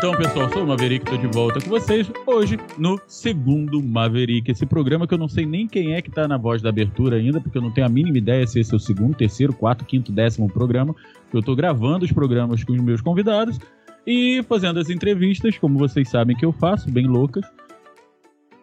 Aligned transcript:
Então, 0.00 0.12
pessoal, 0.12 0.50
sou 0.50 0.64
o 0.64 0.66
Maverick, 0.66 1.04
tô 1.04 1.18
de 1.18 1.26
volta 1.26 1.60
com 1.60 1.68
vocês 1.68 2.10
hoje 2.26 2.58
no 2.78 2.98
segundo 3.06 3.82
Maverick. 3.82 4.50
Esse 4.50 4.64
programa 4.64 5.06
que 5.06 5.12
eu 5.12 5.18
não 5.18 5.28
sei 5.28 5.44
nem 5.44 5.68
quem 5.68 5.94
é 5.94 6.00
que 6.00 6.10
tá 6.10 6.26
na 6.26 6.38
voz 6.38 6.62
da 6.62 6.70
abertura 6.70 7.16
ainda, 7.16 7.38
porque 7.38 7.58
eu 7.58 7.60
não 7.60 7.70
tenho 7.70 7.86
a 7.86 7.90
mínima 7.90 8.16
ideia 8.16 8.46
se 8.46 8.58
esse 8.58 8.72
é 8.72 8.76
o 8.76 8.80
segundo, 8.80 9.14
terceiro, 9.14 9.52
quarto, 9.52 9.84
quinto, 9.84 10.10
décimo 10.10 10.50
programa. 10.50 10.96
Eu 11.34 11.42
tô 11.42 11.54
gravando 11.54 12.06
os 12.06 12.12
programas 12.12 12.64
com 12.64 12.72
os 12.72 12.80
meus 12.80 13.02
convidados 13.02 13.60
e 14.06 14.42
fazendo 14.48 14.80
as 14.80 14.88
entrevistas, 14.88 15.58
como 15.58 15.78
vocês 15.78 16.08
sabem 16.08 16.34
que 16.34 16.46
eu 16.46 16.52
faço, 16.52 16.90
bem 16.90 17.06
loucas. 17.06 17.44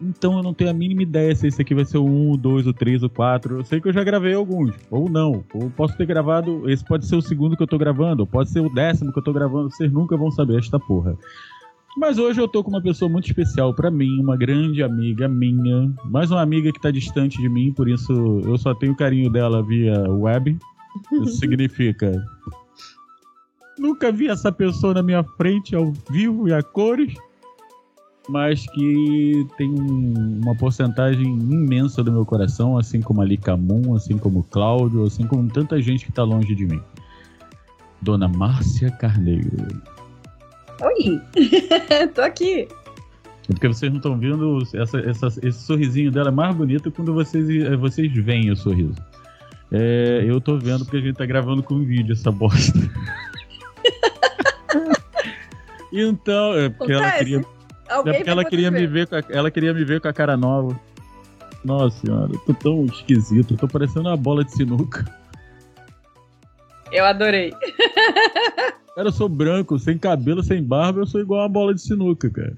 Então 0.02 0.38
eu 0.38 0.43
não 0.43 0.54
tenho 0.54 0.70
a 0.70 0.73
mínima 0.73 1.02
ideia 1.02 1.36
se 1.36 1.48
esse 1.48 1.61
aqui 1.61 1.73
vai 1.73 1.86
ser 1.86 1.98
o 1.98 2.05
1, 2.05 2.32
o 2.32 2.38
2, 2.38 2.68
o 2.68 2.73
3, 2.73 3.04
o 3.04 3.09
4. 3.09 3.57
Eu 3.57 3.63
sei 3.63 3.82
que 3.82 3.88
eu 3.88 3.93
já 3.93 4.04
gravei 4.04 4.34
alguns, 4.34 4.75
ou 4.91 5.09
não. 5.09 5.43
Ou 5.54 5.70
posso 5.71 5.98
ter 5.98 6.05
gravado. 6.05 6.70
Esse 6.70 6.85
pode 6.85 7.08
ser 7.08 7.16
o 7.16 7.21
segundo 7.21 7.58
que 7.58 7.63
eu 7.63 7.67
tô 7.67 7.77
gravando, 7.77 8.21
ou 8.21 8.27
pode 8.27 8.52
ser 8.52 8.59
o 8.59 8.70
décimo 8.70 9.12
que 9.12 9.20
eu 9.20 9.23
tô 9.23 9.34
gravando. 9.34 9.71
Vocês 9.71 9.91
nunca 9.91 10.16
vão 10.16 10.30
saber 10.30 10.59
esta 10.59 10.80
porra. 10.80 11.18
Mas 11.98 12.20
hoje 12.20 12.40
eu 12.40 12.48
tô 12.48 12.63
com 12.63 12.70
uma 12.70 12.81
pessoa 12.81 13.09
muito 13.09 13.26
especial 13.26 13.73
para 13.73 13.90
mim, 13.90 14.21
uma 14.21 14.38
grande 14.38 14.84
amiga 14.84 15.27
minha, 15.27 15.91
mais 16.05 16.29
uma 16.29 16.41
amiga 16.41 16.71
que 16.71 16.79
tá 16.79 16.91
distante 16.91 17.41
de 17.41 17.49
mim, 17.49 17.73
por 17.73 17.90
isso 17.90 18.13
eu 18.45 18.55
só 18.55 18.76
tenho 18.76 18.95
carinho 18.95 19.32
dela 19.32 19.63
via 19.63 20.07
web. 20.07 20.55
Isso 21.12 21.38
significa 21.41 22.23
nunca 23.79 24.12
vi 24.12 24.27
essa 24.27 24.52
pessoa 24.52 24.93
na 24.93 25.04
minha 25.04 25.23
frente 25.23 25.76
ao 25.76 25.91
vivo 26.09 26.48
e 26.48 26.54
a 26.54 26.62
cores 26.62 27.13
mas 28.30 28.66
que 28.67 29.48
tem 29.58 29.70
um, 29.70 30.41
uma 30.44 30.55
porcentagem 30.55 31.26
imensa 31.26 32.04
do 32.04 32.12
meu 32.12 32.26
coração, 32.26 32.77
assim 32.77 33.02
como 33.02 33.22
a 33.22 33.26
Lika 33.26 33.55
Moon, 33.55 33.95
assim 33.95 34.18
como 34.18 34.40
o 34.40 34.44
Cláudio, 34.44 35.05
assim 35.05 35.26
como 35.26 35.49
tanta 35.49 35.81
gente 35.81 36.04
que 36.04 36.12
está 36.12 36.23
longe 36.23 36.54
de 36.54 36.66
mim. 36.66 36.82
Dona 38.01 38.27
Márcia 38.27 38.91
Carneiro. 38.91 39.49
Oi, 40.82 41.21
tô 42.13 42.21
aqui. 42.21 42.68
É 43.49 43.54
porque 43.54 43.68
vocês 43.68 43.91
não 43.91 43.98
estão 43.98 44.18
vendo 44.18 44.62
essa, 44.73 44.99
essa, 44.99 45.27
esse 45.41 45.63
sorrisinho 45.63 46.12
dela 46.12 46.27
é 46.27 46.32
mais 46.32 46.55
bonito 46.55 46.91
quando 46.91 47.13
vocês, 47.13 47.49
eh, 47.49 47.76
vocês 47.77 48.12
veem 48.13 48.51
o 48.51 48.57
sorriso. 48.57 48.96
É, 49.71 50.23
eu 50.26 50.40
tô 50.40 50.57
vendo 50.57 50.84
porque 50.84 50.98
a 50.98 51.01
gente 51.01 51.16
tá 51.16 51.26
gravando 51.26 51.63
com 51.63 51.79
vídeo 51.79 52.13
essa 52.13 52.32
bosta. 52.32 52.77
então, 55.91 56.54
é 56.54 56.70
porque 56.70 56.94
Acontece. 56.94 56.94
ela 56.94 57.18
queria 57.18 57.57
Alguém 57.90 58.13
é 58.13 58.18
porque 58.18 58.30
ela 58.30 58.46
queria, 58.46 58.71
me 58.71 58.85
ver 58.85 59.07
com 59.07 59.16
a, 59.16 59.24
ela 59.30 59.52
queria 59.52 59.74
me 59.74 59.84
ver 59.84 60.02
com 60.02 60.07
a 60.07 60.13
cara 60.13 60.35
nova. 60.35 60.80
Nossa 61.63 61.99
senhora, 61.99 62.32
eu 62.32 62.40
tô 62.40 62.54
tão 62.54 62.85
esquisito, 62.85 63.54
eu 63.54 63.57
tô 63.57 63.68
parecendo 63.68 64.09
uma 64.09 64.18
bola 64.18 64.44
de 64.44 64.52
sinuca. 64.52 65.06
Eu 66.91 67.06
adorei. 67.06 67.52
Cara, 68.96 69.09
eu 69.09 69.13
sou 69.13 69.29
branco, 69.29 69.78
sem 69.78 69.97
cabelo, 69.97 70.41
sem 70.41 70.63
barba, 70.63 71.02
eu 71.02 71.06
sou 71.06 71.22
igual 71.22 71.41
uma 71.41 71.50
bola 71.50 71.72
de 71.72 71.81
sinuca, 71.81 72.31
cara. 72.31 72.57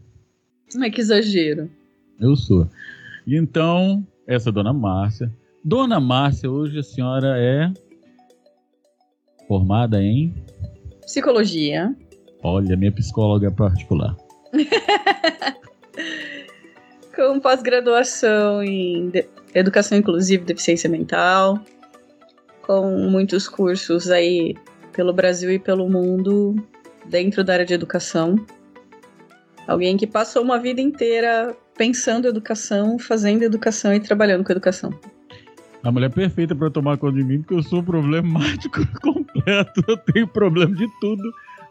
Mas 0.74 0.94
que 0.94 1.02
exagero. 1.02 1.70
Eu 2.18 2.34
sou. 2.38 2.66
E 3.28 3.36
então, 3.36 4.08
essa 4.26 4.48
é 4.48 4.52
a 4.52 4.54
dona 4.54 4.72
Márcia. 4.72 5.30
Dona 5.66 6.00
Márcia, 6.00 6.50
hoje 6.50 6.80
a 6.80 6.84
senhora 6.84 7.38
é 7.38 7.70
formada 9.50 10.02
em 10.02 10.34
psicologia. 11.02 11.94
Olha, 12.42 12.78
minha 12.78 12.92
psicóloga 12.94 13.52
particular. 13.52 14.16
Com 17.16 17.40
pós-graduação 17.40 18.64
em 18.64 19.12
Educação 19.54 19.98
Inclusiva 19.98 20.44
e 20.44 20.46
Deficiência 20.46 20.90
Mental, 20.90 21.60
com 22.62 23.10
muitos 23.10 23.48
cursos 23.48 24.10
aí 24.10 24.56
pelo 24.94 25.14
Brasil 25.14 25.52
e 25.52 25.60
pelo 25.60 25.90
mundo 25.90 26.56
dentro 27.06 27.44
da 27.44 27.54
área 27.54 27.66
de 27.66 27.74
educação. 27.74 28.36
Alguém 29.68 29.98
que 29.98 30.08
passou 30.08 30.44
uma 30.44 30.60
vida 30.60 30.82
inteira 30.82 31.56
pensando 31.78 32.28
educação, 32.28 33.00
fazendo 33.00 33.44
educação 33.44 33.94
e 33.94 34.00
trabalhando 34.00 34.44
com 34.44 34.52
educação. 34.52 34.92
A 35.82 35.92
mulher 35.92 36.12
perfeita 36.12 36.54
para 36.54 36.70
tomar 36.70 36.98
conta 36.98 37.18
de 37.18 37.24
mim, 37.24 37.40
porque 37.40 37.54
eu 37.54 37.64
sou 37.64 37.82
problemático 37.82 38.86
completo. 39.02 39.82
Eu 39.88 39.98
tenho 39.98 40.28
problema 40.28 40.76
de 40.76 40.88
tudo 41.00 41.24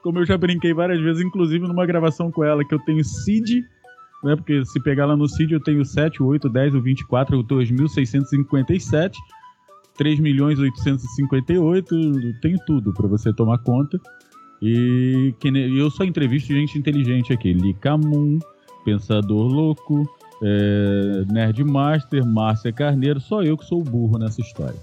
como 0.03 0.19
eu 0.19 0.27
já 0.27 0.37
brinquei 0.37 0.73
várias 0.73 1.01
vezes, 1.01 1.23
inclusive 1.23 1.67
numa 1.67 1.87
gravação 1.87 2.31
com 2.31 2.45
ela, 2.45 2.65
que 2.65 2.75
eu 2.75 2.79
tenho 2.81 3.05
CID, 3.05 3.65
né? 4.23 4.37
Porque 4.37 4.65
se 4.65 4.81
pegar 4.81 5.07
lá 5.07 5.17
no 5.17 5.29
CID 5.29 5.53
eu 5.55 5.61
tenho 5.61 5.85
7, 5.85 6.23
8, 6.23 6.49
10, 6.49 6.75
o 6.75 6.83
24, 6.83 7.39
o 7.39 7.43
2657, 7.43 9.19
3 9.97 10.21
milhões 10.21 10.59
858, 10.59 12.41
tenho 12.41 12.59
tudo 12.67 12.93
para 12.93 13.07
você 13.07 13.33
tomar 13.33 13.59
conta. 13.59 13.99
E 14.61 15.35
que, 15.39 15.49
eu 15.49 15.91
só 15.91 16.05
entrevisto 16.05 16.53
gente 16.53 16.79
inteligente 16.79 17.33
aqui. 17.33 17.53
Licamun, 17.53 18.39
Pensador 18.85 19.47
Louco, 19.47 20.05
é, 20.43 21.25
Nerd 21.33 21.63
Master, 21.65 22.25
Márcia 22.25 22.73
Carneiro, 22.73 23.21
só 23.21 23.43
eu 23.43 23.57
que 23.57 23.65
sou 23.65 23.83
burro 23.83 24.19
nessa 24.19 24.41
história. 24.41 24.79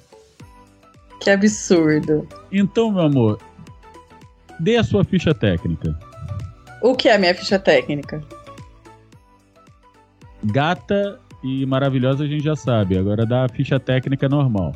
Que 1.21 1.29
absurdo. 1.29 2.27
Então, 2.51 2.91
meu 2.91 3.03
amor, 3.03 3.39
Dê 4.59 4.77
a 4.77 4.83
sua 4.83 5.03
ficha 5.03 5.33
técnica. 5.33 5.97
O 6.81 6.95
que 6.95 7.09
é 7.09 7.15
a 7.15 7.17
minha 7.17 7.33
ficha 7.33 7.59
técnica? 7.59 8.21
Gata 10.43 11.19
e 11.43 11.65
maravilhosa 11.65 12.23
a 12.23 12.27
gente 12.27 12.43
já 12.43 12.55
sabe. 12.55 12.97
Agora 12.97 13.25
dá 13.25 13.45
a 13.45 13.49
ficha 13.49 13.79
técnica 13.79 14.29
normal. 14.29 14.73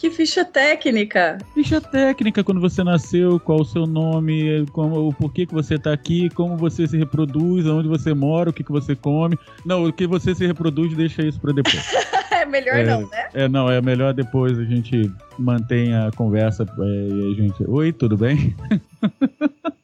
Que 0.00 0.08
ficha 0.10 0.46
técnica? 0.46 1.36
Ficha 1.52 1.78
técnica, 1.78 2.42
quando 2.42 2.58
você 2.58 2.82
nasceu, 2.82 3.38
qual 3.38 3.60
o 3.60 3.64
seu 3.66 3.86
nome, 3.86 4.64
como, 4.72 5.08
o 5.08 5.12
porquê 5.12 5.44
que 5.44 5.52
você 5.52 5.74
está 5.74 5.92
aqui, 5.92 6.30
como 6.30 6.56
você 6.56 6.86
se 6.86 6.96
reproduz, 6.96 7.66
onde 7.66 7.86
você 7.86 8.14
mora, 8.14 8.48
o 8.48 8.52
que, 8.52 8.64
que 8.64 8.72
você 8.72 8.96
come. 8.96 9.38
Não, 9.62 9.84
o 9.84 9.92
que 9.92 10.06
você 10.06 10.34
se 10.34 10.46
reproduz, 10.46 10.96
deixa 10.96 11.20
isso 11.22 11.38
para 11.38 11.52
depois. 11.52 11.84
é 12.50 12.60
melhor 12.60 12.76
é, 12.76 12.84
não, 12.84 13.08
né? 13.08 13.28
É, 13.32 13.48
não, 13.48 13.70
é 13.70 13.80
melhor 13.80 14.12
depois 14.12 14.58
a 14.58 14.64
gente 14.64 15.10
mantém 15.38 15.94
a 15.94 16.10
conversa 16.10 16.64
é, 16.64 17.08
e 17.08 17.32
a 17.32 17.34
gente. 17.36 17.64
Oi, 17.66 17.92
tudo 17.92 18.16
bem? 18.16 18.54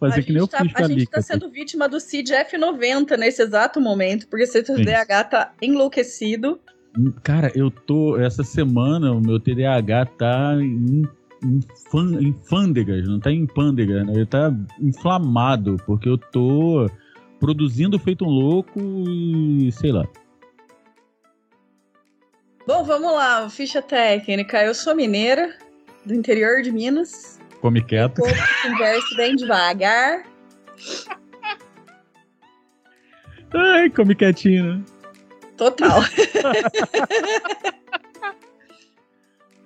Fazer 0.00 0.20
a 0.20 0.22
que 0.22 0.32
nem 0.32 0.46
tá, 0.46 0.58
A 0.74 0.88
gente 0.88 1.02
está 1.02 1.20
sendo 1.20 1.50
vítima 1.50 1.88
do 1.88 1.98
CID 1.98 2.32
F90 2.32 3.16
nesse 3.18 3.42
exato 3.42 3.80
momento, 3.80 4.28
porque 4.28 4.46
seu 4.46 4.62
TDAH 4.62 5.24
tá 5.24 5.52
enlouquecido. 5.60 6.60
Cara, 7.22 7.50
eu 7.54 7.70
tô. 7.70 8.16
Essa 8.16 8.44
semana 8.44 9.12
o 9.12 9.20
meu 9.20 9.40
TDAH 9.40 10.06
tá 10.06 10.54
em, 10.60 11.02
em, 11.42 11.60
fan, 11.90 12.14
em 12.20 12.32
fândegas, 12.32 13.08
não 13.08 13.18
tá 13.18 13.32
em 13.32 13.44
pândega, 13.44 14.04
né? 14.04 14.12
Ele 14.14 14.26
tá 14.26 14.54
inflamado, 14.80 15.76
porque 15.84 16.08
eu 16.08 16.16
tô 16.16 16.88
produzindo 17.40 17.98
feito 17.98 18.24
um 18.24 18.28
louco 18.28 18.80
e 19.08 19.70
sei 19.72 19.90
lá. 19.90 20.06
Bom, 22.68 22.84
vamos 22.84 23.10
lá, 23.14 23.48
ficha 23.48 23.80
técnica. 23.80 24.62
Eu 24.62 24.74
sou 24.74 24.94
mineira, 24.94 25.56
do 26.04 26.12
interior 26.12 26.60
de 26.60 26.70
Minas. 26.70 27.40
Come 27.62 27.82
quieto. 27.82 28.20
Converso 28.62 29.16
bem 29.16 29.34
devagar. 29.36 30.22
Ai, 33.54 33.88
come 33.88 34.14
quietinho, 34.14 34.74
né? 34.74 34.84
Total. 35.56 36.00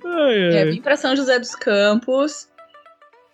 ai, 0.05 0.45
ai. 0.45 0.55
É, 0.59 0.65
vim 0.67 0.81
para 0.81 0.97
São 0.97 1.17
José 1.17 1.41
dos 1.41 1.57
Campos, 1.57 2.49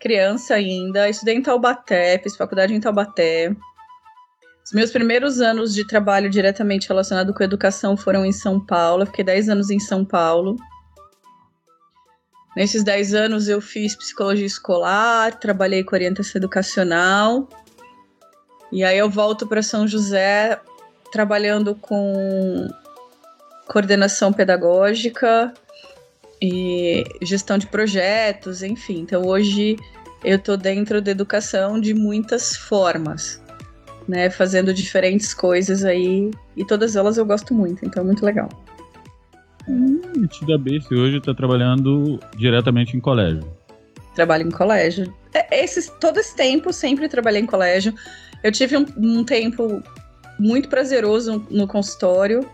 criança 0.01 0.55
ainda, 0.55 1.11
estudei 1.11 1.34
em 1.34 1.43
Taubaté, 1.43 2.19
fiz 2.23 2.34
faculdade 2.39 2.73
em 2.73 2.81
Taubaté. 2.81 3.55
Os 4.69 4.75
meus 4.75 4.91
primeiros 4.91 5.41
anos 5.41 5.75
de 5.75 5.83
trabalho 5.83 6.29
diretamente 6.29 6.87
relacionado 6.87 7.33
com 7.33 7.43
educação 7.43 7.97
foram 7.97 8.23
em 8.23 8.33
São 8.33 8.61
Paulo. 8.61 9.01
Eu 9.01 9.06
fiquei 9.06 9.25
10 9.25 9.49
anos 9.49 9.71
em 9.71 9.81
São 9.81 10.05
Paulo. 10.05 10.57
Nesses 12.54 12.84
10 12.84 13.15
anos 13.15 13.48
eu 13.48 13.63
fiz 13.63 13.97
psicologia 13.97 14.45
escolar, 14.45 15.39
trabalhei 15.39 15.83
com 15.83 15.97
orientação 15.97 16.39
educacional. 16.39 17.48
E 18.71 18.84
aí 18.84 18.98
eu 18.98 19.09
volto 19.09 19.47
para 19.47 19.63
São 19.63 19.89
José 19.89 20.60
trabalhando 21.10 21.75
com 21.75 22.69
coordenação 23.69 24.34
pedagógica 24.34 25.51
e 26.42 27.04
gestão 27.22 27.57
de 27.57 27.66
projetos, 27.69 28.63
enfim. 28.63 29.01
Então 29.01 29.22
hoje 29.25 29.78
eu 30.22 30.37
estou 30.37 30.59
dentro 30.59 31.01
da 31.01 31.10
educação 31.10 31.81
de 31.81 31.95
muitas 31.95 32.54
formas 32.54 33.47
né, 34.09 34.31
fazendo 34.31 34.72
diferentes 34.72 35.34
coisas 35.34 35.84
aí, 35.84 36.31
e 36.57 36.65
todas 36.65 36.97
elas 36.97 37.19
eu 37.19 37.27
gosto 37.27 37.53
muito, 37.53 37.84
então 37.84 38.03
é 38.03 38.07
muito 38.07 38.25
legal. 38.25 38.49
Hum, 39.69 40.01
bem, 40.59 40.81
você 40.81 40.95
hoje 40.95 41.19
está 41.19 41.34
trabalhando 41.34 42.19
diretamente 42.37 42.97
em 42.97 43.01
colégio. 43.01 43.45
Trabalho 44.15 44.49
em 44.49 44.51
colégio. 44.51 45.15
É, 45.34 45.63
esse, 45.63 45.93
todo 46.01 46.19
esse 46.19 46.34
tempo 46.34 46.72
sempre 46.72 47.07
trabalhei 47.07 47.43
em 47.43 47.47
colégio. 47.47 47.95
Eu 48.43 48.51
tive 48.51 48.78
um, 48.78 48.87
um 48.97 49.25
tempo 49.25 49.83
muito 50.39 50.71
prazeroso 50.71 51.47
no 51.51 51.69
consultório. 51.69 52.49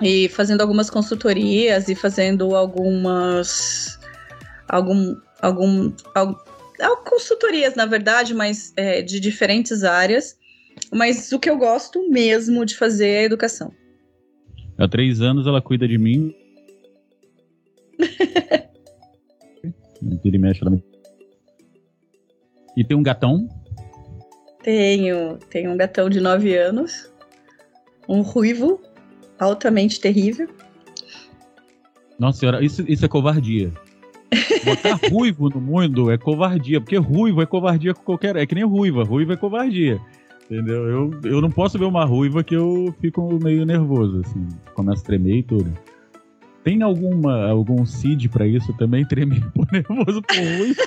e 0.00 0.28
fazendo 0.28 0.60
algumas 0.60 0.90
consultorias 0.90 1.88
e 1.88 1.94
fazendo 1.94 2.54
algumas 2.54 3.98
algum 4.68 5.16
algum, 5.40 5.92
algum 6.14 6.49
consultorias 7.04 7.74
na 7.74 7.86
verdade, 7.86 8.34
mas 8.34 8.72
é, 8.76 9.02
de 9.02 9.20
diferentes 9.20 9.84
áreas. 9.84 10.38
Mas 10.92 11.30
o 11.32 11.38
que 11.38 11.50
eu 11.50 11.56
gosto 11.56 12.08
mesmo 12.10 12.64
de 12.64 12.76
fazer 12.76 13.08
é 13.08 13.24
educação. 13.24 13.72
Há 14.78 14.88
três 14.88 15.20
anos 15.20 15.46
ela 15.46 15.60
cuida 15.60 15.86
de 15.86 15.98
mim. 15.98 16.34
Vira 20.22 20.36
e 20.36 20.38
mexe, 20.38 20.62
ela 20.62 20.70
me... 20.70 20.82
E 22.76 22.84
tem 22.84 22.96
um 22.96 23.02
gatão? 23.02 23.46
Tenho. 24.62 25.38
Tenho 25.50 25.72
um 25.72 25.76
gatão 25.76 26.08
de 26.08 26.20
nove 26.20 26.56
anos. 26.56 27.12
Um 28.08 28.22
ruivo 28.22 28.80
altamente 29.38 30.00
terrível. 30.00 30.48
Nossa 32.18 32.40
senhora, 32.40 32.64
isso, 32.64 32.84
isso 32.88 33.04
é 33.04 33.08
covardia. 33.08 33.72
Botar 34.64 34.98
ruivo 35.10 35.48
no 35.48 35.60
mundo 35.60 36.10
é 36.10 36.16
covardia, 36.16 36.80
porque 36.80 36.96
ruivo 36.96 37.42
é 37.42 37.46
covardia 37.46 37.94
com 37.94 38.02
qualquer. 38.02 38.36
É 38.36 38.46
que 38.46 38.54
nem 38.54 38.64
ruiva, 38.64 39.02
ruiva 39.02 39.32
é 39.32 39.36
covardia. 39.36 40.00
Entendeu? 40.44 40.88
Eu, 40.88 41.20
eu 41.24 41.40
não 41.40 41.50
posso 41.50 41.78
ver 41.78 41.84
uma 41.84 42.04
ruiva 42.04 42.42
que 42.42 42.56
eu 42.56 42.94
fico 43.00 43.38
meio 43.42 43.64
nervoso, 43.64 44.20
assim. 44.24 44.48
Começo 44.74 45.02
a 45.02 45.06
tremer 45.06 45.36
e 45.38 45.42
tudo. 45.42 45.72
Tem 46.64 46.82
alguma, 46.82 47.48
algum 47.48 47.86
seed 47.86 48.28
pra 48.28 48.46
isso 48.46 48.72
também? 48.74 49.04
Tremer 49.06 49.48
por 49.52 49.66
nervoso 49.72 50.22
por 50.22 50.36
ruiva? 50.36 50.82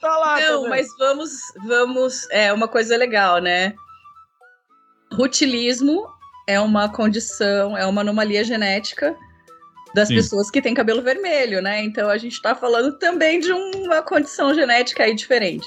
tá 0.00 0.16
lá, 0.18 0.40
não, 0.40 0.62
tá 0.64 0.68
mas 0.68 0.86
vamos, 0.98 1.30
vamos. 1.66 2.28
É 2.30 2.52
uma 2.52 2.68
coisa 2.68 2.96
legal, 2.96 3.40
né? 3.40 3.74
Rutilismo 5.12 6.06
é 6.46 6.60
uma 6.60 6.88
condição, 6.88 7.76
é 7.76 7.86
uma 7.86 8.00
anomalia 8.00 8.44
genética 8.44 9.16
das 9.96 10.08
Sim. 10.08 10.16
pessoas 10.16 10.50
que 10.50 10.60
têm 10.60 10.74
cabelo 10.74 11.00
vermelho, 11.00 11.62
né? 11.62 11.82
Então 11.82 12.10
a 12.10 12.18
gente 12.18 12.34
está 12.34 12.54
falando 12.54 12.98
também 12.98 13.40
de 13.40 13.50
uma 13.50 14.02
condição 14.02 14.52
genética 14.54 15.04
aí 15.04 15.14
diferente. 15.14 15.66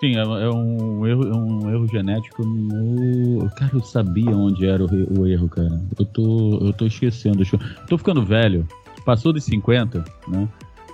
Sim, 0.00 0.16
é, 0.16 0.20
é 0.20 0.50
um 0.50 1.06
erro, 1.06 1.28
é 1.28 1.36
um 1.36 1.70
erro 1.70 1.86
genético 1.86 2.44
no. 2.44 3.48
Cara, 3.50 3.70
eu 3.72 3.82
sabia 3.82 4.30
onde 4.30 4.66
era 4.66 4.84
o, 4.84 5.20
o 5.20 5.26
erro, 5.28 5.48
cara. 5.48 5.80
Eu 5.96 6.04
tô, 6.06 6.58
eu 6.66 6.72
tô 6.72 6.86
esquecendo. 6.86 7.44
Tô 7.88 7.96
ficando 7.96 8.24
velho. 8.24 8.66
Passou 9.04 9.32
dos 9.32 9.44
50, 9.44 10.04
né? 10.26 10.48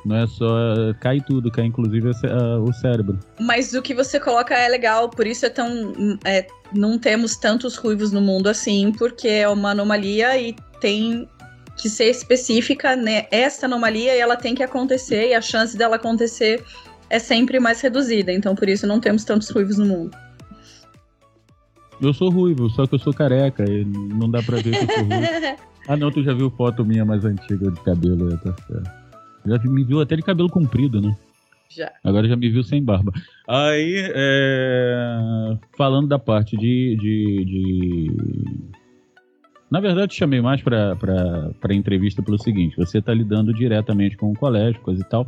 Não 0.04 0.16
é 0.16 0.26
só. 0.26 0.46
Cai 1.00 1.22
tudo, 1.22 1.50
cai 1.50 1.64
inclusive 1.64 2.10
o 2.10 2.72
cérebro. 2.74 3.18
Mas 3.40 3.72
o 3.72 3.80
que 3.80 3.94
você 3.94 4.20
coloca 4.20 4.54
é 4.54 4.68
legal, 4.68 5.08
por 5.08 5.26
isso 5.26 5.46
é 5.46 5.50
tão. 5.50 6.18
É, 6.22 6.46
não 6.74 6.98
temos 6.98 7.36
tantos 7.36 7.76
ruivos 7.76 8.12
no 8.12 8.20
mundo 8.20 8.48
assim, 8.48 8.92
porque 8.92 9.28
é 9.28 9.48
uma 9.48 9.70
anomalia 9.70 10.38
e 10.38 10.54
tem 10.80 11.26
que 11.84 11.90
ser 11.90 12.08
específica, 12.08 12.96
né? 12.96 13.26
Essa 13.30 13.66
anomalia 13.66 14.14
ela 14.14 14.36
tem 14.36 14.54
que 14.54 14.62
acontecer 14.62 15.28
e 15.28 15.34
a 15.34 15.42
chance 15.42 15.76
dela 15.76 15.96
acontecer 15.96 16.64
é 17.10 17.18
sempre 17.18 17.60
mais 17.60 17.78
reduzida. 17.82 18.32
Então, 18.32 18.54
por 18.54 18.70
isso 18.70 18.86
não 18.86 18.98
temos 18.98 19.22
tantos 19.22 19.50
ruivos 19.50 19.76
no 19.76 19.84
mundo. 19.84 20.16
Eu 22.00 22.14
sou 22.14 22.30
ruivo, 22.30 22.70
só 22.70 22.86
que 22.86 22.94
eu 22.94 22.98
sou 22.98 23.12
careca 23.12 23.70
e 23.70 23.84
não 23.84 24.30
dá 24.30 24.42
pra 24.42 24.56
ver 24.56 24.70
que 24.70 24.82
eu 24.82 24.94
sou 24.94 25.04
ruivo. 25.04 25.58
ah, 25.86 25.96
não, 25.98 26.10
tu 26.10 26.22
já 26.22 26.32
viu 26.32 26.50
foto 26.52 26.86
minha 26.86 27.04
mais 27.04 27.22
antiga 27.22 27.70
de 27.70 27.80
cabelo, 27.82 28.32
é, 28.32 28.36
tá 28.38 28.54
certo. 28.66 28.90
Já 29.44 29.58
me 29.70 29.84
viu 29.84 30.00
até 30.00 30.16
de 30.16 30.22
cabelo 30.22 30.48
comprido, 30.48 31.02
né? 31.02 31.14
Já. 31.68 31.92
Agora 32.02 32.26
já 32.26 32.34
me 32.34 32.48
viu 32.48 32.64
sem 32.64 32.82
barba. 32.82 33.12
Aí, 33.46 34.10
é... 34.14 35.58
falando 35.76 36.08
da 36.08 36.18
parte 36.18 36.56
de, 36.56 36.96
de, 36.96 37.44
de... 37.44 38.83
Na 39.74 39.80
verdade, 39.80 40.14
chamei 40.14 40.40
mais 40.40 40.62
para 40.62 41.74
entrevista 41.74 42.22
pelo 42.22 42.40
seguinte: 42.40 42.76
você 42.76 42.98
está 42.98 43.12
lidando 43.12 43.52
diretamente 43.52 44.16
com 44.16 44.30
o 44.30 44.32
colégio, 44.32 44.80
coisa 44.80 45.02
e 45.02 45.04
tal. 45.04 45.26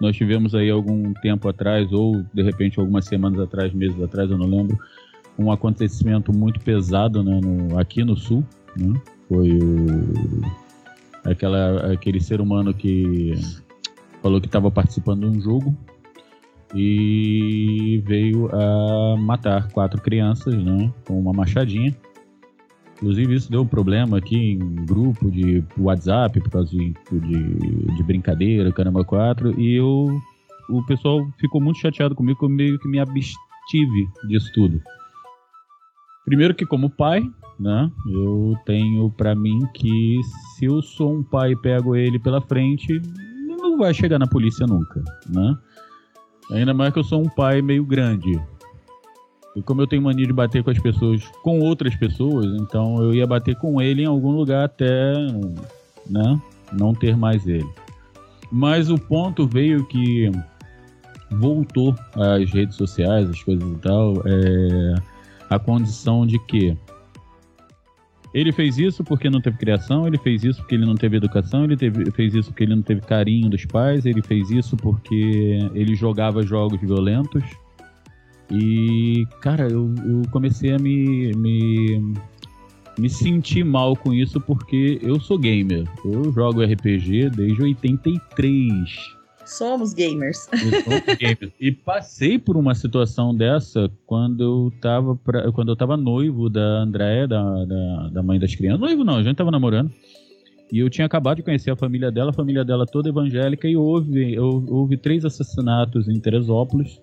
Nós 0.00 0.14
tivemos 0.14 0.54
aí 0.54 0.70
algum 0.70 1.12
tempo 1.14 1.48
atrás, 1.48 1.92
ou 1.92 2.22
de 2.32 2.40
repente 2.44 2.78
algumas 2.78 3.06
semanas 3.06 3.40
atrás, 3.40 3.74
meses 3.74 4.00
atrás, 4.00 4.30
eu 4.30 4.38
não 4.38 4.46
lembro, 4.46 4.78
um 5.36 5.50
acontecimento 5.50 6.32
muito 6.32 6.60
pesado 6.60 7.24
né, 7.24 7.40
no, 7.42 7.76
aqui 7.76 8.04
no 8.04 8.16
Sul. 8.16 8.44
Né? 8.76 8.94
Foi 9.28 9.58
o 9.58 10.42
aquela, 11.24 11.92
aquele 11.92 12.20
ser 12.20 12.40
humano 12.40 12.72
que 12.72 13.32
falou 14.22 14.40
que 14.40 14.46
estava 14.46 14.70
participando 14.70 15.28
de 15.28 15.38
um 15.38 15.42
jogo 15.42 15.76
e 16.72 18.00
veio 18.06 18.48
a 18.54 19.16
matar 19.16 19.66
quatro 19.72 20.00
crianças, 20.00 20.54
né, 20.54 20.88
com 21.04 21.18
uma 21.18 21.32
machadinha. 21.32 21.92
Inclusive 22.98 23.34
isso 23.34 23.50
deu 23.50 23.64
problema 23.64 24.18
aqui 24.18 24.36
em 24.36 24.58
grupo 24.84 25.30
de 25.30 25.64
WhatsApp 25.78 26.40
por 26.40 26.50
causa 26.50 26.70
de, 26.70 26.92
de, 27.12 27.96
de 27.96 28.02
brincadeira, 28.02 28.72
caramba 28.72 29.04
quatro, 29.04 29.58
e 29.58 29.76
eu, 29.76 30.20
o 30.68 30.84
pessoal 30.84 31.24
ficou 31.38 31.60
muito 31.60 31.78
chateado 31.78 32.16
comigo, 32.16 32.44
eu 32.44 32.48
meio 32.48 32.78
que 32.78 32.88
me 32.88 32.98
abstive 32.98 34.08
disso 34.26 34.50
tudo. 34.52 34.82
Primeiro 36.24 36.54
que 36.54 36.66
como 36.66 36.90
pai, 36.90 37.22
né? 37.58 37.90
Eu 38.10 38.54
tenho 38.66 39.10
para 39.12 39.34
mim 39.34 39.60
que 39.74 40.20
se 40.56 40.64
eu 40.64 40.82
sou 40.82 41.14
um 41.14 41.22
pai 41.22 41.52
e 41.52 41.56
pego 41.56 41.94
ele 41.94 42.18
pela 42.18 42.40
frente, 42.40 43.00
não 43.46 43.78
vai 43.78 43.94
chegar 43.94 44.18
na 44.18 44.26
polícia 44.26 44.66
nunca, 44.66 45.02
né? 45.28 45.56
Ainda 46.50 46.74
mais 46.74 46.92
que 46.92 46.98
eu 46.98 47.04
sou 47.04 47.22
um 47.22 47.28
pai 47.28 47.62
meio 47.62 47.84
grande. 47.84 48.40
E 49.58 49.62
como 49.62 49.82
eu 49.82 49.86
tenho 49.86 50.02
mania 50.02 50.26
de 50.26 50.32
bater 50.32 50.62
com 50.62 50.70
as 50.70 50.78
pessoas, 50.78 51.24
com 51.42 51.60
outras 51.60 51.94
pessoas, 51.96 52.46
então 52.60 53.02
eu 53.02 53.14
ia 53.14 53.26
bater 53.26 53.56
com 53.56 53.80
ele 53.80 54.02
em 54.02 54.06
algum 54.06 54.30
lugar 54.30 54.64
até, 54.64 55.14
né, 56.08 56.40
não 56.72 56.94
ter 56.94 57.16
mais 57.16 57.46
ele. 57.46 57.68
Mas 58.50 58.90
o 58.90 58.98
ponto 58.98 59.46
veio 59.46 59.84
que 59.86 60.30
voltou 61.30 61.94
às 62.14 62.50
redes 62.50 62.76
sociais, 62.76 63.28
as 63.28 63.42
coisas 63.42 63.68
e 63.68 63.76
tal, 63.76 64.14
é, 64.24 64.94
a 65.50 65.58
condição 65.58 66.26
de 66.26 66.38
que 66.46 66.76
ele 68.32 68.52
fez 68.52 68.78
isso 68.78 69.02
porque 69.02 69.30
não 69.30 69.40
teve 69.40 69.56
criação, 69.56 70.06
ele 70.06 70.18
fez 70.18 70.44
isso 70.44 70.60
porque 70.60 70.74
ele 70.74 70.86
não 70.86 70.94
teve 70.94 71.16
educação, 71.16 71.64
ele 71.64 71.76
teve, 71.76 72.10
fez 72.10 72.34
isso 72.34 72.50
porque 72.50 72.64
ele 72.64 72.74
não 72.74 72.82
teve 72.82 73.00
carinho 73.00 73.48
dos 73.48 73.64
pais, 73.64 74.04
ele 74.04 74.22
fez 74.22 74.50
isso 74.50 74.76
porque 74.76 75.58
ele 75.74 75.94
jogava 75.94 76.42
jogos 76.42 76.80
violentos. 76.80 77.42
E, 78.50 79.26
cara, 79.40 79.68
eu, 79.68 79.94
eu 80.04 80.22
comecei 80.30 80.72
a 80.72 80.78
me, 80.78 81.32
me, 81.34 82.14
me 82.98 83.10
sentir 83.10 83.64
mal 83.64 83.94
com 83.94 84.12
isso 84.12 84.40
porque 84.40 84.98
eu 85.02 85.20
sou 85.20 85.38
gamer. 85.38 85.86
Eu 86.04 86.32
jogo 86.32 86.62
RPG 86.62 87.30
desde 87.30 87.62
83. 87.62 89.18
Somos 89.44 89.92
gamers. 89.92 90.48
gamers. 91.18 91.52
E 91.60 91.72
passei 91.72 92.38
por 92.38 92.56
uma 92.56 92.74
situação 92.74 93.34
dessa 93.34 93.90
quando 94.06 94.42
eu 94.42 94.72
tava, 94.80 95.16
pra, 95.16 95.50
quando 95.52 95.70
eu 95.70 95.76
tava 95.76 95.96
noivo 95.96 96.48
da 96.48 96.80
Andréia, 96.80 97.28
da, 97.28 97.64
da, 97.64 98.08
da, 98.12 98.22
mãe 98.22 98.38
das 98.38 98.54
crianças. 98.54 98.80
Noivo 98.80 99.04
não, 99.04 99.16
a 99.16 99.22
gente 99.22 99.36
tava 99.36 99.50
namorando. 99.50 99.90
E 100.70 100.78
eu 100.78 100.90
tinha 100.90 101.06
acabado 101.06 101.38
de 101.38 101.42
conhecer 101.42 101.70
a 101.70 101.76
família 101.76 102.10
dela, 102.10 102.30
a 102.30 102.34
família 102.34 102.62
dela 102.62 102.84
toda 102.84 103.08
evangélica, 103.08 103.66
e 103.66 103.74
houve, 103.74 104.38
houve 104.38 104.98
três 104.98 105.24
assassinatos 105.24 106.08
em 106.08 106.20
Teresópolis 106.20 107.00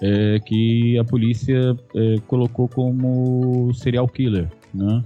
é, 0.00 0.38
que 0.40 0.98
a 0.98 1.04
polícia 1.04 1.76
é, 1.94 2.16
colocou 2.26 2.68
como 2.68 3.72
serial 3.74 4.08
killer, 4.08 4.48
né? 4.72 5.02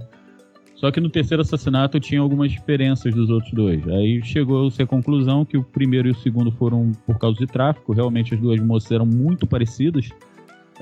Só 0.75 0.91
que 0.91 0.99
no 0.99 1.09
terceiro 1.09 1.41
assassinato 1.41 1.97
tinha 1.97 2.19
algumas 2.19 2.51
diferenças 2.51 3.15
dos 3.15 3.29
outros 3.29 3.53
dois. 3.53 3.87
Aí 3.87 4.21
chegou-se 4.21 4.81
à 4.81 4.85
conclusão 4.85 5.45
que 5.45 5.57
o 5.57 5.63
primeiro 5.63 6.09
e 6.09 6.11
o 6.11 6.15
segundo 6.15 6.51
foram 6.51 6.91
por 7.05 7.17
causa 7.17 7.39
de 7.39 7.47
tráfico. 7.47 7.93
Realmente 7.93 8.33
as 8.33 8.41
duas 8.41 8.59
moças 8.59 8.91
eram 8.91 9.05
muito 9.05 9.47
parecidas. 9.47 10.09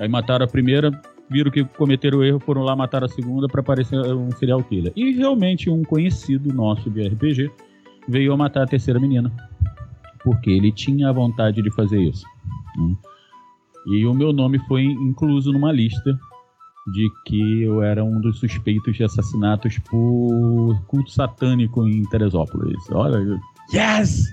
Aí 0.00 0.08
mataram 0.08 0.44
a 0.44 0.48
primeira, 0.48 0.90
viram 1.30 1.52
que 1.52 1.62
cometeram 1.62 2.18
o 2.18 2.24
erro, 2.24 2.40
foram 2.40 2.62
lá 2.62 2.74
matar 2.74 3.04
a 3.04 3.08
segunda 3.08 3.46
para 3.46 3.62
parecer 3.62 3.96
um 4.12 4.28
serial 4.32 4.64
killer. 4.64 4.92
E 4.96 5.12
realmente 5.12 5.70
um 5.70 5.84
conhecido 5.84 6.52
nosso 6.52 6.90
de 6.90 7.06
RPG 7.06 7.48
veio 8.08 8.32
a 8.32 8.36
matar 8.36 8.64
a 8.64 8.66
terceira 8.66 8.98
menina. 8.98 9.30
Porque 10.24 10.50
ele 10.50 10.72
tinha 10.72 11.10
a 11.10 11.12
vontade 11.12 11.62
de 11.62 11.70
fazer 11.70 12.02
isso. 12.02 12.26
Né? 12.76 12.96
E 13.86 14.06
o 14.06 14.14
meu 14.14 14.32
nome 14.32 14.58
foi 14.66 14.82
incluso 14.82 15.52
numa 15.52 15.72
lista 15.72 16.18
de 16.92 17.08
que 17.26 17.62
eu 17.62 17.82
era 17.82 18.02
um 18.02 18.20
dos 18.20 18.38
suspeitos 18.38 18.96
de 18.96 19.04
assassinatos 19.04 19.78
por 19.90 20.80
culto 20.86 21.10
satânico 21.10 21.86
em 21.86 22.02
Teresópolis. 22.04 22.78
Olha, 22.90 23.40
yes! 23.72 24.24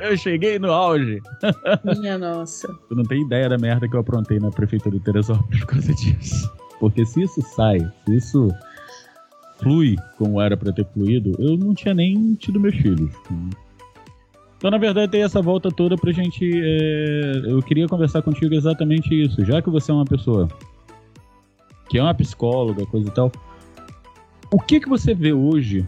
Eu 0.00 0.16
cheguei 0.16 0.58
no 0.58 0.72
auge! 0.72 1.20
Minha 2.00 2.18
nossa. 2.18 2.68
Tu 2.88 2.94
não 2.96 3.04
tem 3.04 3.22
ideia 3.22 3.48
da 3.48 3.56
merda 3.56 3.88
que 3.88 3.94
eu 3.94 4.00
aprontei 4.00 4.38
na 4.38 4.50
prefeitura 4.50 4.98
de 4.98 5.04
Teresópolis 5.04 5.60
por 5.60 5.68
causa 5.68 5.94
disso. 5.94 6.50
Porque 6.80 7.06
se 7.06 7.22
isso 7.22 7.40
sai, 7.54 7.78
se 8.04 8.16
isso 8.16 8.48
flui 9.58 9.96
como 10.18 10.40
era 10.40 10.56
para 10.56 10.72
ter 10.72 10.84
fluído, 10.86 11.32
eu 11.38 11.56
não 11.56 11.74
tinha 11.74 11.94
nem 11.94 12.34
tido 12.34 12.60
meus 12.60 12.74
filhos. 12.74 13.10
Então, 14.64 14.70
na 14.70 14.78
verdade, 14.78 15.12
tem 15.12 15.22
essa 15.22 15.42
volta 15.42 15.70
toda 15.70 15.94
pra 15.94 16.10
gente. 16.10 16.42
É... 16.42 17.42
Eu 17.44 17.60
queria 17.60 17.86
conversar 17.86 18.22
contigo 18.22 18.54
exatamente 18.54 19.14
isso. 19.14 19.44
Já 19.44 19.60
que 19.60 19.68
você 19.68 19.90
é 19.90 19.94
uma 19.94 20.06
pessoa 20.06 20.48
que 21.90 21.98
é 21.98 22.02
uma 22.02 22.14
psicóloga, 22.14 22.86
coisa 22.86 23.06
e 23.06 23.10
tal. 23.10 23.30
o 24.50 24.58
que 24.58 24.80
que 24.80 24.88
você 24.88 25.14
vê 25.14 25.34
hoje 25.34 25.86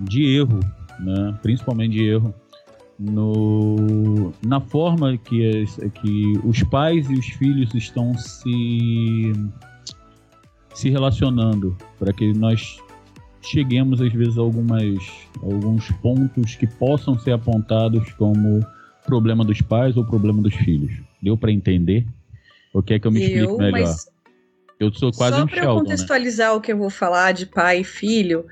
de 0.00 0.24
erro, 0.24 0.58
né? 0.98 1.38
principalmente 1.40 1.92
de 1.92 2.04
erro, 2.04 2.34
no, 2.98 4.32
na 4.44 4.60
forma 4.60 5.16
que, 5.16 5.64
que 6.02 6.40
os 6.44 6.64
pais 6.64 7.08
e 7.08 7.14
os 7.14 7.26
filhos 7.26 7.72
estão 7.76 8.18
se, 8.18 9.32
se 10.74 10.90
relacionando 10.90 11.76
para 11.96 12.12
que 12.12 12.32
nós 12.32 12.76
cheguemos 13.42 14.00
às 14.00 14.12
vezes 14.12 14.38
a 14.38 14.40
algumas, 14.40 14.98
alguns 15.42 15.90
pontos 16.02 16.54
que 16.54 16.66
possam 16.66 17.18
ser 17.18 17.32
apontados 17.32 18.12
como 18.12 18.64
problema 19.04 19.44
dos 19.44 19.60
pais 19.60 19.96
ou 19.96 20.04
problema 20.04 20.42
dos 20.42 20.54
filhos. 20.54 20.92
Deu 21.22 21.36
para 21.36 21.50
entender? 21.50 22.06
Ou 22.72 22.82
quer 22.82 23.00
que 23.00 23.06
eu 23.06 23.10
me 23.10 23.20
explique 23.20 23.44
eu, 23.44 23.56
melhor? 23.56 23.94
Eu 24.78 24.92
sou 24.92 25.12
quase 25.12 25.36
Só 25.36 25.44
um 25.44 25.48
Só 25.48 25.54
para 25.54 25.60
né? 25.62 25.66
contextualizar 25.66 26.50
né? 26.50 26.56
o 26.56 26.60
que 26.60 26.72
eu 26.72 26.78
vou 26.78 26.90
falar 26.90 27.32
de 27.32 27.46
pai 27.46 27.80
e 27.80 27.84
filho, 27.84 28.46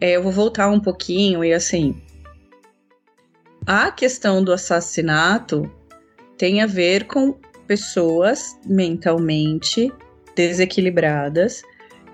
é, 0.00 0.16
eu 0.16 0.22
vou 0.22 0.32
voltar 0.32 0.68
um 0.68 0.80
pouquinho 0.80 1.44
e 1.44 1.52
assim, 1.52 2.00
a 3.66 3.90
questão 3.90 4.42
do 4.42 4.52
assassinato 4.52 5.70
tem 6.36 6.60
a 6.60 6.66
ver 6.66 7.06
com 7.06 7.36
pessoas 7.66 8.58
mentalmente 8.66 9.92
desequilibradas 10.34 11.62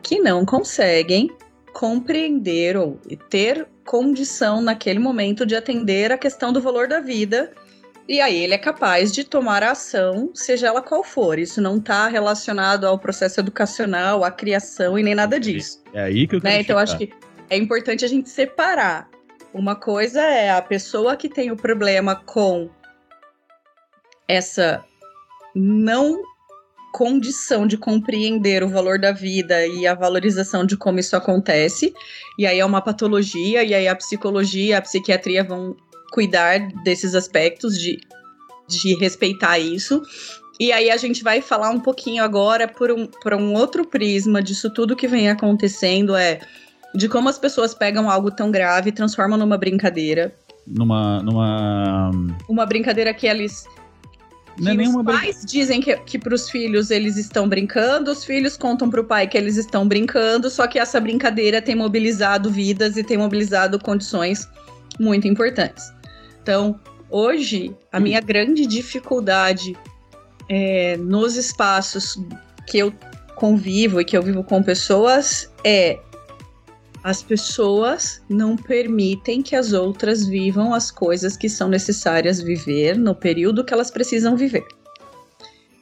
que 0.02 0.18
não 0.18 0.44
conseguem 0.44 1.30
compreender 1.78 2.76
ou 2.76 3.00
ter 3.30 3.64
condição 3.85 4.61
naquele 4.61 4.99
momento 4.99 5.47
de 5.47 5.54
atender 5.54 6.11
a 6.11 6.18
questão 6.18 6.52
do 6.52 6.61
valor 6.61 6.88
da 6.88 6.99
vida. 6.99 7.52
E 8.08 8.20
aí 8.20 8.42
ele 8.42 8.52
é 8.52 8.58
capaz 8.58 9.12
de 9.12 9.23
tomar 9.23 9.62
a 9.62 9.70
ação, 9.70 10.32
seja 10.35 10.66
ela 10.66 10.82
qual 10.82 11.04
for. 11.04 11.38
Isso 11.38 11.62
não 11.62 11.76
está 11.76 12.08
relacionado 12.08 12.85
ao 12.85 12.99
processo 12.99 13.38
educacional, 13.38 14.25
à 14.25 14.30
criação 14.32 14.99
e 14.99 15.04
nem 15.04 15.14
nada 15.14 15.38
disso. 15.38 15.80
É 15.94 16.02
aí 16.02 16.26
que 16.26 16.35
eu 16.35 16.40
quero 16.40 16.52
né? 16.52 16.61
Então 16.62 16.76
acho 16.76 16.99
que 16.99 17.12
é 17.49 17.56
importante 17.56 18.04
a 18.04 18.08
gente 18.08 18.28
separar 18.28 19.08
uma 19.54 19.76
coisa 19.76 20.20
é 20.20 20.50
a 20.50 20.61
pessoa 20.61 21.16
que 21.16 21.28
tem 21.28 21.52
o 21.52 21.56
problema 21.56 22.16
com 22.16 22.68
essa 24.26 24.85
não 25.54 26.20
condição 26.92 27.66
de 27.66 27.76
compreender 27.76 28.62
o 28.62 28.68
valor 28.68 28.99
da 28.99 29.12
vida 29.12 29.66
e 29.66 29.87
a 29.87 29.95
valorização 29.95 30.64
de 30.64 30.76
como 30.76 30.99
isso 30.99 31.16
acontece. 31.16 31.92
E 32.38 32.47
aí 32.47 32.59
é 32.59 32.64
uma 32.64 32.80
patologia, 32.80 33.62
e 33.62 33.75
aí 33.75 33.88
a 33.88 33.97
psicologia, 33.97 34.78
a 34.78 34.83
psiquiatria 34.83 35.45
vão 35.45 35.76
cuidar 36.12 36.59
desses 36.83 37.14
aspectos 37.14 37.78
de, 37.78 37.99
de 38.66 38.95
respeitar 38.97 39.59
isso. 39.59 40.02
E 40.59 40.73
aí 40.73 40.90
a 40.90 40.97
gente 40.97 41.23
vai 41.23 41.40
falar 41.40 41.71
um 41.71 41.78
pouquinho 41.78 42.23
agora 42.23 42.66
por 42.66 42.90
um, 42.90 43.07
por 43.07 43.33
um 43.33 43.54
outro 43.54 43.87
prisma 43.87 44.42
disso 44.42 44.71
tudo 44.71 44.97
que 44.97 45.07
vem 45.07 45.30
acontecendo 45.30 46.16
é 46.16 46.40
de 46.95 47.09
como 47.09 47.28
as 47.28 47.38
pessoas 47.38 47.75
pegam 47.75 48.11
algo 48.11 48.30
tão 48.30 48.50
grave 48.50 48.88
e 48.88 48.92
transformam 48.92 49.38
numa 49.38 49.57
brincadeira. 49.57 50.35
Numa. 50.66 51.23
numa... 51.23 52.11
Uma 52.49 52.66
brincadeira 52.66 53.14
que 53.14 53.26
eles. 53.26 53.64
Não 54.59 54.73
é 54.73 54.77
que 54.77 54.88
os 54.88 55.05
pais 55.05 55.45
dizem 55.45 55.81
que, 55.81 55.97
que 55.99 56.19
para 56.19 56.35
os 56.35 56.50
filhos 56.50 56.91
eles 56.91 57.17
estão 57.17 57.49
brincando, 57.49 58.11
os 58.11 58.25
filhos 58.25 58.57
contam 58.57 58.91
para 58.91 59.00
o 59.00 59.05
pai 59.05 59.29
que 59.29 59.38
eles 59.38 59.57
estão 59.57 59.87
brincando, 59.87 60.50
só 60.50 60.67
que 60.67 60.79
essa 60.79 61.00
brincadeira 61.00 61.62
tem 61.62 61.75
mobilizado 61.75 62.50
vidas 62.50 62.97
e 62.97 63.05
tem 63.05 63.17
mobilizado 63.17 63.79
condições 63.79 64.49
muito 64.99 65.29
importantes. 65.29 65.93
Então, 66.43 66.79
hoje, 67.09 67.75
a 67.93 68.00
minha 68.00 68.21
grande 68.21 68.67
dificuldade 68.67 69.77
é, 70.49 70.97
nos 70.97 71.37
espaços 71.37 72.19
que 72.67 72.79
eu 72.79 72.93
convivo 73.37 74.00
e 74.00 74.05
que 74.05 74.17
eu 74.17 74.23
vivo 74.23 74.43
com 74.43 74.62
pessoas 74.62 75.53
é 75.62 76.00
as 77.09 77.23
pessoas 77.23 78.23
não 78.29 78.55
permitem 78.55 79.41
que 79.41 79.57
as 79.57 79.73
outras 79.73 80.27
vivam 80.27 80.75
as 80.75 80.91
coisas 80.91 81.38
que 81.38 81.49
são 81.49 81.67
necessárias 81.67 82.38
viver 82.38 82.99
no 82.99 83.15
período 83.15 83.65
que 83.65 83.73
elas 83.73 83.91
precisam 83.91 84.37
viver. 84.37 84.62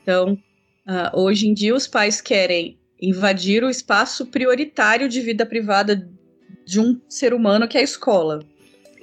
Então, 0.00 0.35
uh, 0.87 1.21
hoje 1.21 1.49
em 1.49 1.52
dia, 1.52 1.75
os 1.75 1.88
pais 1.88 2.21
querem 2.21 2.78
invadir 3.02 3.64
o 3.64 3.68
espaço 3.68 4.26
prioritário 4.26 5.09
de 5.09 5.21
vida 5.21 5.45
privada 5.45 6.09
de 6.64 6.78
um 6.78 7.00
ser 7.09 7.35
humano 7.35 7.66
que 7.66 7.76
é 7.76 7.80
a 7.80 7.85
escola. 7.85 8.38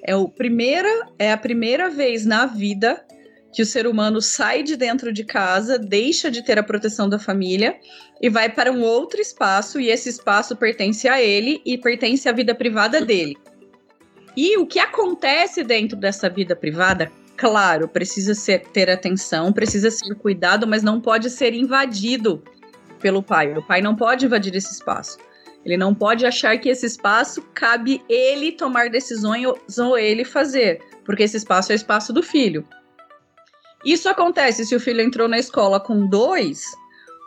É, 0.02 0.16
o 0.16 0.30
primeira, 0.30 1.10
é 1.20 1.30
a 1.30 1.38
primeira 1.38 1.90
vez 1.90 2.26
na 2.26 2.46
vida 2.46 3.06
que 3.54 3.62
o 3.62 3.66
ser 3.66 3.86
humano 3.86 4.22
sai 4.22 4.64
de 4.64 4.78
dentro 4.78 5.12
de 5.12 5.26
casa, 5.26 5.78
deixa 5.78 6.32
de 6.32 6.42
ter 6.42 6.58
a 6.58 6.64
proteção 6.64 7.10
da 7.10 7.20
família 7.20 7.76
e 8.24 8.30
vai 8.30 8.48
para 8.48 8.72
um 8.72 8.82
outro 8.82 9.20
espaço, 9.20 9.82
e 9.82 9.90
esse 9.90 10.08
espaço 10.08 10.56
pertence 10.56 11.10
a 11.10 11.22
ele 11.22 11.62
e 11.66 11.78
pertence 11.78 12.30
à 12.30 12.32
vida 12.32 12.56
privada 12.56 13.02
dele. 13.02 13.38
E 14.34 14.58
o 14.58 14.66
que 14.66 14.80
acontece 14.80 15.62
dentro 15.62 15.98
dessa 15.98 16.30
vida 16.30 16.56
privada, 16.56 17.12
claro, 17.36 17.86
precisa 17.86 18.34
ser, 18.34 18.62
ter 18.68 18.90
atenção, 18.90 19.52
precisa 19.52 19.92
ser 19.92 20.16
cuidado, 20.16 20.66
mas 20.66 20.82
não 20.82 21.02
pode 21.02 21.30
ser 21.30 21.54
invadido 21.54 22.42
pelo 23.02 23.22
pai. 23.22 23.52
O 23.58 23.62
pai 23.62 23.82
não 23.82 23.94
pode 23.94 24.26
invadir 24.26 24.56
esse 24.56 24.72
espaço. 24.72 25.18
Ele 25.66 25.76
não 25.76 25.94
pode 25.94 26.26
achar 26.26 26.58
que 26.58 26.70
esse 26.70 26.86
espaço 26.86 27.42
cabe 27.54 28.02
ele 28.08 28.54
tomar 28.54 28.90
decisões 28.90 29.46
ou 29.78 29.98
ele 29.98 30.24
fazer, 30.24 30.82
porque 31.04 31.24
esse 31.24 31.36
espaço 31.36 31.74
é 31.74 31.76
o 31.76 31.76
espaço 31.76 32.14
do 32.14 32.24
filho. 32.24 32.66
Isso 33.84 34.08
acontece 34.08 34.66
se 34.66 34.74
o 34.74 34.80
filho 34.80 35.02
entrou 35.02 35.28
na 35.28 35.38
escola 35.38 35.78
com 35.78 36.08
dois, 36.08 36.64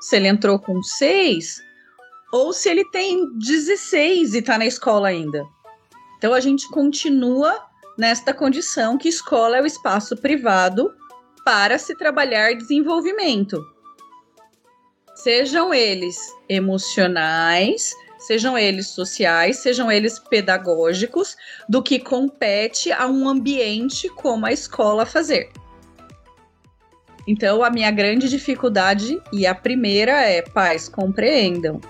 se 0.06 0.14
ele 0.14 0.28
entrou 0.28 0.56
com 0.56 0.80
seis, 0.84 1.60
ou 2.32 2.52
se 2.52 2.68
ele 2.68 2.88
tem 2.90 3.28
16 3.38 4.34
e 4.34 4.38
está 4.38 4.56
na 4.56 4.64
escola 4.64 5.08
ainda. 5.08 5.44
Então 6.16 6.32
a 6.32 6.38
gente 6.38 6.68
continua 6.70 7.60
nesta 7.98 8.32
condição 8.32 8.96
que 8.96 9.08
escola 9.08 9.56
é 9.56 9.62
o 9.62 9.66
espaço 9.66 10.16
privado 10.16 10.94
para 11.44 11.76
se 11.76 11.96
trabalhar 11.96 12.54
desenvolvimento. 12.54 13.60
Sejam 15.16 15.74
eles 15.74 16.16
emocionais, 16.48 17.92
sejam 18.16 18.56
eles 18.56 18.86
sociais, 18.86 19.56
sejam 19.56 19.90
eles 19.90 20.20
pedagógicos, 20.20 21.36
do 21.68 21.82
que 21.82 21.98
compete 21.98 22.92
a 22.92 23.08
um 23.08 23.28
ambiente 23.28 24.08
como 24.10 24.46
a 24.46 24.52
escola 24.52 25.04
fazer. 25.04 25.50
Então, 27.26 27.64
a 27.64 27.70
minha 27.70 27.90
grande 27.90 28.28
dificuldade, 28.28 29.20
e 29.32 29.46
a 29.46 29.54
primeira 29.54 30.12
é: 30.12 30.42
pais, 30.42 30.88
compreendam. 30.88 31.80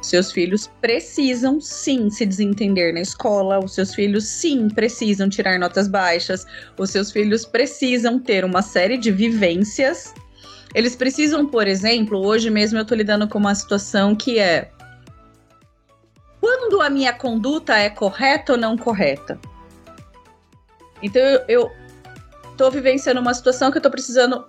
Seus 0.00 0.30
filhos 0.30 0.70
precisam 0.80 1.60
sim 1.60 2.08
se 2.10 2.24
desentender 2.24 2.94
na 2.94 3.00
escola, 3.00 3.58
os 3.58 3.74
seus 3.74 3.92
filhos 3.92 4.24
sim 4.24 4.68
precisam 4.68 5.28
tirar 5.28 5.58
notas 5.58 5.88
baixas, 5.88 6.46
os 6.78 6.90
seus 6.90 7.10
filhos 7.10 7.44
precisam 7.44 8.18
ter 8.18 8.44
uma 8.44 8.62
série 8.62 8.96
de 8.96 9.10
vivências. 9.10 10.14
Eles 10.74 10.94
precisam, 10.94 11.46
por 11.46 11.66
exemplo, 11.66 12.24
hoje 12.24 12.50
mesmo 12.50 12.78
eu 12.78 12.82
estou 12.82 12.96
lidando 12.96 13.26
com 13.26 13.38
uma 13.38 13.54
situação 13.54 14.14
que 14.14 14.38
é 14.38 14.70
quando 16.40 16.80
a 16.80 16.88
minha 16.88 17.12
conduta 17.12 17.76
é 17.76 17.90
correta 17.90 18.52
ou 18.52 18.58
não 18.58 18.76
correta. 18.76 19.40
Então 21.02 21.20
eu, 21.48 21.68
estou 22.56 22.70
vivenciando 22.70 23.20
uma 23.20 23.34
situação 23.34 23.70
que 23.70 23.76
eu 23.76 23.80
estou 23.80 23.92
precisando 23.92 24.44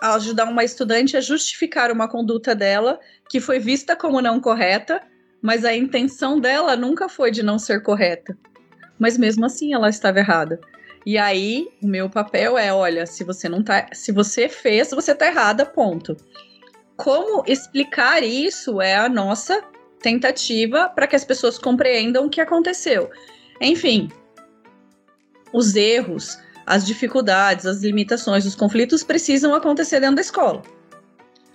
ajudar 0.00 0.44
uma 0.44 0.64
estudante 0.64 1.16
a 1.16 1.20
justificar 1.20 1.90
uma 1.90 2.08
conduta 2.08 2.54
dela 2.54 2.98
que 3.28 3.40
foi 3.40 3.58
vista 3.58 3.96
como 3.96 4.20
não 4.20 4.40
correta, 4.40 5.02
mas 5.42 5.64
a 5.64 5.74
intenção 5.74 6.40
dela 6.40 6.76
nunca 6.76 7.08
foi 7.08 7.30
de 7.30 7.42
não 7.42 7.58
ser 7.58 7.82
correta. 7.82 8.36
Mas 8.98 9.18
mesmo 9.18 9.44
assim 9.44 9.74
ela 9.74 9.88
estava 9.88 10.18
errada. 10.18 10.60
E 11.04 11.16
aí, 11.16 11.68
o 11.80 11.86
meu 11.86 12.10
papel 12.10 12.58
é, 12.58 12.72
olha, 12.72 13.06
se 13.06 13.22
você 13.22 13.48
não 13.48 13.62
tá, 13.62 13.86
se 13.92 14.10
você 14.10 14.48
fez, 14.48 14.90
você 14.90 15.14
tá 15.14 15.26
errada, 15.28 15.64
ponto. 15.64 16.16
Como 16.96 17.44
explicar 17.46 18.24
isso 18.24 18.80
é 18.80 18.96
a 18.96 19.08
nossa 19.08 19.62
tentativa 20.00 20.88
para 20.88 21.06
que 21.06 21.14
as 21.14 21.24
pessoas 21.24 21.58
compreendam 21.58 22.26
o 22.26 22.30
que 22.30 22.40
aconteceu. 22.40 23.08
Enfim, 23.60 24.08
os 25.52 25.76
erros, 25.76 26.38
as 26.66 26.84
dificuldades, 26.84 27.64
as 27.64 27.80
limitações, 27.80 28.44
os 28.44 28.56
conflitos 28.56 29.04
precisam 29.04 29.54
acontecer 29.54 30.00
dentro 30.00 30.16
da 30.16 30.22
escola. 30.22 30.62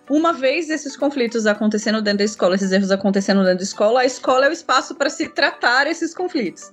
Uma 0.10 0.34
vez 0.34 0.70
esses 0.70 0.96
conflitos 0.96 1.46
acontecendo 1.46 2.02
dentro 2.02 2.20
da 2.20 2.24
escola, 2.24 2.56
esses 2.56 2.72
erros 2.72 2.92
acontecendo 2.92 3.44
dentro 3.44 3.58
da 3.58 3.64
escola, 3.64 4.02
a 4.02 4.06
escola 4.06 4.46
é 4.46 4.50
o 4.50 4.54
espaço 4.54 4.96
para 4.96 5.10
se 5.10 5.28
tratar 5.30 5.88
esses 5.88 6.14
conflitos. 6.14 6.72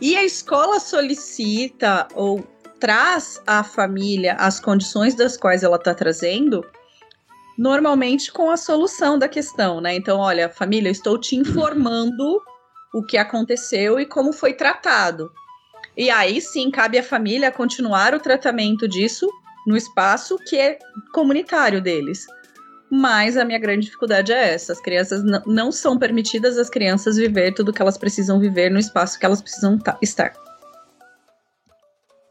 E 0.00 0.16
a 0.16 0.24
escola 0.24 0.78
solicita 0.78 2.06
ou 2.14 2.46
traz 2.78 3.42
à 3.46 3.64
família 3.64 4.34
as 4.34 4.60
condições 4.60 5.14
das 5.14 5.36
quais 5.36 5.62
ela 5.62 5.76
está 5.76 5.92
trazendo, 5.92 6.64
normalmente 7.58 8.30
com 8.30 8.50
a 8.50 8.56
solução 8.56 9.18
da 9.18 9.28
questão, 9.28 9.80
né? 9.80 9.96
Então, 9.96 10.18
olha, 10.18 10.48
família, 10.48 10.90
estou 10.90 11.18
te 11.18 11.34
informando 11.34 12.40
o 12.94 13.02
que 13.04 13.18
aconteceu 13.18 13.98
e 13.98 14.06
como 14.06 14.32
foi 14.32 14.54
tratado. 14.54 15.30
E 15.98 16.10
aí 16.10 16.40
sim 16.40 16.70
cabe 16.70 16.96
à 16.96 17.02
família 17.02 17.50
continuar 17.50 18.14
o 18.14 18.20
tratamento 18.20 18.86
disso 18.86 19.28
no 19.66 19.76
espaço 19.76 20.38
que 20.46 20.56
é 20.56 20.78
comunitário 21.12 21.82
deles. 21.82 22.24
mas 22.88 23.36
a 23.36 23.44
minha 23.44 23.58
grande 23.58 23.86
dificuldade 23.86 24.32
é 24.32 24.54
essa: 24.54 24.72
as 24.72 24.80
crianças 24.80 25.22
não 25.44 25.72
são 25.72 25.98
permitidas 25.98 26.56
as 26.56 26.70
crianças 26.70 27.16
viver 27.16 27.52
tudo 27.52 27.72
que 27.72 27.82
elas 27.82 27.98
precisam 27.98 28.38
viver 28.38 28.70
no 28.70 28.78
espaço 28.78 29.18
que 29.18 29.26
elas 29.26 29.42
precisam 29.42 29.78
estar. 30.00 30.32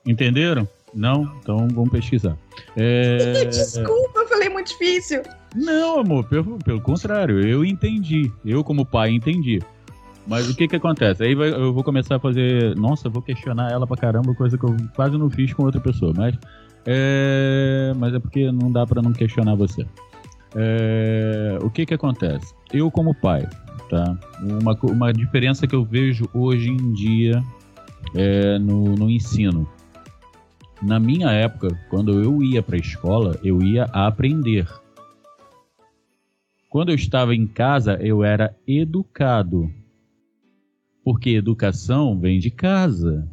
Entenderam? 0.05 0.67
Não? 0.93 1.24
Então 1.41 1.67
vamos 1.67 1.91
pesquisar. 1.91 2.38
É... 2.77 3.43
Desculpa, 3.51 4.21
eu 4.21 4.27
falei 4.29 4.47
muito 4.47 4.69
difícil. 4.69 5.21
Não, 5.53 6.00
amor, 6.00 6.27
pelo, 6.29 6.57
pelo 6.59 6.81
contrário, 6.81 7.45
eu 7.45 7.65
entendi. 7.65 8.31
Eu, 8.45 8.63
como 8.63 8.86
pai, 8.86 9.12
entendi. 9.12 9.62
Mas 10.27 10.50
o 10.50 10.55
que 10.55 10.67
que 10.67 10.75
acontece? 10.75 11.24
Aí 11.24 11.34
vai, 11.34 11.50
eu 11.50 11.74
vou 11.74 11.84
começar 11.84 12.17
a 12.17 12.19
fazer. 12.19 12.75
Nossa, 12.75 13.10
vou 13.10 13.22
questionar 13.22 13.72
ela 13.72 13.88
pra 13.88 13.96
caramba, 13.96 14.36
coisa 14.36 14.57
que 14.57 14.65
eu 14.65 14.75
quase 14.96 15.17
não 15.17 15.29
fiz 15.29 15.53
com 15.53 15.63
outra 15.63 15.79
pessoa. 15.79 16.13
Mas 16.15 16.38
é, 16.86 17.93
mas 17.98 18.13
é 18.13 18.19
porque 18.19 18.50
não 18.50 18.72
dá 18.72 18.88
para 18.88 19.01
não 19.01 19.12
questionar 19.12 19.55
você. 19.55 19.86
É, 20.55 21.57
o 21.62 21.69
que 21.69 21.86
que 21.86 21.93
acontece? 21.93 22.53
Eu 22.72 22.89
como 22.89 23.13
pai, 23.13 23.48
tá? 23.89 24.17
Uma, 24.41 24.74
uma 24.84 25.13
diferença 25.13 25.67
que 25.67 25.75
eu 25.75 25.84
vejo 25.84 26.29
hoje 26.34 26.69
em 26.69 26.93
dia 26.93 27.43
é 28.15 28.57
no, 28.57 28.96
no 28.96 29.10
ensino. 29.10 29.67
Na 30.81 30.98
minha 30.98 31.29
época, 31.31 31.77
quando 31.89 32.24
eu 32.24 32.41
ia 32.41 32.63
para 32.63 32.77
escola, 32.77 33.38
eu 33.43 33.62
ia 33.62 33.84
aprender. 33.86 34.65
Quando 36.69 36.89
eu 36.89 36.96
estava 36.96 37.36
em 37.36 37.48
casa, 37.48 37.98
eu 38.01 38.24
era 38.24 38.55
educado. 38.65 39.69
Porque 41.08 41.30
educação 41.30 42.20
vem 42.20 42.38
de 42.38 42.52
casa. 42.52 43.26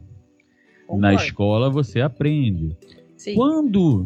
Concordo. 0.82 1.02
Na 1.02 1.12
escola 1.12 1.68
você 1.68 2.00
aprende. 2.00 2.76
Sim. 3.16 3.34
Quando 3.34 4.04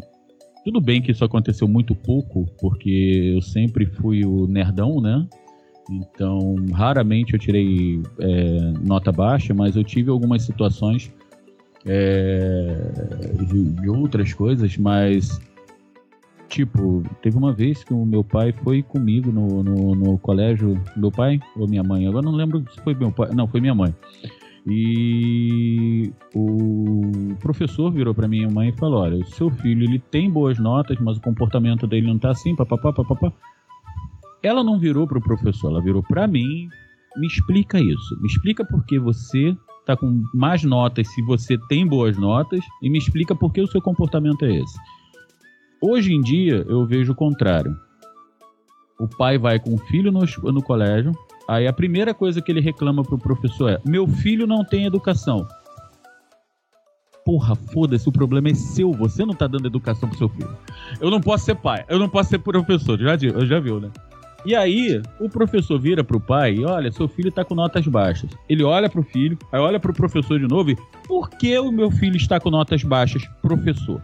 tudo 0.65 0.81
bem 0.81 0.99
que 1.03 1.11
isso 1.11 1.23
aconteceu 1.23 1.67
muito 1.67 1.93
pouco, 1.93 2.47
porque 2.59 3.33
eu 3.35 3.43
sempre 3.43 3.85
fui 3.85 4.25
o 4.25 4.47
nerdão, 4.47 4.99
né? 4.99 5.23
Então, 5.87 6.55
raramente 6.73 7.33
eu 7.33 7.39
tirei 7.39 8.01
é, 8.19 8.59
nota 8.83 9.11
baixa, 9.11 9.53
mas 9.53 9.75
eu 9.75 9.83
tive 9.83 10.09
algumas 10.09 10.41
situações 10.41 11.13
é, 11.85 12.75
de, 13.47 13.63
de, 13.81 13.87
outras 13.87 14.33
coisas, 14.33 14.75
mas, 14.77 15.39
tipo, 16.49 17.03
teve 17.21 17.37
uma 17.37 17.53
vez 17.53 17.83
que 17.83 17.93
o 17.93 18.05
meu 18.05 18.23
pai 18.23 18.51
foi 18.51 18.81
comigo 18.81 19.31
no, 19.31 19.63
no, 19.63 19.95
no 19.95 20.17
colégio, 20.17 20.81
meu 20.97 21.11
pai 21.11 21.39
ou 21.55 21.67
minha 21.67 21.83
mãe, 21.83 22.07
agora 22.07 22.25
não 22.25 22.33
lembro 22.33 22.63
se 22.71 22.81
foi 22.81 22.95
meu 22.95 23.11
pai, 23.11 23.29
não, 23.33 23.47
foi 23.47 23.61
minha 23.61 23.75
mãe. 23.75 23.93
E 24.67 26.11
o 26.35 27.35
professor 27.39 27.91
virou 27.91 28.13
para 28.13 28.27
minha 28.27 28.49
mãe 28.49 28.69
e 28.69 28.77
falou: 28.77 29.01
Olha, 29.01 29.17
o 29.17 29.25
seu 29.25 29.49
filho 29.49 29.83
ele 29.83 29.99
tem 29.99 30.29
boas 30.29 30.59
notas, 30.59 30.97
mas 30.99 31.17
o 31.17 31.21
comportamento 31.21 31.87
dele 31.87 32.07
não 32.07 32.19
tá 32.19 32.31
assim, 32.31 32.55
papapá, 32.55 32.91
papapá. 32.91 33.31
Ela 34.43 34.63
não 34.63 34.77
virou 34.77 35.07
pro 35.07 35.21
professor, 35.21 35.69
ela 35.69 35.81
virou 35.81 36.03
para 36.03 36.27
mim. 36.27 36.67
Me 37.17 37.27
explica 37.27 37.79
isso. 37.79 38.21
Me 38.21 38.27
explica 38.27 38.63
por 38.65 38.85
que 38.85 38.99
você 38.99 39.55
tá 39.85 39.95
com 39.97 40.23
mais 40.33 40.63
notas 40.63 41.07
se 41.07 41.21
você 41.23 41.57
tem 41.67 41.87
boas 41.87 42.17
notas 42.17 42.63
e 42.83 42.89
me 42.89 42.97
explica 42.97 43.33
por 43.33 43.51
que 43.51 43.61
o 43.61 43.67
seu 43.67 43.81
comportamento 43.81 44.45
é 44.45 44.59
esse. 44.59 44.77
Hoje 45.81 46.13
em 46.13 46.21
dia 46.21 46.65
eu 46.67 46.85
vejo 46.85 47.11
o 47.13 47.15
contrário. 47.15 47.75
O 48.99 49.07
pai 49.07 49.37
vai 49.37 49.59
com 49.59 49.73
o 49.73 49.77
filho 49.77 50.11
no, 50.11 50.21
no 50.51 50.61
colégio, 50.61 51.13
Aí 51.49 51.65
a 51.65 51.73
primeira 51.73 52.13
coisa 52.13 52.43
que 52.43 52.51
ele 52.51 52.61
reclama 52.61 53.01
pro 53.01 53.17
professor 53.17 53.71
é: 53.71 53.81
meu 53.83 54.05
filho 54.07 54.45
não 54.45 54.63
tem 54.63 54.85
educação. 54.85 55.47
Porra, 57.25 57.55
foda-se, 57.55 58.07
o 58.07 58.11
problema 58.11 58.49
é 58.49 58.53
seu. 58.53 58.91
Você 58.93 59.25
não 59.25 59.33
tá 59.33 59.47
dando 59.47 59.65
educação 59.65 60.07
pro 60.07 60.17
seu 60.17 60.29
filho. 60.29 60.55
Eu 61.01 61.09
não 61.09 61.19
posso 61.19 61.45
ser 61.45 61.55
pai, 61.55 61.83
eu 61.89 61.97
não 61.97 62.07
posso 62.07 62.29
ser 62.29 62.37
professor. 62.37 62.99
Já, 62.99 63.17
já 63.17 63.59
viu, 63.59 63.79
né? 63.79 63.89
E 64.45 64.55
aí, 64.55 65.01
o 65.19 65.27
professor 65.27 65.79
vira 65.79 66.03
pro 66.03 66.19
pai 66.19 66.53
e 66.53 66.63
olha, 66.63 66.91
seu 66.91 67.07
filho 67.07 67.31
tá 67.31 67.43
com 67.43 67.55
notas 67.55 67.85
baixas. 67.87 68.29
Ele 68.47 68.63
olha 68.63 68.87
pro 68.87 69.01
filho, 69.01 69.35
aí 69.51 69.59
olha 69.59 69.79
pro 69.79 69.91
professor 69.91 70.39
de 70.39 70.47
novo 70.47 70.69
e, 70.69 70.77
por 71.07 71.31
que 71.31 71.57
o 71.57 71.71
meu 71.71 71.89
filho 71.89 72.15
está 72.15 72.39
com 72.39 72.51
notas 72.51 72.83
baixas, 72.83 73.23
professor? 73.41 73.99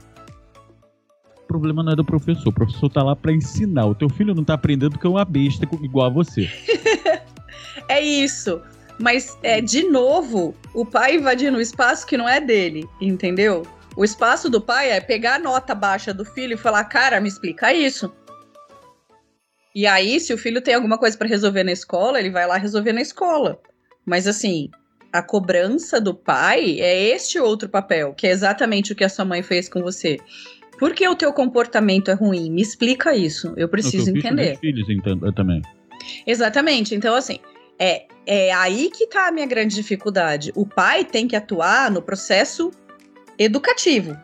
Problema 1.56 1.82
não 1.82 1.94
é 1.94 1.96
do 1.96 2.04
professor, 2.04 2.50
o 2.50 2.52
professor 2.52 2.90
tá 2.90 3.02
lá 3.02 3.16
para 3.16 3.32
ensinar. 3.32 3.86
O 3.86 3.96
teu 3.96 4.10
filho 4.10 4.36
não 4.36 4.44
tá 4.44 4.56
aprendendo 4.56 5.00
que 5.00 5.08
é 5.08 5.10
uma 5.10 5.24
besta 5.24 5.66
igual 5.82 6.08
a 6.08 6.10
você. 6.10 6.50
É 7.88 8.02
isso. 8.02 8.62
Mas, 8.98 9.38
é, 9.44 9.62
de 9.62 9.84
novo, 9.84 10.56
o 10.74 10.86
pai 10.86 11.18
invadindo 11.18 11.58
o 11.58 11.62
espaço 11.62 12.08
que 12.08 12.18
não 12.18 12.28
é 12.28 12.40
dele, 12.40 12.88
entendeu? 13.00 13.64
O 13.96 14.04
espaço 14.04 14.50
do 14.50 14.60
pai 14.60 14.90
é 14.90 15.00
pegar 15.00 15.36
a 15.36 15.40
nota 15.40 15.76
baixa 15.76 16.14
do 16.14 16.26
filho 16.26 16.54
e 16.54 16.58
falar, 16.58 16.84
cara, 16.86 17.22
me 17.22 17.28
explica 17.28 17.74
isso. 17.74 18.12
E 19.76 19.86
aí, 19.86 20.20
se 20.20 20.34
o 20.34 20.38
filho 20.38 20.62
tem 20.62 20.74
alguma 20.74 20.98
coisa 20.98 21.18
para 21.18 21.28
resolver 21.28 21.64
na 21.64 21.72
escola, 21.72 22.20
ele 22.20 22.32
vai 22.32 22.48
lá 22.48 22.58
resolver 22.58 22.94
na 22.94 23.02
escola. 23.02 23.60
Mas 24.06 24.26
assim, 24.26 24.70
a 25.16 25.22
cobrança 25.22 26.00
do 26.00 26.14
pai 26.14 26.80
é 26.82 27.10
este 27.10 27.40
outro 27.40 27.70
papel, 27.70 28.14
que 28.14 28.28
é 28.28 28.32
exatamente 28.32 28.92
o 28.92 28.96
que 28.96 29.04
a 29.04 29.10
sua 29.10 29.24
mãe 29.24 29.42
fez 29.42 29.70
com 29.70 29.82
você. 29.82 30.18
Por 30.78 30.94
que 30.94 31.08
o 31.08 31.16
teu 31.16 31.32
comportamento 31.32 32.12
é 32.12 32.14
ruim? 32.14 32.50
Me 32.52 32.62
explica 32.62 33.16
isso. 33.16 33.54
Eu 33.56 33.70
preciso 33.70 34.10
eu 34.10 34.18
entender. 34.18 34.58
Filhos, 34.60 34.88
então, 34.90 35.20
também. 35.34 35.62
Exatamente. 36.28 36.94
Então, 36.94 37.16
assim, 37.16 37.40
é, 37.80 38.06
é 38.26 38.54
aí 38.54 38.90
que 38.90 39.06
está 39.06 39.28
a 39.28 39.32
minha 39.32 39.46
grande 39.46 39.76
dificuldade. 39.76 40.52
O 40.56 40.66
pai 40.66 41.06
tem 41.06 41.28
que 41.28 41.36
atuar 41.36 41.90
no 41.90 42.02
processo 42.02 42.72
educativo. 43.38 44.18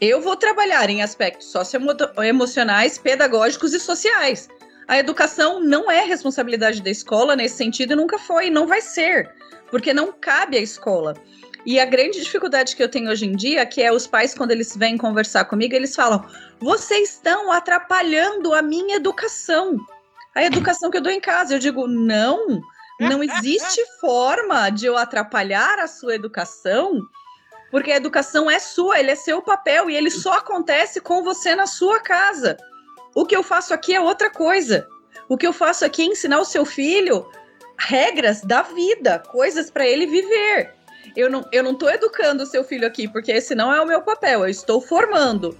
Eu 0.00 0.20
vou 0.20 0.36
trabalhar 0.36 0.90
em 0.90 1.02
aspectos 1.02 1.46
socioemocionais, 1.46 2.98
pedagógicos 2.98 3.72
e 3.72 3.80
sociais. 3.80 4.48
A 4.86 4.98
educação 4.98 5.60
não 5.60 5.90
é 5.90 6.04
responsabilidade 6.04 6.82
da 6.82 6.90
escola 6.90 7.34
nesse 7.34 7.56
sentido 7.56 7.92
e 7.92 7.96
nunca 7.96 8.18
foi, 8.18 8.48
e 8.48 8.50
não 8.50 8.66
vai 8.66 8.82
ser, 8.82 9.30
porque 9.70 9.94
não 9.94 10.12
cabe 10.12 10.58
à 10.58 10.60
escola. 10.60 11.14
E 11.66 11.80
a 11.80 11.84
grande 11.84 12.20
dificuldade 12.20 12.76
que 12.76 12.82
eu 12.82 12.88
tenho 12.88 13.10
hoje 13.10 13.26
em 13.26 13.34
dia, 13.34 13.60
é 13.60 13.66
que 13.66 13.82
é 13.82 13.92
os 13.92 14.06
pais, 14.06 14.34
quando 14.34 14.50
eles 14.50 14.76
vêm 14.76 14.98
conversar 14.98 15.46
comigo, 15.46 15.74
eles 15.74 15.94
falam: 15.94 16.24
vocês 16.60 17.10
estão 17.10 17.50
atrapalhando 17.50 18.52
a 18.52 18.60
minha 18.60 18.96
educação 18.96 19.78
a 20.34 20.42
educação 20.42 20.90
que 20.90 20.96
eu 20.96 21.02
dou 21.02 21.12
em 21.12 21.20
casa. 21.20 21.54
Eu 21.54 21.58
digo, 21.58 21.86
não, 21.86 22.60
não 22.98 23.22
existe 23.22 23.82
forma 24.00 24.68
de 24.70 24.86
eu 24.86 24.96
atrapalhar 24.96 25.78
a 25.78 25.86
sua 25.86 26.14
educação, 26.14 27.00
porque 27.70 27.92
a 27.92 27.96
educação 27.96 28.50
é 28.50 28.58
sua, 28.58 28.98
ele 28.98 29.12
é 29.12 29.14
seu 29.14 29.40
papel 29.40 29.88
e 29.88 29.96
ele 29.96 30.10
só 30.10 30.34
acontece 30.34 31.00
com 31.00 31.22
você 31.22 31.54
na 31.54 31.66
sua 31.66 32.00
casa. 32.00 32.56
O 33.14 33.24
que 33.24 33.36
eu 33.36 33.42
faço 33.42 33.72
aqui 33.72 33.94
é 33.94 34.00
outra 34.00 34.28
coisa. 34.28 34.86
O 35.28 35.36
que 35.36 35.46
eu 35.46 35.52
faço 35.52 35.84
aqui 35.84 36.02
é 36.02 36.06
ensinar 36.06 36.40
o 36.40 36.44
seu 36.44 36.64
filho 36.64 37.26
regras 37.78 38.40
da 38.42 38.62
vida, 38.62 39.18
coisas 39.18 39.70
para 39.70 39.86
ele 39.86 40.06
viver. 40.06 40.74
Eu 41.16 41.30
não, 41.30 41.46
eu 41.52 41.62
não 41.62 41.74
tô 41.74 41.88
educando 41.88 42.42
o 42.42 42.46
seu 42.46 42.64
filho 42.64 42.86
aqui, 42.86 43.06
porque 43.08 43.32
esse 43.32 43.54
não 43.54 43.72
é 43.72 43.80
o 43.80 43.86
meu 43.86 44.02
papel, 44.02 44.40
eu 44.40 44.48
estou 44.48 44.80
formando 44.80 45.56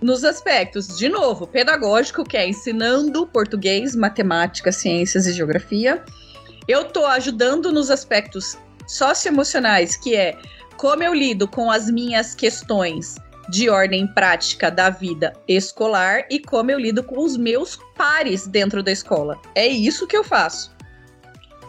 nos 0.00 0.24
aspectos, 0.24 0.96
de 0.96 1.08
novo, 1.08 1.46
pedagógico, 1.46 2.24
que 2.24 2.36
é 2.36 2.48
ensinando 2.48 3.26
português, 3.26 3.96
matemática, 3.96 4.70
ciências 4.70 5.26
e 5.26 5.32
geografia. 5.32 6.04
Eu 6.68 6.82
estou 6.82 7.06
ajudando 7.06 7.72
nos 7.72 7.90
aspectos 7.90 8.56
socioemocionais, 8.86 9.96
que 9.96 10.14
é 10.14 10.38
como 10.76 11.02
eu 11.02 11.12
lido 11.12 11.48
com 11.48 11.70
as 11.70 11.90
minhas 11.90 12.34
questões 12.34 13.16
de 13.48 13.68
ordem 13.68 14.06
prática 14.06 14.70
da 14.70 14.90
vida 14.90 15.32
escolar 15.48 16.26
e 16.30 16.38
como 16.38 16.70
eu 16.70 16.78
lido 16.78 17.02
com 17.02 17.24
os 17.24 17.36
meus 17.36 17.78
pares 17.96 18.46
dentro 18.46 18.82
da 18.82 18.92
escola. 18.92 19.40
É 19.54 19.66
isso 19.66 20.06
que 20.06 20.16
eu 20.16 20.22
faço. 20.22 20.76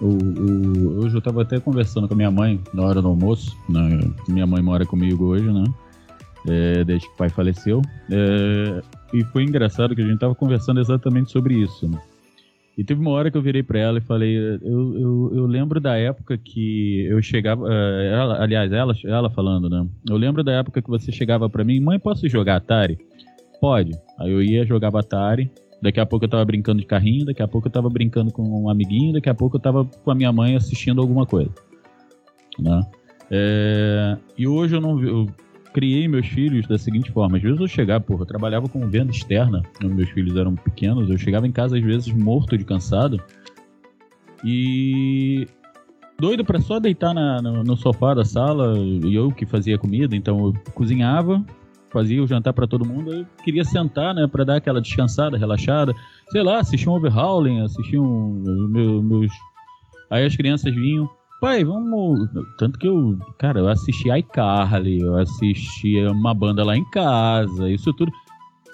O, 0.02 0.08
o, 0.08 1.00
hoje 1.04 1.16
eu 1.16 1.20
estava 1.20 1.42
até 1.42 1.60
conversando 1.60 2.08
com 2.08 2.14
a 2.14 2.18
minha 2.18 2.32
mãe 2.32 2.60
na 2.74 2.84
hora 2.84 3.02
do 3.02 3.08
almoço. 3.08 3.56
Né? 3.68 4.00
Minha 4.28 4.48
mãe 4.48 4.62
mora 4.62 4.86
comigo 4.86 5.26
hoje, 5.26 5.52
né? 5.52 5.66
é, 6.48 6.84
desde 6.84 7.08
que 7.08 7.14
o 7.14 7.18
pai 7.18 7.30
faleceu. 7.30 7.82
É, 8.10 8.82
e 9.14 9.24
foi 9.26 9.44
engraçado 9.44 9.96
que 9.96 10.02
a 10.02 10.06
gente 10.06 10.16
estava 10.16 10.36
conversando 10.36 10.80
exatamente 10.80 11.32
sobre 11.32 11.56
isso. 11.56 11.88
Né? 11.88 12.00
E 12.78 12.84
teve 12.84 13.02
uma 13.02 13.12
hora 13.12 13.30
que 13.30 13.38
eu 13.38 13.42
virei 13.42 13.64
para 13.64 13.80
ela 13.80 13.98
e 13.98 14.02
falei: 14.02 14.38
eu, 14.38 14.60
eu, 14.62 15.32
eu, 15.36 15.46
lembro 15.46 15.80
da 15.80 15.98
época 15.98 16.38
que 16.38 17.06
eu 17.06 17.22
chegava. 17.22 17.66
É, 17.72 18.14
ela, 18.14 18.42
aliás, 18.42 18.72
ela, 18.72 18.94
ela 19.04 19.30
falando, 19.30 19.70
né? 19.70 19.86
Eu 20.10 20.16
lembro 20.16 20.44
da 20.44 20.54
época 20.54 20.82
que 20.82 20.90
você 20.90 21.12
chegava 21.12 21.50
para 21.50 21.64
mim: 21.64 21.80
mãe, 21.80 22.00
posso 22.00 22.28
jogar 22.30 22.58
Atari? 22.58 22.98
Pode. 23.60 23.92
Aí 24.18 24.32
eu 24.32 24.42
ia, 24.42 24.66
jogava 24.66 25.00
Atari. 25.02 25.52
Daqui 25.82 26.00
a 26.00 26.06
pouco 26.06 26.26
eu 26.26 26.30
tava 26.30 26.44
brincando 26.44 26.80
de 26.80 26.86
carrinho, 26.86 27.26
daqui 27.26 27.42
a 27.42 27.48
pouco 27.48 27.68
eu 27.68 27.72
tava 27.72 27.89
brincando 27.89 28.32
com 28.32 28.44
um 28.44 28.70
amiguinho, 28.70 29.13
daqui 29.13 29.30
a 29.30 29.34
pouco 29.34 29.58
eu 29.58 29.62
tava 29.62 29.86
com 29.86 30.12
a 30.12 30.15
minha 30.15 30.32
mãe 30.32 30.56
assistindo 30.56 31.02
alguma 31.02 31.26
coisa. 31.26 31.52
Né? 32.60 32.82
É, 33.32 34.18
e 34.38 34.48
hoje 34.48 34.76
eu 34.76 34.82
não 34.82 35.02
eu 35.02 35.28
criei 35.74 36.08
meus 36.08 36.28
filhos 36.28 36.68
da 36.68 36.78
seguinte 36.78 37.12
forma: 37.12 37.38
às 37.38 37.44
vezes 37.44 37.60
eu 37.60 37.68
chegava, 37.68 38.04
porra, 38.04 38.24
eu 38.24 38.26
trabalhava 38.26 38.68
com 38.68 38.88
venda 38.88 39.12
externa, 39.12 39.62
meus 39.82 40.10
filhos 40.10 40.36
eram 40.36 40.56
pequenos, 40.56 41.10
eu 41.10 41.18
chegava 41.18 41.48
em 41.48 41.52
casa 41.52 41.78
às 41.78 41.84
vezes 41.84 42.12
morto 42.12 42.58
de 42.58 42.65
cansado 42.65 43.22
e 44.44 45.48
doido 46.20 46.44
para 46.44 46.60
só 46.60 46.80
deitar 46.80 47.13
na, 47.13 47.42
no, 47.42 47.63
no, 47.63 47.78
sofá 47.78 48.13
da 48.13 48.26
sala 48.26 48.78
e 48.78 49.13
eu 49.13 49.32
que 49.32 49.46
fazia 49.46 49.78
comida, 49.78 50.15
então 50.15 50.48
eu 50.48 50.54
cozinhava, 50.74 51.44
fazia 51.91 52.23
o 52.23 52.28
jantar 52.28 52.54
para 52.54 52.67
todo 52.67 52.86
mundo, 52.86 53.13
eu 53.13 53.25
queria 53.43 53.63
sentar, 53.63 54.13
né, 54.13 54.28
para 54.28 54.43
dar 54.43 54.56
aquela 54.58 54.82
descansada, 54.82 55.38
relaxada, 55.38 55.93
sei 56.32 56.43
lá, 56.43 56.60
assistir 56.60 56.89
um 56.89 56.93
overhauling, 56.93 57.62
assistir 57.62 57.99
um 57.99 58.67
meu, 58.69 59.02
meus 59.02 59.32
Aí 60.10 60.25
as 60.25 60.36
crianças 60.36 60.73
vinham, 60.73 61.08
pai, 61.39 61.63
vamos. 61.63 62.28
Tanto 62.58 62.80
que 62.80 62.88
eu, 62.88 63.17
cara, 63.38 63.60
eu 63.60 63.67
assisti 63.67 64.10
iCarly, 64.10 65.02
eu 65.02 65.15
assisti 65.17 66.04
uma 66.08 66.34
banda 66.34 66.63
lá 66.63 66.75
em 66.75 66.89
casa, 66.89 67.69
isso 67.69 67.93
tudo. 67.93 68.12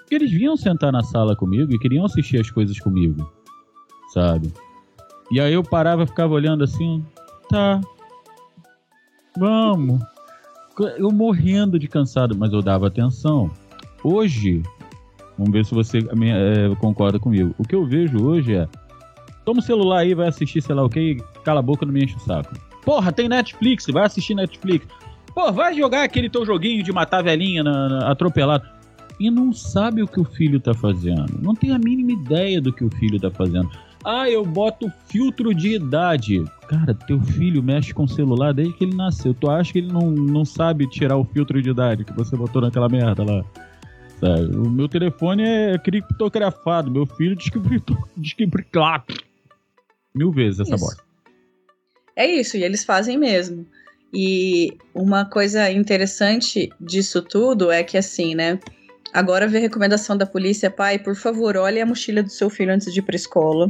Eles 0.09 0.31
vinham 0.31 0.55
sentar 0.55 0.93
na 0.93 1.03
sala 1.03 1.35
comigo 1.35 1.73
e 1.73 1.79
queriam 1.79 2.05
assistir 2.05 2.39
as 2.39 2.49
coisas 2.49 2.79
comigo, 2.79 3.29
sabe? 4.13 4.53
E 5.31 5.41
aí 5.41 5.53
eu 5.53 5.63
parava 5.63 6.05
ficava 6.05 6.33
olhando 6.33 6.63
assim, 6.63 7.03
tá, 7.49 7.81
vamos. 9.37 9.99
Eu 10.97 11.11
morrendo 11.11 11.79
de 11.79 11.87
cansado, 11.87 12.35
mas 12.37 12.51
eu 12.51 12.61
dava 12.61 12.87
atenção. 12.87 13.49
Hoje, 14.03 14.61
vamos 15.37 15.51
ver 15.51 15.65
se 15.65 15.73
você 15.73 15.99
é, 15.99 16.75
concorda 16.75 17.19
comigo. 17.19 17.55
O 17.57 17.63
que 17.63 17.75
eu 17.75 17.85
vejo 17.85 18.25
hoje 18.25 18.55
é, 18.55 18.67
toma 19.45 19.59
o 19.59 19.63
celular 19.63 19.99
aí, 19.99 20.13
vai 20.13 20.27
assistir 20.27 20.61
sei 20.61 20.75
lá 20.75 20.83
o 20.83 20.89
que, 20.89 21.17
cala 21.43 21.59
a 21.59 21.63
boca, 21.63 21.85
não 21.85 21.93
me 21.93 22.03
enche 22.03 22.15
o 22.15 22.19
saco. 22.19 22.53
Porra, 22.83 23.11
tem 23.11 23.29
Netflix, 23.29 23.85
vai 23.87 24.05
assistir 24.05 24.35
Netflix. 24.35 24.85
Pô, 25.33 25.51
vai 25.51 25.73
jogar 25.73 26.03
aquele 26.03 26.29
teu 26.29 26.45
joguinho 26.45 26.83
de 26.83 26.91
matar 26.91 27.23
velhinha 27.23 27.63
na, 27.63 27.89
na, 27.89 28.11
atropelado 28.11 28.65
e 29.19 29.31
não 29.31 29.51
sabe 29.53 30.01
o 30.01 30.07
que 30.07 30.19
o 30.19 30.23
filho 30.23 30.59
tá 30.59 30.73
fazendo. 30.73 31.39
Não 31.41 31.55
tem 31.55 31.71
a 31.71 31.79
mínima 31.79 32.11
ideia 32.11 32.61
do 32.61 32.71
que 32.71 32.83
o 32.83 32.89
filho 32.89 33.19
tá 33.19 33.31
fazendo. 33.31 33.69
Ah, 34.05 34.29
eu 34.29 34.45
boto 34.45 34.87
filtro 35.07 35.51
de 35.51 35.73
idade. 35.73 36.45
Cara, 36.69 36.93
teu 36.93 37.19
filho 37.19 37.63
mexe 37.63 37.91
com 37.91 38.03
o 38.03 38.07
celular 38.07 38.53
desde 38.53 38.71
que 38.75 38.83
ele 38.83 38.95
nasceu. 38.95 39.33
Tu 39.33 39.49
acha 39.49 39.73
que 39.73 39.79
ele 39.79 39.91
não, 39.91 40.11
não 40.11 40.45
sabe 40.45 40.87
tirar 40.87 41.17
o 41.17 41.25
filtro 41.25 41.59
de 41.59 41.71
idade 41.71 42.05
que 42.05 42.13
você 42.13 42.37
botou 42.37 42.61
naquela 42.61 42.87
merda 42.87 43.23
lá? 43.23 43.43
Sabe? 44.19 44.55
O 44.55 44.69
meu 44.69 44.87
telefone 44.87 45.41
é 45.41 45.77
criptografado. 45.79 46.91
Meu 46.91 47.07
filho 47.07 47.35
descriptou 47.35 47.97
mil 50.13 50.31
vezes 50.31 50.59
essa 50.59 50.77
bosta. 50.77 51.03
É 52.15 52.27
isso, 52.27 52.57
e 52.57 52.63
eles 52.63 52.85
fazem 52.85 53.17
mesmo. 53.17 53.65
E 54.13 54.77
uma 54.93 55.25
coisa 55.25 55.71
interessante 55.71 56.69
disso 56.79 57.23
tudo 57.23 57.71
é 57.71 57.83
que 57.83 57.97
assim, 57.97 58.35
né? 58.35 58.59
Agora 59.11 59.47
vê 59.47 59.57
a 59.57 59.61
recomendação 59.61 60.15
da 60.15 60.27
polícia, 60.27 60.69
pai, 60.69 60.99
por 60.99 61.15
favor, 61.15 61.57
olhe 61.57 61.81
a 61.81 61.85
mochila 61.85 62.21
do 62.21 62.29
seu 62.29 62.51
filho 62.51 62.71
antes 62.71 62.93
de 62.93 62.99
ir 62.99 63.03
para 63.03 63.15
escola. 63.15 63.67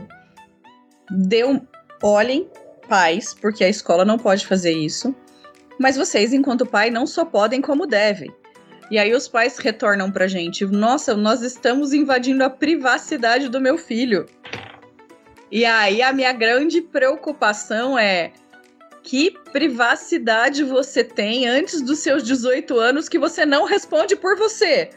Deu, 1.09 1.61
olhem, 2.01 2.49
pais, 2.87 3.33
porque 3.33 3.63
a 3.63 3.69
escola 3.69 4.05
não 4.05 4.17
pode 4.17 4.45
fazer 4.45 4.71
isso. 4.71 5.15
Mas 5.79 5.97
vocês, 5.97 6.33
enquanto 6.33 6.65
pai, 6.65 6.89
não 6.89 7.05
só 7.05 7.25
podem 7.25 7.61
como 7.61 7.85
devem. 7.85 8.33
E 8.89 8.97
aí 8.97 9.13
os 9.13 9.27
pais 9.27 9.57
retornam 9.57 10.11
pra 10.11 10.27
gente: 10.27 10.65
Nossa, 10.65 11.15
nós 11.15 11.41
estamos 11.41 11.93
invadindo 11.93 12.43
a 12.43 12.49
privacidade 12.49 13.49
do 13.49 13.59
meu 13.59 13.77
filho. 13.77 14.25
E 15.51 15.65
aí 15.65 16.01
a 16.01 16.13
minha 16.13 16.31
grande 16.31 16.81
preocupação 16.81 17.97
é: 17.97 18.31
que 19.03 19.31
privacidade 19.51 20.63
você 20.63 21.03
tem 21.03 21.47
antes 21.47 21.81
dos 21.81 21.99
seus 21.99 22.23
18 22.23 22.77
anos 22.79 23.07
que 23.09 23.19
você 23.19 23.45
não 23.45 23.65
responde 23.65 24.15
por 24.15 24.37
você? 24.37 24.89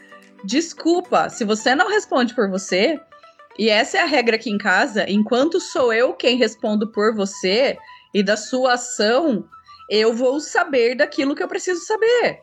Desculpa, 0.43 1.29
se 1.29 1.43
você 1.43 1.75
não 1.75 1.89
responde 1.89 2.33
por 2.33 2.49
você, 2.49 2.99
e 3.59 3.67
essa 3.67 3.97
é 3.97 4.01
a 4.01 4.05
regra 4.05 4.37
aqui 4.37 4.49
em 4.49 4.57
casa, 4.57 5.03
enquanto 5.09 5.59
sou 5.59 5.91
eu 5.91 6.13
quem 6.13 6.37
respondo 6.37 6.87
por 6.93 7.13
você 7.13 7.77
e 8.13 8.23
da 8.23 8.37
sua 8.37 8.75
ação, 8.75 9.43
eu 9.89 10.13
vou 10.13 10.39
saber 10.39 10.95
daquilo 10.95 11.35
que 11.35 11.43
eu 11.43 11.47
preciso 11.47 11.81
saber. 11.81 12.39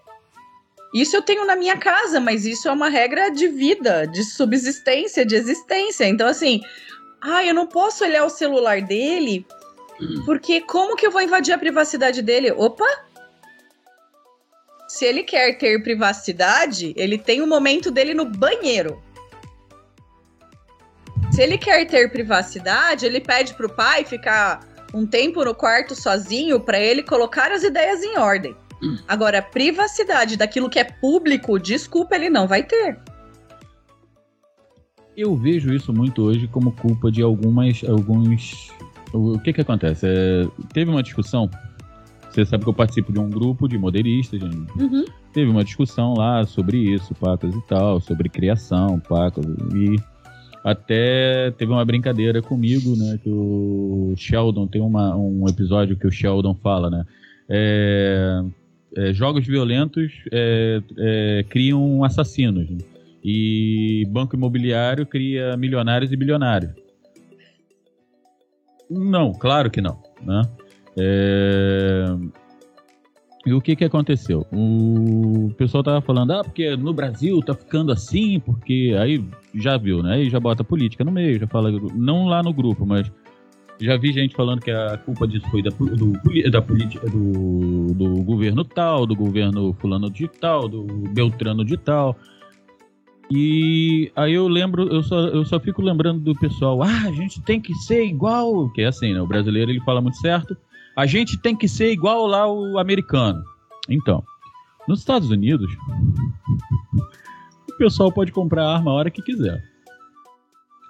Isso 0.94 1.16
eu 1.16 1.22
tenho 1.22 1.46
na 1.46 1.56
minha 1.56 1.78
casa, 1.78 2.20
mas 2.20 2.44
isso 2.44 2.68
é 2.68 2.70
uma 2.70 2.90
regra 2.90 3.30
de 3.30 3.48
vida, 3.48 4.06
de 4.06 4.22
subsistência, 4.24 5.24
de 5.24 5.34
existência. 5.34 6.04
Então, 6.04 6.28
assim, 6.28 6.60
ah, 7.22 7.42
eu 7.42 7.54
não 7.54 7.66
posso 7.66 8.04
olhar 8.04 8.26
o 8.26 8.30
celular 8.30 8.82
dele, 8.82 9.46
porque 10.26 10.60
como 10.60 10.96
que 10.96 11.06
eu 11.06 11.10
vou 11.10 11.22
invadir 11.22 11.54
a 11.54 11.58
privacidade 11.58 12.20
dele? 12.20 12.52
Opa! 12.52 12.84
Se 14.86 15.06
ele 15.06 15.22
quer 15.22 15.56
ter 15.56 15.82
privacidade, 15.82 16.92
ele 16.94 17.16
tem 17.16 17.40
o 17.40 17.44
um 17.44 17.48
momento 17.48 17.90
dele 17.90 18.12
no 18.12 18.26
banheiro. 18.26 19.02
Se 21.36 21.42
ele 21.42 21.58
quer 21.58 21.86
ter 21.86 22.10
privacidade, 22.10 23.04
ele 23.04 23.20
pede 23.20 23.52
pro 23.52 23.68
pai 23.68 24.06
ficar 24.06 24.66
um 24.94 25.04
tempo 25.06 25.44
no 25.44 25.54
quarto 25.54 25.94
sozinho 25.94 26.58
para 26.58 26.80
ele 26.80 27.02
colocar 27.02 27.52
as 27.52 27.62
ideias 27.62 28.02
em 28.02 28.16
ordem. 28.16 28.56
Agora, 29.06 29.42
privacidade 29.42 30.38
daquilo 30.38 30.70
que 30.70 30.78
é 30.78 30.84
público, 30.84 31.58
desculpa, 31.58 32.14
ele 32.14 32.30
não 32.30 32.48
vai 32.48 32.62
ter. 32.62 32.98
Eu 35.14 35.36
vejo 35.36 35.74
isso 35.74 35.92
muito 35.92 36.22
hoje 36.22 36.48
como 36.48 36.72
culpa 36.72 37.12
de 37.12 37.20
algumas. 37.20 37.84
alguns. 37.84 38.72
O 39.12 39.38
que 39.38 39.52
que 39.52 39.60
acontece? 39.60 40.06
É, 40.06 40.46
teve 40.72 40.90
uma 40.90 41.02
discussão. 41.02 41.50
Você 42.30 42.46
sabe 42.46 42.64
que 42.64 42.70
eu 42.70 42.74
participo 42.74 43.12
de 43.12 43.18
um 43.18 43.28
grupo 43.28 43.68
de 43.68 43.76
modelistas. 43.76 44.40
Uhum. 44.40 45.04
Teve 45.34 45.50
uma 45.50 45.62
discussão 45.62 46.14
lá 46.14 46.46
sobre 46.46 46.78
isso, 46.78 47.14
pacas 47.14 47.54
e 47.54 47.60
tal, 47.66 48.00
sobre 48.00 48.30
criação, 48.30 48.98
pacas. 49.00 49.44
E 49.74 49.96
até 50.66 51.52
teve 51.52 51.70
uma 51.70 51.84
brincadeira 51.84 52.42
comigo, 52.42 52.96
né? 52.96 53.20
Que 53.22 53.30
o 53.30 54.14
Sheldon 54.16 54.66
tem 54.66 54.80
uma, 54.80 55.14
um 55.14 55.48
episódio 55.48 55.96
que 55.96 56.08
o 56.08 56.10
Sheldon 56.10 56.56
fala, 56.56 56.90
né? 56.90 57.04
É, 57.48 58.42
é, 58.96 59.12
jogos 59.12 59.46
violentos 59.46 60.12
é, 60.32 60.82
é 60.98 61.44
criam 61.48 62.02
assassinos. 62.02 62.68
Né? 62.68 62.78
E 63.22 64.08
banco 64.10 64.34
imobiliário 64.34 65.06
cria 65.06 65.56
milionários 65.56 66.10
e 66.10 66.16
bilionários. 66.16 66.72
Não, 68.90 69.32
claro 69.32 69.70
que 69.70 69.80
não. 69.80 70.02
Né? 70.20 70.42
É... 70.98 72.06
E 73.46 73.54
o 73.54 73.60
que 73.60 73.76
que 73.76 73.84
aconteceu? 73.84 74.44
O 74.52 75.54
pessoal 75.56 75.84
tava 75.84 76.00
falando, 76.00 76.32
ah, 76.32 76.42
porque 76.42 76.76
no 76.76 76.92
Brasil 76.92 77.40
tá 77.40 77.54
ficando 77.54 77.92
assim, 77.92 78.40
porque 78.40 78.92
aí 78.98 79.24
já 79.54 79.76
viu, 79.76 80.02
né? 80.02 80.14
Aí 80.14 80.28
já 80.28 80.40
bota 80.40 80.64
política 80.64 81.04
no 81.04 81.12
meio, 81.12 81.38
já 81.38 81.46
fala, 81.46 81.70
não 81.94 82.26
lá 82.26 82.42
no 82.42 82.52
grupo, 82.52 82.84
mas 82.84 83.08
já 83.80 83.96
vi 83.96 84.12
gente 84.12 84.34
falando 84.34 84.60
que 84.60 84.70
a 84.72 84.98
culpa 84.98 85.28
disso 85.28 85.48
foi 85.48 85.62
da, 85.62 85.70
do, 85.70 86.50
da 86.50 86.60
política 86.60 87.08
do, 87.08 87.94
do 87.94 88.22
governo 88.24 88.64
tal, 88.64 89.06
do 89.06 89.14
governo 89.14 89.72
fulano 89.74 90.10
de 90.10 90.26
tal, 90.26 90.68
do 90.68 90.82
Beltrano 91.12 91.64
de 91.64 91.76
tal. 91.76 92.16
E 93.30 94.10
aí 94.16 94.34
eu 94.34 94.48
lembro, 94.48 94.88
eu 94.92 95.04
só, 95.04 95.20
eu 95.20 95.44
só 95.44 95.60
fico 95.60 95.82
lembrando 95.82 96.20
do 96.20 96.34
pessoal, 96.34 96.82
ah, 96.82 97.02
a 97.06 97.12
gente 97.12 97.40
tem 97.42 97.60
que 97.60 97.72
ser 97.74 98.04
igual, 98.04 98.68
que 98.70 98.82
é 98.82 98.86
assim, 98.86 99.14
né? 99.14 99.20
O 99.20 99.26
brasileiro 99.26 99.70
ele 99.70 99.80
fala 99.82 100.00
muito 100.00 100.16
certo, 100.16 100.56
a 100.96 101.04
gente 101.04 101.36
tem 101.36 101.54
que 101.54 101.68
ser 101.68 101.92
igual 101.92 102.26
lá 102.26 102.50
o 102.50 102.78
americano. 102.78 103.44
Então, 103.88 104.24
nos 104.88 105.00
Estados 105.00 105.30
Unidos, 105.30 105.70
o 107.68 107.76
pessoal 107.76 108.10
pode 108.10 108.32
comprar 108.32 108.66
arma 108.66 108.90
a 108.90 108.94
hora 108.94 109.10
que 109.10 109.20
quiser. 109.20 109.62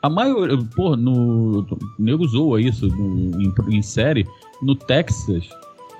A 0.02 0.08
maioria, 0.08 0.56
pô, 0.76 0.94
no. 0.96 1.66
Nego 1.98 2.28
zoa 2.28 2.60
isso 2.60 2.86
no, 2.86 3.42
em, 3.42 3.52
em 3.70 3.82
série. 3.82 4.24
No 4.62 4.76
Texas, 4.76 5.48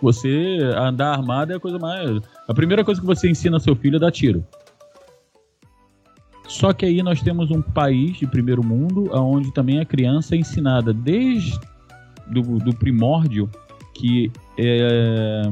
você 0.01 0.59
andar 0.77 1.13
armado 1.13 1.53
é 1.53 1.57
a 1.57 1.61
coisa 1.61 1.79
mais. 1.79 2.21
A 2.47 2.55
primeira 2.55 2.85
coisa 2.85 3.01
que 3.01 3.07
você 3.07 3.29
ensina 3.29 3.59
seu 3.59 3.75
filho 3.75 3.97
é 3.97 3.99
dar 3.99 4.13
tiro. 4.13 4.47
Só 6.47 6.73
que 6.73 6.87
aí 6.87 7.03
nós 7.03 7.21
temos 7.21 7.51
um 7.51 7.61
país 7.61 8.19
de 8.19 8.27
primeiro 8.27 8.63
mundo, 8.63 9.11
onde 9.13 9.53
também 9.53 9.81
a 9.81 9.85
criança 9.85 10.37
é 10.37 10.39
ensinada 10.39 10.93
desde 10.93 11.59
do, 12.29 12.59
do 12.59 12.73
primórdio 12.73 13.51
que 13.99 14.31
é, 14.59 15.43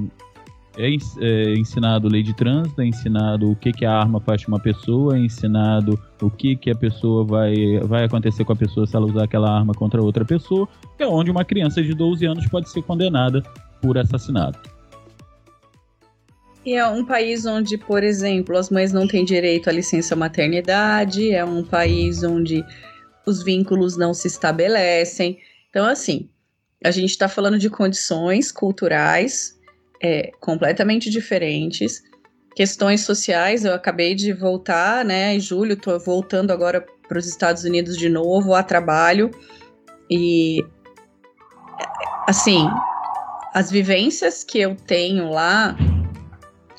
é, 0.76 0.96
é, 1.20 1.54
ensinado 1.54 2.08
lei 2.08 2.22
de 2.22 2.34
trânsito, 2.34 2.80
é 2.80 2.86
ensinado 2.86 3.50
o 3.50 3.56
que, 3.56 3.72
que 3.72 3.84
a 3.84 3.92
arma 3.92 4.20
faz 4.20 4.44
com 4.44 4.52
uma 4.52 4.60
pessoa, 4.60 5.16
é 5.16 5.20
ensinado 5.20 5.98
o 6.20 6.30
que, 6.30 6.56
que 6.56 6.70
a 6.70 6.74
pessoa 6.74 7.24
vai, 7.24 7.54
vai 7.84 8.04
acontecer 8.04 8.44
com 8.44 8.52
a 8.52 8.56
pessoa 8.56 8.86
se 8.86 8.96
ela 8.96 9.06
usar 9.06 9.24
aquela 9.24 9.50
arma 9.50 9.72
contra 9.72 10.02
outra 10.02 10.24
pessoa, 10.24 10.68
é 10.98 11.06
onde 11.06 11.30
uma 11.30 11.44
criança 11.44 11.82
de 11.82 11.94
12 11.94 12.26
anos 12.26 12.46
pode 12.48 12.68
ser 12.70 12.82
condenada 12.82 13.42
por 13.80 13.96
assassinato. 13.98 14.74
E 16.64 16.74
é 16.74 16.86
um 16.86 17.04
país 17.04 17.44
onde, 17.44 17.76
por 17.76 18.02
exemplo, 18.02 18.56
as 18.56 18.70
mães 18.70 18.90
não 18.90 19.06
têm 19.06 19.22
direito 19.22 19.68
à 19.68 19.72
licença 19.72 20.16
maternidade, 20.16 21.30
é 21.30 21.44
um 21.44 21.62
país 21.62 22.22
onde 22.24 22.64
os 23.26 23.42
vínculos 23.42 23.98
não 23.98 24.14
se 24.14 24.28
estabelecem. 24.28 25.38
Então, 25.68 25.84
assim, 25.84 26.30
a 26.84 26.90
gente 26.90 27.10
está 27.10 27.28
falando 27.28 27.58
de 27.58 27.70
condições 27.70 28.52
culturais 28.52 29.58
é, 30.02 30.30
completamente 30.38 31.08
diferentes. 31.08 32.02
Questões 32.54 33.00
sociais, 33.00 33.64
eu 33.64 33.72
acabei 33.72 34.14
de 34.14 34.32
voltar, 34.34 35.02
né? 35.02 35.34
Em 35.34 35.40
julho, 35.40 35.72
estou 35.72 35.98
voltando 35.98 36.52
agora 36.52 36.84
para 37.08 37.18
os 37.18 37.26
Estados 37.26 37.64
Unidos 37.64 37.96
de 37.96 38.10
novo 38.10 38.54
a 38.54 38.62
trabalho. 38.62 39.30
E, 40.10 40.62
assim, 42.28 42.68
as 43.54 43.70
vivências 43.70 44.44
que 44.44 44.60
eu 44.60 44.76
tenho 44.76 45.30
lá 45.30 45.74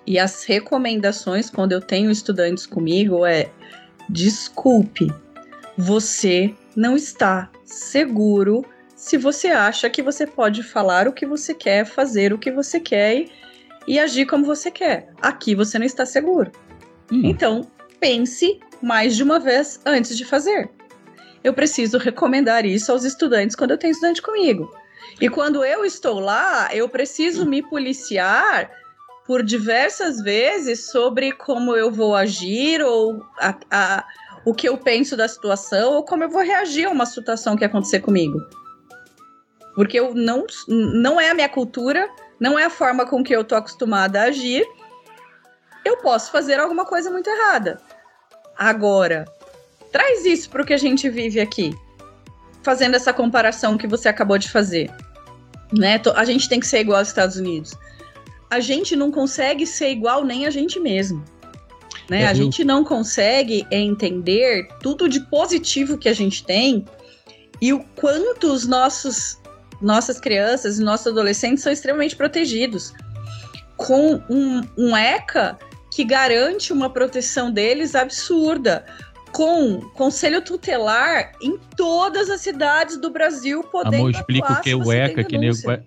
E 0.07 0.19
as 0.19 0.43
recomendações, 0.43 1.49
quando 1.49 1.71
eu 1.71 1.81
tenho 1.81 2.11
estudantes 2.11 2.67
comigo, 2.67 3.25
é: 3.25 3.49
desculpe, 4.07 5.11
você 5.75 6.53
não 6.75 6.95
está 6.95 7.49
seguro 7.63 8.63
se 9.05 9.17
você 9.17 9.49
acha 9.49 9.87
que 9.87 10.01
você 10.01 10.25
pode 10.25 10.63
falar 10.63 11.07
o 11.07 11.13
que 11.13 11.27
você 11.27 11.53
quer, 11.53 11.85
fazer 11.85 12.33
o 12.33 12.39
que 12.39 12.51
você 12.51 12.79
quer 12.79 13.15
e, 13.15 13.31
e 13.87 13.99
agir 13.99 14.25
como 14.25 14.43
você 14.43 14.71
quer. 14.71 15.13
Aqui 15.21 15.53
você 15.53 15.77
não 15.77 15.85
está 15.85 16.07
seguro. 16.07 16.51
Hum. 17.11 17.21
Então, 17.23 17.69
pense 17.99 18.59
mais 18.81 19.15
de 19.15 19.21
uma 19.21 19.39
vez 19.39 19.79
antes 19.85 20.17
de 20.17 20.25
fazer. 20.25 20.71
Eu 21.43 21.53
preciso 21.53 21.99
recomendar 21.99 22.65
isso 22.65 22.91
aos 22.91 23.03
estudantes 23.03 23.55
quando 23.55 23.69
eu 23.69 23.77
tenho 23.77 23.91
estudante 23.91 24.23
comigo. 24.23 24.75
E 25.21 25.29
quando 25.29 25.63
eu 25.63 25.85
estou 25.85 26.19
lá, 26.19 26.69
eu 26.73 26.89
preciso 26.89 27.47
me 27.47 27.61
policiar 27.61 28.71
por 29.27 29.43
diversas 29.43 30.19
vezes 30.19 30.89
sobre 30.89 31.31
como 31.31 31.75
eu 31.75 31.91
vou 31.91 32.15
agir 32.15 32.81
ou 32.81 33.23
a, 33.37 33.55
a, 33.69 34.05
o 34.43 34.51
que 34.51 34.67
eu 34.67 34.79
penso 34.79 35.15
da 35.15 35.27
situação 35.27 35.93
ou 35.93 36.03
como 36.03 36.23
eu 36.23 36.29
vou 36.29 36.41
reagir 36.41 36.85
a 36.85 36.89
uma 36.89 37.05
situação 37.05 37.55
que 37.55 37.63
acontecer 37.63 37.99
comigo. 37.99 38.39
Porque 39.75 39.99
eu 39.99 40.15
não, 40.15 40.45
não 40.67 41.19
é 41.19 41.29
a 41.29 41.33
minha 41.33 41.49
cultura, 41.49 42.09
não 42.39 42.57
é 42.57 42.65
a 42.65 42.69
forma 42.69 43.05
com 43.05 43.23
que 43.23 43.35
eu 43.35 43.43
tô 43.43 43.55
acostumada 43.55 44.21
a 44.21 44.25
agir. 44.25 44.65
Eu 45.83 45.97
posso 45.97 46.31
fazer 46.31 46.59
alguma 46.59 46.85
coisa 46.85 47.11
muito 47.11 47.29
errada. 47.29 47.79
Agora, 48.57 49.25
traz 49.91 50.25
isso 50.25 50.49
para 50.49 50.61
o 50.61 50.65
que 50.65 50.73
a 50.73 50.77
gente 50.77 51.09
vive 51.09 51.39
aqui. 51.39 51.75
Fazendo 52.63 52.95
essa 52.95 53.13
comparação 53.13 53.77
que 53.77 53.85
você 53.85 54.07
acabou 54.07 54.37
de 54.37 54.49
fazer. 54.49 54.89
Né? 55.71 56.01
A 56.15 56.25
gente 56.25 56.47
tem 56.47 56.59
que 56.59 56.67
ser 56.67 56.79
igual 56.79 56.99
aos 56.99 57.09
Estados 57.09 57.35
Unidos. 57.35 57.73
A 58.49 58.59
gente 58.59 58.95
não 58.95 59.11
consegue 59.11 59.67
ser 59.67 59.89
igual 59.89 60.23
nem 60.23 60.45
a 60.45 60.49
gente 60.49 60.79
mesmo. 60.79 61.23
Né? 62.09 62.21
É, 62.21 62.27
a 62.27 62.33
gente 62.33 62.63
não 62.63 62.83
consegue 62.83 63.67
entender 63.71 64.67
tudo 64.81 65.09
de 65.09 65.19
positivo 65.19 65.97
que 65.97 66.07
a 66.07 66.13
gente 66.13 66.45
tem 66.45 66.85
e 67.61 67.73
o 67.73 67.83
quanto 67.95 68.51
os 68.51 68.67
nossos 68.67 69.39
nossas 69.85 70.19
crianças 70.19 70.79
e 70.79 70.83
nossos 70.83 71.07
adolescentes 71.07 71.63
são 71.63 71.71
extremamente 71.71 72.15
protegidos. 72.15 72.91
Com 73.77 74.19
um, 74.29 74.61
um 74.77 74.97
ECA 74.97 75.57
que 75.93 76.03
garante 76.03 76.73
uma 76.73 76.89
proteção 76.89 77.51
deles 77.51 77.93
absurda, 77.93 78.85
com 79.31 79.79
conselho 79.93 80.41
tutelar 80.41 81.33
em 81.41 81.57
todas 81.77 82.29
as 82.29 82.41
cidades 82.41 82.97
do 82.97 83.11
Brasil 83.11 83.63
podendo 83.63 83.95
Amor, 83.95 84.11
explica 84.11 84.53
o 84.53 84.61
que 84.61 84.69
é 84.71 84.75
o 84.75 84.91
ECA, 84.91 85.23
que 85.23 85.37
nego 85.37 85.55
vai... 85.63 85.83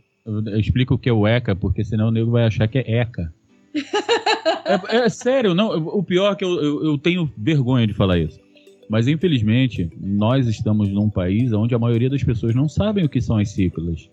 Explica 0.58 0.94
o 0.94 0.98
que 0.98 1.08
é 1.08 1.12
o 1.12 1.26
ECA, 1.26 1.56
porque 1.56 1.82
senão 1.82 2.08
o 2.08 2.10
nego 2.10 2.30
vai 2.30 2.44
achar 2.44 2.68
que 2.68 2.78
é 2.78 3.00
ECA. 3.00 3.32
é, 4.64 4.96
é, 4.98 5.08
sério, 5.08 5.54
não. 5.54 5.70
O 5.70 6.02
pior 6.02 6.32
é 6.32 6.36
que 6.36 6.44
eu, 6.44 6.62
eu, 6.62 6.84
eu, 6.84 6.98
tenho 6.98 7.32
vergonha 7.36 7.86
de 7.86 7.94
falar 7.94 8.18
isso. 8.18 8.38
Mas 8.88 9.06
infelizmente, 9.06 9.90
nós 10.00 10.46
estamos 10.46 10.88
num 10.88 11.10
país 11.10 11.52
onde 11.52 11.74
a 11.74 11.78
maioria 11.78 12.08
das 12.08 12.22
pessoas 12.22 12.54
não 12.54 12.68
sabem 12.68 13.04
o 13.04 13.08
que 13.08 13.20
são 13.20 13.36
as 13.36 13.50
ciclas, 13.50 14.08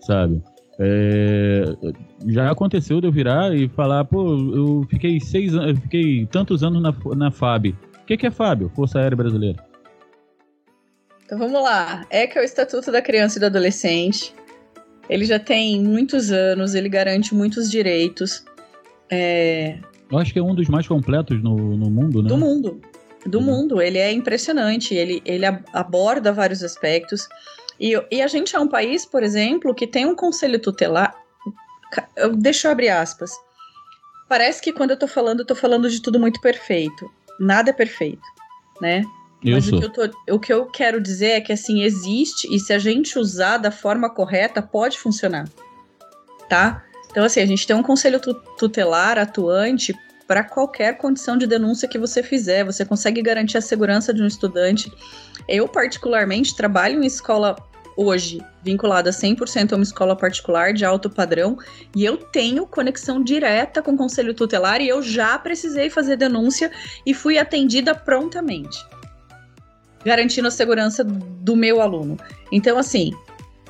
sabe? 0.00 0.42
É, 0.78 1.64
já 2.26 2.50
aconteceu 2.50 3.00
de 3.00 3.06
eu 3.06 3.12
virar 3.12 3.54
e 3.54 3.68
falar, 3.68 4.04
pô, 4.04 4.36
eu 4.54 4.86
fiquei 4.88 5.20
seis 5.20 5.54
anos, 5.54 5.78
fiquei 5.80 6.26
tantos 6.26 6.64
anos 6.64 6.82
na, 6.82 6.94
na 7.14 7.30
FAB. 7.30 7.66
O 7.66 8.06
que, 8.06 8.16
que 8.16 8.26
é 8.26 8.30
FAB? 8.30 8.68
Força 8.74 8.98
Aérea 8.98 9.16
Brasileira. 9.16 9.64
Então 11.24 11.38
vamos 11.38 11.62
lá. 11.62 12.04
É 12.10 12.26
que 12.26 12.38
é 12.38 12.42
o 12.42 12.44
Estatuto 12.44 12.90
da 12.90 13.00
Criança 13.00 13.38
e 13.38 13.40
do 13.40 13.46
Adolescente. 13.46 14.34
Ele 15.08 15.24
já 15.24 15.38
tem 15.38 15.80
muitos 15.82 16.32
anos, 16.32 16.74
ele 16.74 16.88
garante 16.88 17.34
muitos 17.34 17.70
direitos. 17.70 18.44
É... 19.10 19.78
Eu 20.10 20.18
acho 20.18 20.32
que 20.32 20.38
é 20.38 20.42
um 20.42 20.54
dos 20.54 20.68
mais 20.68 20.86
completos 20.86 21.42
no, 21.42 21.76
no 21.76 21.90
mundo, 21.90 22.22
né? 22.22 22.28
Do 22.28 22.36
mundo. 22.36 22.80
Do 23.26 23.38
uhum. 23.38 23.44
mundo. 23.44 23.82
Ele 23.82 23.98
é 23.98 24.12
impressionante. 24.12 24.94
Ele, 24.94 25.22
ele 25.24 25.46
aborda 25.72 26.32
vários 26.32 26.62
aspectos. 26.62 27.28
E, 27.78 27.94
e 28.10 28.22
a 28.22 28.26
gente 28.26 28.54
é 28.54 28.60
um 28.60 28.68
país, 28.68 29.04
por 29.04 29.22
exemplo, 29.22 29.74
que 29.74 29.86
tem 29.86 30.06
um 30.06 30.14
conselho 30.14 30.58
tutelar. 30.58 31.14
Deixa 32.36 32.68
eu 32.68 32.72
abrir 32.72 32.88
aspas. 32.88 33.30
Parece 34.28 34.62
que 34.62 34.72
quando 34.72 34.90
eu 34.90 34.98
tô 34.98 35.06
falando, 35.06 35.40
eu 35.40 35.46
tô 35.46 35.54
falando 35.54 35.88
de 35.90 36.00
tudo 36.00 36.18
muito 36.18 36.40
perfeito. 36.40 37.10
Nada 37.38 37.70
é 37.70 37.72
perfeito, 37.72 38.22
né? 38.80 39.02
Mas 39.44 39.68
o 39.68 39.78
que, 39.78 39.88
tô, 39.90 40.34
o 40.34 40.40
que, 40.40 40.52
eu 40.52 40.66
quero 40.66 41.00
dizer 41.00 41.32
é 41.32 41.40
que 41.40 41.52
assim 41.52 41.82
existe 41.82 42.48
e 42.50 42.58
se 42.58 42.72
a 42.72 42.78
gente 42.78 43.18
usar 43.18 43.58
da 43.58 43.70
forma 43.70 44.08
correta 44.08 44.62
pode 44.62 44.98
funcionar, 44.98 45.46
tá? 46.48 46.82
Então 47.10 47.24
assim 47.24 47.40
a 47.40 47.46
gente 47.46 47.66
tem 47.66 47.76
um 47.76 47.82
conselho 47.82 48.18
tutelar 48.56 49.18
atuante 49.18 49.94
para 50.26 50.42
qualquer 50.42 50.96
condição 50.96 51.36
de 51.36 51.46
denúncia 51.46 51.88
que 51.88 51.98
você 51.98 52.22
fizer. 52.22 52.64
Você 52.64 52.84
consegue 52.84 53.22
garantir 53.22 53.58
a 53.58 53.62
segurança 53.62 54.12
de 54.12 54.22
um 54.22 54.26
estudante. 54.26 54.90
Eu, 55.48 55.68
particularmente, 55.68 56.56
trabalho 56.56 57.02
em 57.02 57.06
escola 57.06 57.56
hoje 57.96 58.42
vinculada 58.62 59.10
100% 59.10 59.72
a 59.72 59.76
uma 59.76 59.82
escola 59.82 60.16
particular 60.16 60.72
de 60.72 60.84
alto 60.84 61.08
padrão 61.08 61.56
e 61.94 62.04
eu 62.04 62.16
tenho 62.16 62.66
conexão 62.66 63.22
direta 63.22 63.82
com 63.82 63.92
o 63.92 63.96
conselho 63.96 64.34
tutelar 64.34 64.80
e 64.80 64.88
eu 64.88 65.02
já 65.02 65.38
precisei 65.38 65.88
fazer 65.88 66.16
denúncia 66.16 66.72
e 67.06 67.14
fui 67.14 67.38
atendida 67.38 67.94
prontamente, 67.94 68.84
garantindo 70.04 70.48
a 70.48 70.50
segurança 70.50 71.04
do 71.04 71.54
meu 71.54 71.80
aluno. 71.80 72.16
Então, 72.50 72.78
assim, 72.78 73.12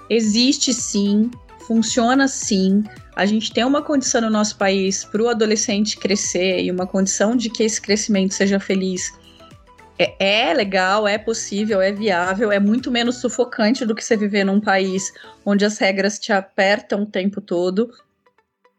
existe 0.09 0.73
sim, 0.73 1.31
funciona 1.66 2.29
sim, 2.29 2.85
a 3.16 3.27
gente 3.27 3.53
tem 3.53 3.64
uma 3.64 3.83
condição 3.83 4.20
no 4.20 4.31
nosso 4.31 4.57
país 4.57 5.05
para 5.05 5.22
o 5.22 5.29
adolescente 5.29 5.96
crescer 5.96 6.62
e 6.62 6.70
uma 6.70 6.87
condição 6.87 7.37
de 7.37 7.48
que 7.48 7.62
esse 7.62 7.81
crescimento 7.81 8.35
seja 8.35 8.59
feliz. 8.59 9.12
É, 9.98 10.48
é, 10.48 10.55
legal, 10.55 11.07
é 11.07 11.16
possível, 11.16 11.81
é 11.81 11.92
viável, 11.92 12.50
é 12.50 12.59
muito 12.59 12.90
menos 12.90 13.16
sufocante 13.16 13.87
do 13.87 13.94
que 13.94 14.05
você 14.05 14.16
viver 14.16 14.44
num 14.44 14.61
país 14.61 15.12
onde 15.44 15.64
as 15.64 15.79
regras 15.79 16.18
te 16.18 16.33
apertam 16.33 17.03
o 17.03 17.07
tempo 17.07 17.40
todo. 17.40 17.90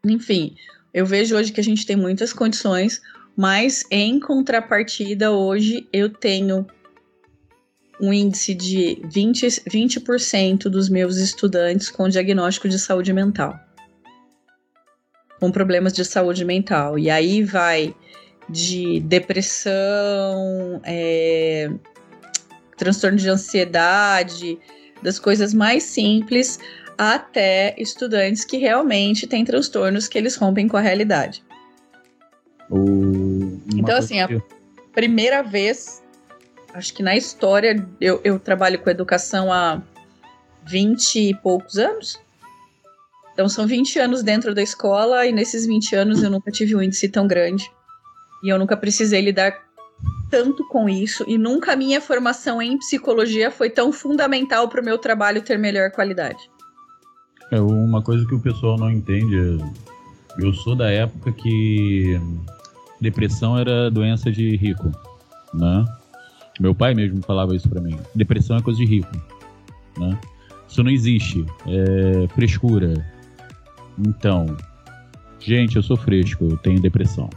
Enfim, 0.04 0.54
eu 0.92 1.06
vejo 1.06 1.34
hoje 1.36 1.52
que 1.52 1.60
a 1.60 1.64
gente 1.64 1.86
tem 1.86 1.96
muitas 1.96 2.32
condições, 2.32 3.00
mas 3.34 3.84
em 3.90 4.20
contrapartida, 4.20 5.32
hoje 5.32 5.88
eu 5.92 6.10
tenho 6.10 6.66
um 8.00 8.12
índice 8.12 8.54
de 8.54 8.98
20%, 9.06 9.62
20 9.70 10.68
dos 10.68 10.88
meus 10.88 11.16
estudantes 11.16 11.88
com 11.88 12.08
diagnóstico 12.08 12.68
de 12.68 12.78
saúde 12.78 13.12
mental 13.12 13.58
com 15.40 15.50
problemas 15.50 15.92
de 15.92 16.04
saúde 16.04 16.44
mental. 16.44 16.98
E 16.98 17.10
aí 17.10 17.42
vai 17.42 17.94
de 18.48 19.00
depressão, 19.00 20.80
é, 20.84 21.70
transtorno 22.76 23.18
de 23.18 23.28
ansiedade, 23.28 24.58
das 25.02 25.18
coisas 25.18 25.52
mais 25.52 25.82
simples 25.82 26.58
até 26.96 27.74
estudantes 27.76 28.44
que 28.44 28.56
realmente 28.56 29.26
têm 29.26 29.44
transtornos 29.44 30.08
que 30.08 30.16
eles 30.16 30.36
rompem 30.36 30.66
com 30.66 30.76
a 30.76 30.80
realidade. 30.80 31.44
então, 33.76 33.96
assim, 33.96 34.20
a 34.20 34.28
primeira 34.94 35.42
vez, 35.42 36.02
acho 36.76 36.92
que 36.92 37.02
na 37.02 37.16
história, 37.16 37.86
eu, 38.00 38.20
eu 38.22 38.38
trabalho 38.38 38.78
com 38.78 38.90
educação 38.90 39.50
há 39.50 39.80
20 40.66 41.30
e 41.30 41.34
poucos 41.34 41.78
anos. 41.78 42.20
Então 43.32 43.48
são 43.48 43.66
20 43.66 43.98
anos 43.98 44.22
dentro 44.22 44.54
da 44.54 44.62
escola 44.62 45.26
e 45.26 45.32
nesses 45.32 45.66
20 45.66 45.96
anos 45.96 46.22
eu 46.22 46.30
nunca 46.30 46.50
tive 46.50 46.76
um 46.76 46.82
índice 46.82 47.08
tão 47.08 47.26
grande. 47.26 47.70
E 48.44 48.48
eu 48.50 48.58
nunca 48.58 48.76
precisei 48.76 49.22
lidar 49.22 49.54
tanto 50.30 50.66
com 50.68 50.88
isso 50.88 51.24
e 51.26 51.38
nunca 51.38 51.72
a 51.72 51.76
minha 51.76 52.00
formação 52.00 52.60
em 52.60 52.78
psicologia 52.78 53.50
foi 53.50 53.70
tão 53.70 53.90
fundamental 53.90 54.68
para 54.68 54.80
o 54.80 54.84
meu 54.84 54.98
trabalho 54.98 55.40
ter 55.40 55.58
melhor 55.58 55.90
qualidade. 55.90 56.50
É 57.50 57.60
uma 57.60 58.02
coisa 58.02 58.26
que 58.26 58.34
o 58.34 58.40
pessoal 58.40 58.76
não 58.76 58.90
entende. 58.90 59.58
Eu 60.38 60.52
sou 60.52 60.74
da 60.74 60.90
época 60.90 61.32
que 61.32 62.20
depressão 63.00 63.56
era 63.58 63.90
doença 63.90 64.30
de 64.30 64.56
rico, 64.56 64.90
né? 65.54 65.84
Meu 66.60 66.74
pai 66.74 66.94
mesmo 66.94 67.22
falava 67.22 67.54
isso 67.54 67.68
para 67.68 67.80
mim. 67.80 67.96
Depressão 68.14 68.56
é 68.56 68.62
coisa 68.62 68.78
de 68.78 68.86
rico, 68.86 69.10
né? 69.98 70.18
Isso 70.68 70.82
não 70.82 70.90
existe. 70.90 71.44
É 71.66 72.26
frescura, 72.28 72.94
então, 73.98 74.56
gente, 75.40 75.76
eu 75.76 75.82
sou 75.82 75.96
fresco, 75.96 76.44
eu 76.44 76.56
tenho 76.58 76.80
depressão. 76.80 77.30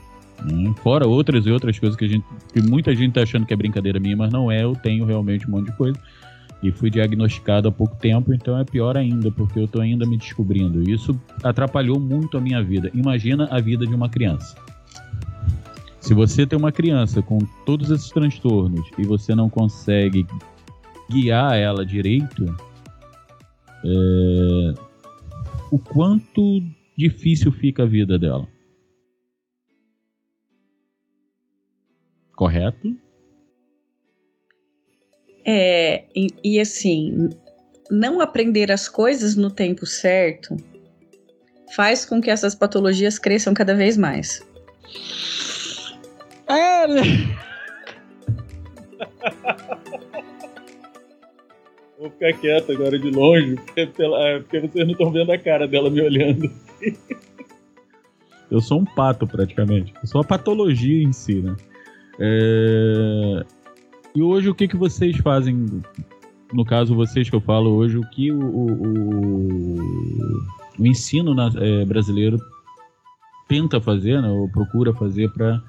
Né? 0.43 0.73
Fora 0.82 1.08
outras 1.08 1.45
e 1.45 1.51
outras 1.51 1.77
coisas 1.79 1.97
que, 1.97 2.05
a 2.05 2.08
gente, 2.08 2.25
que 2.53 2.62
muita 2.62 2.93
gente 2.95 3.13
tá 3.13 3.21
achando 3.21 3.45
que 3.45 3.53
é 3.53 3.58
brincadeira 3.58 3.99
minha, 3.99 4.15
mas 4.15 4.32
não 4.32 4.51
é, 4.51 4.63
eu 4.63 4.73
tenho 4.73 5.05
realmente 5.05 5.47
um 5.47 5.51
monte 5.51 5.67
de 5.67 5.77
coisa. 5.77 5.97
E 6.62 6.71
fui 6.71 6.89
diagnosticado 6.89 7.69
há 7.69 7.71
pouco 7.71 7.95
tempo, 7.95 8.34
então 8.34 8.58
é 8.60 8.65
pior 8.65 8.97
ainda, 8.97 9.32
porque 9.32 9.60
eu 9.60 9.67
tô 9.67 9.79
ainda 9.79 10.05
me 10.05 10.17
descobrindo. 10.17 10.89
Isso 10.89 11.17
atrapalhou 11.41 11.97
muito 11.97 12.38
a 12.38 12.41
minha 12.41 12.62
vida. 12.62 12.91
Imagina 12.93 13.47
a 13.49 13.62
vida 13.62 13.88
de 13.88 13.95
uma 13.95 14.10
criança. 14.10 14.58
Se 16.01 16.13
você 16.13 16.45
tem 16.45 16.57
uma 16.57 16.71
criança 16.71 17.21
com 17.21 17.39
todos 17.65 17.91
esses 17.91 18.09
transtornos 18.09 18.89
e 18.97 19.05
você 19.05 19.35
não 19.35 19.49
consegue 19.49 20.25
guiar 21.09 21.57
ela 21.57 21.85
direito, 21.85 22.45
é, 23.83 24.73
o 25.71 25.77
quanto 25.77 26.63
difícil 26.97 27.51
fica 27.51 27.83
a 27.83 27.85
vida 27.85 28.17
dela. 28.17 28.47
Correto? 32.35 32.95
É, 35.45 36.05
e, 36.15 36.27
e 36.43 36.59
assim, 36.59 37.29
não 37.89 38.21
aprender 38.21 38.71
as 38.71 38.88
coisas 38.88 39.35
no 39.35 39.49
tempo 39.49 39.85
certo 39.85 40.55
faz 41.75 42.05
com 42.05 42.21
que 42.21 42.29
essas 42.29 42.55
patologias 42.55 43.19
cresçam 43.19 43.53
cada 43.53 43.75
vez 43.75 43.97
mais. 43.97 44.41
É, 46.49 46.88
né? 46.88 47.01
Vou 51.99 52.09
ficar 52.09 52.33
quieto 52.39 52.71
agora 52.71 52.97
de 52.97 53.12
longe, 53.12 53.55
porque, 53.55 53.85
pela, 53.88 54.19
é, 54.27 54.39
porque 54.39 54.62
vocês 54.62 54.85
não 54.85 54.93
estão 54.93 55.12
vendo 55.12 55.31
a 55.31 55.38
cara 55.38 55.67
dela 55.67 55.89
me 55.89 56.01
olhando. 56.01 56.49
Eu 58.49 58.62
sou 58.62 58.79
um 58.79 58.85
pato, 58.85 59.27
praticamente. 59.27 59.93
Eu 60.01 60.07
sou 60.07 60.21
a 60.21 60.23
patologia 60.23 61.03
em 61.03 61.13
si, 61.13 61.35
né? 61.41 61.55
É... 62.19 63.45
E 64.15 64.23
hoje, 64.23 64.49
o 64.49 64.55
que, 64.55 64.67
que 64.67 64.75
vocês 64.75 65.15
fazem? 65.17 65.83
No 66.51 66.65
caso, 66.65 66.95
vocês 66.95 67.29
que 67.29 67.35
eu 67.35 67.41
falo 67.41 67.75
hoje, 67.75 67.97
o 67.97 68.09
que 68.09 68.31
o, 68.31 68.39
o, 68.39 69.75
o 70.79 70.85
ensino 70.85 71.35
na, 71.35 71.51
é, 71.57 71.85
brasileiro 71.85 72.39
tenta 73.47 73.79
fazer, 73.79 74.19
né, 74.21 74.29
ou 74.29 74.49
procura 74.49 74.93
fazer 74.93 75.29
para 75.31 75.62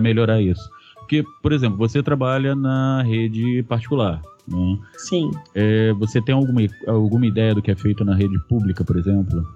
melhorar 0.00 0.40
isso? 0.40 0.62
Porque, 0.96 1.24
por 1.42 1.52
exemplo, 1.52 1.76
você 1.76 2.02
trabalha 2.02 2.54
na 2.54 3.02
rede 3.02 3.62
particular. 3.64 4.22
Né? 4.46 4.78
Sim. 4.96 5.30
É, 5.54 5.92
você 5.94 6.20
tem 6.20 6.34
alguma, 6.34 6.60
alguma 6.86 7.26
ideia 7.26 7.54
do 7.54 7.62
que 7.62 7.70
é 7.70 7.76
feito 7.76 8.04
na 8.04 8.14
rede 8.14 8.38
pública, 8.48 8.84
por 8.84 8.96
exemplo? 8.96 9.46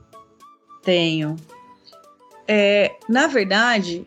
Tenho. 0.82 1.36
É, 2.46 2.96
na 3.08 3.26
verdade, 3.26 4.06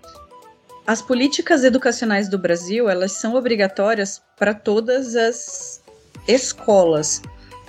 as 0.88 1.02
políticas 1.02 1.64
educacionais 1.64 2.30
do 2.30 2.38
Brasil 2.38 2.90
elas 2.90 3.12
são 3.14 3.36
obrigatórias 3.36 4.22
para 4.38 4.54
todas 4.54 5.16
as 5.16 5.84
escolas. 6.28 7.22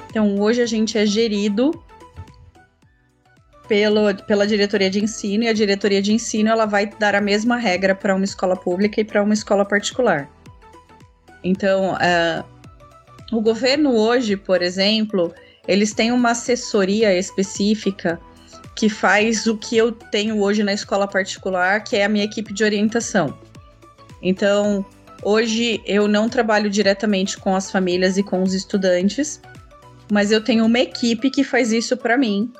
Então, 0.08 0.38
hoje 0.40 0.62
a 0.62 0.66
gente 0.66 0.96
é 0.96 1.06
gerido 1.06 1.72
pelo, 3.70 4.12
pela 4.26 4.48
diretoria 4.48 4.90
de 4.90 4.98
ensino 4.98 5.44
e 5.44 5.48
a 5.48 5.52
diretoria 5.52 6.02
de 6.02 6.12
ensino 6.12 6.50
ela 6.50 6.66
vai 6.66 6.86
dar 6.86 7.14
a 7.14 7.20
mesma 7.20 7.56
regra 7.56 7.94
para 7.94 8.16
uma 8.16 8.24
escola 8.24 8.56
pública 8.56 9.00
e 9.00 9.04
para 9.04 9.22
uma 9.22 9.32
escola 9.32 9.64
particular. 9.64 10.28
Então, 11.44 11.94
uh, 11.94 12.44
o 13.30 13.40
governo 13.40 13.94
hoje, 13.94 14.36
por 14.36 14.60
exemplo, 14.60 15.32
eles 15.68 15.94
têm 15.94 16.10
uma 16.10 16.32
assessoria 16.32 17.16
específica 17.16 18.20
que 18.74 18.88
faz 18.88 19.46
o 19.46 19.56
que 19.56 19.76
eu 19.76 19.92
tenho 19.92 20.40
hoje 20.40 20.64
na 20.64 20.72
escola 20.72 21.06
particular, 21.06 21.84
que 21.84 21.94
é 21.94 22.04
a 22.04 22.08
minha 22.08 22.24
equipe 22.24 22.52
de 22.52 22.64
orientação. 22.64 23.38
Então, 24.20 24.84
hoje 25.22 25.80
eu 25.86 26.08
não 26.08 26.28
trabalho 26.28 26.68
diretamente 26.68 27.38
com 27.38 27.54
as 27.54 27.70
famílias 27.70 28.18
e 28.18 28.22
com 28.24 28.42
os 28.42 28.52
estudantes, 28.52 29.40
mas 30.10 30.32
eu 30.32 30.42
tenho 30.42 30.66
uma 30.66 30.80
equipe 30.80 31.30
que 31.30 31.44
faz 31.44 31.70
isso 31.70 31.96
para 31.96 32.18
mim, 32.18 32.52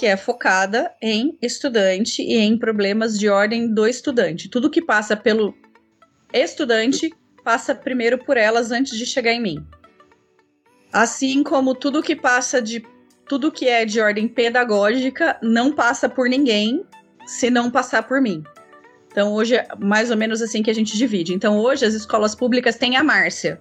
que 0.00 0.06
é 0.06 0.16
focada 0.16 0.90
em 1.02 1.36
estudante 1.42 2.22
e 2.22 2.34
em 2.34 2.56
problemas 2.56 3.18
de 3.18 3.28
ordem 3.28 3.68
do 3.68 3.86
estudante. 3.86 4.48
Tudo 4.48 4.70
que 4.70 4.80
passa 4.80 5.14
pelo 5.14 5.54
estudante 6.32 7.12
passa 7.44 7.74
primeiro 7.74 8.16
por 8.16 8.38
elas 8.38 8.70
antes 8.70 8.96
de 8.96 9.04
chegar 9.04 9.34
em 9.34 9.42
mim. 9.42 9.66
Assim 10.90 11.42
como 11.42 11.74
tudo 11.74 12.02
que 12.02 12.16
passa 12.16 12.62
de 12.62 12.82
tudo 13.28 13.52
que 13.52 13.68
é 13.68 13.84
de 13.84 14.00
ordem 14.00 14.26
pedagógica 14.26 15.38
não 15.42 15.70
passa 15.70 16.08
por 16.08 16.30
ninguém 16.30 16.82
se 17.26 17.50
não 17.50 17.70
passar 17.70 18.04
por 18.04 18.22
mim. 18.22 18.42
Então 19.08 19.34
hoje 19.34 19.56
é 19.56 19.68
mais 19.78 20.10
ou 20.10 20.16
menos 20.16 20.40
assim 20.40 20.62
que 20.62 20.70
a 20.70 20.74
gente 20.74 20.96
divide. 20.96 21.34
Então 21.34 21.58
hoje 21.58 21.84
as 21.84 21.92
escolas 21.92 22.34
públicas 22.34 22.74
têm 22.74 22.96
a 22.96 23.04
Márcia. 23.04 23.60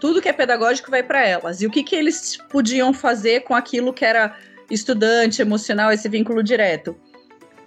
Tudo 0.00 0.22
que 0.22 0.28
é 0.30 0.32
pedagógico 0.32 0.90
vai 0.90 1.02
para 1.02 1.22
elas. 1.22 1.60
E 1.60 1.66
o 1.66 1.70
que, 1.70 1.82
que 1.82 1.94
eles 1.94 2.38
podiam 2.48 2.94
fazer 2.94 3.40
com 3.40 3.54
aquilo 3.54 3.92
que 3.92 4.06
era 4.06 4.34
estudante, 4.70 5.42
emocional, 5.42 5.92
esse 5.92 6.08
vínculo 6.08 6.42
direto? 6.42 6.96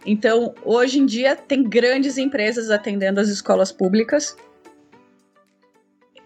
Então, 0.06 0.54
hoje 0.64 1.00
em 1.00 1.06
dia, 1.06 1.36
tem 1.36 1.64
grandes 1.64 2.18
empresas 2.18 2.70
atendendo 2.70 3.20
as 3.20 3.28
escolas 3.30 3.72
públicas 3.72 4.36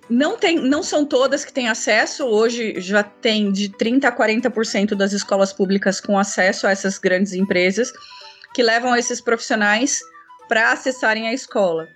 não, 0.09 0.37
tem, 0.37 0.57
não 0.59 0.83
são 0.83 1.05
todas 1.05 1.45
que 1.45 1.53
têm 1.53 1.69
acesso. 1.69 2.25
Hoje 2.25 2.79
já 2.79 3.03
tem 3.03 3.51
de 3.51 3.69
30% 3.69 4.05
a 4.05 4.11
40% 4.11 4.95
das 4.95 5.13
escolas 5.13 5.53
públicas 5.53 5.99
com 5.99 6.17
acesso 6.17 6.67
a 6.67 6.71
essas 6.71 6.97
grandes 6.97 7.33
empresas 7.33 7.91
que 8.53 8.61
levam 8.61 8.95
esses 8.95 9.21
profissionais 9.21 10.01
para 10.47 10.71
acessarem 10.71 11.27
a 11.27 11.33
escola. 11.33 11.87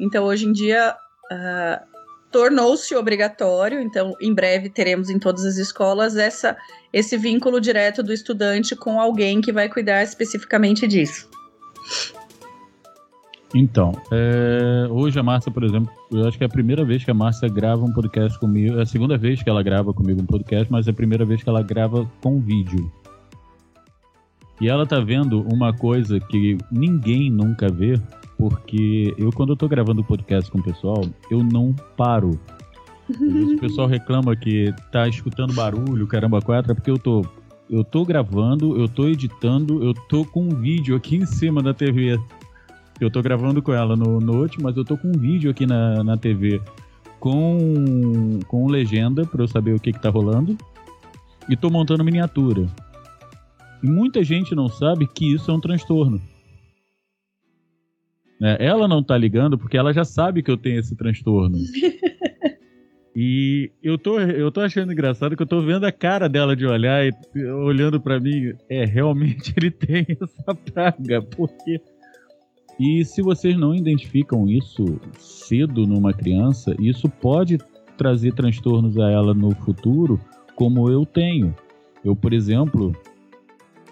Então, 0.00 0.24
hoje 0.24 0.46
em 0.46 0.52
dia, 0.52 0.96
uh, 1.30 1.89
tornou-se 2.30 2.94
obrigatório. 2.94 3.80
Então, 3.80 4.14
em 4.20 4.32
breve 4.34 4.68
teremos 4.68 5.10
em 5.10 5.18
todas 5.18 5.44
as 5.44 5.56
escolas 5.56 6.16
essa, 6.16 6.56
esse 6.92 7.16
vínculo 7.16 7.60
direto 7.60 8.02
do 8.02 8.12
estudante 8.12 8.76
com 8.76 9.00
alguém 9.00 9.40
que 9.40 9.52
vai 9.52 9.68
cuidar 9.68 10.02
especificamente 10.02 10.86
disso. 10.86 11.28
Então, 13.54 13.90
é, 14.12 14.86
hoje 14.88 15.18
a 15.18 15.22
Márcia, 15.24 15.50
por 15.50 15.64
exemplo, 15.64 15.92
eu 16.12 16.26
acho 16.28 16.38
que 16.38 16.44
é 16.44 16.46
a 16.46 16.50
primeira 16.50 16.84
vez 16.84 17.04
que 17.04 17.10
a 17.10 17.14
Márcia 17.14 17.48
grava 17.48 17.82
um 17.82 17.92
podcast 17.92 18.38
comigo. 18.38 18.78
É 18.78 18.82
a 18.82 18.86
segunda 18.86 19.18
vez 19.18 19.42
que 19.42 19.50
ela 19.50 19.62
grava 19.62 19.92
comigo 19.92 20.22
um 20.22 20.26
podcast, 20.26 20.70
mas 20.70 20.86
é 20.86 20.92
a 20.92 20.94
primeira 20.94 21.24
vez 21.24 21.42
que 21.42 21.48
ela 21.48 21.62
grava 21.62 22.08
com 22.22 22.40
vídeo. 22.40 22.90
E 24.60 24.68
ela 24.68 24.86
tá 24.86 25.00
vendo 25.00 25.40
uma 25.52 25.72
coisa 25.72 26.20
que 26.20 26.58
ninguém 26.70 27.30
nunca 27.30 27.68
vê, 27.68 28.00
porque 28.48 29.14
eu, 29.18 29.30
quando 29.30 29.50
eu 29.50 29.56
tô 29.56 29.68
gravando 29.68 30.00
o 30.00 30.04
podcast 30.04 30.50
com 30.50 30.58
o 30.58 30.62
pessoal, 30.62 31.04
eu 31.30 31.42
não 31.42 31.74
paro. 31.96 32.38
o 33.08 33.58
pessoal 33.58 33.86
reclama 33.88 34.34
que 34.34 34.72
tá 34.90 35.06
escutando 35.08 35.52
barulho, 35.52 36.06
caramba, 36.06 36.40
quatro, 36.40 36.72
é 36.72 36.74
porque 36.74 36.90
eu 36.90 36.98
tô 36.98 37.24
eu 37.68 37.84
tô 37.84 38.04
gravando, 38.04 38.76
eu 38.76 38.88
tô 38.88 39.06
editando, 39.06 39.84
eu 39.84 39.94
tô 39.94 40.24
com 40.24 40.42
um 40.42 40.48
vídeo 40.48 40.96
aqui 40.96 41.14
em 41.14 41.24
cima 41.24 41.62
da 41.62 41.72
TV 41.72 42.18
eu 43.00 43.10
tô 43.10 43.22
gravando 43.22 43.62
com 43.62 43.72
ela 43.72 43.96
no 43.96 44.20
Note, 44.20 44.60
mas 44.62 44.76
eu 44.76 44.84
tô 44.84 44.96
com 44.96 45.08
um 45.08 45.18
vídeo 45.18 45.50
aqui 45.50 45.64
na, 45.64 46.04
na 46.04 46.18
TV 46.18 46.60
com, 47.18 48.38
com 48.46 48.68
legenda 48.68 49.24
para 49.24 49.42
eu 49.42 49.48
saber 49.48 49.74
o 49.74 49.80
que, 49.80 49.90
que 49.90 50.00
tá 50.00 50.10
rolando. 50.10 50.56
E 51.48 51.56
tô 51.56 51.70
montando 51.70 52.04
miniatura. 52.04 52.66
E 53.82 53.88
muita 53.88 54.22
gente 54.22 54.54
não 54.54 54.68
sabe 54.68 55.06
que 55.06 55.34
isso 55.34 55.50
é 55.50 55.54
um 55.54 55.60
transtorno. 55.60 56.20
É, 58.42 58.66
ela 58.66 58.88
não 58.88 59.02
tá 59.02 59.16
ligando 59.18 59.58
porque 59.58 59.76
ela 59.76 59.92
já 59.92 60.04
sabe 60.04 60.42
que 60.42 60.50
eu 60.50 60.56
tenho 60.56 60.80
esse 60.80 60.96
transtorno. 60.96 61.58
e 63.14 63.70
eu 63.82 63.98
tô, 63.98 64.18
eu 64.18 64.50
tô 64.50 64.60
achando 64.60 64.92
engraçado 64.92 65.36
que 65.36 65.42
eu 65.42 65.46
tô 65.46 65.60
vendo 65.60 65.84
a 65.84 65.92
cara 65.92 66.28
dela 66.28 66.56
de 66.56 66.66
olhar 66.66 67.06
e 67.06 67.44
olhando 67.46 68.00
para 68.00 68.18
mim. 68.18 68.54
É, 68.68 68.84
realmente 68.84 69.52
ele 69.56 69.70
tem 69.70 70.06
essa 70.08 70.54
praga. 70.54 71.20
Porque 71.22 71.80
e 72.78 73.04
se 73.04 73.20
vocês 73.20 73.58
não 73.58 73.74
identificam 73.74 74.48
isso 74.48 74.98
cedo 75.18 75.86
numa 75.86 76.14
criança, 76.14 76.74
isso 76.80 77.10
pode 77.10 77.58
trazer 77.98 78.32
transtornos 78.32 78.96
a 78.98 79.10
ela 79.10 79.34
no 79.34 79.54
futuro, 79.54 80.18
como 80.54 80.88
eu 80.88 81.04
tenho. 81.04 81.54
Eu, 82.02 82.16
por 82.16 82.32
exemplo, 82.32 82.96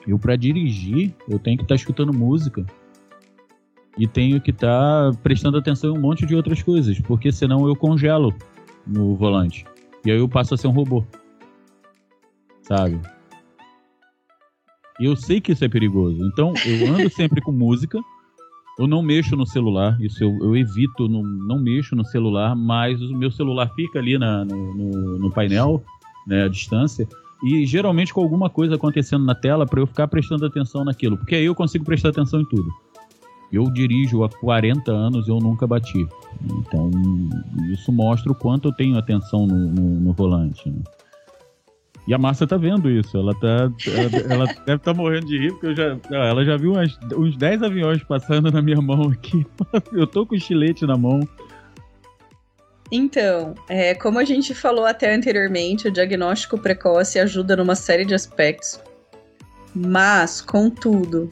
eu 0.07 0.19
para 0.19 0.37
dirigir, 0.37 1.15
eu 1.29 1.39
tenho 1.39 1.59
que 1.59 1.65
estar 1.65 1.75
tá 1.75 1.79
escutando 1.79 2.15
música 2.15 2.65
e 3.99 4.07
tenho 4.07 4.41
que 4.41 4.51
estar 4.51 5.13
tá 5.13 5.19
prestando 5.23 5.59
atenção 5.59 5.95
em 5.95 5.99
um 5.99 6.01
monte 6.01 6.25
de 6.25 6.35
outras 6.35 6.63
coisas, 6.63 6.99
porque 7.01 7.33
senão 7.33 7.67
eu 7.67 7.75
congelo 7.75 8.35
no 8.87 9.15
volante. 9.17 9.67
E 10.05 10.11
aí 10.11 10.19
eu 10.19 10.29
passo 10.29 10.55
a 10.55 10.57
ser 10.57 10.69
um 10.69 10.73
robô. 10.73 11.05
Sabe? 12.63 13.01
E 15.01 15.05
eu 15.05 15.17
sei 15.17 15.41
que 15.41 15.53
isso 15.53 15.65
é 15.65 15.69
perigoso. 15.69 16.25
Então 16.27 16.55
eu 16.65 16.95
ando 16.95 17.11
sempre 17.11 17.41
com 17.41 17.53
música 17.53 17.99
eu 18.79 18.87
não 18.87 19.03
mexo 19.03 19.35
no 19.35 19.45
celular, 19.45 20.01
isso 20.01 20.23
eu, 20.23 20.39
eu 20.41 20.57
evito, 20.57 21.09
não, 21.09 21.23
não 21.23 21.59
mexo 21.59 21.97
no 21.97 22.05
celular, 22.05 22.55
mas 22.55 23.03
o 23.03 23.13
meu 23.13 23.31
celular 23.31 23.69
fica 23.75 23.99
ali 23.99 24.17
na, 24.17 24.45
no, 24.45 24.75
no, 24.75 25.19
no 25.19 25.31
painel, 25.33 25.83
né, 26.25 26.45
à 26.45 26.49
distância, 26.49 27.07
e 27.43 27.67
geralmente 27.67 28.15
com 28.15 28.21
alguma 28.21 28.49
coisa 28.49 28.77
acontecendo 28.77 29.25
na 29.25 29.35
tela 29.35 29.67
para 29.67 29.81
eu 29.81 29.87
ficar 29.87 30.07
prestando 30.07 30.47
atenção 30.47 30.85
naquilo, 30.85 31.17
porque 31.17 31.35
aí 31.35 31.45
eu 31.45 31.57
consigo 31.57 31.85
prestar 31.85 32.11
atenção 32.11 32.41
em 32.41 32.45
tudo. 32.45 32.73
Eu 33.53 33.65
dirijo 33.73 34.23
há 34.25 34.29
40 34.29 34.91
anos 34.93 35.27
e 35.27 35.31
eu 35.31 35.39
nunca 35.39 35.67
bati. 35.67 36.07
Então, 36.45 36.91
isso 37.73 37.91
mostra 37.91 38.31
o 38.31 38.35
quanto 38.35 38.69
eu 38.69 38.73
tenho 38.73 38.99
atenção 38.99 39.47
no, 39.47 39.57
no, 39.57 40.01
no 40.01 40.13
volante. 40.13 40.71
Né? 40.71 40.83
E 42.09 42.15
a 42.15 42.19
Márcia 42.19 42.47
tá 42.47 42.57
vendo 42.57 42.91
isso. 42.91 43.17
Ela 43.17 43.35
tá. 43.35 43.71
Ela, 44.31 44.47
deve 44.65 44.75
estar 44.75 44.79
tá 44.79 44.95
morrendo 44.95 45.27
de 45.27 45.39
rir, 45.39 45.53
porque 45.53 45.67
eu 45.67 45.77
já, 45.77 45.99
ela 46.11 46.45
já 46.45 46.57
viu 46.57 46.73
umas, 46.73 46.99
uns 47.15 47.37
10 47.37 47.63
aviões 47.63 48.03
passando 48.03 48.51
na 48.51 48.63
minha 48.63 48.81
mão 48.81 49.11
aqui. 49.11 49.47
Eu 49.93 50.07
tô 50.07 50.25
com 50.25 50.35
o 50.35 50.39
estilete 50.39 50.87
na 50.87 50.97
mão. 50.97 51.21
Então, 52.91 53.55
é, 53.69 53.95
como 53.95 54.19
a 54.19 54.25
gente 54.25 54.55
falou 54.55 54.87
até 54.87 55.15
anteriormente, 55.15 55.89
o 55.89 55.93
diagnóstico 55.93 56.57
precoce 56.57 57.19
ajuda 57.19 57.55
numa 57.55 57.75
série 57.75 58.07
de 58.07 58.15
aspectos. 58.15 58.81
Mas, 59.75 60.41
contudo, 60.41 61.29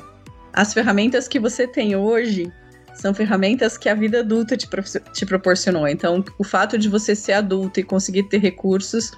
as 0.57 0.72
ferramentas 0.72 1.28
que 1.28 1.38
você 1.38 1.68
tem 1.68 1.94
hoje 1.94 2.50
São 2.94 3.12
ferramentas 3.12 3.76
que 3.76 3.90
a 3.90 3.94
vida 3.94 4.20
adulta 4.20 4.57
te, 4.57 4.66
te 5.12 5.26
proporcionou. 5.26 5.86
Então, 5.86 6.24
o 6.38 6.44
fato 6.44 6.78
de 6.78 6.88
você 6.88 7.14
ser 7.14 7.34
adulto 7.34 7.78
e 7.78 7.82
conseguir 7.84 8.22
ter 8.30 8.38
recursos, 8.38 9.12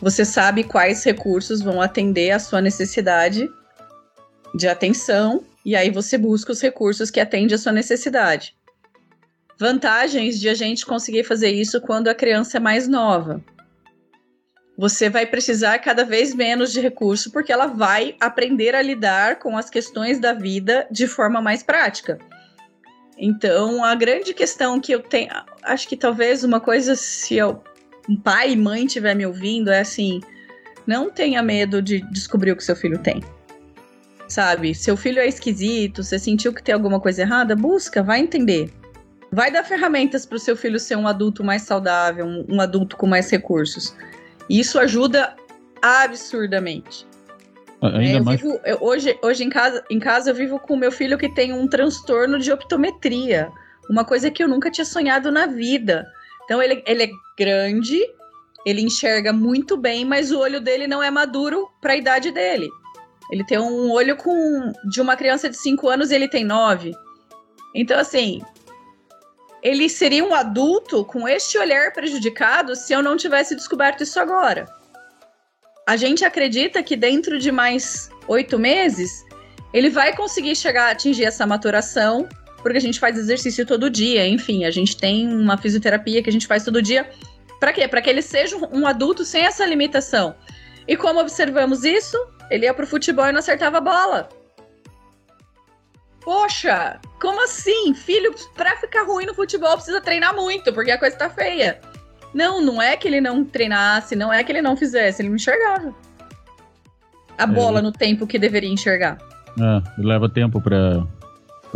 você 0.00 0.24
sabe 0.24 0.64
quais 0.64 1.04
recursos 1.04 1.60
vão 1.60 1.82
atender 1.82 2.30
a 2.30 2.38
sua 2.38 2.62
necessidade 2.62 3.46
de 4.54 4.66
atenção, 4.66 5.44
e 5.62 5.76
aí 5.76 5.90
você 5.90 6.16
busca 6.16 6.52
os 6.52 6.62
recursos 6.62 7.10
que 7.10 7.20
atendem 7.20 7.54
a 7.54 7.58
sua 7.58 7.72
necessidade. 7.72 8.56
Vantagens 9.58 10.40
de 10.40 10.48
a 10.48 10.54
gente 10.54 10.86
conseguir 10.86 11.24
fazer 11.24 11.50
isso 11.50 11.80
quando 11.82 12.08
a 12.08 12.14
criança 12.14 12.56
é 12.56 12.60
mais 12.60 12.88
nova. 12.88 13.44
Você 14.78 15.08
vai 15.08 15.24
precisar 15.24 15.78
cada 15.78 16.04
vez 16.04 16.34
menos 16.34 16.70
de 16.70 16.80
recurso 16.80 17.30
porque 17.30 17.50
ela 17.50 17.66
vai 17.66 18.14
aprender 18.20 18.74
a 18.74 18.82
lidar 18.82 19.38
com 19.38 19.56
as 19.56 19.70
questões 19.70 20.18
da 20.20 20.34
vida 20.34 20.86
de 20.90 21.06
forma 21.06 21.40
mais 21.40 21.62
prática. 21.62 22.18
Então, 23.16 23.82
a 23.82 23.94
grande 23.94 24.34
questão 24.34 24.78
que 24.78 24.92
eu 24.92 25.00
tenho, 25.00 25.30
acho 25.62 25.88
que 25.88 25.96
talvez 25.96 26.44
uma 26.44 26.60
coisa, 26.60 26.94
se 26.94 27.36
eu, 27.36 27.62
um 28.06 28.16
pai 28.16 28.52
e 28.52 28.56
mãe 28.56 28.84
estiver 28.84 29.14
me 29.14 29.24
ouvindo, 29.24 29.70
é 29.70 29.80
assim: 29.80 30.20
não 30.86 31.10
tenha 31.10 31.42
medo 31.42 31.80
de 31.80 32.00
descobrir 32.12 32.52
o 32.52 32.56
que 32.56 32.62
seu 32.62 32.76
filho 32.76 32.98
tem. 32.98 33.24
Sabe? 34.28 34.74
Seu 34.74 34.96
filho 34.96 35.20
é 35.20 35.26
esquisito, 35.26 36.02
você 36.02 36.18
sentiu 36.18 36.52
que 36.52 36.62
tem 36.62 36.74
alguma 36.74 37.00
coisa 37.00 37.22
errada, 37.22 37.56
busca, 37.56 38.02
vai 38.02 38.20
entender. 38.20 38.70
Vai 39.32 39.50
dar 39.50 39.64
ferramentas 39.64 40.26
para 40.26 40.36
o 40.36 40.40
seu 40.40 40.56
filho 40.56 40.78
ser 40.78 40.96
um 40.96 41.08
adulto 41.08 41.42
mais 41.42 41.62
saudável, 41.62 42.26
um, 42.26 42.44
um 42.48 42.60
adulto 42.60 42.96
com 42.96 43.06
mais 43.06 43.30
recursos. 43.30 43.96
E 44.48 44.60
isso 44.60 44.78
ajuda 44.78 45.34
absurdamente. 45.82 47.06
Ainda 47.82 48.18
é, 48.18 48.20
mais... 48.20 48.40
Vivo, 48.40 48.60
eu, 48.64 48.78
hoje, 48.80 49.18
hoje 49.22 49.44
em 49.44 49.50
casa, 49.50 49.84
em 49.90 49.98
casa 49.98 50.30
eu 50.30 50.34
vivo 50.34 50.58
com 50.58 50.76
meu 50.76 50.90
filho 50.90 51.18
que 51.18 51.28
tem 51.28 51.52
um 51.52 51.68
transtorno 51.68 52.38
de 52.38 52.50
optometria, 52.50 53.50
uma 53.90 54.04
coisa 54.04 54.30
que 54.30 54.42
eu 54.42 54.48
nunca 54.48 54.70
tinha 54.70 54.84
sonhado 54.84 55.30
na 55.30 55.46
vida. 55.46 56.06
Então 56.44 56.62
ele, 56.62 56.82
ele 56.86 57.04
é 57.04 57.10
grande, 57.38 58.00
ele 58.64 58.80
enxerga 58.80 59.32
muito 59.32 59.76
bem, 59.76 60.04
mas 60.04 60.32
o 60.32 60.40
olho 60.40 60.60
dele 60.60 60.86
não 60.86 61.02
é 61.02 61.10
maduro 61.10 61.68
para 61.80 61.92
a 61.92 61.96
idade 61.96 62.30
dele. 62.30 62.68
Ele 63.30 63.44
tem 63.44 63.58
um 63.58 63.90
olho 63.90 64.16
com 64.16 64.72
de 64.88 65.00
uma 65.00 65.16
criança 65.16 65.50
de 65.50 65.56
5 65.56 65.88
anos 65.88 66.10
e 66.10 66.14
ele 66.14 66.28
tem 66.28 66.44
9. 66.44 66.92
Então 67.74 67.98
assim, 67.98 68.40
ele 69.66 69.88
seria 69.88 70.24
um 70.24 70.32
adulto 70.32 71.04
com 71.04 71.26
este 71.26 71.58
olhar 71.58 71.92
prejudicado 71.92 72.76
se 72.76 72.92
eu 72.92 73.02
não 73.02 73.16
tivesse 73.16 73.56
descoberto 73.56 74.02
isso 74.02 74.20
agora 74.20 74.66
a 75.86 75.96
gente 75.96 76.24
acredita 76.24 76.82
que 76.82 76.96
dentro 76.96 77.38
de 77.38 77.52
mais 77.52 78.10
oito 78.26 78.58
meses 78.58 79.24
ele 79.72 79.88
vai 79.88 80.16
conseguir 80.16 80.56
chegar 80.56 80.88
a 80.88 80.90
atingir 80.90 81.24
essa 81.24 81.46
maturação, 81.46 82.28
porque 82.62 82.78
a 82.78 82.80
gente 82.80 82.98
faz 82.98 83.16
exercício 83.16 83.64
todo 83.64 83.88
dia, 83.88 84.26
enfim, 84.26 84.64
a 84.64 84.70
gente 84.70 84.96
tem 84.96 85.28
uma 85.32 85.56
fisioterapia 85.56 86.22
que 86.22 86.28
a 86.28 86.32
gente 86.32 86.46
faz 86.46 86.64
todo 86.64 86.82
dia. 86.82 87.08
Para 87.60 87.72
quê? 87.72 87.86
Para 87.86 88.02
que 88.02 88.10
ele 88.10 88.22
seja 88.22 88.56
um 88.72 88.86
adulto 88.86 89.24
sem 89.24 89.44
essa 89.44 89.64
limitação. 89.64 90.34
E 90.88 90.96
como 90.96 91.20
observamos 91.20 91.84
isso? 91.84 92.16
Ele 92.50 92.66
ia 92.66 92.74
pro 92.74 92.86
futebol 92.86 93.26
e 93.26 93.32
não 93.32 93.38
acertava 93.38 93.78
a 93.78 93.80
bola. 93.80 94.28
Poxa, 96.26 96.98
como 97.20 97.44
assim? 97.44 97.94
Filho, 97.94 98.34
pra 98.56 98.76
ficar 98.78 99.04
ruim 99.04 99.26
no 99.26 99.32
futebol 99.32 99.74
precisa 99.74 100.00
treinar 100.00 100.34
muito, 100.34 100.72
porque 100.72 100.90
a 100.90 100.98
coisa 100.98 101.16
tá 101.16 101.30
feia. 101.30 101.78
Não, 102.34 102.60
não 102.60 102.82
é 102.82 102.96
que 102.96 103.06
ele 103.06 103.20
não 103.20 103.44
treinasse, 103.44 104.16
não 104.16 104.32
é 104.32 104.42
que 104.42 104.50
ele 104.50 104.60
não 104.60 104.76
fizesse, 104.76 105.22
ele 105.22 105.28
não 105.28 105.36
enxergava. 105.36 105.94
A 107.38 107.44
é. 107.44 107.46
bola 107.46 107.80
no 107.80 107.92
tempo 107.92 108.26
que 108.26 108.40
deveria 108.40 108.68
enxergar. 108.68 109.18
É, 109.56 110.02
leva 110.02 110.28
tempo 110.28 110.60
para 110.60 111.06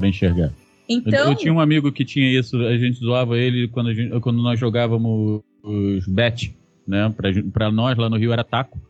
enxergar. 0.03 0.51
Então... 0.89 1.27
Eu, 1.27 1.29
eu, 1.29 1.35
tinha 1.37 1.53
um 1.53 1.61
amigo 1.61 1.93
que 1.93 2.05
tinha 2.05 2.29
isso, 2.37 2.57
a 2.57 2.77
gente 2.77 2.99
zoava 2.99 3.39
ele 3.39 3.69
quando, 3.69 3.95
gente, 3.95 4.19
quando 4.19 4.43
nós 4.43 4.59
jogávamos 4.59 5.43
os 5.63 6.09
bet, 6.09 6.59
né? 6.85 7.09
Pra, 7.17 7.31
pra 7.53 7.71
nós 7.71 7.97
lá 7.97 8.11
no 8.11 8.17
Rio 8.17 8.33
era 8.33 8.43
taco. 8.43 8.81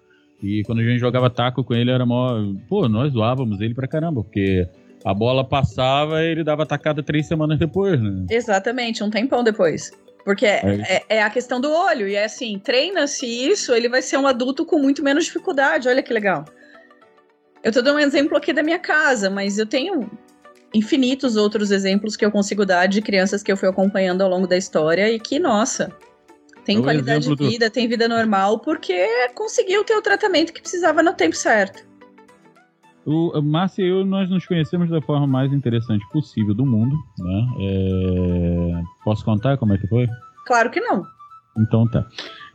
E 0.42 0.62
quando 0.62 0.78
a 0.78 0.84
gente 0.84 0.98
jogava 0.98 1.28
taco 1.28 1.62
com 1.62 1.74
ele 1.74 1.90
era 1.90 2.06
mó. 2.06 2.38
Pô, 2.66 2.88
nós 2.88 3.12
zoávamos 3.12 3.60
ele 3.60 3.74
pra 3.74 3.86
caramba, 3.86 4.24
porque 4.24 4.66
a 5.04 5.14
bola 5.14 5.44
passava 5.44 6.22
e 6.22 6.28
ele 6.28 6.44
dava 6.44 6.66
tacada 6.66 7.02
três 7.02 7.26
semanas 7.26 7.58
depois, 7.58 8.00
né? 8.00 8.26
Exatamente, 8.30 9.02
um 9.02 9.10
tempão 9.10 9.42
depois. 9.42 9.90
Porque 10.24 10.44
é, 10.44 10.60
é, 10.88 11.16
é, 11.16 11.22
a 11.22 11.30
questão 11.30 11.60
do 11.60 11.70
olho. 11.70 12.06
E 12.06 12.14
é 12.14 12.24
assim, 12.24 12.58
treina-se 12.58 13.26
isso, 13.26 13.72
ele 13.72 13.88
vai 13.88 14.02
ser 14.02 14.18
um 14.18 14.26
adulto 14.26 14.66
com 14.66 14.78
muito 14.78 15.02
menos 15.02 15.24
dificuldade. 15.24 15.88
Olha 15.88 16.02
que 16.02 16.12
legal. 16.12 16.44
Eu 17.62 17.72
tô 17.72 17.82
dando 17.82 17.96
um 17.96 18.00
exemplo 18.00 18.36
aqui 18.36 18.52
da 18.52 18.62
minha 18.62 18.78
casa, 18.78 19.30
mas 19.30 19.58
eu 19.58 19.66
tenho 19.66 20.10
infinitos 20.74 21.36
outros 21.36 21.70
exemplos 21.70 22.16
que 22.16 22.24
eu 22.24 22.30
consigo 22.30 22.64
dar 22.64 22.86
de 22.86 23.02
crianças 23.02 23.42
que 23.42 23.50
eu 23.50 23.56
fui 23.56 23.68
acompanhando 23.68 24.22
ao 24.22 24.30
longo 24.30 24.46
da 24.46 24.56
história 24.56 25.10
e 25.10 25.18
que, 25.18 25.38
nossa, 25.38 25.90
tem 26.64 26.78
é 26.78 26.82
qualidade 26.82 27.28
de 27.28 27.34
vida, 27.34 27.68
do... 27.68 27.72
tem 27.72 27.88
vida 27.88 28.06
normal, 28.06 28.60
porque 28.60 29.06
conseguiu 29.34 29.84
ter 29.84 29.94
o 29.94 30.02
tratamento 30.02 30.52
que 30.52 30.60
precisava 30.60 31.02
no 31.02 31.12
tempo 31.12 31.34
certo. 31.34 31.89
O 33.06 33.40
Márcia 33.40 33.82
e 33.82 33.88
eu, 33.88 34.04
nós 34.04 34.28
nos 34.28 34.46
conhecemos 34.46 34.90
da 34.90 35.00
forma 35.00 35.26
mais 35.26 35.52
interessante 35.52 36.06
possível 36.10 36.54
do 36.54 36.66
mundo, 36.66 36.96
né? 37.18 37.48
É... 37.58 38.82
Posso 39.04 39.24
contar 39.24 39.56
como 39.56 39.72
é 39.72 39.78
que 39.78 39.86
foi? 39.88 40.06
Claro 40.46 40.70
que 40.70 40.80
não. 40.80 41.04
Então 41.58 41.88
tá. 41.88 42.06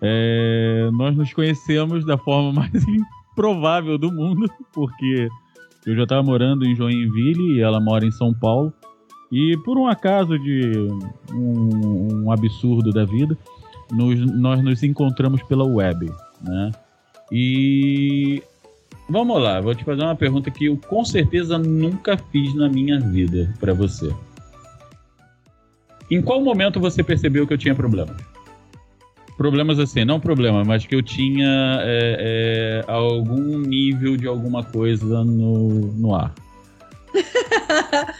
É... 0.01 0.89
Nós 0.93 1.15
nos 1.15 1.33
conhecemos 1.33 2.05
da 2.05 2.17
forma 2.17 2.53
mais 2.53 2.71
improvável 3.33 3.97
do 3.97 4.11
mundo, 4.11 4.47
porque 4.71 5.27
eu 5.85 5.95
já 5.95 6.03
estava 6.03 6.21
morando 6.21 6.65
em 6.65 6.75
Joinville 6.75 7.57
e 7.57 7.61
ela 7.61 7.79
mora 7.79 8.05
em 8.05 8.11
São 8.11 8.33
Paulo. 8.33 8.71
E 9.31 9.57
por 9.65 9.77
um 9.77 9.87
acaso 9.87 10.37
de 10.37 10.87
um, 11.33 12.23
um 12.23 12.31
absurdo 12.31 12.91
da 12.91 13.03
vida, 13.03 13.35
nos, 13.91 14.19
nós 14.33 14.63
nos 14.63 14.83
encontramos 14.83 15.41
pela 15.43 15.65
web, 15.65 16.11
né? 16.41 16.71
E 17.31 18.43
Vamos 19.07 19.41
lá, 19.41 19.61
vou 19.61 19.75
te 19.75 19.83
fazer 19.83 20.01
uma 20.01 20.15
pergunta 20.15 20.49
que 20.49 20.65
eu 20.65 20.77
com 20.77 21.05
certeza 21.05 21.57
nunca 21.57 22.17
fiz 22.17 22.55
na 22.55 22.67
minha 22.67 22.99
vida 22.99 23.53
para 23.59 23.73
você. 23.73 24.11
Em 26.09 26.21
qual 26.21 26.41
momento 26.41 26.79
você 26.79 27.03
percebeu 27.03 27.45
que 27.45 27.53
eu 27.53 27.57
tinha 27.57 27.75
problemas? 27.75 28.17
Problemas 29.37 29.79
assim, 29.79 30.05
não 30.05 30.19
problema, 30.19 30.63
mas 30.63 30.85
que 30.85 30.95
eu 30.95 31.03
tinha 31.03 31.79
é, 31.81 32.83
é, 32.87 32.91
algum 32.91 33.59
nível 33.59 34.15
de 34.15 34.27
alguma 34.27 34.63
coisa 34.63 35.23
no, 35.23 35.91
no 35.93 36.15
ar. 36.15 36.33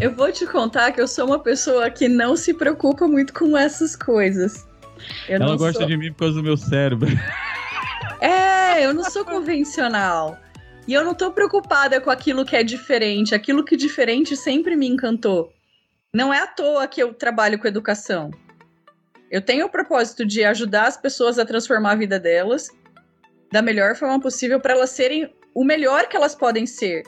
eu 0.00 0.14
vou 0.14 0.30
te 0.30 0.46
contar 0.46 0.92
que 0.92 1.00
eu 1.00 1.08
sou 1.08 1.26
uma 1.26 1.38
pessoa 1.38 1.90
que 1.90 2.08
não 2.08 2.36
se 2.36 2.52
preocupa 2.54 3.08
muito 3.08 3.32
com 3.32 3.56
essas 3.56 3.96
coisas. 3.96 4.66
Eu 5.28 5.36
Ela 5.36 5.56
gosta 5.56 5.80
sou... 5.80 5.88
de 5.88 5.96
mim 5.96 6.12
por 6.12 6.18
causa 6.18 6.34
do 6.34 6.42
meu 6.42 6.56
cérebro. 6.56 7.08
É, 8.24 8.82
eu 8.82 8.94
não 8.94 9.04
sou 9.04 9.22
convencional. 9.22 10.38
E 10.88 10.94
eu 10.94 11.04
não 11.04 11.12
tô 11.12 11.30
preocupada 11.30 12.00
com 12.00 12.10
aquilo 12.10 12.42
que 12.42 12.56
é 12.56 12.62
diferente. 12.62 13.34
Aquilo 13.34 13.62
que 13.62 13.74
é 13.74 13.78
diferente 13.78 14.34
sempre 14.34 14.74
me 14.76 14.88
encantou. 14.88 15.52
Não 16.10 16.32
é 16.32 16.38
à 16.38 16.46
toa 16.46 16.86
que 16.86 17.02
eu 17.02 17.12
trabalho 17.12 17.58
com 17.58 17.68
educação. 17.68 18.30
Eu 19.30 19.42
tenho 19.42 19.66
o 19.66 19.68
propósito 19.68 20.24
de 20.24 20.42
ajudar 20.42 20.86
as 20.86 20.96
pessoas 20.96 21.38
a 21.38 21.44
transformar 21.44 21.92
a 21.92 21.96
vida 21.96 22.18
delas 22.18 22.70
da 23.52 23.60
melhor 23.60 23.94
forma 23.94 24.18
possível 24.18 24.58
para 24.58 24.72
elas 24.72 24.90
serem 24.90 25.30
o 25.54 25.62
melhor 25.62 26.08
que 26.08 26.16
elas 26.16 26.34
podem 26.34 26.64
ser. 26.64 27.02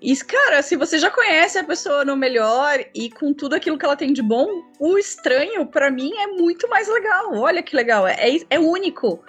E, 0.00 0.16
cara, 0.16 0.62
se 0.62 0.76
você 0.76 0.98
já 0.98 1.10
conhece 1.10 1.58
a 1.58 1.64
pessoa 1.64 2.06
no 2.06 2.16
melhor 2.16 2.78
e 2.94 3.10
com 3.10 3.34
tudo 3.34 3.54
aquilo 3.54 3.76
que 3.76 3.84
ela 3.84 3.96
tem 3.96 4.14
de 4.14 4.22
bom, 4.22 4.48
o 4.80 4.96
estranho, 4.96 5.66
para 5.66 5.90
mim, 5.90 6.10
é 6.16 6.28
muito 6.28 6.68
mais 6.70 6.88
legal. 6.88 7.34
Olha 7.34 7.62
que 7.62 7.76
legal, 7.76 8.06
é, 8.06 8.16
é 8.48 8.58
único 8.58 9.22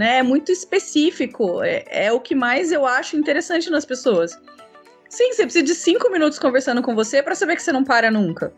né? 0.00 0.16
É 0.16 0.22
muito 0.22 0.50
específico. 0.50 1.62
É, 1.62 1.84
é 2.06 2.10
o 2.10 2.18
que 2.18 2.34
mais 2.34 2.72
eu 2.72 2.86
acho 2.86 3.18
interessante 3.18 3.68
nas 3.68 3.84
pessoas. 3.84 4.32
Sim, 5.10 5.30
você 5.34 5.42
precisa 5.42 5.62
de 5.62 5.74
cinco 5.74 6.10
minutos 6.10 6.38
conversando 6.38 6.80
com 6.80 6.94
você 6.94 7.22
para 7.22 7.34
saber 7.34 7.54
que 7.54 7.62
você 7.62 7.70
não 7.70 7.84
para 7.84 8.10
nunca. 8.10 8.50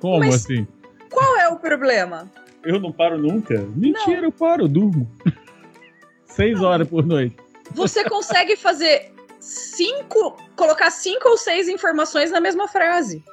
Como 0.00 0.20
Mas 0.20 0.36
assim? 0.36 0.68
Qual 1.10 1.36
é 1.38 1.48
o 1.48 1.56
problema? 1.56 2.30
Eu 2.62 2.78
não 2.78 2.92
paro 2.92 3.18
nunca? 3.18 3.58
Mentira, 3.74 4.18
não. 4.18 4.28
eu 4.28 4.32
paro, 4.32 4.64
eu 4.64 4.68
durmo. 4.68 5.10
seis 6.26 6.62
horas 6.62 6.88
por 6.88 7.04
noite. 7.04 7.36
Você 7.72 8.04
consegue 8.04 8.54
fazer 8.54 9.12
cinco, 9.40 10.36
colocar 10.54 10.92
cinco 10.92 11.28
ou 11.28 11.36
seis 11.36 11.68
informações 11.68 12.30
na 12.30 12.40
mesma 12.40 12.68
frase. 12.68 13.24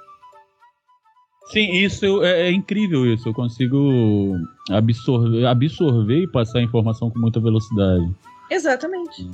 Sim, 1.47 1.71
isso 1.73 2.23
é, 2.23 2.47
é, 2.47 2.51
incrível 2.51 3.05
isso. 3.05 3.29
Eu 3.29 3.33
consigo 3.33 4.33
absorver, 4.71 5.45
absorver 5.45 6.23
e 6.23 6.27
passar 6.27 6.59
a 6.59 6.61
informação 6.63 7.09
com 7.09 7.19
muita 7.19 7.39
velocidade. 7.39 8.09
Exatamente. 8.49 9.29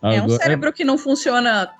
Agora, 0.00 0.16
é 0.16 0.22
um 0.22 0.28
cérebro 0.30 0.72
que 0.72 0.84
não 0.84 0.96
funciona 0.96 1.70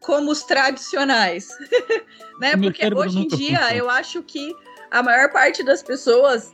como 0.00 0.30
os 0.30 0.42
tradicionais. 0.42 1.48
né? 2.38 2.56
Porque 2.56 2.86
hoje 2.94 3.20
em 3.20 3.28
dia 3.28 3.58
funciona. 3.58 3.74
eu 3.74 3.90
acho 3.90 4.22
que 4.22 4.54
a 4.90 5.02
maior 5.02 5.32
parte 5.32 5.62
das 5.62 5.82
pessoas 5.82 6.52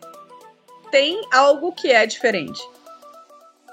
tem 0.90 1.20
algo 1.32 1.72
que 1.72 1.88
é 1.88 2.06
diferente. 2.06 2.60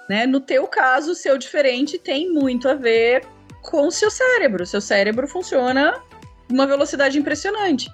Né? 0.09 0.25
No 0.25 0.39
teu 0.39 0.67
caso, 0.67 1.11
o 1.11 1.15
seu 1.15 1.37
diferente 1.37 1.97
tem 1.99 2.31
muito 2.31 2.67
a 2.67 2.73
ver 2.73 3.25
com 3.61 3.87
o 3.87 3.91
seu 3.91 4.09
cérebro. 4.09 4.65
Seu 4.65 4.81
cérebro 4.81 5.27
funciona 5.27 6.01
uma 6.49 6.65
velocidade 6.65 7.17
impressionante. 7.19 7.91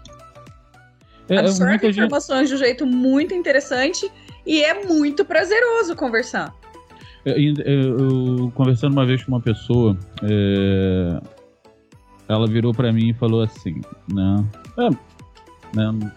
É, 1.30 1.38
Absorve 1.38 1.88
informações 1.88 2.50
gente... 2.50 2.50
de 2.50 2.56
um 2.56 2.66
jeito 2.66 2.86
muito 2.86 3.34
interessante 3.34 4.12
e 4.46 4.64
é 4.64 4.86
muito 4.86 5.24
prazeroso 5.24 5.96
conversar. 5.96 6.54
Eu, 7.26 7.36
eu, 7.36 7.98
eu 7.98 8.52
conversando 8.54 8.94
uma 8.94 9.06
vez 9.06 9.24
com 9.24 9.32
uma 9.32 9.40
pessoa, 9.40 9.98
é, 10.24 11.22
ela 12.28 12.46
virou 12.48 12.74
para 12.74 12.92
mim 12.92 13.10
e 13.10 13.14
falou 13.14 13.42
assim, 13.42 13.80
né, 14.14 14.46
é, 14.78 14.90
né, 15.78 16.12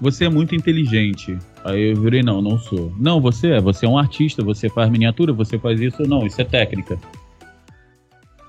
você 0.00 0.24
é 0.24 0.28
muito 0.28 0.54
inteligente. 0.54 1.36
Aí 1.64 1.90
eu 1.90 2.00
virei, 2.00 2.22
não, 2.22 2.40
não 2.40 2.58
sou. 2.58 2.92
Não, 2.98 3.20
você 3.20 3.50
é, 3.50 3.60
você 3.60 3.84
é 3.84 3.88
um 3.88 3.98
artista, 3.98 4.42
você 4.42 4.68
faz 4.68 4.88
miniatura, 4.88 5.32
você 5.32 5.58
faz 5.58 5.80
isso, 5.80 6.02
não, 6.04 6.24
isso 6.24 6.40
é 6.40 6.44
técnica. 6.44 6.98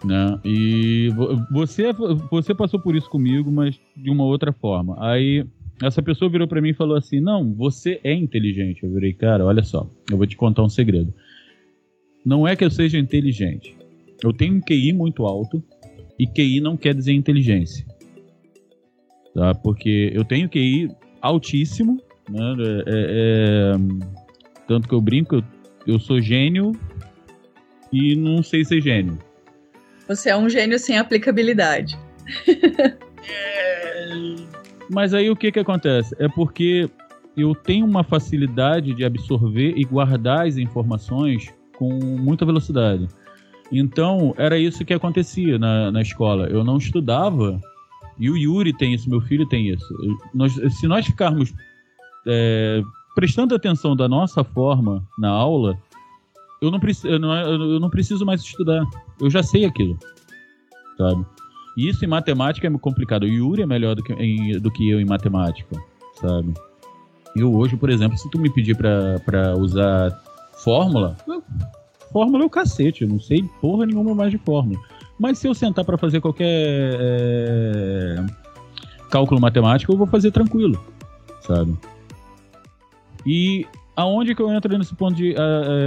Né? 0.03 0.39
E 0.43 1.09
você, 1.51 1.93
você 2.29 2.55
passou 2.55 2.79
por 2.79 2.95
isso 2.95 3.09
comigo, 3.09 3.51
mas 3.51 3.79
de 3.95 4.09
uma 4.09 4.23
outra 4.23 4.51
forma. 4.51 4.95
Aí 4.99 5.45
essa 5.81 6.01
pessoa 6.01 6.29
virou 6.29 6.47
para 6.47 6.61
mim 6.61 6.69
e 6.69 6.73
falou 6.73 6.97
assim: 6.97 7.19
Não, 7.19 7.53
você 7.53 7.99
é 8.03 8.13
inteligente. 8.13 8.83
Eu 8.83 8.91
virei, 8.91 9.13
cara, 9.13 9.45
olha 9.45 9.63
só, 9.63 9.89
eu 10.09 10.17
vou 10.17 10.25
te 10.25 10.35
contar 10.35 10.63
um 10.63 10.69
segredo. 10.69 11.13
Não 12.25 12.47
é 12.47 12.55
que 12.55 12.63
eu 12.63 12.71
seja 12.71 12.97
inteligente. 12.99 13.75
Eu 14.23 14.31
tenho 14.31 14.55
um 14.55 14.61
QI 14.61 14.93
muito 14.93 15.25
alto 15.25 15.63
e 16.19 16.27
QI 16.27 16.61
não 16.61 16.77
quer 16.77 16.93
dizer 16.93 17.13
inteligência. 17.13 17.85
Tá? 19.33 19.55
Porque 19.55 20.11
eu 20.13 20.23
tenho 20.23 20.49
QI 20.49 20.89
altíssimo, 21.21 21.99
né? 22.29 22.55
É, 22.59 22.83
é, 22.87 23.75
é, 23.75 23.77
tanto 24.67 24.87
que 24.87 24.93
eu 24.93 25.01
brinco, 25.01 25.35
eu, 25.35 25.43
eu 25.87 25.99
sou 25.99 26.21
gênio 26.21 26.73
e 27.91 28.15
não 28.15 28.43
sei 28.43 28.63
ser 28.63 28.81
gênio. 28.81 29.17
Você 30.11 30.29
é 30.29 30.35
um 30.35 30.49
gênio 30.49 30.77
sem 30.77 30.97
aplicabilidade. 30.97 31.97
Mas 34.91 35.13
aí 35.13 35.29
o 35.29 35.37
que 35.37 35.53
que 35.53 35.59
acontece? 35.59 36.13
É 36.19 36.27
porque 36.27 36.89
eu 37.37 37.55
tenho 37.55 37.85
uma 37.85 38.03
facilidade 38.03 38.93
de 38.93 39.05
absorver 39.05 39.73
e 39.77 39.85
guardar 39.85 40.45
as 40.47 40.57
informações 40.57 41.47
com 41.77 41.89
muita 41.93 42.45
velocidade. 42.45 43.07
Então, 43.71 44.35
era 44.37 44.59
isso 44.59 44.83
que 44.83 44.93
acontecia 44.93 45.57
na, 45.57 45.89
na 45.91 46.01
escola. 46.01 46.47
Eu 46.49 46.61
não 46.61 46.75
estudava, 46.75 47.57
e 48.19 48.29
o 48.29 48.35
Yuri 48.35 48.73
tem 48.73 48.93
isso, 48.93 49.09
meu 49.09 49.21
filho 49.21 49.47
tem 49.47 49.69
isso. 49.69 49.87
Nós, 50.33 50.51
se 50.77 50.87
nós 50.87 51.05
ficarmos 51.05 51.53
é, 52.27 52.81
prestando 53.15 53.55
atenção 53.55 53.95
da 53.95 54.09
nossa 54.09 54.43
forma 54.43 55.07
na 55.17 55.29
aula, 55.29 55.79
eu 56.61 56.69
não, 56.69 56.79
eu, 57.05 57.19
não, 57.19 57.33
eu 57.33 57.79
não 57.79 57.89
preciso 57.89 58.25
mais 58.25 58.41
estudar. 58.41 58.85
Eu 59.21 59.29
já 59.29 59.43
sei 59.43 59.65
aquilo. 59.65 59.97
Sabe? 60.97 61.25
E 61.77 61.87
isso 61.87 62.03
em 62.03 62.07
matemática 62.07 62.67
é 62.67 62.71
complicado. 62.71 63.23
O 63.23 63.27
Yuri 63.27 63.61
é 63.61 63.65
melhor 63.65 63.95
do 63.95 64.03
que, 64.03 64.13
em, 64.13 64.59
do 64.59 64.69
que 64.69 64.89
eu 64.89 64.99
em 64.99 65.05
matemática, 65.05 65.77
sabe? 66.19 66.53
Eu 67.35 67.55
hoje, 67.55 67.77
por 67.77 67.89
exemplo, 67.89 68.17
se 68.17 68.29
tu 68.29 68.39
me 68.39 68.51
pedir 68.51 68.75
para 68.75 69.55
usar 69.57 70.11
fórmula, 70.63 71.15
fórmula 72.11 72.43
é 72.43 72.45
o 72.45 72.49
cacete, 72.49 73.03
eu 73.03 73.07
não 73.07 73.19
sei 73.19 73.43
porra 73.61 73.85
nenhuma 73.85 74.13
mais 74.13 74.31
de 74.31 74.37
fórmula. 74.37 74.79
Mas 75.17 75.37
se 75.37 75.47
eu 75.47 75.53
sentar 75.53 75.85
para 75.85 75.97
fazer 75.97 76.19
qualquer 76.19 76.97
é, 76.99 78.25
cálculo 79.09 79.39
matemático, 79.39 79.93
eu 79.93 79.97
vou 79.97 80.07
fazer 80.07 80.31
tranquilo, 80.31 80.83
sabe? 81.41 81.77
E 83.25 83.65
aonde 83.95 84.35
que 84.35 84.41
eu 84.41 84.51
entro 84.51 84.77
nesse 84.77 84.95
ponto 84.95 85.15
de, 85.15 85.35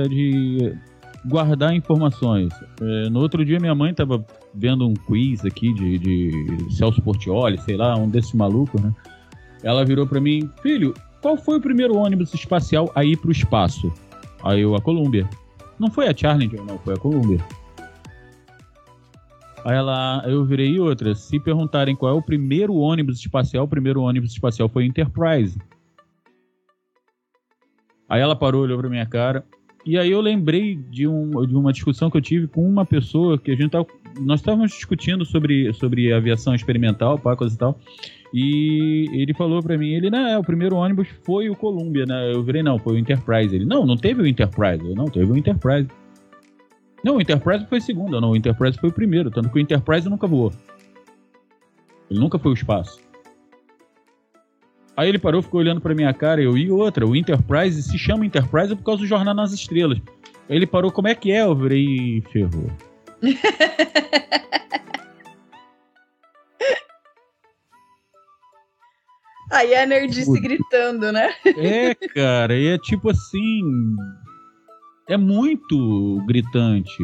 de 0.08 0.74
guardar 1.26 1.74
informações? 1.74 2.52
Uh, 2.80 3.10
no 3.10 3.20
outro 3.20 3.44
dia 3.44 3.58
minha 3.58 3.74
mãe 3.74 3.90
estava 3.90 4.24
vendo 4.54 4.86
um 4.86 4.94
quiz 4.94 5.44
aqui 5.44 5.72
de, 5.74 5.98
de 5.98 6.74
Celso 6.74 7.02
Portioli, 7.02 7.58
sei 7.62 7.76
lá, 7.76 7.96
um 7.96 8.08
desses 8.08 8.32
malucos, 8.32 8.80
né? 8.80 8.94
Ela 9.62 9.84
virou 9.84 10.06
para 10.06 10.20
mim, 10.20 10.50
filho, 10.62 10.94
qual 11.22 11.36
foi 11.36 11.56
o 11.56 11.60
primeiro 11.60 11.96
ônibus 11.96 12.34
espacial 12.34 12.92
a 12.94 13.04
ir 13.04 13.16
para 13.16 13.28
o 13.28 13.32
espaço? 13.32 13.92
Aí 14.42 14.60
eu, 14.60 14.74
a 14.74 14.80
Columbia. 14.80 15.28
Não 15.78 15.90
foi 15.90 16.06
a 16.06 16.16
Challenger, 16.16 16.62
não, 16.62 16.78
foi 16.78 16.94
a 16.94 16.98
Columbia. 16.98 17.38
Aí 19.64 19.74
ela, 19.74 20.22
eu 20.26 20.44
virei 20.44 20.78
outra. 20.78 21.14
Se 21.14 21.40
perguntarem 21.40 21.96
qual 21.96 22.12
é 22.12 22.14
o 22.14 22.22
primeiro 22.22 22.74
ônibus 22.74 23.18
espacial, 23.18 23.64
o 23.64 23.68
primeiro 23.68 24.02
ônibus 24.02 24.32
espacial 24.32 24.68
foi 24.68 24.84
Enterprise. 24.84 25.58
Aí 28.06 28.20
ela 28.20 28.36
parou, 28.36 28.62
olhou 28.62 28.78
pra 28.78 28.90
minha 28.90 29.06
cara. 29.06 29.44
E 29.84 29.98
aí 29.98 30.10
eu 30.10 30.20
lembrei 30.20 30.76
de, 30.76 31.06
um, 31.06 31.30
de 31.46 31.54
uma 31.54 31.72
discussão 31.72 32.10
que 32.10 32.16
eu 32.16 32.22
tive 32.22 32.46
com 32.46 32.66
uma 32.66 32.86
pessoa 32.86 33.38
que 33.38 33.50
a 33.50 33.54
gente 33.54 33.70
tava, 33.70 33.86
nós 34.18 34.40
estávamos 34.40 34.72
discutindo 34.72 35.24
sobre, 35.24 35.72
sobre 35.74 36.12
aviação 36.12 36.54
experimental, 36.54 37.18
pá, 37.18 37.36
e 37.40 37.56
tal. 37.56 37.78
E 38.32 39.08
ele 39.12 39.34
falou 39.34 39.62
para 39.62 39.76
mim, 39.76 39.92
ele, 39.92 40.10
não, 40.10 40.26
é, 40.26 40.38
o 40.38 40.42
primeiro 40.42 40.76
ônibus 40.76 41.06
foi 41.22 41.50
o 41.50 41.54
Columbia, 41.54 42.04
né? 42.06 42.32
Eu 42.32 42.42
virei, 42.42 42.62
não, 42.62 42.78
foi 42.78 42.94
o 42.94 42.98
Enterprise. 42.98 43.54
Ele, 43.54 43.64
não, 43.64 43.84
não 43.84 43.96
teve 43.96 44.22
o 44.22 44.26
Enterprise. 44.26 44.84
Eu, 44.84 44.94
não, 44.94 45.04
teve 45.04 45.30
o 45.30 45.36
Enterprise. 45.36 45.88
Não, 47.04 47.16
o 47.16 47.20
Enterprise 47.20 47.66
foi 47.66 47.78
o 47.78 47.82
segundo, 47.82 48.18
não, 48.20 48.30
o 48.30 48.36
Enterprise 48.36 48.78
foi 48.78 48.88
o 48.88 48.92
primeiro, 48.92 49.30
tanto 49.30 49.50
que 49.50 49.58
o 49.58 49.60
Enterprise 49.60 50.08
nunca 50.08 50.26
voou. 50.26 50.50
Ele 52.10 52.18
nunca 52.18 52.38
foi 52.38 52.50
o 52.50 52.54
espaço. 52.54 53.03
Aí 54.96 55.08
ele 55.08 55.18
parou, 55.18 55.42
ficou 55.42 55.60
olhando 55.60 55.80
pra 55.80 55.94
minha 55.94 56.12
cara, 56.14 56.40
eu 56.40 56.56
e 56.56 56.70
outra, 56.70 57.06
o 57.06 57.16
Enterprise 57.16 57.82
se 57.82 57.98
chama 57.98 58.24
Enterprise 58.24 58.74
por 58.76 58.84
causa 58.84 59.00
do 59.02 59.06
Jornal 59.06 59.34
nas 59.34 59.52
Estrelas. 59.52 59.98
Aí 60.48 60.56
ele 60.56 60.66
parou, 60.66 60.92
como 60.92 61.08
é 61.08 61.14
que 61.14 61.32
é? 61.32 61.42
Eu 61.42 61.54
virei 61.54 62.22
ferrou. 62.32 62.70
Aí 69.54 69.74
a 69.74 69.86
nerdice 69.86 70.40
gritando, 70.40 71.12
né? 71.12 71.32
É, 71.56 71.94
cara, 71.94 72.56
e 72.56 72.66
é 72.66 72.78
tipo 72.78 73.08
assim. 73.08 73.62
É 75.08 75.16
muito 75.16 76.24
gritante. 76.26 77.02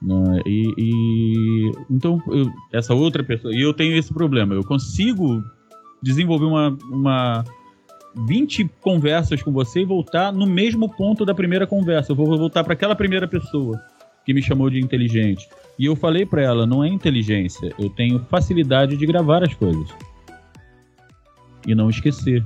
Né? 0.00 0.40
E, 0.46 0.72
e 0.78 1.72
então, 1.90 2.22
eu, 2.28 2.50
essa 2.72 2.94
outra 2.94 3.22
pessoa. 3.22 3.54
E 3.54 3.60
eu 3.60 3.74
tenho 3.74 3.96
esse 3.98 4.14
problema. 4.14 4.54
Eu 4.54 4.64
consigo 4.64 5.42
desenvolver 6.04 6.44
uma, 6.44 6.76
uma 6.90 7.44
20 8.26 8.70
conversas 8.80 9.42
com 9.42 9.50
você 9.50 9.80
e 9.80 9.84
voltar 9.84 10.32
no 10.32 10.46
mesmo 10.46 10.88
ponto 10.88 11.24
da 11.24 11.34
primeira 11.34 11.66
conversa. 11.66 12.12
Eu 12.12 12.16
vou 12.16 12.26
voltar 12.26 12.62
para 12.62 12.74
aquela 12.74 12.94
primeira 12.94 13.26
pessoa 13.26 13.80
que 14.24 14.32
me 14.32 14.42
chamou 14.42 14.70
de 14.70 14.78
inteligente. 14.78 15.48
E 15.78 15.86
eu 15.86 15.96
falei 15.96 16.24
para 16.24 16.42
ela, 16.42 16.66
não 16.66 16.84
é 16.84 16.88
inteligência, 16.88 17.74
eu 17.78 17.90
tenho 17.90 18.20
facilidade 18.30 18.96
de 18.96 19.06
gravar 19.06 19.42
as 19.42 19.52
coisas 19.54 19.88
e 21.66 21.74
não 21.74 21.90
esquecer. 21.90 22.44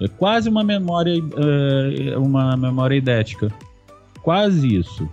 É 0.00 0.08
quase 0.08 0.48
uma 0.48 0.64
memória, 0.64 1.12
é, 1.12 2.16
uma 2.16 2.56
memória 2.56 2.94
idética. 2.94 3.52
Quase 4.22 4.76
isso. 4.76 5.08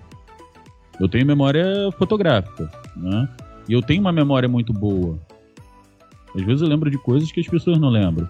Eu 0.99 1.09
tenho 1.09 1.25
memória 1.25 1.91
fotográfica, 1.97 2.71
né? 2.95 3.27
E 3.67 3.73
eu 3.73 3.81
tenho 3.81 3.99
uma 3.99 4.13
memória 4.13 4.47
muito 4.47 4.71
boa. 4.71 5.19
Às 6.37 6.43
vezes 6.43 6.61
eu 6.61 6.67
lembro 6.67 6.89
de 6.91 6.97
coisas 6.99 7.31
que 7.31 7.39
as 7.39 7.47
pessoas 7.47 7.79
não 7.79 7.89
lembram. 7.89 8.27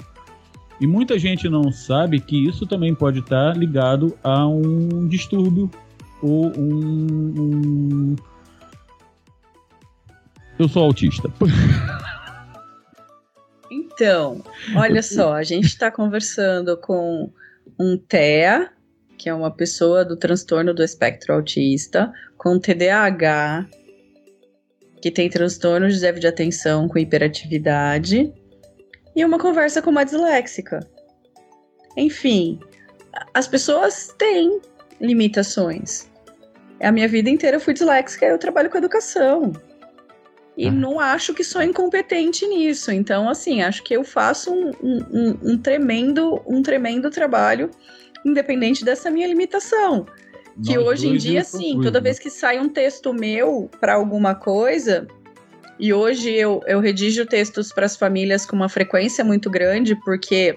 E 0.80 0.88
muita 0.88 1.20
gente 1.20 1.50
não 1.50 1.72
sabe 1.72 2.20
que 2.20 2.48
isso 2.48 2.66
também 2.66 2.96
pode 2.96 3.20
estar 3.20 3.58
ligado 3.58 4.18
a 4.24 4.48
um 4.48 5.08
distúrbio 5.08 5.70
ou 6.22 6.48
um. 6.58 7.34
um... 7.38 8.16
Eu 10.58 10.68
sou 10.70 10.84
autista. 10.84 11.30
Então, 13.70 14.44
olha 14.76 15.02
só, 15.02 15.34
a 15.34 15.42
gente 15.42 15.66
está 15.66 15.90
conversando 15.90 16.78
com 16.78 17.32
um 17.80 17.98
TEA, 17.98 18.70
que 19.18 19.28
é 19.28 19.34
uma 19.34 19.50
pessoa 19.50 20.06
do 20.06 20.16
transtorno 20.16 20.72
do 20.72 20.84
espectro 20.84 21.34
autista, 21.34 22.14
com 22.38 22.60
TDAH, 22.60 23.66
que 25.02 25.12
tem 25.12 25.30
transtorno 25.30 25.90
de 25.90 26.00
déficit 26.00 26.22
de 26.22 26.28
atenção 26.28 26.88
com 26.88 26.98
hiperatividade, 26.98 28.34
e 29.16 29.26
uma 29.26 29.40
conversa 29.40 29.82
com 29.82 29.90
uma 29.90 30.04
disléxica. 30.04 30.80
Enfim, 31.98 32.60
as 33.34 33.48
pessoas 33.48 34.14
têm 34.18 34.62
limitações. 35.02 36.08
A 36.80 36.92
minha 36.92 37.08
vida 37.08 37.28
inteira 37.28 37.58
eu 37.58 37.62
fui 37.62 37.74
disléxica, 37.74 38.28
eu 38.28 38.38
trabalho 38.38 38.70
com 38.70 38.78
educação. 38.78 39.54
E 40.56 40.68
ah. 40.68 40.72
não 40.72 41.00
acho 41.00 41.34
que 41.34 41.44
sou 41.44 41.64
incompetente 41.64 42.46
nisso. 42.48 42.92
Então, 42.92 43.28
assim, 43.28 43.64
acho 43.64 43.84
que 43.84 43.96
eu 43.96 44.04
faço 44.04 44.54
um, 44.54 44.72
um, 44.84 45.38
um 45.42 45.58
tremendo, 45.58 46.40
um 46.46 46.62
tremendo 46.62 47.10
trabalho, 47.10 47.72
independente 48.24 48.86
dessa 48.86 49.10
minha 49.10 49.28
limitação. 49.28 50.06
Que 50.66 50.76
Nós 50.76 50.88
hoje 50.88 51.08
em 51.08 51.18
dia, 51.18 51.44
sim, 51.44 51.80
toda 51.82 52.02
vez 52.02 52.18
que 52.18 52.30
sai 52.30 52.60
um 52.60 52.70
texto 52.70 53.14
meu 53.14 53.70
para 53.80 53.94
alguma 53.94 54.34
coisa, 54.34 55.08
e 55.80 55.94
hoje 55.94 56.32
eu, 56.32 56.62
eu 56.66 56.80
redijo 56.80 57.26
textos 57.26 57.72
para 57.72 57.86
as 57.86 57.96
famílias 57.96 58.46
com 58.46 58.56
uma 58.56 58.70
frequência 58.70 59.24
muito 59.24 59.50
grande, 59.50 59.96
porque 60.04 60.56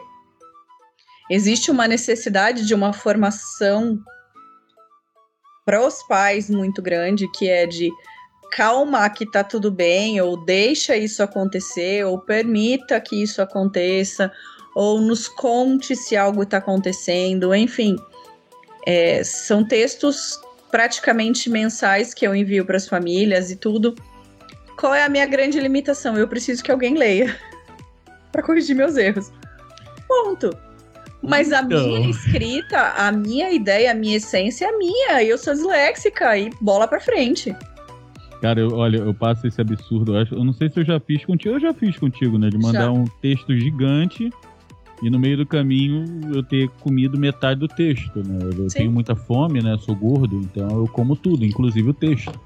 existe 1.31 1.71
uma 1.71 1.87
necessidade 1.87 2.67
de 2.67 2.75
uma 2.75 2.93
formação 2.93 3.99
para 5.67 5.87
os 5.87 6.03
pais 6.05 6.49
muito 6.49 6.81
grande, 6.81 7.31
que 7.33 7.49
é 7.49 7.67
de 7.67 7.91
calma 8.51 9.09
que 9.11 9.31
tá 9.31 9.45
tudo 9.45 9.71
bem, 9.71 10.21
ou 10.21 10.43
deixa 10.45 10.97
isso 10.97 11.23
acontecer, 11.23 12.05
ou 12.05 12.19
permita 12.19 13.01
que 13.01 13.23
isso 13.23 13.43
aconteça, 13.43 14.33
ou 14.75 15.01
nos 15.01 15.29
conte 15.29 15.95
se 15.95 16.17
algo 16.17 16.43
está 16.43 16.57
acontecendo, 16.57 17.55
enfim. 17.55 17.97
É, 18.87 19.22
são 19.24 19.64
textos 19.64 20.39
praticamente 20.70 21.51
mensais 21.51 22.14
que 22.14 22.26
eu 22.26 22.35
envio 22.35 22.64
para 22.64 22.76
as 22.76 22.89
famílias 22.89 23.51
e 23.51 23.57
tudo. 23.57 23.95
Qual 24.78 24.95
é 24.95 25.05
a 25.05 25.09
minha 25.09 25.26
grande 25.26 25.61
limitação? 25.61 26.16
Eu 26.16 26.28
preciso 26.28 26.62
que 26.62 26.70
alguém 26.70 26.97
leia 26.97 27.37
para 28.33 28.43
corrigir 28.43 28.74
meus 28.74 28.97
erros. 28.97 29.31
Ponto. 30.07 30.57
Mas 31.22 31.53
a 31.53 31.61
então. 31.61 31.87
minha 31.87 32.09
escrita, 32.09 32.95
a 32.97 33.12
minha 33.12 33.51
ideia, 33.51 33.91
a 33.91 33.95
minha 33.95 34.16
essência 34.16 34.66
é 34.66 34.72
minha. 34.72 35.22
Eu 35.22 35.37
sou 35.37 35.53
disléxica 35.53 36.37
e 36.39 36.51
bola 36.61 36.89
pra 36.89 36.99
frente. 36.99 37.55
Cara, 38.41 38.59
eu, 38.59 38.74
olha, 38.74 38.99
eu 38.99 39.12
passo 39.12 39.47
esse 39.47 39.61
absurdo. 39.61 40.14
Eu, 40.14 40.22
acho, 40.22 40.35
eu 40.35 40.43
não 40.43 40.55
sei 40.55 40.70
se 40.70 40.81
eu 40.81 40.85
já 40.85 40.99
fiz 40.99 41.24
contigo. 41.26 41.57
Eu 41.57 41.61
já 41.61 41.74
fiz 41.74 41.99
contigo, 41.99 42.39
né? 42.39 42.49
De 42.49 42.57
mandar 42.57 42.85
já. 42.85 42.91
um 42.91 43.05
texto 43.20 43.55
gigante 43.55 44.31
e 45.03 45.09
no 45.09 45.19
meio 45.19 45.37
do 45.37 45.47
caminho 45.47 46.05
eu 46.35 46.43
ter 46.43 46.69
comido 46.81 47.19
metade 47.19 47.61
do 47.61 47.69
texto, 47.69 48.23
né? 48.23 48.39
Eu 48.57 48.69
Sim. 48.69 48.79
tenho 48.79 48.93
muita 48.93 49.17
fome, 49.17 49.63
né? 49.63 49.77
Sou 49.79 49.95
gordo, 49.95 50.37
então 50.37 50.69
eu 50.81 50.89
como 50.89 51.17
tudo, 51.17 51.45
inclusive 51.45 51.91
o 51.91 51.95
texto. 51.95 52.39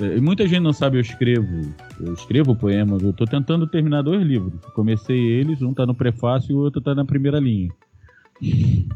E 0.00 0.20
muita 0.20 0.46
gente 0.46 0.62
não 0.62 0.72
sabe, 0.72 0.96
eu 0.96 1.00
escrevo. 1.00 1.72
Eu 2.00 2.14
escrevo 2.14 2.56
poemas. 2.56 3.02
Eu 3.02 3.12
tô 3.12 3.24
tentando 3.24 3.66
terminar 3.66 4.02
dois 4.02 4.22
livros. 4.22 4.52
Comecei 4.74 5.16
eles, 5.16 5.62
um 5.62 5.72
tá 5.72 5.86
no 5.86 5.94
prefácio 5.94 6.50
e 6.50 6.54
o 6.54 6.58
outro 6.58 6.80
tá 6.80 6.94
na 6.94 7.04
primeira 7.04 7.38
linha. 7.38 7.70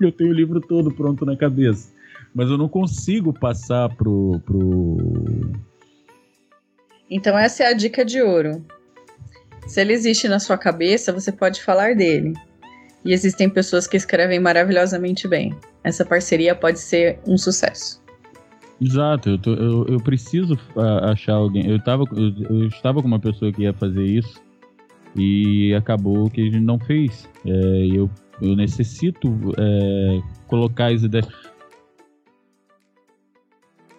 Eu 0.00 0.10
tenho 0.10 0.30
o 0.30 0.34
livro 0.34 0.62
todo 0.62 0.90
pronto 0.90 1.26
na 1.26 1.36
cabeça. 1.36 1.92
Mas 2.34 2.48
eu 2.48 2.56
não 2.56 2.70
consigo 2.70 3.34
passar 3.34 3.94
pro, 3.96 4.40
pro. 4.46 4.96
Então, 7.10 7.36
essa 7.36 7.64
é 7.64 7.66
a 7.66 7.74
dica 7.74 8.02
de 8.02 8.22
ouro. 8.22 8.64
Se 9.70 9.80
ele 9.80 9.92
existe 9.92 10.26
na 10.26 10.40
sua 10.40 10.58
cabeça, 10.58 11.12
você 11.12 11.30
pode 11.30 11.62
falar 11.62 11.94
dele. 11.94 12.34
E 13.04 13.12
existem 13.12 13.48
pessoas 13.48 13.86
que 13.86 13.96
escrevem 13.96 14.40
maravilhosamente 14.40 15.28
bem. 15.28 15.54
Essa 15.84 16.04
parceria 16.04 16.56
pode 16.56 16.80
ser 16.80 17.20
um 17.24 17.38
sucesso. 17.38 18.02
Exato, 18.82 19.30
eu, 19.30 19.38
tô, 19.38 19.54
eu, 19.54 19.86
eu, 19.86 20.00
preciso 20.02 20.58
achar 21.04 21.34
alguém. 21.34 21.70
Eu, 21.70 21.78
tava, 21.78 22.02
eu, 22.16 22.62
eu, 22.62 22.66
estava 22.66 23.00
com 23.00 23.06
uma 23.06 23.20
pessoa 23.20 23.52
que 23.52 23.62
ia 23.62 23.72
fazer 23.72 24.02
isso 24.02 24.42
e 25.14 25.72
acabou 25.72 26.28
que 26.28 26.40
a 26.40 26.44
gente 26.46 26.58
não 26.58 26.76
fez. 26.80 27.28
É, 27.46 27.86
eu 27.94 28.10
eu 28.40 28.56
necessito 28.56 29.28
é, 29.58 30.20
colocar 30.46 30.92
as 30.92 31.02
ideias. 31.02 31.28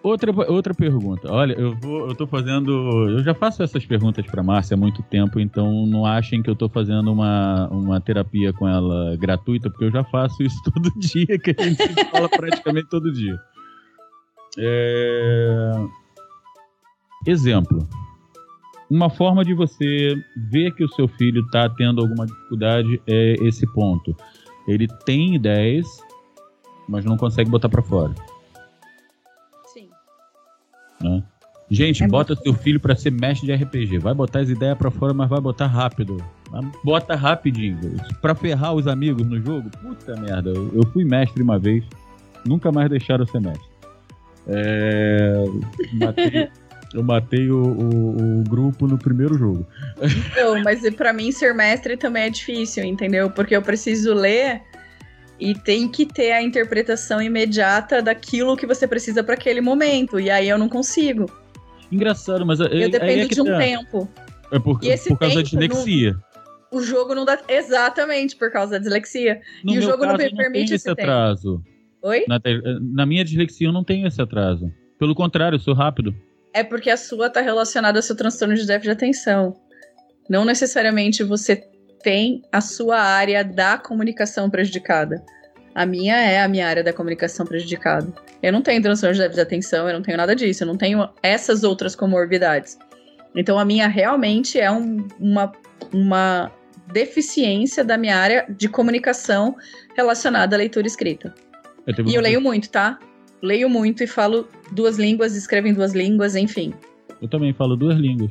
Outra, 0.02 0.32
outra 0.50 0.74
pergunta. 0.74 1.32
Olha, 1.32 1.52
eu 1.52 1.76
vou, 1.76 2.08
eu 2.08 2.14
tô 2.14 2.26
fazendo, 2.26 2.72
eu 3.08 3.22
já 3.22 3.34
faço 3.34 3.62
essas 3.62 3.86
perguntas 3.86 4.26
para 4.26 4.42
Márcia 4.42 4.74
há 4.74 4.78
muito 4.78 5.00
tempo, 5.04 5.38
então 5.38 5.86
não 5.86 6.04
achem 6.04 6.42
que 6.42 6.50
eu 6.50 6.56
tô 6.56 6.68
fazendo 6.68 7.12
uma, 7.12 7.68
uma 7.68 8.00
terapia 8.00 8.52
com 8.52 8.66
ela 8.66 9.16
gratuita, 9.16 9.70
porque 9.70 9.84
eu 9.84 9.92
já 9.92 10.02
faço 10.02 10.42
isso 10.42 10.56
todo 10.74 10.90
dia, 10.98 11.38
que 11.38 11.54
a 11.56 11.62
gente 11.62 12.10
fala 12.10 12.28
praticamente 12.28 12.88
todo 12.88 13.12
dia. 13.12 13.38
É... 14.58 15.70
Exemplo. 17.24 17.88
Uma 18.90 19.08
forma 19.08 19.44
de 19.44 19.54
você 19.54 20.16
ver 20.50 20.74
que 20.74 20.84
o 20.84 20.88
seu 20.88 21.06
filho 21.06 21.42
está 21.42 21.68
tendo 21.68 22.02
alguma 22.02 22.26
dificuldade 22.26 23.00
é 23.06 23.34
esse 23.40 23.66
ponto. 23.72 24.14
Ele 24.66 24.88
tem 25.06 25.36
ideias, 25.36 25.86
mas 26.88 27.04
não 27.04 27.16
consegue 27.16 27.48
botar 27.48 27.68
para 27.68 27.82
fora. 27.82 28.12
Né? 31.02 31.22
Gente, 31.70 32.04
é 32.04 32.06
bota 32.06 32.34
muito... 32.34 32.42
seu 32.44 32.54
filho 32.54 32.78
para 32.78 32.94
ser 32.94 33.10
mestre 33.10 33.46
de 33.46 33.64
RPG. 33.64 33.98
Vai 33.98 34.14
botar 34.14 34.40
as 34.40 34.50
ideias 34.50 34.76
para 34.76 34.90
fora, 34.90 35.14
mas 35.14 35.28
vai 35.28 35.40
botar 35.40 35.66
rápido. 35.66 36.22
Bota 36.84 37.14
rapidinho. 37.14 37.78
Para 38.20 38.34
ferrar 38.34 38.74
os 38.74 38.86
amigos 38.86 39.26
no 39.26 39.40
jogo, 39.40 39.70
puta 39.70 40.14
merda. 40.20 40.50
Eu 40.50 40.86
fui 40.92 41.04
mestre 41.04 41.42
uma 41.42 41.58
vez, 41.58 41.82
nunca 42.44 42.70
mais 42.70 42.90
deixaram 42.90 43.26
ser 43.26 43.40
mestre. 43.40 43.72
É... 44.46 45.44
Matei, 45.94 46.48
eu 46.92 47.02
matei 47.02 47.50
o, 47.50 47.62
o, 47.62 48.40
o, 48.40 48.44
grupo 48.44 48.86
no 48.86 48.98
primeiro 48.98 49.38
jogo. 49.38 49.66
Então, 50.02 50.62
mas 50.62 50.88
para 50.94 51.12
mim 51.12 51.32
ser 51.32 51.54
mestre 51.54 51.96
também 51.96 52.24
é 52.24 52.30
difícil, 52.30 52.84
entendeu? 52.84 53.30
Porque 53.30 53.56
eu 53.56 53.62
preciso 53.62 54.12
ler 54.12 54.60
e 55.38 55.54
tem 55.54 55.88
que 55.88 56.06
ter 56.06 56.32
a 56.32 56.42
interpretação 56.42 57.20
imediata 57.20 58.00
daquilo 58.00 58.56
que 58.56 58.66
você 58.66 58.86
precisa 58.86 59.22
para 59.24 59.34
aquele 59.34 59.60
momento. 59.60 60.20
E 60.20 60.30
aí 60.30 60.48
eu 60.48 60.58
não 60.58 60.68
consigo. 60.68 61.30
Engraçado, 61.90 62.46
mas. 62.46 62.60
É, 62.60 62.64
eu 62.64 62.90
dependo 62.90 63.22
é 63.22 63.26
de 63.26 63.40
um 63.40 63.44
tá. 63.44 63.58
tempo. 63.58 64.08
É 64.50 64.58
por, 64.58 64.78
por 64.78 65.18
causa 65.18 65.36
da 65.36 65.42
dislexia. 65.42 66.12
Não, 66.12 66.78
o 66.78 66.82
jogo 66.82 67.14
não 67.14 67.24
dá. 67.24 67.38
Exatamente, 67.48 68.36
por 68.36 68.50
causa 68.50 68.72
da 68.72 68.78
dislexia. 68.78 69.40
No 69.64 69.74
e 69.74 69.78
o 69.78 69.82
jogo 69.82 70.02
caso, 70.02 70.18
não 70.18 70.36
permite 70.36 70.74
esse 70.74 70.88
atraso. 70.88 71.58
Tempo. 71.58 71.72
Oi? 72.02 72.24
Na, 72.26 72.40
na 72.80 73.06
minha 73.06 73.24
dislexia 73.24 73.68
eu 73.68 73.72
não 73.72 73.84
tenho 73.84 74.06
esse 74.06 74.20
atraso. 74.20 74.72
Pelo 74.98 75.14
contrário, 75.14 75.56
eu 75.56 75.60
sou 75.60 75.74
rápido. 75.74 76.14
É 76.54 76.62
porque 76.62 76.90
a 76.90 76.96
sua 76.96 77.26
está 77.26 77.40
relacionada 77.40 77.98
ao 77.98 78.02
seu 78.02 78.16
transtorno 78.16 78.54
de 78.54 78.66
déficit 78.66 78.84
de 78.84 78.90
atenção. 78.90 79.56
Não 80.28 80.44
necessariamente 80.44 81.22
você 81.22 81.56
tem 82.02 82.42
a 82.50 82.60
sua 82.60 82.98
área 83.00 83.44
da 83.44 83.78
comunicação 83.78 84.50
prejudicada. 84.50 85.24
A 85.74 85.86
minha 85.86 86.16
é 86.16 86.42
a 86.42 86.48
minha 86.48 86.66
área 86.66 86.84
da 86.84 86.92
comunicação 86.92 87.46
prejudicada. 87.46 88.12
Eu 88.42 88.52
não 88.52 88.60
tenho 88.60 88.82
transtorno 88.82 89.14
de 89.14 89.20
déficit 89.20 89.36
de 89.36 89.40
atenção, 89.40 89.88
eu 89.88 89.94
não 89.94 90.02
tenho 90.02 90.16
nada 90.16 90.36
disso, 90.36 90.64
eu 90.64 90.66
não 90.66 90.76
tenho 90.76 91.08
essas 91.22 91.64
outras 91.64 91.96
comorbidades. 91.96 92.78
Então 93.34 93.58
a 93.58 93.64
minha 93.64 93.88
realmente 93.88 94.60
é 94.60 94.70
um, 94.70 95.08
uma, 95.18 95.50
uma 95.92 96.52
deficiência 96.92 97.82
da 97.82 97.96
minha 97.96 98.16
área 98.16 98.46
de 98.50 98.68
comunicação 98.68 99.56
relacionada 99.96 100.54
à 100.54 100.58
leitura 100.58 100.86
escrita. 100.86 101.34
Eu 101.86 102.06
e 102.06 102.14
eu 102.14 102.20
leio 102.20 102.40
muito, 102.40 102.68
tá? 102.68 102.98
leio 103.42 103.68
muito 103.68 104.04
e 104.04 104.06
falo 104.06 104.48
duas 104.70 104.96
línguas, 104.96 105.34
escrevo 105.34 105.66
em 105.66 105.74
duas 105.74 105.92
línguas, 105.92 106.36
enfim. 106.36 106.72
Eu 107.20 107.28
também 107.28 107.52
falo 107.52 107.76
duas 107.76 107.96
línguas. 107.96 108.30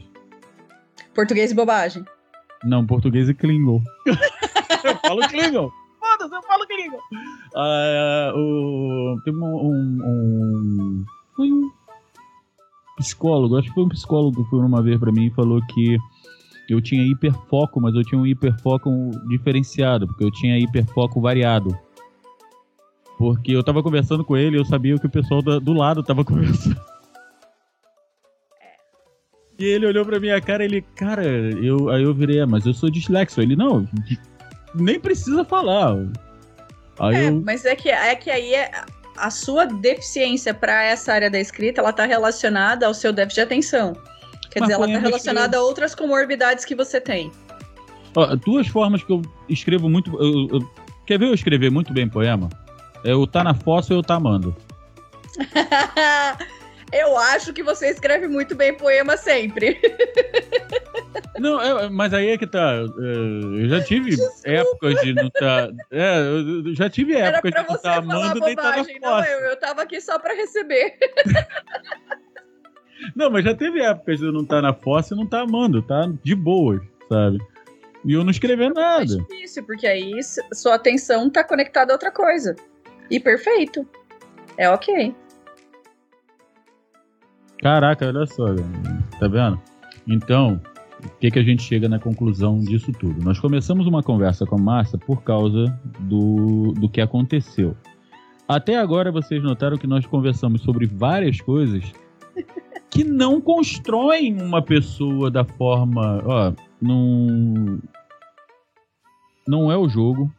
Português 1.14 1.52
e 1.52 1.54
bobagem. 1.54 2.06
Não, 2.64 2.86
português 2.86 3.30
e 3.30 3.34
Klingon. 3.34 3.82
eu 4.06 4.96
falo 4.98 5.28
Klingon. 5.28 5.72
Foda-se, 6.00 6.36
eu 6.36 6.42
falo 6.44 6.68
Klingon. 6.68 7.00
Uh, 7.56 8.38
o, 8.38 9.22
teve 9.24 9.38
um, 9.38 10.02
um, 10.04 11.06
Foi 11.36 11.52
um 11.52 11.72
psicólogo, 12.98 13.58
acho 13.58 13.68
que 13.68 13.74
foi 13.74 13.84
um 13.84 13.90
psicólogo 13.90 14.44
que 14.44 14.50
foi 14.50 14.60
uma 14.60 14.82
vez 14.82 15.00
pra 15.00 15.12
mim 15.12 15.28
e 15.28 15.32
falou 15.32 15.60
que 15.68 15.98
eu 16.70 16.82
tinha 16.82 17.04
hiperfoco, 17.04 17.82
mas 17.82 17.96
eu 17.96 18.04
tinha 18.04 18.20
um 18.20 18.26
hiperfoco 18.26 18.90
diferenciado, 19.28 20.08
porque 20.08 20.24
eu 20.24 20.32
tinha 20.32 20.58
hiperfoco 20.58 21.20
variado. 21.20 21.78
Porque 23.18 23.52
eu 23.52 23.64
tava 23.64 23.84
conversando 23.84 24.24
com 24.24 24.38
ele 24.38 24.56
e 24.56 24.60
eu 24.60 24.66
sabia 24.66 24.98
que 24.98 25.06
o 25.06 25.10
pessoal 25.10 25.42
do 25.42 25.74
lado 25.74 26.02
tava 26.04 26.24
conversando. 26.26 26.91
E 29.62 29.66
ele 29.66 29.86
olhou 29.86 30.04
pra 30.04 30.20
minha 30.20 30.42
cara 30.42 30.64
e 30.64 30.66
ele, 30.66 30.82
cara, 30.96 31.24
eu, 31.24 31.88
aí 31.92 32.02
eu 32.02 32.12
virei, 32.16 32.42
ah, 32.42 32.48
mas 32.48 32.66
eu 32.66 32.74
sou 32.74 32.90
dislexo. 32.90 33.40
Ele, 33.40 33.56
não, 33.56 33.88
nem 34.74 35.00
precisa 35.00 35.46
falar. 35.46 35.96
Aí 37.00 37.16
é, 37.16 37.30
eu... 37.30 37.44
mas 37.46 37.64
é 37.64 37.76
que, 37.76 37.90
é 37.90 38.16
que 38.16 38.32
aí 38.32 38.56
é, 38.56 38.72
a 39.16 39.30
sua 39.30 39.66
deficiência 39.66 40.52
para 40.52 40.84
essa 40.84 41.14
área 41.14 41.30
da 41.30 41.40
escrita, 41.40 41.80
ela 41.80 41.94
tá 41.94 42.06
relacionada 42.06 42.88
ao 42.88 42.94
seu 42.96 43.14
déficit 43.14 43.36
de 43.36 43.42
atenção. 43.42 43.94
Quer 44.50 44.62
mas 44.62 44.70
dizer, 44.70 44.82
ela 44.82 44.88
tá 44.92 45.00
relacionada 45.00 45.58
a 45.58 45.62
outras 45.62 45.94
comorbidades 45.94 46.66
que 46.66 46.74
você 46.74 47.00
tem. 47.00 47.32
Ó, 48.16 48.36
duas 48.36 48.68
formas 48.68 49.04
que 49.04 49.12
eu 49.12 49.22
escrevo 49.48 49.88
muito. 49.88 50.12
Eu, 50.20 50.60
eu, 50.60 50.70
quer 51.06 51.20
ver 51.20 51.28
eu 51.28 51.36
escrever 51.36 51.70
muito 51.70 51.94
bem 51.94 52.10
poema? 52.10 52.50
É 53.06 53.14
o 53.14 53.28
tá 53.28 53.44
na 53.44 53.54
fossa 53.54 53.94
ou 53.94 54.00
eu 54.00 54.04
tá 54.04 54.16
amando. 54.16 54.56
eu 56.92 57.18
acho 57.18 57.54
que 57.54 57.64
você 57.64 57.90
escreve 57.90 58.28
muito 58.28 58.56
bem 58.56 58.76
poema 58.76 59.18
sempre. 59.18 59.80
Não, 61.40 61.60
é, 61.60 61.90
mas 61.90 62.14
aí 62.14 62.30
é 62.30 62.38
que 62.38 62.46
tá. 62.46 62.74
É, 62.74 63.64
eu 63.64 63.70
já 63.70 63.84
tive 63.84 64.12
Desculpa. 64.12 64.50
épocas 64.50 65.02
de 65.02 65.14
não 65.14 65.30
tá. 65.32 65.70
É, 65.90 66.20
eu 66.20 66.76
já 66.76 66.88
tive 66.88 67.16
épocas 67.16 67.52
de 67.52 67.68
não 67.68 67.78
tá 67.80 67.96
amando 67.96 68.40
nem 68.42 68.56
tá 68.56 68.78
na. 68.78 68.84
Não, 69.02 69.26
eu, 69.26 69.40
eu 69.50 69.60
tava 69.60 69.82
aqui 69.82 70.00
só 70.00 70.20
pra 70.20 70.36
receber. 70.36 70.98
Não, 73.16 73.32
mas 73.32 73.44
já 73.44 73.56
teve 73.56 73.82
épocas 73.82 74.20
de 74.20 74.32
não 74.32 74.46
tá 74.46 74.62
na 74.62 74.74
fossa 74.74 75.16
e 75.16 75.18
não 75.18 75.26
tá 75.26 75.42
amando, 75.42 75.82
tá 75.82 76.08
de 76.24 76.36
boas, 76.36 76.82
sabe? 77.10 77.40
E 78.06 78.14
eu 78.14 78.24
não 78.24 78.30
escrever 78.30 78.72
nada. 78.72 79.04
É 79.04 79.06
difícil, 79.06 79.64
porque 79.64 79.88
aí 79.88 80.14
sua 80.54 80.76
atenção 80.76 81.28
tá 81.28 81.44
conectada 81.44 81.92
a 81.92 81.96
outra 81.96 82.12
coisa. 82.12 82.56
E 83.10 83.20
perfeito. 83.20 83.88
É 84.56 84.70
ok. 84.70 85.16
Caraca, 87.62 88.08
olha 88.08 88.26
só, 88.26 88.46
tá 89.20 89.28
vendo? 89.28 89.60
Então, 90.08 90.60
o 91.04 91.20
que, 91.20 91.30
que 91.30 91.40
a 91.40 91.44
gente 91.44 91.62
chega 91.62 91.88
na 91.88 92.00
conclusão 92.00 92.60
disso 92.60 92.92
tudo? 92.92 93.24
Nós 93.24 93.40
começamos 93.40 93.86
uma 93.86 94.02
conversa 94.02 94.46
com 94.46 94.56
a 94.56 94.62
Márcia 94.62 94.98
por 94.98 95.24
causa 95.24 95.66
do, 96.00 96.74
do 96.74 96.90
que 96.90 97.00
aconteceu. 97.02 97.76
Até 98.48 98.78
agora 98.78 99.12
vocês 99.12 99.42
notaram 99.44 99.78
que 99.78 99.88
nós 99.88 100.06
conversamos 100.06 100.62
sobre 100.62 100.86
várias 100.86 101.40
coisas 101.40 101.92
que 102.90 103.04
não 103.04 103.40
constroem 103.40 104.42
uma 104.42 104.62
pessoa 104.62 105.32
da 105.32 105.46
forma. 105.46 106.22
Ó, 106.26 106.54
não. 106.82 107.80
Não 109.48 109.72
é 109.72 109.78
o 109.78 109.88
jogo. 109.88 110.32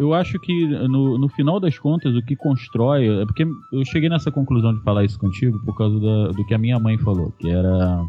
Eu 0.00 0.14
acho 0.14 0.38
que 0.38 0.66
no, 0.66 1.18
no 1.18 1.28
final 1.28 1.58
das 1.58 1.78
contas 1.78 2.14
o 2.14 2.22
que 2.22 2.36
constrói. 2.36 3.22
É 3.22 3.26
porque 3.26 3.44
eu 3.72 3.84
cheguei 3.84 4.08
nessa 4.08 4.30
conclusão 4.30 4.74
de 4.74 4.82
falar 4.82 5.04
isso 5.04 5.18
contigo 5.18 5.58
por 5.64 5.76
causa 5.76 5.98
da, 5.98 6.28
do 6.28 6.46
que 6.46 6.54
a 6.54 6.58
minha 6.58 6.78
mãe 6.78 6.96
falou, 6.98 7.32
que 7.38 7.50
era. 7.50 8.04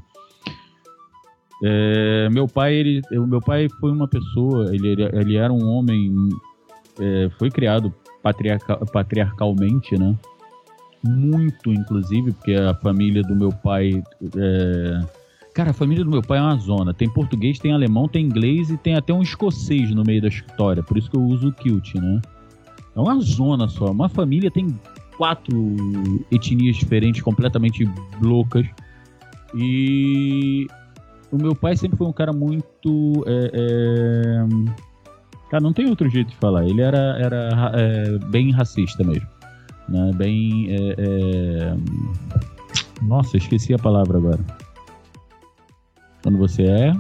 É, 1.63 2.29
meu 2.29 2.47
pai, 2.47 2.75
ele, 2.75 3.01
meu 3.11 3.41
pai 3.41 3.67
foi 3.79 3.91
uma 3.91 4.07
pessoa, 4.07 4.73
ele, 4.73 5.03
ele 5.13 5.35
era 5.35 5.51
um 5.51 5.65
homem, 5.67 6.13
é, 6.99 7.29
foi 7.37 7.49
criado 7.49 7.93
patriarca, 8.21 8.77
patriarcalmente, 8.85 9.97
né? 9.97 10.15
muito, 11.03 11.71
inclusive, 11.71 12.33
porque 12.33 12.53
a 12.53 12.73
família 12.75 13.21
do 13.23 13.35
meu 13.35 13.49
pai. 13.49 14.03
É... 14.37 15.18
Cara, 15.53 15.71
a 15.71 15.73
família 15.73 16.03
do 16.03 16.11
meu 16.11 16.21
pai 16.21 16.37
é 16.37 16.41
uma 16.41 16.55
zona. 16.57 16.93
Tem 16.93 17.09
português, 17.09 17.59
tem 17.59 17.73
alemão, 17.73 18.07
tem 18.07 18.25
inglês 18.25 18.69
e 18.69 18.77
tem 18.77 18.95
até 18.95 19.13
um 19.13 19.21
escocês 19.21 19.93
no 19.93 20.03
meio 20.03 20.21
da 20.21 20.27
história. 20.27 20.83
Por 20.83 20.97
isso 20.97 21.09
que 21.09 21.17
eu 21.17 21.21
uso 21.21 21.49
o 21.49 21.53
kilt, 21.53 21.95
né? 21.95 22.21
É 22.95 22.99
uma 22.99 23.19
zona 23.19 23.67
só. 23.67 23.91
Uma 23.91 24.09
família 24.09 24.49
tem 24.49 24.67
quatro 25.17 25.75
etnias 26.31 26.77
diferentes, 26.77 27.21
completamente 27.21 27.89
loucas. 28.21 28.65
E 29.55 30.67
o 31.31 31.37
meu 31.37 31.55
pai 31.55 31.75
sempre 31.75 31.97
foi 31.97 32.07
um 32.07 32.13
cara 32.13 32.31
muito. 32.31 33.23
É, 33.25 33.51
é... 33.53 34.47
Cara, 35.49 35.63
não 35.63 35.73
tem 35.73 35.87
outro 35.89 36.09
jeito 36.09 36.29
de 36.29 36.35
falar. 36.35 36.65
Ele 36.65 36.81
era, 36.81 37.17
era 37.19 37.71
é, 37.73 38.17
bem 38.27 38.51
racista 38.51 39.03
mesmo 39.03 39.27
né? 39.89 40.11
Bem. 40.15 40.67
É, 40.69 40.95
é... 40.97 41.75
Nossa, 43.01 43.37
esqueci 43.37 43.73
a 43.73 43.79
palavra 43.79 44.17
agora. 44.17 44.39
Quando 46.21 46.37
você 46.37 46.63
é. 46.63 46.93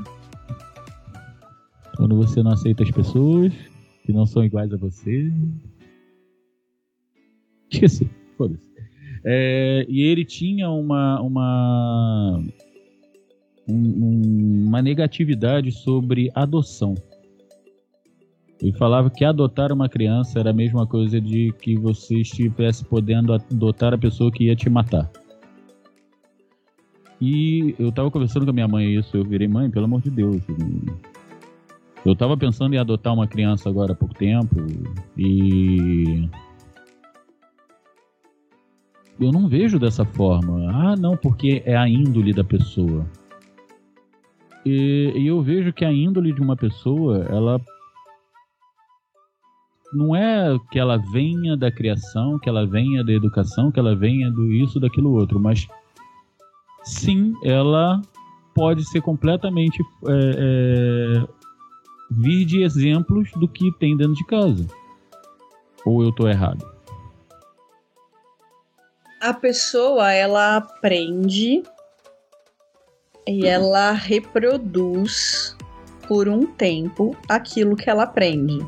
Quando 1.95 2.15
você 2.15 2.41
não 2.41 2.51
aceita 2.51 2.83
as 2.83 2.91
pessoas 2.91 3.53
que 4.05 4.13
não 4.13 4.25
são 4.25 4.43
iguais 4.43 4.73
a 4.73 4.77
você. 4.77 5.31
Esqueci, 7.71 8.09
foda-se. 8.37 8.67
É, 9.23 9.85
e 9.87 10.01
ele 10.01 10.25
tinha 10.25 10.69
uma, 10.69 11.21
uma, 11.21 12.41
um, 13.67 14.65
uma 14.67 14.81
negatividade 14.81 15.71
sobre 15.71 16.31
adoção. 16.33 16.95
Ele 18.61 18.73
falava 18.73 19.09
que 19.09 19.23
adotar 19.23 19.71
uma 19.71 19.87
criança 19.87 20.39
era 20.39 20.49
a 20.49 20.53
mesma 20.53 20.87
coisa 20.87 21.19
de 21.21 21.53
que 21.61 21.77
você 21.77 22.19
estivesse 22.21 22.83
podendo 22.83 23.33
adotar 23.33 23.93
a 23.93 23.97
pessoa 23.97 24.31
que 24.31 24.45
ia 24.45 24.55
te 24.55 24.69
matar. 24.69 25.09
E 27.21 27.75
eu 27.77 27.91
tava 27.91 28.09
conversando 28.09 28.45
com 28.45 28.51
a 28.51 28.53
minha 28.53 28.67
mãe 28.67 28.95
isso, 28.95 29.17
eu 29.17 29.25
virei 29.25 29.47
mãe, 29.47 29.69
pelo 29.69 29.85
amor 29.85 30.01
de 30.01 30.09
Deus. 30.09 30.41
Eu 32.05 32.15
tava 32.15 32.37
pensando 32.37 32.73
em 32.73 32.77
adotar 32.77 33.13
uma 33.13 33.27
criança 33.27 33.69
agora 33.69 33.91
há 33.91 33.95
pouco 33.95 34.15
tempo 34.15 34.55
e 35.17 36.29
eu 39.19 39.31
não 39.33 39.49
vejo 39.49 39.77
dessa 39.77 40.05
forma. 40.05 40.71
Ah, 40.71 40.95
não, 40.95 41.17
porque 41.17 41.61
é 41.65 41.75
a 41.75 41.89
índole 41.89 42.33
da 42.33 42.43
pessoa. 42.43 43.05
E, 44.65 45.11
e 45.15 45.27
eu 45.27 45.41
vejo 45.41 45.73
que 45.73 45.83
a 45.83 45.91
índole 45.91 46.31
de 46.31 46.41
uma 46.41 46.55
pessoa, 46.55 47.25
ela 47.29 47.59
não 49.93 50.15
é 50.15 50.57
que 50.71 50.79
ela 50.79 50.97
venha 51.11 51.57
da 51.57 51.71
criação, 51.71 52.39
que 52.39 52.47
ela 52.47 52.65
venha 52.65 53.03
da 53.03 53.11
educação, 53.11 53.71
que 53.71 53.79
ela 53.79 53.95
venha 53.95 54.31
do 54.31 54.51
isso, 54.53 54.79
daquilo 54.79 55.11
outro, 55.11 55.39
mas 55.39 55.67
sim, 56.83 57.33
ela 57.43 58.01
pode 58.53 58.87
ser 58.89 59.01
completamente 59.01 59.81
é, 60.07 60.11
é, 60.37 61.27
vir 62.11 62.45
de 62.45 62.61
exemplos 62.61 63.29
do 63.35 63.47
que 63.47 63.71
tem 63.79 63.95
dentro 63.95 64.15
de 64.15 64.25
casa. 64.25 64.67
Ou 65.85 66.03
eu 66.03 66.09
estou 66.09 66.27
errado? 66.27 66.67
A 69.21 69.33
pessoa 69.33 70.11
ela 70.11 70.57
aprende 70.57 71.63
e 73.27 73.45
ela 73.45 73.91
reproduz 73.91 75.55
por 76.07 76.27
um 76.27 76.45
tempo 76.45 77.15
aquilo 77.27 77.75
que 77.75 77.89
ela 77.89 78.03
aprende. 78.03 78.59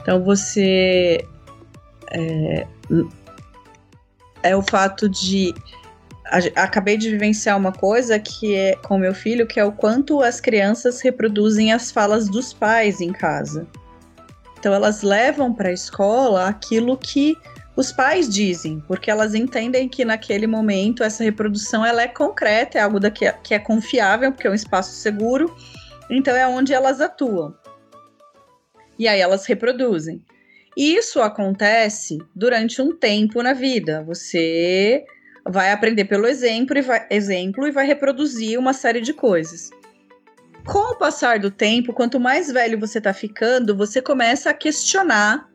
Então 0.00 0.22
você 0.22 1.26
é, 2.10 2.66
é 4.42 4.56
o 4.56 4.62
fato 4.62 5.08
de 5.08 5.54
acabei 6.54 6.96
de 6.96 7.10
vivenciar 7.10 7.56
uma 7.56 7.72
coisa 7.72 8.18
que 8.18 8.54
é 8.54 8.76
com 8.76 8.98
meu 8.98 9.14
filho, 9.14 9.46
que 9.46 9.58
é 9.58 9.64
o 9.64 9.72
quanto 9.72 10.22
as 10.22 10.40
crianças 10.40 11.00
reproduzem 11.00 11.72
as 11.72 11.90
falas 11.90 12.28
dos 12.28 12.52
pais 12.52 13.00
em 13.00 13.12
casa. 13.12 13.66
Então 14.58 14.74
elas 14.74 15.02
levam 15.02 15.54
para 15.54 15.68
a 15.68 15.72
escola 15.72 16.48
aquilo 16.48 16.96
que 16.96 17.36
os 17.76 17.92
pais 17.92 18.28
dizem, 18.28 18.82
porque 18.88 19.10
elas 19.10 19.34
entendem 19.34 19.88
que 19.88 20.04
naquele 20.04 20.46
momento 20.46 21.04
essa 21.04 21.22
reprodução 21.22 21.86
ela 21.86 22.02
é 22.02 22.08
concreta, 22.08 22.78
é 22.78 22.80
algo 22.80 22.98
daqui, 22.98 23.30
que 23.42 23.54
é 23.54 23.58
confiável, 23.58 24.32
porque 24.32 24.48
é 24.48 24.50
um 24.50 24.54
espaço 24.54 24.92
seguro, 24.92 25.54
então 26.10 26.34
é 26.34 26.46
onde 26.46 26.74
elas 26.74 27.00
atuam 27.00 27.54
e 28.98 29.06
aí 29.06 29.20
elas 29.20 29.46
reproduzem. 29.46 30.22
Isso 30.76 31.20
acontece 31.20 32.18
durante 32.34 32.82
um 32.82 32.96
tempo 32.96 33.42
na 33.42 33.52
vida. 33.52 34.02
Você 34.04 35.04
vai 35.48 35.72
aprender 35.72 36.04
pelo 36.04 36.26
exemplo 36.26 36.76
e 36.76 36.82
vai, 36.82 37.06
exemplo 37.10 37.66
e 37.66 37.70
vai 37.70 37.86
reproduzir 37.86 38.58
uma 38.58 38.72
série 38.72 39.00
de 39.00 39.14
coisas. 39.14 39.70
Com 40.66 40.92
o 40.92 40.98
passar 40.98 41.38
do 41.38 41.50
tempo, 41.50 41.94
quanto 41.94 42.20
mais 42.20 42.52
velho 42.52 42.78
você 42.78 42.98
está 42.98 43.14
ficando, 43.14 43.74
você 43.74 44.02
começa 44.02 44.50
a 44.50 44.54
questionar 44.54 45.48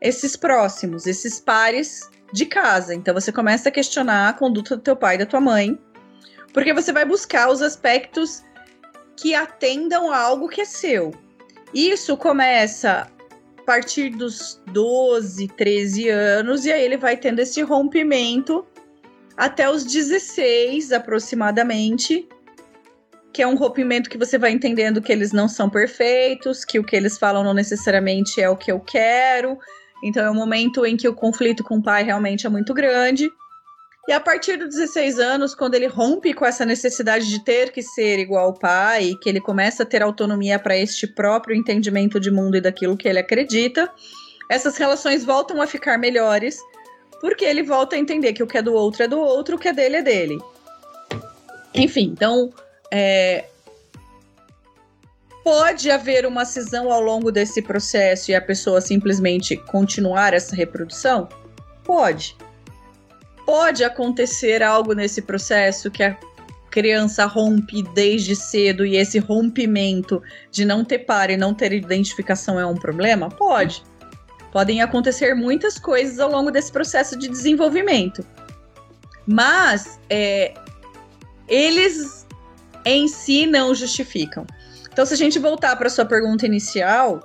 esses 0.00 0.36
próximos, 0.36 1.06
esses 1.06 1.40
pares 1.40 2.10
de 2.32 2.44
casa. 2.44 2.94
Então 2.94 3.14
você 3.14 3.32
começa 3.32 3.70
a 3.70 3.72
questionar 3.72 4.28
a 4.28 4.32
conduta 4.34 4.76
do 4.76 4.82
teu 4.82 4.94
pai 4.94 5.14
e 5.14 5.18
da 5.18 5.26
tua 5.26 5.40
mãe, 5.40 5.78
porque 6.52 6.74
você 6.74 6.92
vai 6.92 7.06
buscar 7.06 7.50
os 7.50 7.62
aspectos 7.62 8.44
que 9.16 9.34
atendam 9.34 10.10
a 10.10 10.18
algo 10.18 10.48
que 10.48 10.60
é 10.60 10.66
seu. 10.66 11.12
Isso 11.72 12.14
começa 12.18 13.08
a 13.58 13.62
partir 13.62 14.10
dos 14.10 14.60
12, 14.66 15.48
13 15.48 16.10
anos, 16.10 16.66
e 16.66 16.72
aí 16.72 16.82
ele 16.82 16.98
vai 16.98 17.16
tendo 17.16 17.38
esse 17.38 17.62
rompimento 17.62 18.66
até 19.36 19.70
os 19.70 19.84
16 19.84 20.92
aproximadamente, 20.92 22.28
que 23.32 23.42
é 23.42 23.46
um 23.46 23.54
rompimento 23.54 24.10
que 24.10 24.18
você 24.18 24.36
vai 24.36 24.50
entendendo 24.50 25.00
que 25.00 25.10
eles 25.10 25.32
não 25.32 25.48
são 25.48 25.70
perfeitos, 25.70 26.64
que 26.64 26.78
o 26.78 26.84
que 26.84 26.94
eles 26.94 27.18
falam 27.18 27.42
não 27.42 27.54
necessariamente 27.54 28.40
é 28.40 28.48
o 28.48 28.56
que 28.56 28.70
eu 28.70 28.78
quero. 28.78 29.58
Então 30.04 30.24
é 30.24 30.30
um 30.30 30.34
momento 30.34 30.84
em 30.84 30.96
que 30.96 31.08
o 31.08 31.14
conflito 31.14 31.64
com 31.64 31.78
o 31.78 31.82
pai 31.82 32.02
realmente 32.02 32.46
é 32.46 32.50
muito 32.50 32.74
grande. 32.74 33.30
E 34.08 34.12
a 34.12 34.18
partir 34.18 34.56
dos 34.56 34.70
16 34.70 35.20
anos, 35.20 35.54
quando 35.54 35.76
ele 35.76 35.86
rompe 35.86 36.34
com 36.34 36.44
essa 36.44 36.66
necessidade 36.66 37.28
de 37.28 37.44
ter 37.44 37.70
que 37.70 37.82
ser 37.82 38.18
igual 38.18 38.46
ao 38.46 38.54
pai, 38.54 39.14
que 39.22 39.28
ele 39.28 39.40
começa 39.40 39.84
a 39.84 39.86
ter 39.86 40.02
autonomia 40.02 40.58
para 40.58 40.76
este 40.76 41.06
próprio 41.06 41.54
entendimento 41.54 42.18
de 42.18 42.28
mundo 42.28 42.56
e 42.56 42.60
daquilo 42.60 42.96
que 42.96 43.06
ele 43.06 43.20
acredita, 43.20 43.88
essas 44.50 44.76
relações 44.76 45.24
voltam 45.24 45.62
a 45.62 45.68
ficar 45.68 45.98
melhores, 45.98 46.58
porque 47.22 47.46
ele 47.46 47.62
volta 47.62 47.96
a 47.96 47.98
entender 47.98 48.34
que 48.34 48.42
o 48.42 48.46
que 48.46 48.58
é 48.58 48.62
do 48.62 48.74
outro 48.74 49.04
é 49.04 49.08
do 49.08 49.18
outro, 49.18 49.56
o 49.56 49.58
que 49.58 49.68
é 49.68 49.72
dele 49.72 49.96
é 49.96 50.02
dele. 50.02 50.38
Enfim, 51.74 52.10
então 52.12 52.52
é, 52.90 53.46
pode 55.42 55.90
haver 55.90 56.26
uma 56.26 56.44
cisão 56.44 56.92
ao 56.92 57.00
longo 57.00 57.32
desse 57.32 57.62
processo 57.62 58.30
e 58.30 58.34
a 58.34 58.42
pessoa 58.42 58.82
simplesmente 58.82 59.56
continuar 59.56 60.34
essa 60.34 60.54
reprodução? 60.54 61.26
Pode 61.82 62.36
pode 63.46 63.84
acontecer 63.84 64.62
algo 64.62 64.94
nesse 64.94 65.22
processo 65.22 65.90
que 65.90 66.02
a 66.02 66.16
criança 66.70 67.26
rompe 67.26 67.82
desde 67.94 68.34
cedo 68.34 68.86
e 68.86 68.96
esse 68.96 69.18
rompimento 69.18 70.22
de 70.50 70.64
não 70.64 70.84
ter 70.84 71.00
par 71.00 71.28
e 71.30 71.36
não 71.36 71.52
ter 71.52 71.72
identificação 71.72 72.58
é 72.58 72.64
um 72.64 72.74
problema? 72.74 73.28
Pode. 73.28 73.82
Podem 74.52 74.82
acontecer 74.82 75.34
muitas 75.34 75.78
coisas 75.78 76.20
ao 76.20 76.30
longo 76.30 76.50
desse 76.50 76.70
processo 76.70 77.18
de 77.18 77.26
desenvolvimento. 77.26 78.24
Mas 79.26 79.98
é, 80.10 80.52
eles 81.48 82.26
em 82.84 83.08
si 83.08 83.46
não 83.46 83.74
justificam. 83.74 84.46
Então, 84.92 85.06
se 85.06 85.14
a 85.14 85.16
gente 85.16 85.38
voltar 85.38 85.74
para 85.76 85.88
sua 85.88 86.04
pergunta 86.04 86.44
inicial, 86.44 87.20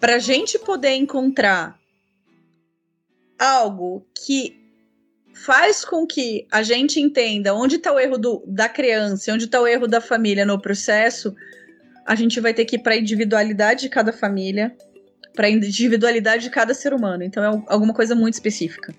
para 0.00 0.16
a 0.16 0.18
gente 0.18 0.58
poder 0.58 0.94
encontrar 0.94 1.78
algo 3.38 4.06
que 4.14 4.66
faz 5.34 5.84
com 5.84 6.06
que 6.06 6.46
a 6.50 6.62
gente 6.62 6.98
entenda 6.98 7.54
onde 7.54 7.76
está 7.76 7.92
o 7.92 8.00
erro 8.00 8.16
do, 8.16 8.42
da 8.46 8.68
criança, 8.68 9.32
onde 9.32 9.44
está 9.44 9.60
o 9.60 9.66
erro 9.66 9.86
da 9.86 10.00
família 10.00 10.46
no 10.46 10.58
processo, 10.58 11.34
a 12.06 12.14
gente 12.14 12.40
vai 12.40 12.54
ter 12.54 12.64
que 12.64 12.76
ir 12.76 12.78
para 12.78 12.94
a 12.94 12.96
individualidade 12.96 13.82
de 13.82 13.88
cada 13.90 14.12
família, 14.12 14.74
para 15.36 15.46
a 15.46 15.50
individualidade 15.50 16.42
de 16.44 16.50
cada 16.50 16.74
ser 16.74 16.92
humano. 16.92 17.22
Então 17.22 17.44
é 17.44 17.62
alguma 17.68 17.94
coisa 17.94 18.14
muito 18.14 18.34
específica. 18.34 18.92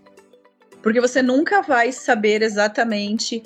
Porque 0.81 1.01
você 1.01 1.21
nunca 1.21 1.61
vai 1.61 1.91
saber 1.91 2.41
exatamente 2.41 3.43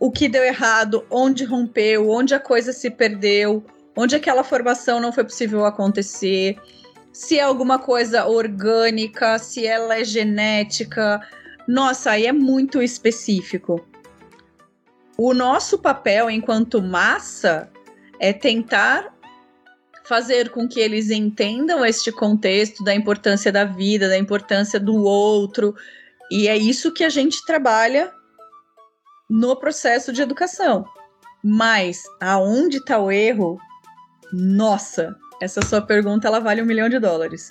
o 0.00 0.10
que 0.10 0.28
deu 0.28 0.42
errado, 0.42 1.06
onde 1.10 1.44
rompeu, 1.44 2.10
onde 2.10 2.34
a 2.34 2.40
coisa 2.40 2.72
se 2.72 2.90
perdeu, 2.90 3.64
onde 3.96 4.16
aquela 4.16 4.42
formação 4.42 4.98
não 4.98 5.12
foi 5.12 5.22
possível 5.22 5.64
acontecer, 5.64 6.56
se 7.12 7.38
é 7.38 7.42
alguma 7.42 7.78
coisa 7.78 8.26
orgânica, 8.26 9.38
se 9.38 9.64
ela 9.64 9.98
é 9.98 10.04
genética. 10.04 11.20
Nossa, 11.68 12.10
aí 12.10 12.26
é 12.26 12.32
muito 12.32 12.82
específico. 12.82 13.86
O 15.16 15.32
nosso 15.32 15.78
papel 15.78 16.28
enquanto 16.28 16.82
massa 16.82 17.70
é 18.18 18.32
tentar 18.32 19.13
fazer 20.04 20.50
com 20.50 20.68
que 20.68 20.80
eles 20.80 21.10
entendam 21.10 21.84
este 21.84 22.12
contexto 22.12 22.84
da 22.84 22.94
importância 22.94 23.50
da 23.50 23.64
vida, 23.64 24.08
da 24.08 24.18
importância 24.18 24.78
do 24.78 25.02
outro. 25.02 25.74
E 26.30 26.46
é 26.46 26.56
isso 26.56 26.92
que 26.92 27.04
a 27.04 27.08
gente 27.08 27.44
trabalha 27.44 28.12
no 29.28 29.56
processo 29.56 30.12
de 30.12 30.22
educação. 30.22 30.84
Mas 31.42 32.02
aonde 32.20 32.78
está 32.78 32.98
o 32.98 33.10
erro? 33.10 33.58
Nossa, 34.32 35.16
essa 35.40 35.62
sua 35.62 35.80
pergunta 35.80 36.28
ela 36.28 36.40
vale 36.40 36.62
um 36.62 36.66
milhão 36.66 36.88
de 36.88 36.98
dólares. 36.98 37.50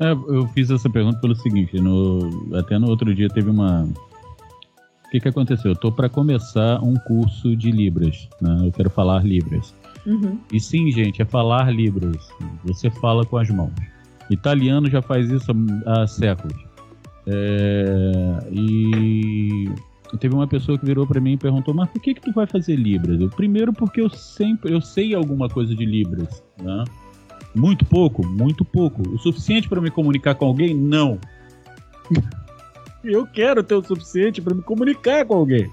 É, 0.00 0.12
eu 0.12 0.46
fiz 0.48 0.70
essa 0.70 0.90
pergunta 0.90 1.20
pelo 1.20 1.34
seguinte, 1.34 1.80
no, 1.80 2.54
até 2.54 2.78
no 2.78 2.88
outro 2.88 3.14
dia 3.14 3.28
teve 3.28 3.48
uma. 3.48 3.84
O 3.84 5.10
que, 5.10 5.20
que 5.20 5.28
aconteceu? 5.28 5.70
Eu 5.70 5.76
tô 5.76 5.90
para 5.90 6.08
começar 6.08 6.82
um 6.82 6.94
curso 6.94 7.56
de 7.56 7.70
Libras, 7.70 8.28
né? 8.40 8.66
Eu 8.66 8.72
quero 8.72 8.90
falar 8.90 9.24
Libras. 9.24 9.74
Uhum. 10.06 10.38
E 10.52 10.60
sim, 10.60 10.90
gente, 10.92 11.20
é 11.20 11.24
falar 11.24 11.70
Libras. 11.72 12.28
Você 12.64 12.90
fala 12.90 13.24
com 13.24 13.36
as 13.36 13.50
mãos. 13.50 13.72
Italiano 14.30 14.88
já 14.88 15.02
faz 15.02 15.30
isso 15.30 15.50
há, 15.84 16.02
há 16.02 16.06
séculos. 16.06 16.56
É, 17.26 18.38
e 18.52 19.68
teve 20.20 20.34
uma 20.34 20.46
pessoa 20.46 20.78
que 20.78 20.86
virou 20.86 21.06
para 21.06 21.20
mim 21.20 21.32
e 21.32 21.36
perguntou: 21.36 21.74
"Mas 21.74 21.90
por 21.90 22.00
que 22.00 22.14
que 22.14 22.20
tu 22.20 22.32
vai 22.32 22.46
fazer 22.46 22.76
libras?" 22.76 23.20
Eu, 23.20 23.28
primeiro 23.28 23.72
porque 23.72 24.00
eu 24.00 24.08
sempre 24.08 24.72
eu 24.72 24.80
sei 24.80 25.14
alguma 25.14 25.48
coisa 25.48 25.74
de 25.74 25.84
libras, 25.84 26.42
né? 26.62 26.84
Muito 27.54 27.84
pouco, 27.84 28.24
muito 28.24 28.64
pouco. 28.64 29.02
O 29.08 29.18
suficiente 29.18 29.68
para 29.68 29.80
me 29.80 29.90
comunicar 29.90 30.34
com 30.34 30.46
alguém? 30.46 30.74
Não. 30.74 31.18
eu 33.02 33.26
quero 33.26 33.62
ter 33.62 33.74
o 33.74 33.82
suficiente 33.82 34.40
para 34.40 34.54
me 34.54 34.62
comunicar 34.62 35.24
com 35.24 35.34
alguém. 35.34 35.68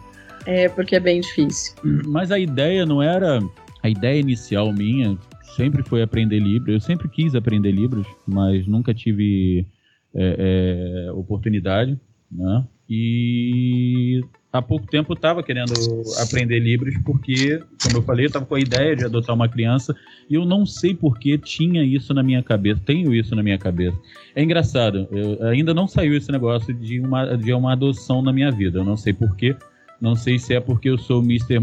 É, 0.45 0.67
porque 0.69 0.95
é 0.95 0.99
bem 0.99 1.21
difícil. 1.21 1.75
Mas 2.07 2.31
a 2.31 2.39
ideia 2.39 2.85
não 2.85 3.01
era 3.01 3.39
a 3.83 3.89
ideia 3.89 4.19
inicial 4.19 4.71
minha 4.71 5.17
sempre 5.55 5.83
foi 5.83 6.01
aprender 6.01 6.39
Libras. 6.39 6.73
Eu 6.73 6.79
sempre 6.79 7.09
quis 7.09 7.35
aprender 7.35 7.71
Libras, 7.71 8.07
mas 8.25 8.65
nunca 8.65 8.93
tive 8.93 9.67
é, 10.15 11.07
é, 11.09 11.11
oportunidade, 11.11 11.99
né? 12.31 12.65
E 12.89 14.21
há 14.51 14.61
pouco 14.61 14.87
tempo 14.87 15.11
eu 15.11 15.15
estava 15.15 15.43
querendo 15.43 15.73
aprender 16.21 16.59
Libras 16.59 16.95
porque, 17.03 17.61
como 17.81 17.97
eu 17.97 18.01
falei, 18.03 18.25
eu 18.25 18.27
estava 18.27 18.45
com 18.45 18.55
a 18.55 18.59
ideia 18.59 18.95
de 18.95 19.03
adotar 19.03 19.35
uma 19.35 19.49
criança 19.49 19.95
e 20.29 20.35
eu 20.35 20.45
não 20.45 20.65
sei 20.65 20.93
por 20.93 21.17
que 21.17 21.37
tinha 21.37 21.83
isso 21.83 22.13
na 22.13 22.23
minha 22.23 22.43
cabeça, 22.43 22.81
tenho 22.85 23.13
isso 23.13 23.35
na 23.35 23.43
minha 23.43 23.57
cabeça. 23.57 23.97
É 24.35 24.43
engraçado, 24.43 25.07
eu, 25.11 25.45
ainda 25.47 25.73
não 25.73 25.87
saiu 25.87 26.15
esse 26.15 26.31
negócio 26.31 26.73
de 26.73 26.99
uma, 26.99 27.35
de 27.35 27.53
uma 27.53 27.73
adoção 27.73 28.21
na 28.21 28.31
minha 28.31 28.51
vida, 28.51 28.79
eu 28.79 28.85
não 28.85 28.95
sei 28.95 29.11
por 29.11 29.35
quê. 29.35 29.55
Não 29.99 30.15
sei 30.15 30.37
se 30.37 30.53
é 30.53 30.59
porque 30.59 30.89
eu 30.89 30.97
sou 30.97 31.23
Mr. 31.23 31.61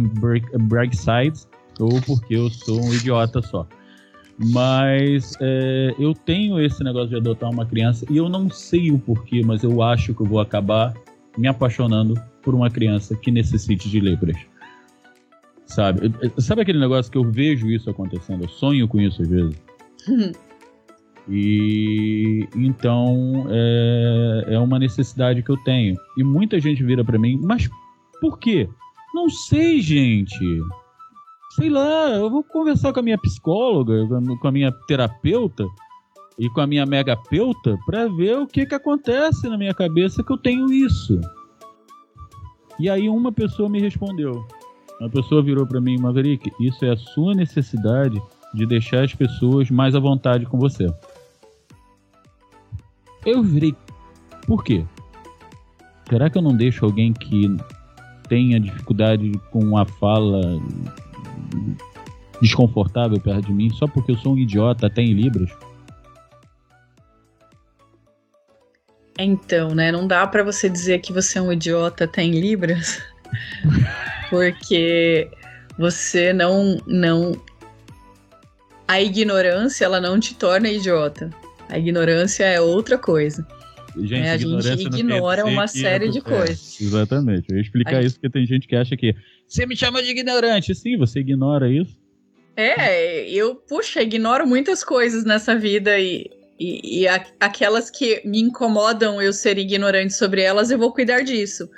Braggside 0.63 1.47
ou 1.81 2.01
porque 2.03 2.35
eu 2.35 2.51
sou 2.51 2.81
um 2.81 2.93
idiota 2.93 3.43
só. 3.43 3.67
Mas 4.39 5.35
é, 5.41 5.95
eu 5.99 6.15
tenho 6.15 6.59
esse 6.61 6.83
negócio 6.83 7.11
de 7.11 7.17
adotar 7.17 7.51
uma 7.51 7.67
criança 7.67 8.07
e 8.09 8.17
eu 8.17 8.29
não 8.29 8.49
sei 8.49 8.91
o 8.91 8.99
porquê, 8.99 9.43
mas 9.45 9.63
eu 9.63 9.83
acho 9.83 10.15
que 10.15 10.23
eu 10.23 10.27
vou 10.27 10.41
acabar 10.41 10.95
me 11.37 11.47
apaixonando 11.47 12.15
por 12.43 12.55
uma 12.55 12.71
criança 12.71 13.15
que 13.15 13.31
necessite 13.31 13.89
de 13.91 14.01
libras. 14.01 14.37
Sabe? 15.67 16.13
Sabe 16.39 16.63
aquele 16.63 16.81
negócio 16.81 17.13
que 17.13 17.19
eu 17.19 17.31
vejo 17.31 17.69
isso 17.69 17.91
acontecendo? 17.91 18.45
Eu 18.45 18.49
sonho 18.49 18.89
com 18.89 19.01
isso 19.01 19.23
às 19.23 19.29
vezes. 19.29 19.63
E 21.33 22.49
então 22.57 23.47
é, 23.51 24.55
é 24.55 24.59
uma 24.59 24.81
necessidade 24.81 25.45
que 25.45 25.51
eu 25.51 25.57
tenho. 25.59 25.97
E 26.17 26.25
muita 26.25 26.59
gente 26.59 26.83
vira 26.83 27.05
para 27.05 27.19
mim, 27.19 27.39
mas 27.41 27.71
por 28.21 28.39
quê? 28.39 28.69
Não 29.15 29.29
sei, 29.29 29.81
gente 29.81 30.61
sei 31.51 31.69
lá, 31.69 32.11
eu 32.11 32.31
vou 32.31 32.45
conversar 32.45 32.93
com 32.93 33.01
a 33.01 33.03
minha 33.03 33.19
psicóloga, 33.19 34.07
com 34.41 34.49
a 34.49 34.53
minha 34.53 34.73
terapeuta 34.87 35.67
e 36.39 36.49
com 36.51 36.61
a 36.61 36.67
minha 36.67 36.87
megapeuta 36.87 37.79
para 37.85 38.09
ver 38.09 38.39
o 38.39 38.47
que 38.47 38.65
que 38.65 38.75
acontece 38.75 39.49
na 39.49 39.59
minha 39.59 39.75
cabeça 39.75 40.23
que 40.23 40.33
eu 40.33 40.39
tenho 40.39 40.73
isso. 40.73 41.21
E 42.79 42.89
aí 42.89 43.09
uma 43.09 43.33
pessoa 43.33 43.69
me 43.69 43.81
respondeu. 43.81 44.47
Uma 45.01 45.11
pessoa 45.11 45.43
virou 45.43 45.67
para 45.67 45.81
mim, 45.81 45.99
Maverick, 45.99 46.51
isso 46.61 46.85
é 46.85 46.93
a 46.93 46.97
sua 46.97 47.35
necessidade 47.35 48.21
de 48.55 48.67
deixar 48.67 49.05
as 49.05 49.15
pessoas 49.15 49.71
mais 49.71 49.95
à 49.95 50.01
vontade 50.01 50.47
com 50.47 50.59
você. 50.59 50.87
Eu 53.25 53.43
virei, 53.43 53.75
por 54.47 54.65
quê? 54.65 54.85
Será 56.09 56.31
que 56.31 56.39
eu 56.39 56.43
não 56.43 56.57
deixo 56.57 56.85
alguém 56.85 57.13
que 57.13 57.55
tenha 58.29 58.59
dificuldade 58.59 59.33
com 59.51 59.77
a 59.77 59.85
fala 59.85 60.41
desconfortável 62.41 63.21
perto 63.21 63.47
de 63.47 63.53
mim 63.53 63.71
só 63.71 63.87
porque 63.87 64.13
eu 64.13 64.19
sou 64.19 64.35
um 64.35 64.39
idiota 64.39 64.87
até 64.87 65.03
em 65.03 65.13
Libras? 65.13 65.51
Então, 69.19 69.75
né? 69.75 69.93
Não 69.93 70.07
dá 70.07 70.27
para 70.27 70.43
você 70.43 70.69
dizer 70.69 71.01
que 71.01 71.13
você 71.13 71.39
é 71.39 71.43
um 71.43 71.53
idiota 71.53 72.05
até 72.05 72.23
em 72.23 72.41
Libras, 72.41 73.03
porque 74.31 75.31
você 75.79 76.33
não 76.33 76.79
não 76.87 77.33
a 78.89 79.01
ignorância 79.01 79.85
ela 79.85 80.01
não 80.01 80.19
te 80.19 80.35
torna 80.35 80.69
idiota. 80.69 81.31
A 81.69 81.79
ignorância 81.79 82.45
é 82.45 82.61
outra 82.61 82.99
coisa. 82.99 83.47
Gente, 83.97 84.27
é, 84.27 84.33
a 84.33 84.37
gente 84.37 84.87
ignora 84.87 85.45
uma 85.45 85.67
série 85.67 86.09
de 86.11 86.19
é, 86.19 86.21
coisas. 86.21 86.81
Exatamente. 86.81 87.47
Eu 87.51 87.57
ia 87.57 87.63
explicar 87.63 87.97
a 87.97 88.03
isso 88.03 88.17
porque 88.17 88.31
tem 88.31 88.47
gente 88.47 88.67
que 88.67 88.75
acha 88.75 88.97
que 88.97 89.15
você 89.51 89.67
me 89.67 89.77
chama 89.77 90.01
de 90.01 90.11
ignorante. 90.11 90.73
Sim, 90.77 90.97
você 90.97 91.19
ignora 91.19 91.69
isso. 91.69 91.99
É, 92.57 93.29
eu, 93.29 93.57
puxa, 93.57 94.01
ignoro 94.01 94.47
muitas 94.47 94.85
coisas 94.85 95.25
nessa 95.25 95.57
vida 95.57 95.99
e, 95.99 96.31
e, 96.59 97.01
e 97.01 97.09
a, 97.09 97.25
aquelas 97.41 97.91
que 97.91 98.23
me 98.25 98.41
incomodam 98.41 99.21
eu 99.21 99.33
ser 99.33 99.59
ignorante 99.59 100.15
sobre 100.15 100.43
elas, 100.43 100.71
eu 100.71 100.79
vou 100.79 100.93
cuidar 100.93 101.23
disso. 101.23 101.69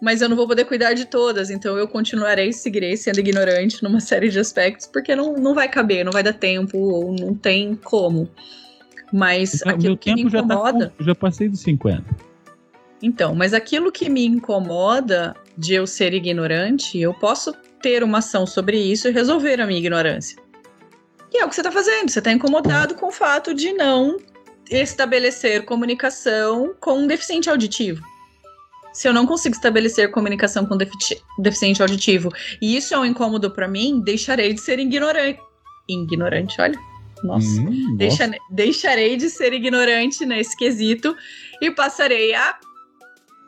Mas 0.00 0.22
eu 0.22 0.28
não 0.28 0.36
vou 0.36 0.46
poder 0.46 0.66
cuidar 0.66 0.92
de 0.92 1.04
todas, 1.04 1.50
então 1.50 1.76
eu 1.76 1.88
continuarei, 1.88 2.52
seguirei 2.52 2.96
sendo 2.96 3.18
ignorante 3.18 3.82
numa 3.82 3.98
série 3.98 4.28
de 4.28 4.38
aspectos, 4.38 4.86
porque 4.86 5.16
não, 5.16 5.32
não 5.32 5.52
vai 5.54 5.68
caber, 5.68 6.04
não 6.04 6.12
vai 6.12 6.22
dar 6.22 6.34
tempo, 6.34 6.78
ou 6.78 7.12
não 7.12 7.34
tem 7.34 7.74
como. 7.74 8.30
Mas 9.12 9.62
então, 9.62 9.72
aquilo 9.72 9.96
que 9.96 10.14
me 10.14 10.22
incomoda. 10.22 10.84
Já, 10.84 10.90
tá, 10.90 11.04
já 11.04 11.14
passei 11.14 11.48
dos 11.48 11.60
50. 11.60 12.04
Então, 13.02 13.34
mas 13.34 13.52
aquilo 13.52 13.90
que 13.90 14.08
me 14.08 14.26
incomoda 14.26 15.34
de 15.56 15.74
eu 15.74 15.86
ser 15.86 16.12
ignorante, 16.12 16.98
eu 16.98 17.14
posso 17.14 17.52
ter 17.80 18.02
uma 18.02 18.18
ação 18.18 18.46
sobre 18.46 18.78
isso 18.78 19.08
e 19.08 19.12
resolver 19.12 19.60
a 19.60 19.66
minha 19.66 19.78
ignorância. 19.78 20.36
E 21.32 21.38
é 21.38 21.44
o 21.44 21.48
que 21.48 21.54
você 21.54 21.60
está 21.60 21.72
fazendo. 21.72 22.08
Você 22.08 22.18
está 22.18 22.32
incomodado 22.32 22.94
com 22.94 23.08
o 23.08 23.12
fato 23.12 23.54
de 23.54 23.72
não 23.72 24.16
estabelecer 24.70 25.64
comunicação 25.64 26.74
com 26.80 27.00
um 27.00 27.06
deficiente 27.06 27.48
auditivo. 27.48 28.02
Se 28.92 29.06
eu 29.06 29.12
não 29.12 29.26
consigo 29.26 29.54
estabelecer 29.54 30.10
comunicação 30.10 30.64
com 30.64 30.76
defici 30.76 31.20
deficiente 31.38 31.82
auditivo 31.82 32.32
e 32.62 32.76
isso 32.76 32.94
é 32.94 32.98
um 32.98 33.04
incômodo 33.04 33.50
para 33.50 33.68
mim, 33.68 34.00
deixarei 34.00 34.54
de 34.54 34.60
ser 34.60 34.78
ignorante. 34.78 35.38
Ignorante, 35.86 36.60
olha. 36.60 36.78
Nossa. 37.22 37.60
Hum, 37.60 37.96
Deixa. 37.96 38.30
Deixarei 38.50 39.16
de 39.16 39.28
ser 39.28 39.52
ignorante 39.52 40.24
nesse 40.24 40.56
quesito 40.56 41.14
e 41.60 41.70
passarei 41.70 42.34
a 42.34 42.58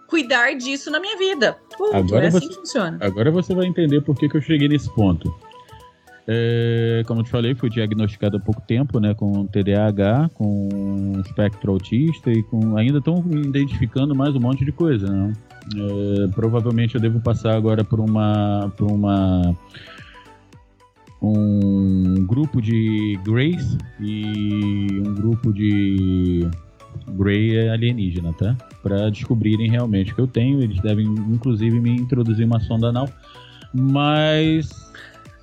cuidar 0.09 0.55
disso 0.55 0.91
na 0.91 0.99
minha 0.99 1.17
vida. 1.17 1.57
Ponto. 1.77 1.95
Agora 1.95 2.25
é 2.25 2.29
assim 2.29 2.41
você, 2.41 2.49
que 2.49 2.55
funciona. 2.55 2.99
Agora 3.01 3.31
você 3.31 3.55
vai 3.55 3.67
entender 3.67 4.01
por 4.01 4.17
que, 4.17 4.29
que 4.29 4.37
eu 4.37 4.41
cheguei 4.41 4.67
nesse 4.67 4.93
ponto. 4.95 5.33
É, 6.31 7.03
como 7.07 7.21
eu 7.21 7.25
te 7.25 7.31
falei, 7.31 7.55
fui 7.55 7.71
diagnosticado 7.71 8.37
há 8.37 8.41
pouco 8.41 8.61
tempo, 8.61 9.01
né, 9.01 9.15
com 9.15 9.47
TDAH, 9.47 10.31
com 10.35 11.23
espectro 11.25 11.73
autista 11.73 12.31
e 12.31 12.43
com 12.43 12.77
ainda 12.77 12.99
estão 12.99 13.25
identificando 13.33 14.15
mais 14.15 14.35
um 14.35 14.41
monte 14.41 14.63
de 14.63 14.73
coisa, 14.73 15.07
né? 15.07 15.33
É, 15.75 16.29
provavelmente 16.35 16.95
eu 16.95 17.01
devo 17.01 17.21
passar 17.21 17.55
agora 17.55 17.83
por 17.83 18.01
uma 18.01 18.71
por 18.77 18.91
uma 18.91 19.57
um 21.21 22.27
grupo 22.27 22.61
de 22.61 23.19
Grace 23.25 23.79
e 23.99 25.03
um 25.05 25.15
grupo 25.15 25.53
de 25.53 26.49
Grey 27.17 27.57
é 27.57 27.71
alienígena, 27.71 28.33
tá? 28.33 28.57
Para 28.83 29.11
descobrirem 29.11 29.71
realmente 29.71 30.13
o 30.13 30.15
que 30.15 30.21
eu 30.21 30.27
tenho. 30.27 30.63
Eles 30.63 30.81
devem, 30.81 31.07
inclusive, 31.07 31.81
me 31.81 31.91
introduzir 31.91 32.47
uma 32.47 32.61
sonda 32.61 32.89
anal. 32.89 33.09
Mas 33.73 34.71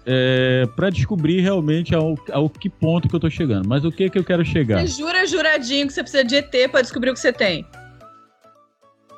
é, 0.06 0.68
para 0.76 0.90
descobrir 0.90 1.42
realmente 1.42 1.96
ao, 1.96 2.16
ao 2.32 2.50
que 2.50 2.70
ponto 2.70 3.10
que 3.10 3.16
eu 3.16 3.20
tô 3.20 3.30
chegando. 3.30 3.68
Mas 3.68 3.84
o 3.84 3.92
que 3.92 4.10
que 4.10 4.20
eu 4.20 4.24
quero 4.24 4.46
chegar? 4.46 4.80
Você 4.80 5.02
jura 5.02 5.26
juradinho 5.26 5.88
que 5.88 5.94
você 5.94 6.04
precisa 6.04 6.24
de 6.24 6.36
ET 6.36 6.72
para 6.72 6.82
descobrir 6.82 7.10
o 7.10 7.14
que 7.14 7.20
você 7.20 7.34
tem? 7.34 7.66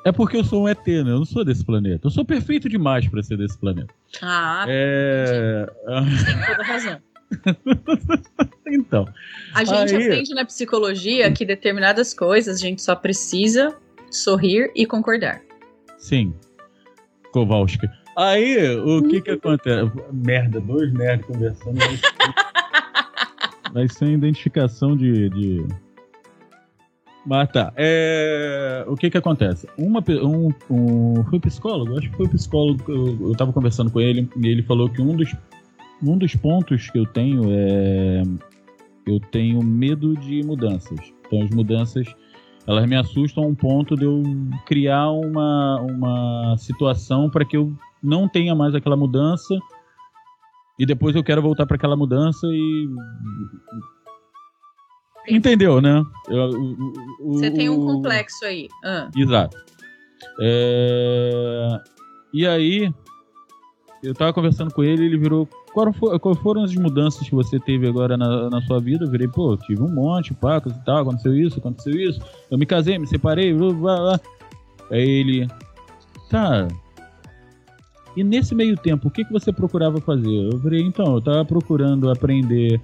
É 0.04 0.12
porque 0.12 0.38
eu 0.38 0.44
sou 0.44 0.64
um 0.64 0.68
ET, 0.68 0.86
né? 0.86 1.10
Eu 1.10 1.18
não 1.18 1.24
sou 1.24 1.44
desse 1.44 1.64
planeta. 1.64 2.06
Eu 2.06 2.10
sou 2.10 2.24
perfeito 2.24 2.68
demais 2.68 3.06
para 3.06 3.22
ser 3.22 3.36
desse 3.36 3.58
planeta. 3.58 3.92
Ah, 4.22 4.64
é... 4.66 5.66
tem 6.24 6.46
toda 6.46 6.62
razão. 6.62 6.98
então. 8.66 9.06
A 9.54 9.64
gente 9.64 9.94
aí... 9.94 10.06
aprende 10.06 10.34
na 10.34 10.44
psicologia 10.44 11.30
que 11.32 11.44
determinadas 11.44 12.14
coisas 12.14 12.56
a 12.56 12.60
gente 12.60 12.82
só 12.82 12.94
precisa 12.94 13.76
sorrir 14.10 14.70
e 14.74 14.86
concordar. 14.86 15.40
Sim. 15.98 16.34
Kowalski. 17.32 17.86
Aí, 18.16 18.76
o 18.76 19.02
que 19.02 19.20
que 19.20 19.30
acontece? 19.30 19.92
Merda, 20.12 20.60
dois 20.60 20.92
nerds 20.92 21.26
conversando. 21.26 21.78
Vai 23.72 23.86
ser 23.92 24.06
identificação 24.06 24.96
de, 24.96 25.28
de 25.28 25.66
mas 27.28 27.50
tá. 27.50 27.72
É... 27.76 28.84
O 28.88 28.96
que 28.96 29.10
que 29.10 29.18
acontece? 29.18 29.68
Uma, 29.76 30.02
um, 30.22 30.48
um, 30.70 31.24
foi 31.24 31.38
psicólogo? 31.38 31.98
Acho 31.98 32.10
que 32.10 32.16
foi 32.16 32.26
psicólogo. 32.28 32.82
Eu, 32.88 33.28
eu 33.28 33.36
tava 33.36 33.52
conversando 33.52 33.90
com 33.90 34.00
ele 34.00 34.26
e 34.36 34.48
ele 34.48 34.62
falou 34.62 34.88
que 34.88 35.02
um 35.02 35.14
dos, 35.14 35.34
um 36.02 36.16
dos 36.16 36.34
pontos 36.34 36.90
que 36.90 36.98
eu 36.98 37.06
tenho 37.06 37.42
é. 37.50 38.22
Eu 39.06 39.18
tenho 39.32 39.62
medo 39.62 40.14
de 40.16 40.42
mudanças. 40.42 41.00
Então, 41.26 41.42
as 41.42 41.50
mudanças 41.50 42.06
elas 42.66 42.86
me 42.86 42.96
assustam 42.96 43.44
a 43.44 43.46
um 43.46 43.54
ponto 43.54 43.96
de 43.96 44.04
eu 44.04 44.22
criar 44.66 45.10
uma, 45.10 45.80
uma 45.80 46.56
situação 46.58 47.30
para 47.30 47.42
que 47.42 47.56
eu 47.56 47.72
não 48.02 48.28
tenha 48.28 48.54
mais 48.54 48.74
aquela 48.74 48.96
mudança 48.96 49.58
e 50.78 50.84
depois 50.84 51.16
eu 51.16 51.24
quero 51.24 51.40
voltar 51.40 51.64
para 51.64 51.76
aquela 51.76 51.96
mudança 51.96 52.46
e 52.46 52.88
Entendeu, 55.28 55.80
né? 55.80 56.02
Você 57.20 57.50
tem 57.50 57.68
um 57.68 57.84
complexo 57.84 58.44
aí. 58.44 58.68
Ah. 58.84 59.10
Exato. 59.14 59.56
É... 60.40 61.68
E 62.32 62.46
aí, 62.46 62.92
eu 64.02 64.14
tava 64.14 64.32
conversando 64.32 64.72
com 64.72 64.82
ele, 64.82 65.04
ele 65.04 65.18
virou. 65.18 65.48
Quais 65.72 66.38
foram 66.38 66.64
as 66.64 66.74
mudanças 66.74 67.28
que 67.28 67.34
você 67.34 67.58
teve 67.58 67.86
agora 67.86 68.16
na, 68.16 68.50
na 68.50 68.60
sua 68.62 68.80
vida? 68.80 69.04
Eu 69.04 69.10
virei, 69.10 69.28
pô, 69.28 69.56
tive 69.56 69.82
um 69.82 69.88
monte, 69.88 70.34
pacos 70.34 70.72
e 70.72 70.84
tal, 70.84 70.98
aconteceu 70.98 71.36
isso, 71.36 71.58
aconteceu 71.58 71.94
isso. 71.94 72.20
Eu 72.50 72.58
me 72.58 72.66
casei, 72.66 72.98
me 72.98 73.06
separei, 73.06 73.52
blá, 73.52 73.72
blá, 73.72 73.96
blá. 73.96 74.20
Aí 74.90 75.08
ele. 75.08 75.48
Tá. 76.30 76.66
E 78.16 78.24
nesse 78.24 78.54
meio 78.54 78.76
tempo, 78.76 79.08
o 79.08 79.10
que, 79.10 79.24
que 79.24 79.32
você 79.32 79.52
procurava 79.52 80.00
fazer? 80.00 80.52
Eu 80.52 80.58
virei, 80.58 80.82
então, 80.82 81.14
eu 81.14 81.20
tava 81.20 81.44
procurando 81.44 82.10
aprender 82.10 82.80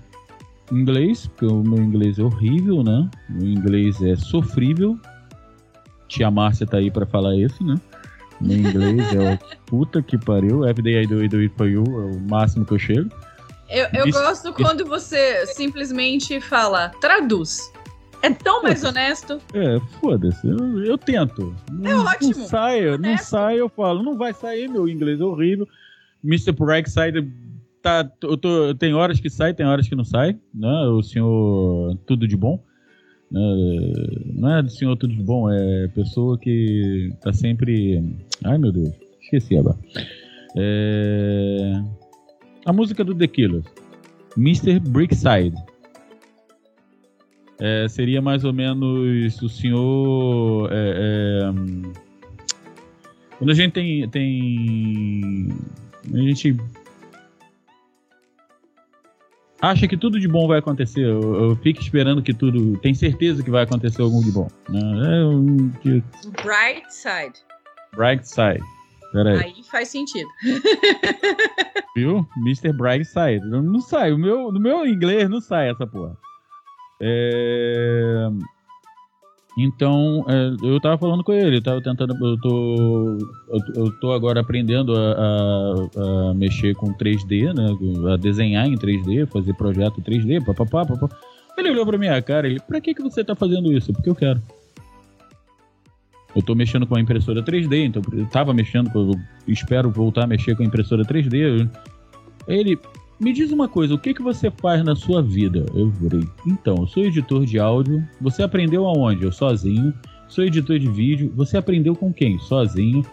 inglês, 0.70 1.26
porque 1.26 1.46
o 1.46 1.62
meu 1.62 1.82
inglês 1.82 2.18
é 2.18 2.22
horrível, 2.22 2.82
né? 2.82 3.10
O 3.30 3.44
inglês 3.44 4.00
é 4.02 4.14
sofrível. 4.14 4.98
Tia 6.06 6.30
Márcia 6.30 6.66
tá 6.66 6.76
aí 6.76 6.90
para 6.90 7.06
falar 7.06 7.34
isso, 7.36 7.64
né? 7.64 7.74
Meu 8.44 8.58
inglês 8.58 9.14
é 9.14 9.34
o 9.34 9.38
puta 9.66 10.02
que 10.02 10.18
pariu. 10.18 10.66
Everyday 10.66 11.02
I 11.02 11.06
do 11.06 11.20
it, 11.20 11.28
do 11.28 11.38
it 11.38 11.54
for 11.56 11.66
you, 11.66 11.82
é 11.82 12.16
o 12.16 12.20
máximo 12.20 12.64
que 12.64 12.72
eu 12.72 12.78
chego. 12.78 13.10
Eu, 13.68 13.86
eu 13.94 14.06
isso, 14.06 14.18
gosto 14.18 14.48
isso. 14.50 14.54
quando 14.54 14.84
você 14.84 15.46
simplesmente 15.46 16.40
fala, 16.40 16.90
traduz. 17.00 17.72
É 18.22 18.30
tão 18.30 18.62
mais 18.62 18.82
honesto. 18.84 19.38
É, 19.52 19.78
foda-se. 20.00 20.46
Eu, 20.46 20.84
eu, 20.84 20.96
tento. 20.96 21.54
É 21.68 21.72
não, 21.72 22.04
ótimo. 22.04 22.38
Não 22.38 22.46
sai, 22.46 22.98
não 22.98 23.18
sai, 23.18 23.60
eu 23.60 23.68
falo. 23.68 24.02
Não 24.02 24.16
vai 24.16 24.32
sair, 24.32 24.68
meu 24.68 24.88
inglês 24.88 25.20
é 25.20 25.24
horrível. 25.24 25.68
Mr. 26.22 26.52
Braggside 26.52 27.30
tá, 27.82 28.10
eu 28.22 28.36
tô, 28.38 28.74
tem 28.74 28.94
horas 28.94 29.20
que 29.20 29.28
sai, 29.28 29.52
tem 29.52 29.66
horas 29.66 29.86
que 29.86 29.94
não 29.94 30.04
sai, 30.04 30.38
né? 30.54 30.86
O 30.88 31.02
senhor 31.02 31.98
tudo 32.06 32.26
de 32.26 32.36
bom. 32.36 32.64
Né? 33.30 33.40
Não 34.34 34.56
é 34.56 34.62
do 34.62 34.70
senhor 34.70 34.96
tudo 34.96 35.14
de 35.14 35.22
bom, 35.22 35.50
é 35.50 35.88
pessoa 35.88 36.38
que 36.38 37.12
tá 37.20 37.32
sempre. 37.32 38.02
Ai 38.44 38.58
meu 38.58 38.72
Deus, 38.72 38.92
esqueci 39.22 39.56
agora. 39.56 39.76
É... 40.56 41.82
A 42.64 42.72
música 42.72 43.04
do 43.04 43.14
The 43.14 43.26
Killers, 43.26 43.66
Mr. 44.36 44.78
Brickside. 44.80 45.54
É, 47.60 47.86
seria 47.88 48.20
mais 48.20 48.44
ou 48.44 48.52
menos 48.52 49.40
o 49.40 49.48
senhor. 49.48 50.68
É, 50.72 50.92
é, 50.96 51.52
quando 53.38 53.50
a 53.50 53.54
gente 53.54 53.72
tem, 53.72 54.08
tem. 54.08 55.48
A 56.12 56.16
gente 56.16 56.56
acha 59.60 59.88
que 59.88 59.96
tudo 59.96 60.20
de 60.20 60.28
bom 60.28 60.46
vai 60.46 60.58
acontecer. 60.58 61.04
Eu, 61.04 61.50
eu 61.50 61.56
fico 61.56 61.80
esperando 61.80 62.22
que 62.22 62.34
tudo. 62.34 62.76
Tem 62.78 62.94
certeza 62.94 63.42
que 63.42 63.50
vai 63.50 63.64
acontecer 63.64 64.02
algo 64.02 64.22
de 64.22 64.32
bom. 64.32 64.48
Né? 64.68 64.80
É 64.80 65.24
um, 65.24 65.70
que... 65.80 66.02
Bright 66.42 66.92
side. 66.92 67.34
Bright 67.94 68.28
side. 68.28 68.62
Peraí. 69.12 69.38
Aí 69.44 69.54
faz 69.70 69.88
sentido. 69.88 70.28
Viu? 71.94 72.26
Mr. 72.38 72.72
Brightside. 72.72 73.46
Não, 73.46 73.62
não 73.62 73.80
sai. 73.80 74.12
O 74.12 74.18
meu, 74.18 74.50
no 74.50 74.58
meu 74.58 74.84
inglês 74.84 75.30
não 75.30 75.40
sai 75.40 75.70
essa 75.70 75.86
porra. 75.86 76.16
É... 77.00 78.28
Então, 79.56 80.24
é, 80.28 80.66
eu 80.66 80.80
tava 80.80 80.98
falando 80.98 81.22
com 81.22 81.32
ele, 81.32 81.60
tava 81.60 81.80
tentando, 81.80 82.14
eu 82.26 82.40
tô, 82.40 83.18
eu 83.76 84.00
tô 84.00 84.12
agora 84.12 84.40
aprendendo 84.40 84.96
a, 84.96 85.12
a, 85.12 86.30
a, 86.30 86.34
mexer 86.34 86.74
com 86.74 86.92
3D, 86.94 87.54
né, 87.54 88.12
a 88.12 88.16
desenhar 88.16 88.66
em 88.66 88.76
3D, 88.76 89.28
fazer 89.28 89.54
projeto 89.54 90.02
3D, 90.02 90.44
papapá, 90.44 90.84
papapá. 90.84 91.16
Ele 91.56 91.70
olhou 91.70 91.86
pra 91.86 91.96
minha 91.96 92.20
cara 92.20 92.48
e 92.48 92.58
pra 92.58 92.80
que 92.80 92.94
que 92.94 93.02
você 93.02 93.22
tá 93.22 93.36
fazendo 93.36 93.72
isso? 93.72 93.92
Porque 93.92 94.10
eu 94.10 94.14
quero. 94.16 94.42
Eu 96.34 96.42
tô 96.42 96.52
mexendo 96.56 96.84
com 96.84 96.96
a 96.96 97.00
impressora 97.00 97.40
3D, 97.40 97.86
então 97.86 98.02
eu 98.12 98.26
tava 98.26 98.52
mexendo, 98.52 98.90
eu 98.92 99.14
espero 99.46 99.88
voltar 99.88 100.24
a 100.24 100.26
mexer 100.26 100.56
com 100.56 100.64
a 100.64 100.66
impressora 100.66 101.04
3D. 101.04 101.70
Ele, 102.48 102.76
me 103.20 103.32
diz 103.32 103.52
uma 103.52 103.68
coisa, 103.68 103.94
o 103.94 103.98
que, 103.98 104.12
que 104.12 104.22
você 104.22 104.50
faz 104.50 104.84
na 104.84 104.96
sua 104.96 105.22
vida? 105.22 105.66
Eu 105.74 105.88
virei. 105.90 106.26
Então, 106.46 106.76
eu 106.78 106.86
sou 106.86 107.04
editor 107.04 107.44
de 107.44 107.58
áudio. 107.58 108.06
Você 108.20 108.42
aprendeu 108.42 108.86
aonde? 108.86 109.24
Eu 109.24 109.32
sozinho. 109.32 109.94
Sou 110.28 110.44
editor 110.44 110.78
de 110.78 110.88
vídeo. 110.88 111.32
Você 111.36 111.56
aprendeu 111.56 111.94
com 111.94 112.12
quem? 112.12 112.38
Sozinho. 112.40 113.04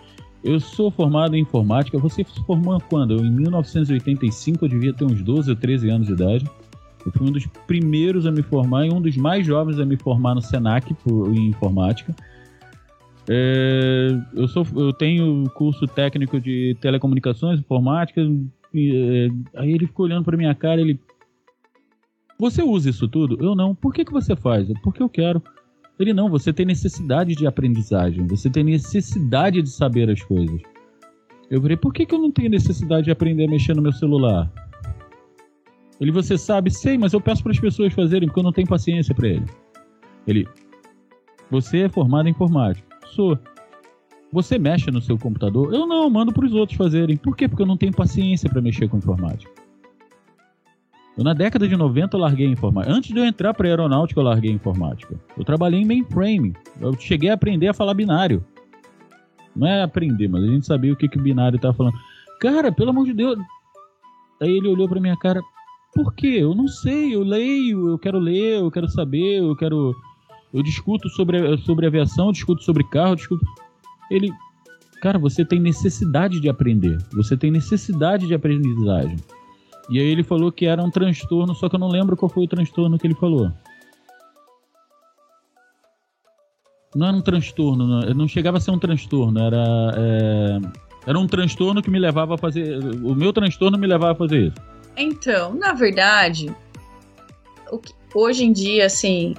Eu 0.43 0.60
sou 0.60 0.89
formado 0.89 1.36
em 1.36 1.41
informática. 1.41 1.97
Você 1.99 2.24
se 2.24 2.43
formou 2.45 2.82
quando? 2.89 3.24
Em 3.24 3.30
1985, 3.30 4.66
eu 4.66 4.70
devia 4.70 4.93
ter 4.93 5.06
uns 5.06 5.22
12 5.22 5.52
ou 5.52 5.56
13 5.56 5.89
anos 5.89 6.08
de 6.08 6.14
idade. 6.14 6.45
Eu 7.06 7.12
fui 7.12 7.28
um 7.28 7.32
dos 7.32 7.45
primeiros 7.68 8.26
a 8.26 8.32
me 8.32 8.41
formar 8.41 8.88
e 8.88 8.91
um 8.91 9.02
dos 9.02 9.16
mais 9.18 9.45
jovens 9.45 9.80
a 9.80 9.86
me 9.86 9.97
formar 9.97 10.36
no 10.36 10.41
Senac 10.41 10.95
em 11.34 11.47
informática. 11.47 12.16
É, 13.30 14.08
eu, 14.34 14.47
sou, 14.47 14.66
eu 14.76 14.91
tenho 14.93 15.49
curso 15.54 15.86
técnico 15.86 16.39
de 16.39 16.76
telecomunicações, 16.82 17.60
informática, 17.60 18.22
e, 18.74 19.30
é, 19.55 19.59
aí 19.59 19.72
ele 19.72 19.88
ficou 19.88 20.05
olhando 20.05 20.26
para 20.26 20.38
minha 20.38 20.55
cara, 20.55 20.82
ele. 20.82 20.99
Você 22.39 22.63
usa 22.63 22.89
isso 22.89 23.07
tudo? 23.07 23.38
Eu 23.43 23.55
não. 23.55 23.76
Por 23.76 23.93
que, 23.93 24.05
que 24.05 24.11
você 24.11 24.36
faz? 24.36 24.67
Porque 24.82 25.01
eu 25.01 25.09
quero. 25.09 25.41
Ele 25.99 26.13
não, 26.13 26.30
você 26.30 26.51
tem 26.51 26.65
necessidade 26.65 27.36
de 27.36 27.45
aprendizagem, 27.45 28.26
você 28.26 28.49
tem 28.49 28.63
necessidade 28.63 29.61
de 29.61 29.69
saber 29.69 30.09
as 30.09 30.22
coisas. 30.24 30.59
Eu 31.49 31.61
falei, 31.61 31.78
por 31.78 31.93
que, 31.93 32.05
que 32.05 32.15
eu 32.15 32.19
não 32.19 32.32
tenho 32.32 32.49
necessidade 32.49 33.05
de 33.05 33.11
aprender 33.11 33.45
a 33.45 33.51
mexer 33.51 33.76
no 33.76 33.82
meu 33.82 33.91
celular? 33.91 34.51
Ele, 35.99 36.11
você 36.11 36.38
sabe, 36.38 36.72
sei, 36.72 36.97
mas 36.97 37.13
eu 37.13 37.22
peço 37.22 37.43
para 37.43 37.51
as 37.51 37.59
pessoas 37.59 37.93
fazerem 37.93 38.28
porque 38.28 38.39
eu 38.39 38.43
não 38.43 38.53
tenho 38.53 38.67
paciência 38.67 39.13
para 39.13 39.28
ele. 39.28 39.45
Ele, 40.26 40.47
você 41.51 41.82
é 41.82 41.89
formado 41.89 42.28
em 42.28 42.32
informática? 42.32 42.88
Sou. 43.07 43.38
Você 44.32 44.57
mexe 44.57 44.89
no 44.89 45.01
seu 45.01 45.17
computador? 45.17 45.73
Eu 45.73 45.86
não, 45.86 46.09
mando 46.09 46.32
para 46.32 46.45
os 46.45 46.53
outros 46.53 46.77
fazerem. 46.77 47.17
Por 47.17 47.36
quê? 47.36 47.47
Porque 47.47 47.63
eu 47.63 47.67
não 47.67 47.75
tenho 47.75 47.91
paciência 47.91 48.49
para 48.49 48.61
mexer 48.61 48.88
com 48.88 48.97
informática. 48.97 49.51
Eu, 51.17 51.23
na 51.25 51.34
década 51.34 51.67
de 51.67 51.75
90 51.75 52.15
eu 52.15 52.21
larguei 52.21 52.47
informática. 52.47 52.95
Antes 52.95 53.11
de 53.11 53.19
eu 53.19 53.25
entrar 53.25 53.53
para 53.53 53.67
aeronáutica, 53.67 54.19
eu 54.19 54.23
larguei 54.23 54.51
informática. 54.51 55.19
Eu 55.38 55.43
trabalhei 55.43 55.82
em 55.82 55.86
mainframe. 55.86 56.53
Eu 56.79 56.93
cheguei 56.97 57.29
a 57.29 57.34
aprender 57.34 57.67
a 57.67 57.73
falar 57.73 57.93
binário. 57.93 58.45
Não 59.53 59.67
é 59.67 59.84
aprender, 59.84 60.29
mas 60.29 60.43
a 60.43 60.47
gente 60.47 60.65
sabia 60.65 60.93
o 60.93 60.95
que, 60.95 61.09
que 61.09 61.19
o 61.19 61.21
binário 61.21 61.57
estava 61.57 61.73
falando. 61.73 61.97
Cara, 62.39 62.71
pelo 62.71 62.91
amor 62.91 63.05
de 63.05 63.13
Deus. 63.13 63.38
Aí 64.41 64.49
ele 64.49 64.69
olhou 64.69 64.88
para 64.88 65.01
minha 65.01 65.17
cara. 65.17 65.41
Por 65.93 66.13
quê? 66.15 66.38
Eu 66.39 66.55
não 66.55 66.69
sei. 66.69 67.13
Eu 67.13 67.21
leio, 67.21 67.89
eu 67.89 67.99
quero 67.99 68.17
ler, 68.17 68.61
eu 68.61 68.71
quero 68.71 68.88
saber, 68.88 69.39
eu 69.39 69.55
quero. 69.57 69.93
Eu 70.53 70.63
discuto 70.63 71.09
sobre, 71.09 71.57
sobre 71.57 71.86
aviação, 71.86 72.32
discuto 72.32 72.63
sobre 72.63 72.86
carro, 72.86 73.15
discuto 73.15 73.45
ele, 74.12 74.30
cara, 75.01 75.18
você 75.18 75.45
tem 75.45 75.59
necessidade 75.59 76.39
de 76.39 76.49
aprender, 76.49 76.97
você 77.14 77.38
tem 77.38 77.49
necessidade 77.49 78.28
de 78.28 78.34
aprendizagem. 78.34 79.16
E 79.89 79.99
aí 79.99 80.05
ele 80.05 80.24
falou 80.24 80.51
que 80.51 80.66
era 80.66 80.84
um 80.84 80.91
transtorno, 80.91 81.55
só 81.55 81.68
que 81.70 81.76
eu 81.76 81.80
não 81.80 81.89
lembro 81.89 82.18
qual 82.18 82.30
foi 82.30 82.43
o 82.43 82.47
transtorno 82.47 82.99
que 82.99 83.07
ele 83.07 83.16
falou. 83.16 83.51
Não 86.93 87.07
era 87.07 87.16
um 87.16 87.22
transtorno, 87.22 87.88
não, 87.88 88.01
não 88.14 88.28
chegava 88.28 88.57
a 88.57 88.62
ser 88.62 88.72
um 88.72 88.80
transtorno, 88.80 89.39
era, 89.39 89.93
é, 89.95 90.59
era 91.07 91.18
um 91.18 91.26
transtorno 91.26 91.82
que 91.82 91.89
me 91.89 91.99
levava 91.99 92.36
a 92.36 92.38
fazer. 92.38 92.78
O 93.01 93.16
meu 93.16 93.32
transtorno 93.32 93.78
me 93.78 93.88
levava 93.88 94.12
a 94.12 94.16
fazer 94.16 94.47
isso. 94.47 94.57
Então, 94.97 95.55
na 95.55 95.72
verdade, 95.72 96.53
que, 97.82 97.93
hoje 98.14 98.43
em 98.43 98.51
dia, 98.51 98.86
assim, 98.88 99.34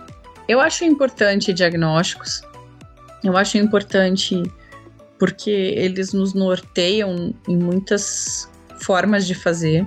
eu 0.49 0.61
acho 0.61 0.85
importante 0.85 1.53
diagnósticos, 1.53 2.43
Eu 3.23 3.37
acho 3.37 3.57
importante 3.57 4.43
porque 5.23 5.51
eles 5.51 6.13
nos 6.13 6.35
norteiam 6.35 7.33
em 7.47 7.57
muitas 7.57 8.51
formas 8.81 9.25
de 9.25 9.37
fazer. 9.37 9.87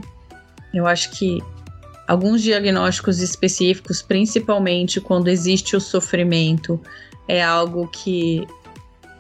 Eu 0.74 0.88
acho 0.88 1.12
que 1.12 1.40
alguns 2.08 2.42
diagnósticos 2.42 3.20
específicos, 3.20 4.02
principalmente 4.02 5.02
quando 5.02 5.28
existe 5.28 5.76
o 5.76 5.82
sofrimento, 5.82 6.80
é 7.28 7.44
algo 7.44 7.86
que 7.90 8.48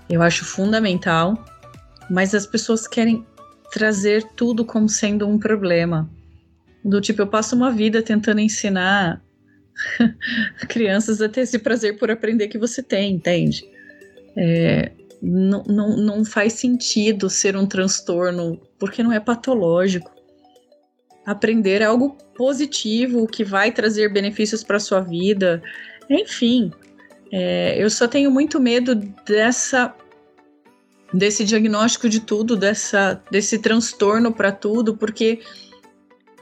eu 0.09 0.21
acho 0.21 0.45
fundamental, 0.45 1.33
mas 2.09 2.33
as 2.33 2.47
pessoas 2.47 2.87
querem 2.87 3.25
trazer 3.69 4.23
tudo 4.37 4.63
como 4.63 4.87
sendo 4.87 5.27
um 5.27 5.37
problema. 5.37 6.09
Do 6.81 7.01
tipo, 7.01 7.23
eu 7.23 7.27
passo 7.27 7.57
uma 7.57 7.71
vida 7.71 8.01
tentando 8.01 8.39
ensinar 8.39 9.21
crianças 10.69 11.21
a 11.21 11.27
ter 11.27 11.41
esse 11.41 11.59
prazer 11.59 11.99
por 11.99 12.09
aprender 12.09 12.47
que 12.47 12.57
você 12.57 12.81
tem, 12.81 13.15
entende? 13.15 13.65
É, 14.37 14.93
não, 15.21 15.63
não, 15.97 16.25
faz 16.25 16.53
sentido 16.53 17.29
ser 17.29 17.55
um 17.55 17.65
transtorno, 17.65 18.59
porque 18.77 19.03
não 19.03 19.11
é 19.11 19.19
patológico. 19.19 20.11
Aprender 21.25 21.81
é 21.81 21.85
algo 21.85 22.17
positivo 22.35 23.25
que 23.27 23.43
vai 23.43 23.71
trazer 23.71 24.13
benefícios 24.13 24.63
para 24.63 24.79
sua 24.79 25.01
vida. 25.01 25.61
Enfim, 26.09 26.71
é, 27.31 27.75
eu 27.81 27.89
só 27.89 28.07
tenho 28.07 28.29
muito 28.29 28.59
medo 28.59 28.95
dessa 29.25 29.95
desse 31.13 31.45
diagnóstico 31.45 32.09
de 32.09 32.19
tudo, 32.19 32.57
dessa, 32.57 33.21
desse 33.31 33.59
transtorno 33.59 34.33
para 34.33 34.51
tudo, 34.51 34.97
porque 34.97 35.39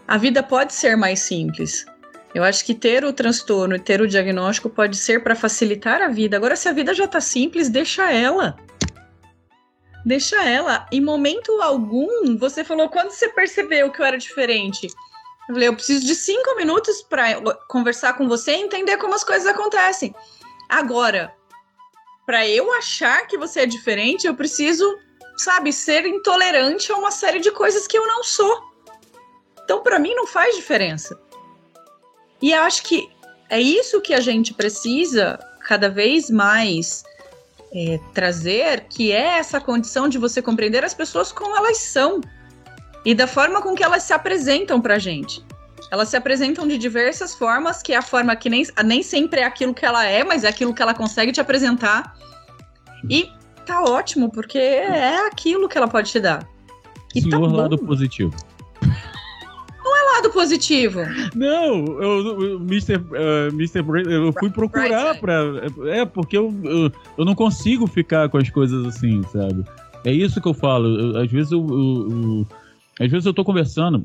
a 0.07 0.17
vida 0.17 0.41
pode 0.41 0.74
ser 0.74 0.95
mais 0.95 1.19
simples. 1.19 1.86
Eu 2.34 2.43
acho 2.43 2.65
que 2.65 2.73
ter 2.73 3.05
o 3.05 3.13
transtorno 3.13 3.75
e 3.75 3.79
ter 3.79 4.01
o 4.01 4.07
diagnóstico 4.07 4.69
pode 4.69 4.97
ser 4.97 5.23
para 5.23 5.36
facilitar 5.36 6.01
a 6.01 6.07
vida. 6.07 6.36
Agora, 6.36 6.55
se 6.55 6.67
a 6.67 6.73
vida 6.73 6.93
já 6.93 7.05
está 7.05 7.21
simples, 7.21 7.69
deixa 7.69 8.11
ela. 8.11 8.57
Deixa 10.03 10.43
ela. 10.43 10.88
Em 10.91 10.99
momento 10.99 11.61
algum, 11.61 12.36
você 12.38 12.63
falou 12.63 12.89
quando 12.89 13.11
você 13.11 13.29
percebeu 13.29 13.91
que 13.91 14.01
eu 14.01 14.05
era 14.05 14.17
diferente. 14.17 14.88
Eu 15.47 15.53
falei, 15.53 15.67
eu 15.67 15.75
preciso 15.75 16.05
de 16.05 16.15
cinco 16.15 16.55
minutos 16.55 17.03
para 17.03 17.39
conversar 17.67 18.13
com 18.13 18.27
você 18.27 18.53
e 18.53 18.61
entender 18.61 18.97
como 18.97 19.13
as 19.13 19.23
coisas 19.23 19.47
acontecem. 19.47 20.15
Agora, 20.69 21.34
para 22.25 22.47
eu 22.47 22.73
achar 22.73 23.27
que 23.27 23.38
você 23.38 23.61
é 23.61 23.65
diferente, 23.65 24.25
eu 24.25 24.34
preciso, 24.34 24.97
sabe, 25.38 25.71
ser 25.71 26.05
intolerante 26.05 26.91
a 26.91 26.95
uma 26.95 27.11
série 27.11 27.39
de 27.39 27.51
coisas 27.51 27.86
que 27.86 27.97
eu 27.97 28.07
não 28.07 28.23
sou. 28.23 28.73
Então, 29.63 29.84
para 29.84 29.99
mim, 29.99 30.15
não 30.15 30.25
faz 30.25 30.55
diferença. 30.55 31.19
E 32.43 32.53
acho 32.53 32.83
que 32.83 33.09
é 33.49 33.61
isso 33.61 34.01
que 34.01 34.13
a 34.13 34.19
gente 34.19 34.53
precisa 34.53 35.39
cada 35.61 35.87
vez 35.87 36.29
mais 36.29 37.05
é, 37.73 37.97
trazer, 38.13 38.81
que 38.89 39.13
é 39.13 39.37
essa 39.37 39.61
condição 39.61 40.09
de 40.09 40.17
você 40.17 40.41
compreender 40.41 40.83
as 40.83 40.93
pessoas 40.93 41.31
como 41.31 41.55
elas 41.55 41.77
são 41.77 42.19
e 43.05 43.15
da 43.15 43.27
forma 43.27 43.61
com 43.61 43.73
que 43.73 43.81
elas 43.81 44.03
se 44.03 44.11
apresentam 44.11 44.81
para 44.81 44.95
a 44.95 44.99
gente. 44.99 45.41
Elas 45.89 46.09
se 46.09 46.17
apresentam 46.17 46.67
de 46.67 46.77
diversas 46.77 47.33
formas, 47.33 47.81
que 47.81 47.93
é 47.93 47.95
a 47.95 48.01
forma 48.01 48.35
que 48.35 48.49
nem, 48.49 48.67
nem 48.83 49.01
sempre 49.01 49.39
é 49.39 49.45
aquilo 49.45 49.73
que 49.73 49.85
ela 49.85 50.05
é, 50.05 50.25
mas 50.25 50.43
é 50.43 50.49
aquilo 50.49 50.73
que 50.73 50.81
ela 50.81 50.93
consegue 50.93 51.31
te 51.31 51.39
apresentar. 51.39 52.13
E 53.09 53.31
tá 53.65 53.83
ótimo, 53.83 54.29
porque 54.29 54.57
é 54.57 55.27
aquilo 55.27 55.69
que 55.69 55.77
ela 55.77 55.87
pode 55.87 56.11
te 56.11 56.19
dar. 56.19 56.45
E 57.15 57.21
Senhor 57.21 57.49
tá 57.49 57.55
lado 57.55 57.77
positivo. 57.77 58.35
É 60.03 60.15
lado 60.15 60.31
positivo. 60.31 60.99
Não, 61.35 61.85
eu, 62.01 62.41
eu 62.41 62.59
Mr. 62.61 62.97
Uh, 62.97 63.53
Mr. 63.53 63.83
eu 64.09 64.33
fui 64.33 64.49
procurar 64.49 65.19
para 65.19 65.61
É, 65.85 66.05
porque 66.05 66.37
eu, 66.37 66.53
eu, 66.63 66.91
eu, 67.17 67.25
não 67.25 67.33
consigo 67.33 67.87
ficar 67.87 68.29
com 68.29 68.37
as 68.37 68.49
coisas 68.49 68.85
assim, 68.85 69.23
sabe? 69.23 69.63
É 70.05 70.11
isso 70.11 70.41
que 70.41 70.47
eu 70.47 70.53
falo. 70.53 70.87
Eu, 70.87 71.21
às 71.21 71.31
vezes 71.31 71.51
eu, 71.51 71.65
eu, 71.69 72.47
Às 72.99 73.09
vezes 73.09 73.25
eu 73.25 73.33
tô 73.33 73.43
conversando 73.43 74.03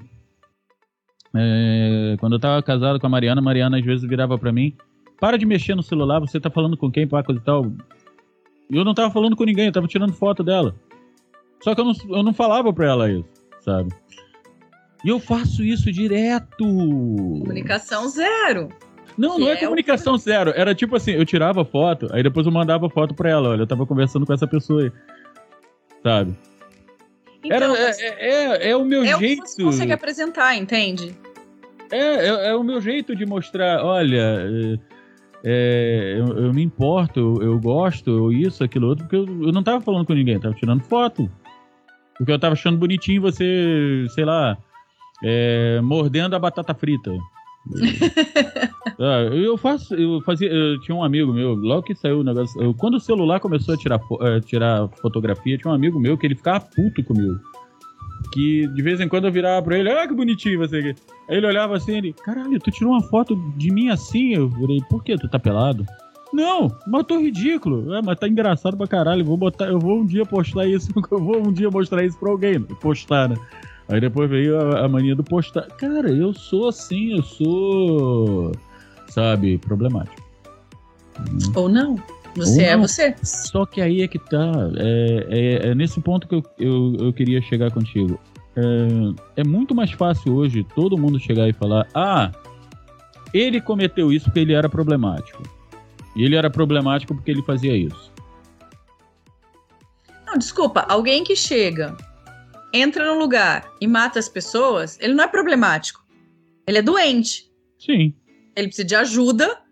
é, 1.34 2.16
quando 2.18 2.34
eu 2.34 2.40
tava 2.40 2.62
casado 2.62 2.98
com 2.98 3.06
a 3.06 3.10
Mariana, 3.10 3.40
a 3.40 3.44
Mariana 3.44 3.78
às 3.78 3.84
vezes 3.84 4.08
virava 4.08 4.38
para 4.38 4.52
mim: 4.52 4.74
para 5.20 5.36
de 5.36 5.46
mexer 5.46 5.74
no 5.74 5.82
celular, 5.82 6.20
você 6.20 6.40
tá 6.40 6.50
falando 6.50 6.76
com 6.76 6.90
quem, 6.90 7.06
pá, 7.06 7.22
coisa 7.22 7.40
e 7.40 7.44
tal. 7.44 7.72
E 8.70 8.76
eu 8.76 8.84
não 8.84 8.94
tava 8.94 9.12
falando 9.12 9.36
com 9.36 9.44
ninguém, 9.44 9.66
eu 9.66 9.72
tava 9.72 9.86
tirando 9.86 10.12
foto 10.12 10.42
dela. 10.42 10.74
Só 11.62 11.74
que 11.74 11.80
eu 11.80 11.84
não, 11.84 11.94
eu 12.10 12.22
não 12.22 12.32
falava 12.32 12.72
pra 12.72 12.86
ela 12.86 13.10
isso, 13.10 13.28
sabe? 13.60 13.92
E 15.04 15.08
eu 15.08 15.20
faço 15.20 15.62
isso 15.62 15.90
direto. 15.92 16.64
Comunicação 16.64 18.08
zero. 18.08 18.68
Não, 19.16 19.38
não 19.38 19.48
é, 19.48 19.52
é 19.52 19.56
comunicação 19.56 20.14
o... 20.14 20.18
zero. 20.18 20.52
Era 20.54 20.74
tipo 20.74 20.96
assim, 20.96 21.12
eu 21.12 21.24
tirava 21.24 21.64
foto, 21.64 22.08
aí 22.12 22.22
depois 22.22 22.46
eu 22.46 22.52
mandava 22.52 22.88
foto 22.88 23.14
pra 23.14 23.30
ela. 23.30 23.50
Olha, 23.50 23.62
eu 23.62 23.66
tava 23.66 23.86
conversando 23.86 24.26
com 24.26 24.32
essa 24.32 24.46
pessoa 24.46 24.82
aí. 24.82 24.92
Sabe? 26.02 26.36
Então, 27.44 27.74
Era, 27.74 27.90
é, 27.90 28.66
é, 28.66 28.70
é, 28.70 28.76
o 28.76 28.84
meu 28.84 29.02
é 29.02 29.18
jeito. 29.18 29.40
É 29.40 29.42
o 29.42 29.44
que 29.44 29.50
você 29.50 29.62
consegue 29.62 29.92
apresentar, 29.92 30.56
entende? 30.56 31.14
É, 31.90 31.98
é, 31.98 32.48
é 32.48 32.54
o 32.54 32.62
meu 32.62 32.80
jeito 32.80 33.16
de 33.16 33.24
mostrar, 33.24 33.82
olha, 33.84 34.16
é, 34.40 34.78
é 35.44 36.16
eu, 36.18 36.44
eu, 36.44 36.52
me 36.52 36.62
importo, 36.62 37.18
eu, 37.18 37.42
eu, 37.42 37.58
gosto, 37.58 38.30
isso, 38.32 38.62
aquilo 38.62 38.88
outro, 38.88 39.04
porque 39.04 39.16
eu, 39.16 39.46
eu 39.46 39.52
não 39.52 39.62
tava 39.62 39.80
falando 39.80 40.04
com 40.04 40.12
ninguém, 40.12 40.34
eu 40.34 40.40
tava 40.40 40.54
tirando 40.54 40.82
foto. 40.82 41.30
Porque 42.16 42.32
eu 42.32 42.38
tava 42.38 42.54
achando 42.54 42.78
bonitinho 42.78 43.22
você, 43.22 44.04
sei 44.10 44.24
lá, 44.24 44.58
é, 45.22 45.80
mordendo 45.80 46.34
a 46.34 46.38
batata 46.38 46.74
frita. 46.74 47.12
ah, 48.98 49.22
eu 49.32 49.56
faço, 49.56 49.94
eu 49.94 50.20
fazia, 50.22 50.48
eu 50.48 50.80
tinha 50.80 50.96
um 50.96 51.04
amigo 51.04 51.32
meu, 51.32 51.54
logo 51.54 51.82
que 51.82 51.94
saiu 51.94 52.20
o 52.20 52.24
negócio, 52.24 52.60
eu, 52.62 52.72
quando 52.72 52.94
o 52.94 53.00
celular 53.00 53.40
começou 53.40 53.74
a 53.74 53.76
tirar, 53.76 53.96
uh, 53.96 54.40
tirar 54.40 54.88
fotografia, 55.02 55.58
tinha 55.58 55.70
um 55.70 55.74
amigo 55.74 55.98
meu 55.98 56.16
que 56.16 56.26
ele 56.26 56.34
ficava 56.34 56.60
puto 56.60 57.02
comigo. 57.04 57.38
Que 58.32 58.66
de 58.68 58.82
vez 58.82 59.00
em 59.00 59.08
quando 59.08 59.26
eu 59.26 59.32
virava 59.32 59.62
pra 59.62 59.78
ele, 59.78 59.90
ah, 59.90 60.06
que 60.06 60.14
bonitinho 60.14 60.58
você 60.58 60.78
aqui. 60.78 60.94
Aí 61.28 61.36
ele 61.36 61.46
olhava 61.46 61.76
assim, 61.76 61.96
ele, 61.96 62.12
caralho, 62.12 62.58
tu 62.58 62.70
tirou 62.70 62.92
uma 62.92 63.02
foto 63.02 63.36
de 63.56 63.70
mim 63.70 63.90
assim? 63.90 64.34
Eu 64.34 64.48
virei, 64.48 64.80
por 64.88 65.04
que 65.04 65.16
tu 65.16 65.28
tá 65.28 65.38
pelado? 65.38 65.84
Não, 66.32 66.68
mas 66.86 67.00
eu 67.00 67.04
tô 67.04 67.18
ridículo. 67.18 67.94
É, 67.94 68.02
mas 68.02 68.18
tá 68.18 68.28
engraçado 68.28 68.76
pra 68.76 68.86
caralho. 68.86 69.24
Vou 69.24 69.36
botar, 69.36 69.66
eu 69.66 69.78
vou 69.78 70.00
um 70.00 70.06
dia 70.06 70.26
postar 70.26 70.66
isso, 70.66 70.90
eu 71.10 71.18
vou 71.18 71.46
um 71.46 71.52
dia 71.52 71.70
mostrar 71.70 72.04
isso 72.04 72.18
pra 72.18 72.30
alguém, 72.30 72.60
postar, 72.60 73.28
né? 73.28 73.36
Aí 73.88 74.00
depois 74.00 74.28
veio 74.28 74.60
a, 74.60 74.84
a 74.84 74.88
mania 74.88 75.16
do 75.16 75.24
postar. 75.24 75.66
Cara, 75.78 76.10
eu 76.10 76.34
sou 76.34 76.68
assim, 76.68 77.16
eu 77.16 77.22
sou, 77.22 78.52
sabe, 79.08 79.56
problemático. 79.58 80.22
Ou 81.54 81.68
não. 81.68 81.96
Você 82.36 82.60
Ou 82.60 82.66
é 82.66 82.76
não. 82.76 82.84
é 82.84 82.86
você. 82.86 83.16
Só 83.22 83.64
que 83.64 83.80
aí 83.80 84.02
é 84.02 84.08
que 84.08 84.18
tá. 84.18 84.52
É, 84.76 85.26
é, 85.30 85.68
é 85.68 85.74
nesse 85.74 86.00
ponto 86.00 86.28
que 86.28 86.34
eu, 86.34 86.42
eu, 86.58 86.96
eu 87.06 87.12
queria 87.12 87.40
chegar 87.40 87.70
contigo. 87.70 88.20
É, 88.54 89.40
é, 89.40 89.44
muito 89.44 89.74
mais 89.74 89.90
fácil 89.92 90.34
hoje 90.34 90.64
todo 90.74 90.98
mundo 90.98 91.18
chegar 91.18 91.48
e 91.48 91.52
falar: 91.54 91.86
ah, 91.94 92.30
ele 93.32 93.60
cometeu 93.60 94.12
isso 94.12 94.26
porque 94.26 94.40
ele 94.40 94.52
era 94.52 94.68
problemático. 94.68 95.42
E 96.14 96.24
ele 96.24 96.36
era 96.36 96.50
problemático 96.50 97.14
porque 97.14 97.30
ele 97.30 97.42
fazia 97.42 97.74
isso. 97.74 98.12
Não, 100.26 100.36
desculpa, 100.36 100.84
alguém 100.88 101.24
que 101.24 101.34
chega 101.34 101.96
entra 102.72 103.06
no 103.06 103.18
lugar 103.18 103.70
e 103.80 103.86
mata 103.86 104.18
as 104.18 104.28
pessoas, 104.28 104.98
ele 105.00 105.14
não 105.14 105.24
é 105.24 105.28
problemático. 105.28 106.04
Ele 106.66 106.78
é 106.78 106.82
doente. 106.82 107.50
Sim. 107.78 108.14
Ele 108.54 108.68
precisa 108.68 108.86
de 108.86 108.94
ajuda 108.94 109.62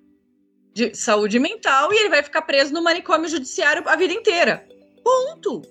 de 0.72 0.94
saúde 0.94 1.38
mental 1.38 1.92
e 1.92 1.96
ele 1.96 2.08
vai 2.10 2.22
ficar 2.22 2.42
preso 2.42 2.72
no 2.72 2.82
manicômio 2.82 3.28
judiciário 3.28 3.82
a 3.88 3.96
vida 3.96 4.12
inteira. 4.12 4.66
Ponto. 5.02 5.62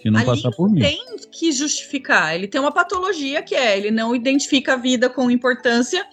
Se 0.00 0.10
não 0.10 0.18
Ali 0.18 0.26
passar 0.26 0.50
por 0.50 0.70
mim. 0.70 0.80
tem 0.80 0.98
que 1.30 1.52
justificar. 1.52 2.34
Ele 2.34 2.48
tem 2.48 2.60
uma 2.60 2.72
patologia 2.72 3.42
que 3.42 3.54
é, 3.54 3.76
ele 3.76 3.90
não 3.90 4.14
identifica 4.14 4.74
a 4.74 4.76
vida 4.76 5.08
com 5.08 5.30
importância 5.30 6.06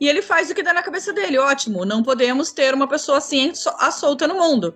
e 0.00 0.08
ele 0.08 0.22
faz 0.22 0.50
o 0.50 0.54
que 0.54 0.62
dá 0.62 0.72
na 0.72 0.82
cabeça 0.82 1.12
dele. 1.12 1.38
Ótimo, 1.38 1.84
não 1.84 2.02
podemos 2.02 2.52
ter 2.52 2.74
uma 2.74 2.88
pessoa 2.88 3.18
assim 3.18 3.52
à 3.78 3.90
solta 3.90 4.26
no 4.26 4.34
mundo. 4.34 4.74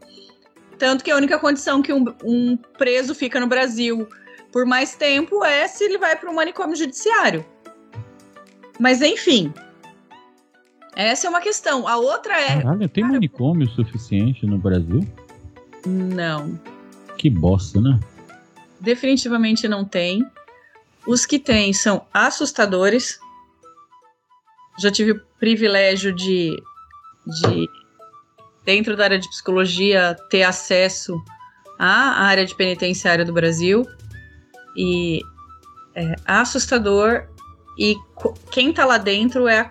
Tanto 0.79 1.05
que 1.05 1.11
a 1.11 1.17
única 1.17 1.39
condição 1.39 1.81
que 1.81 1.93
um, 1.93 2.05
um 2.25 2.57
preso 2.57 3.15
fica 3.15 3.39
no 3.39 3.47
Brasil 3.47 4.09
por 4.55 4.65
mais 4.65 4.95
tempo 4.95 5.45
é 5.45 5.67
se 5.67 5.83
ele 5.83 5.99
vai 5.99 6.15
para 6.15 6.31
o 6.31 6.35
manicômio 6.35 6.77
judiciário. 6.77 7.45
Mas 8.79 9.03
enfim, 9.03 9.53
essa 10.95 11.27
é 11.27 11.31
uma 11.31 11.41
questão. 11.41 11.89
A 11.89 11.97
outra 11.97 12.41
é. 12.41 12.63
Caralho, 12.63 12.89
tem 12.89 13.03
cara, 13.03 13.15
manicômio 13.15 13.69
suficiente 13.71 14.47
no 14.47 14.57
Brasil? 14.57 15.01
Não. 15.85 16.57
Que 17.19 17.29
bosta, 17.29 17.81
né? 17.81 17.99
Definitivamente 18.79 19.67
não 19.67 19.85
tem. 19.85 20.25
Os 21.05 21.27
que 21.27 21.41
tem 21.41 21.73
são 21.73 22.07
assustadores. 22.15 23.19
Já 24.79 24.93
tive 24.93 25.13
o 25.13 25.21
privilégio 25.41 26.15
de, 26.15 26.57
de 27.27 27.69
dentro 28.65 28.97
da 28.97 29.03
área 29.03 29.19
de 29.19 29.29
psicologia, 29.29 30.17
ter 30.31 30.45
acesso 30.45 31.21
à 31.77 32.23
área 32.23 32.47
de 32.47 32.55
penitenciária 32.55 33.25
do 33.25 33.33
Brasil 33.33 33.85
e 34.77 35.21
é 35.95 36.15
assustador 36.25 37.25
e 37.79 37.97
quem 38.51 38.73
tá 38.73 38.85
lá 38.85 38.99
dentro 38.99 39.49
é 39.49 39.71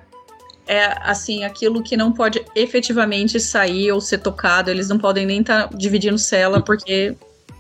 é 0.66 0.98
assim, 1.02 1.44
aquilo 1.44 1.84
que 1.84 1.98
não 1.98 2.14
pode 2.14 2.44
efetivamente 2.56 3.38
sair 3.38 3.92
ou 3.92 4.00
ser 4.00 4.20
tocado, 4.20 4.72
eles 4.72 4.88
não 4.88 4.98
podem 4.98 5.26
nem 5.26 5.42
estar 5.42 5.68
tá 5.68 5.78
dividindo 5.78 6.18
cela 6.18 6.62
porque 6.62 7.16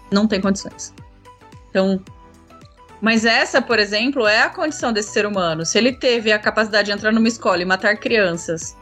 não 0.10 0.26
tem 0.26 0.40
condições. 0.40 0.94
Então, 1.70 2.02
mas 3.02 3.26
essa, 3.26 3.61
por 3.61 3.80
exemplo, 3.80 4.26
é 4.26 4.44
a 4.44 4.49
condição 4.49 4.94
desse 4.94 5.11
ser 5.11 5.26
humano. 5.26 5.65
Se 5.65 5.78
ele 5.78 5.91
teve 5.91 6.32
a 6.32 6.40
capacidade 6.40 6.86
de 6.86 6.91
entrar 6.94 7.11
numa 7.11 7.28
escola 7.28 7.61
e 7.61 7.65
matar 7.65 7.98
crianças 7.98 8.78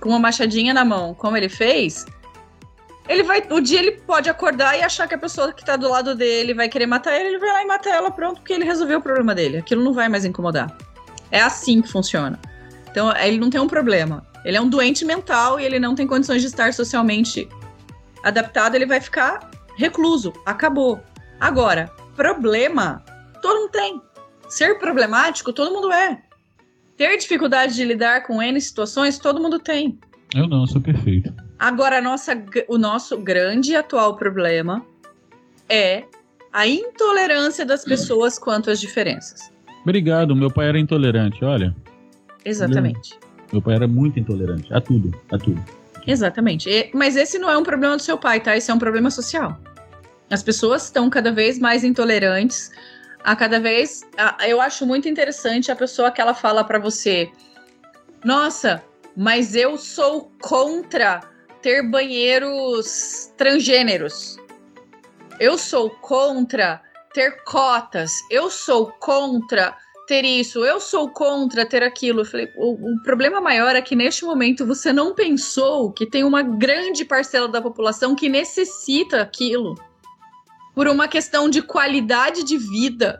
com 0.00 0.08
uma 0.08 0.18
machadinha 0.18 0.72
na 0.72 0.84
mão, 0.84 1.12
como 1.12 1.36
ele 1.36 1.48
fez, 1.48 2.06
ele 3.08 3.22
vai. 3.22 3.42
O 3.50 3.60
dia 3.60 3.78
ele 3.78 3.92
pode 3.92 4.28
acordar 4.28 4.78
e 4.78 4.82
achar 4.82 5.06
que 5.06 5.14
a 5.14 5.18
pessoa 5.18 5.52
que 5.52 5.64
tá 5.64 5.76
do 5.76 5.88
lado 5.88 6.14
dele 6.14 6.54
vai 6.54 6.68
querer 6.68 6.86
matar 6.86 7.14
ele, 7.18 7.28
ele 7.28 7.38
vai 7.38 7.52
lá 7.52 7.62
e 7.62 7.66
mata 7.66 7.88
ela, 7.88 8.10
pronto, 8.10 8.40
porque 8.40 8.52
ele 8.52 8.64
resolveu 8.64 8.98
o 8.98 9.02
problema 9.02 9.34
dele. 9.34 9.58
Aquilo 9.58 9.82
não 9.82 9.92
vai 9.92 10.08
mais 10.08 10.24
incomodar. 10.24 10.76
É 11.30 11.40
assim 11.40 11.82
que 11.82 11.88
funciona. 11.88 12.38
Então, 12.90 13.14
ele 13.16 13.38
não 13.38 13.50
tem 13.50 13.60
um 13.60 13.68
problema. 13.68 14.26
Ele 14.44 14.56
é 14.56 14.60
um 14.60 14.68
doente 14.68 15.04
mental 15.04 15.60
e 15.60 15.64
ele 15.64 15.78
não 15.78 15.94
tem 15.94 16.06
condições 16.06 16.40
de 16.40 16.48
estar 16.48 16.72
socialmente 16.72 17.48
adaptado, 18.22 18.74
ele 18.74 18.86
vai 18.86 19.00
ficar 19.00 19.50
recluso. 19.76 20.32
Acabou. 20.44 21.00
Agora, 21.38 21.90
problema, 22.14 23.04
todo 23.42 23.60
mundo 23.60 23.70
tem. 23.70 24.00
Ser 24.48 24.78
problemático, 24.78 25.52
todo 25.52 25.72
mundo 25.72 25.92
é. 25.92 26.22
Ter 26.96 27.16
dificuldade 27.18 27.74
de 27.74 27.84
lidar 27.84 28.22
com 28.22 28.42
N 28.42 28.60
situações, 28.60 29.18
todo 29.18 29.40
mundo 29.40 29.58
tem. 29.58 29.98
Eu 30.34 30.48
não, 30.48 30.62
eu 30.62 30.66
sou 30.66 30.80
perfeito. 30.80 31.32
Agora, 31.58 32.00
nossa, 32.02 32.32
o 32.68 32.76
nosso 32.76 33.18
grande 33.18 33.72
e 33.72 33.76
atual 33.76 34.16
problema 34.16 34.84
é 35.68 36.04
a 36.52 36.66
intolerância 36.66 37.64
das 37.64 37.84
pessoas 37.84 38.38
quanto 38.38 38.70
às 38.70 38.80
diferenças. 38.80 39.52
Obrigado, 39.82 40.34
meu 40.34 40.50
pai 40.50 40.68
era 40.68 40.78
intolerante, 40.78 41.44
olha. 41.44 41.74
Exatamente. 42.44 43.18
Meu 43.52 43.62
pai 43.62 43.76
era 43.76 43.86
muito 43.86 44.18
intolerante 44.18 44.72
a 44.72 44.80
tudo, 44.80 45.18
a 45.30 45.38
tudo. 45.38 45.62
Exatamente. 46.06 46.68
E, 46.68 46.90
mas 46.94 47.16
esse 47.16 47.38
não 47.38 47.50
é 47.50 47.56
um 47.56 47.62
problema 47.62 47.96
do 47.96 48.02
seu 48.02 48.16
pai, 48.18 48.40
tá? 48.40 48.56
Esse 48.56 48.70
é 48.70 48.74
um 48.74 48.78
problema 48.78 49.10
social. 49.10 49.58
As 50.30 50.42
pessoas 50.42 50.84
estão 50.84 51.08
cada 51.08 51.32
vez 51.32 51.58
mais 51.58 51.84
intolerantes. 51.84 52.70
A 53.24 53.34
cada 53.34 53.58
vez. 53.58 54.02
A, 54.16 54.48
eu 54.48 54.60
acho 54.60 54.86
muito 54.86 55.08
interessante 55.08 55.70
a 55.70 55.76
pessoa 55.76 56.12
que 56.12 56.20
ela 56.20 56.34
fala 56.34 56.62
para 56.62 56.78
você: 56.78 57.28
Nossa, 58.24 58.82
mas 59.16 59.56
eu 59.56 59.76
sou 59.76 60.30
contra 60.40 61.20
ter 61.62 61.82
banheiros 61.82 63.32
transgêneros. 63.36 64.36
Eu 65.38 65.58
sou 65.58 65.90
contra 65.90 66.80
ter 67.12 67.42
cotas. 67.44 68.12
Eu 68.30 68.50
sou 68.50 68.92
contra 69.00 69.76
ter 70.06 70.24
isso, 70.24 70.64
eu 70.64 70.80
sou 70.80 71.10
contra 71.10 71.66
ter 71.66 71.82
aquilo. 71.82 72.24
Falei, 72.24 72.48
o, 72.56 72.92
o, 72.92 73.02
problema 73.02 73.40
maior 73.40 73.74
é 73.74 73.82
que 73.82 73.96
neste 73.96 74.24
momento 74.24 74.64
você 74.64 74.92
não 74.92 75.14
pensou 75.14 75.90
que 75.92 76.06
tem 76.06 76.24
uma 76.24 76.42
grande 76.42 77.04
parcela 77.04 77.48
da 77.48 77.60
população 77.60 78.14
que 78.14 78.28
necessita 78.28 79.20
aquilo 79.20 79.74
por 80.74 80.86
uma 80.88 81.08
questão 81.08 81.48
de 81.48 81.62
qualidade 81.62 82.44
de 82.44 82.56
vida, 82.56 83.18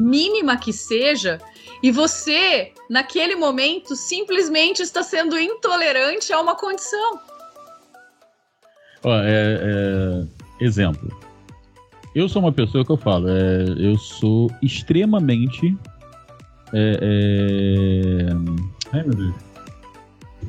mínima 0.00 0.56
que 0.56 0.72
seja, 0.72 1.40
e 1.82 1.90
você, 1.90 2.72
naquele 2.88 3.34
momento, 3.34 3.96
simplesmente 3.96 4.80
está 4.80 5.02
sendo 5.02 5.38
intolerante 5.38 6.32
a 6.32 6.40
uma 6.40 6.54
condição. 6.54 7.20
Ó, 9.04 9.14
é, 9.16 9.60
é, 9.62 10.24
exemplo. 10.60 11.12
Eu 12.14 12.28
sou 12.28 12.42
uma 12.42 12.52
pessoa 12.52 12.84
que 12.84 12.90
eu 12.90 12.96
falo, 12.96 13.28
é, 13.28 13.64
eu 13.76 13.98
sou 13.98 14.50
extremamente 14.62 15.76
é, 16.72 16.98
é... 17.00 18.28
Ai, 18.92 19.02
meu 19.04 19.14
Deus. 19.14 19.34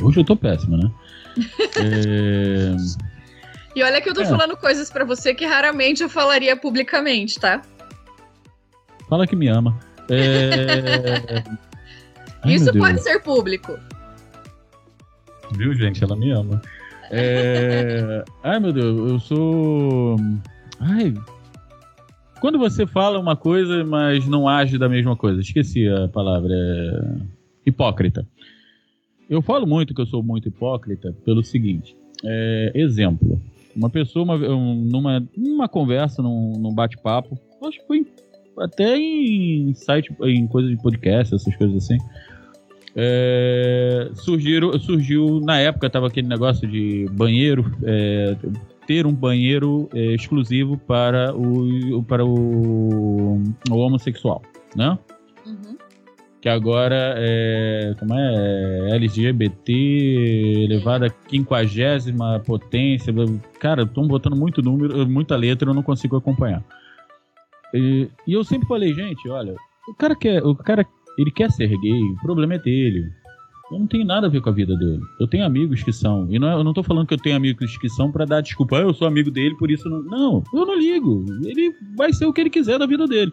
Hoje 0.01 0.19
eu 0.19 0.25
tô 0.25 0.35
péssimo, 0.35 0.75
né? 0.77 0.91
é... 1.77 2.75
E 3.75 3.83
olha 3.83 4.01
que 4.01 4.09
eu 4.09 4.13
tô 4.13 4.25
falando 4.25 4.57
coisas 4.57 4.89
para 4.89 5.05
você 5.05 5.35
que 5.35 5.45
raramente 5.45 6.01
eu 6.01 6.09
falaria 6.09 6.55
publicamente, 6.55 7.39
tá? 7.39 7.61
Fala 9.07 9.27
que 9.27 9.35
me 9.35 9.47
ama. 9.49 9.77
Ai, 12.41 12.53
Isso 12.53 12.73
pode 12.73 13.01
ser 13.03 13.21
público. 13.21 13.77
Viu, 15.51 15.73
gente? 15.75 16.03
Ela 16.03 16.15
me 16.15 16.31
ama. 16.31 16.61
É... 17.11 18.23
Ai, 18.43 18.59
meu 18.59 18.73
Deus, 18.73 19.11
eu 19.11 19.19
sou. 19.19 20.15
Ai, 20.79 21.13
quando 22.39 22.59
você 22.59 22.85
fala 22.85 23.19
uma 23.19 23.35
coisa, 23.35 23.83
mas 23.83 24.27
não 24.27 24.47
age 24.47 24.77
da 24.77 24.87
mesma 24.87 25.15
coisa. 25.15 25.41
Esqueci 25.41 25.87
a 25.87 26.07
palavra. 26.07 26.53
É... 26.53 27.35
Hipócrita. 27.65 28.27
Eu 29.29 29.41
falo 29.41 29.65
muito 29.65 29.93
que 29.93 30.01
eu 30.01 30.05
sou 30.05 30.21
muito 30.21 30.47
hipócrita 30.47 31.11
pelo 31.25 31.43
seguinte. 31.43 31.97
É, 32.23 32.71
exemplo. 32.75 33.41
Uma 33.75 33.89
pessoa, 33.89 34.23
uma, 34.23 34.37
numa, 34.37 35.27
numa 35.35 35.67
conversa, 35.67 36.21
num, 36.21 36.53
num 36.59 36.73
bate-papo, 36.73 37.37
acho 37.63 37.79
que 37.79 37.87
foi 37.87 38.05
até 38.59 38.97
em 38.97 39.73
site, 39.73 40.15
em 40.21 40.47
coisas 40.47 40.71
de 40.71 40.81
podcast, 40.81 41.35
essas 41.35 41.55
coisas 41.55 41.83
assim. 41.83 41.97
É, 42.97 44.09
surgiram, 44.13 44.77
surgiu, 44.79 45.41
na 45.41 45.59
época 45.59 45.89
tava 45.89 46.07
aquele 46.07 46.27
negócio 46.27 46.65
de 46.65 47.05
banheiro, 47.11 47.69
é, 47.83 48.37
ter 48.87 49.05
um 49.05 49.13
banheiro 49.13 49.89
é, 49.93 50.13
exclusivo 50.13 50.77
para 50.77 51.35
o, 51.35 52.01
para 52.03 52.25
o, 52.25 53.41
o 53.69 53.75
homossexual, 53.75 54.41
né? 54.75 54.97
Uhum. 55.45 55.77
Que 56.39 56.47
agora 56.47 57.15
é, 57.17 57.95
como 57.99 58.13
é, 58.13 58.91
é 58.91 58.95
LGBT 58.95 59.73
elevada 60.63 61.07
a 61.07 61.09
quinquagésima 61.09 62.39
potência. 62.45 63.13
Cara, 63.59 63.83
estão 63.83 64.07
botando 64.07 64.37
muito 64.37 64.61
número, 64.61 65.05
muita 65.09 65.35
letra, 65.35 65.69
eu 65.69 65.73
não 65.73 65.83
consigo 65.83 66.15
acompanhar. 66.15 66.63
E, 67.73 68.07
e 68.25 68.33
eu 68.33 68.43
sempre 68.43 68.67
falei, 68.67 68.93
gente, 68.93 69.27
olha, 69.27 69.55
o 69.87 69.93
cara 69.93 70.15
quer, 70.15 70.41
o 70.43 70.55
cara, 70.55 70.85
ele 71.17 71.31
quer 71.31 71.51
ser 71.51 71.69
gay, 71.79 72.01
o 72.01 72.21
problema 72.21 72.55
é 72.55 72.59
dele 72.59 73.11
eu 73.71 73.79
não 73.79 73.87
tenho 73.87 74.05
nada 74.05 74.27
a 74.27 74.29
ver 74.29 74.41
com 74.41 74.49
a 74.49 74.53
vida 74.53 74.75
dele. 74.75 75.01
Eu 75.19 75.27
tenho 75.27 75.43
amigos 75.43 75.81
que 75.81 75.91
são. 75.91 76.27
E 76.29 76.37
não, 76.37 76.49
é, 76.49 76.53
eu 76.53 76.63
não 76.63 76.73
tô 76.73 76.83
falando 76.83 77.07
que 77.07 77.15
eu 77.15 77.21
tenho 77.21 77.35
amigos 77.35 77.77
que 77.77 77.89
são 77.89 78.11
para 78.11 78.25
dar 78.25 78.41
desculpa. 78.41 78.77
Ah, 78.77 78.81
eu 78.81 78.93
sou 78.93 79.07
amigo 79.07 79.31
dele, 79.31 79.55
por 79.57 79.71
isso 79.71 79.89
não. 79.89 80.03
Não, 80.03 80.43
eu 80.53 80.65
não 80.65 80.77
ligo. 80.77 81.25
Ele 81.43 81.73
vai 81.97 82.13
ser 82.13 82.25
o 82.25 82.33
que 82.33 82.41
ele 82.41 82.49
quiser 82.49 82.77
da 82.77 82.85
vida 82.85 83.07
dele. 83.07 83.31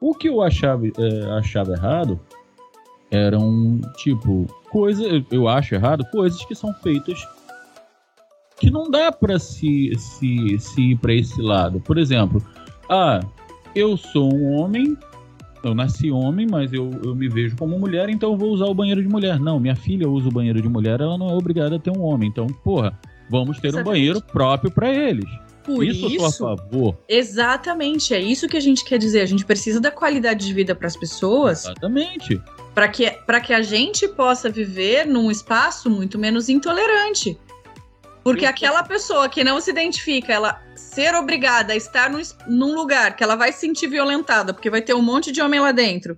O 0.00 0.14
que 0.14 0.28
eu 0.28 0.40
achava, 0.40 0.86
é, 0.86 1.30
achava 1.38 1.72
errado 1.72 2.18
eram, 3.10 3.80
tipo, 3.96 4.46
coisas. 4.70 5.22
Eu 5.30 5.46
acho 5.46 5.74
errado, 5.74 6.04
coisas 6.10 6.42
que 6.44 6.54
são 6.54 6.72
feitas 6.74 7.18
que 8.58 8.70
não 8.70 8.90
dá 8.90 9.12
para 9.12 9.38
se, 9.38 9.92
se, 9.98 10.58
se 10.58 10.80
ir 10.80 10.96
para 10.96 11.12
esse 11.12 11.40
lado. 11.42 11.80
Por 11.80 11.98
exemplo, 11.98 12.42
ah, 12.88 13.20
eu 13.74 13.98
sou 13.98 14.32
um 14.32 14.54
homem 14.54 14.96
eu 15.68 15.74
nasci 15.74 16.10
homem, 16.10 16.46
mas 16.50 16.72
eu, 16.72 16.90
eu 17.04 17.14
me 17.14 17.28
vejo 17.28 17.56
como 17.56 17.78
mulher, 17.78 18.08
então 18.08 18.32
eu 18.32 18.36
vou 18.36 18.50
usar 18.50 18.66
o 18.66 18.74
banheiro 18.74 19.02
de 19.02 19.08
mulher. 19.08 19.38
Não, 19.38 19.58
minha 19.60 19.76
filha 19.76 20.08
usa 20.08 20.28
o 20.28 20.32
banheiro 20.32 20.60
de 20.60 20.68
mulher, 20.68 21.00
ela 21.00 21.18
não 21.18 21.28
é 21.30 21.34
obrigada 21.34 21.76
a 21.76 21.78
ter 21.78 21.90
um 21.90 22.02
homem. 22.02 22.28
Então, 22.28 22.46
porra, 22.46 22.98
vamos 23.30 23.58
ter 23.58 23.68
Exatamente. 23.68 23.88
um 23.88 23.92
banheiro 23.92 24.20
próprio 24.22 24.70
para 24.70 24.92
eles. 24.92 25.28
Por 25.64 25.82
isso, 25.84 26.06
isso 26.06 26.24
eu 26.24 26.30
sou 26.30 26.48
a 26.48 26.56
favor. 26.56 26.96
Exatamente, 27.08 28.14
é 28.14 28.20
isso 28.20 28.46
que 28.46 28.56
a 28.56 28.60
gente 28.60 28.84
quer 28.84 28.98
dizer. 28.98 29.20
A 29.20 29.26
gente 29.26 29.44
precisa 29.44 29.80
da 29.80 29.90
qualidade 29.90 30.46
de 30.46 30.54
vida 30.54 30.76
para 30.76 30.86
as 30.86 30.96
pessoas. 30.96 31.64
Exatamente. 31.64 32.40
Para 32.72 32.88
que, 32.88 33.10
que 33.44 33.52
a 33.52 33.62
gente 33.62 34.06
possa 34.06 34.48
viver 34.48 35.06
num 35.06 35.28
espaço 35.28 35.90
muito 35.90 36.18
menos 36.18 36.48
intolerante. 36.48 37.36
Porque 38.22 38.44
aquela 38.44 38.82
pessoa 38.82 39.28
que 39.28 39.42
não 39.42 39.60
se 39.60 39.70
identifica, 39.70 40.32
ela 40.32 40.60
ser 40.96 41.14
obrigada 41.14 41.74
a 41.74 41.76
estar 41.76 42.08
num, 42.08 42.22
num 42.48 42.74
lugar 42.74 43.14
que 43.14 43.22
ela 43.22 43.36
vai 43.36 43.52
se 43.52 43.60
sentir 43.60 43.86
violentada, 43.86 44.54
porque 44.54 44.70
vai 44.70 44.80
ter 44.80 44.94
um 44.94 45.02
monte 45.02 45.30
de 45.30 45.42
homem 45.42 45.60
lá 45.60 45.70
dentro, 45.70 46.16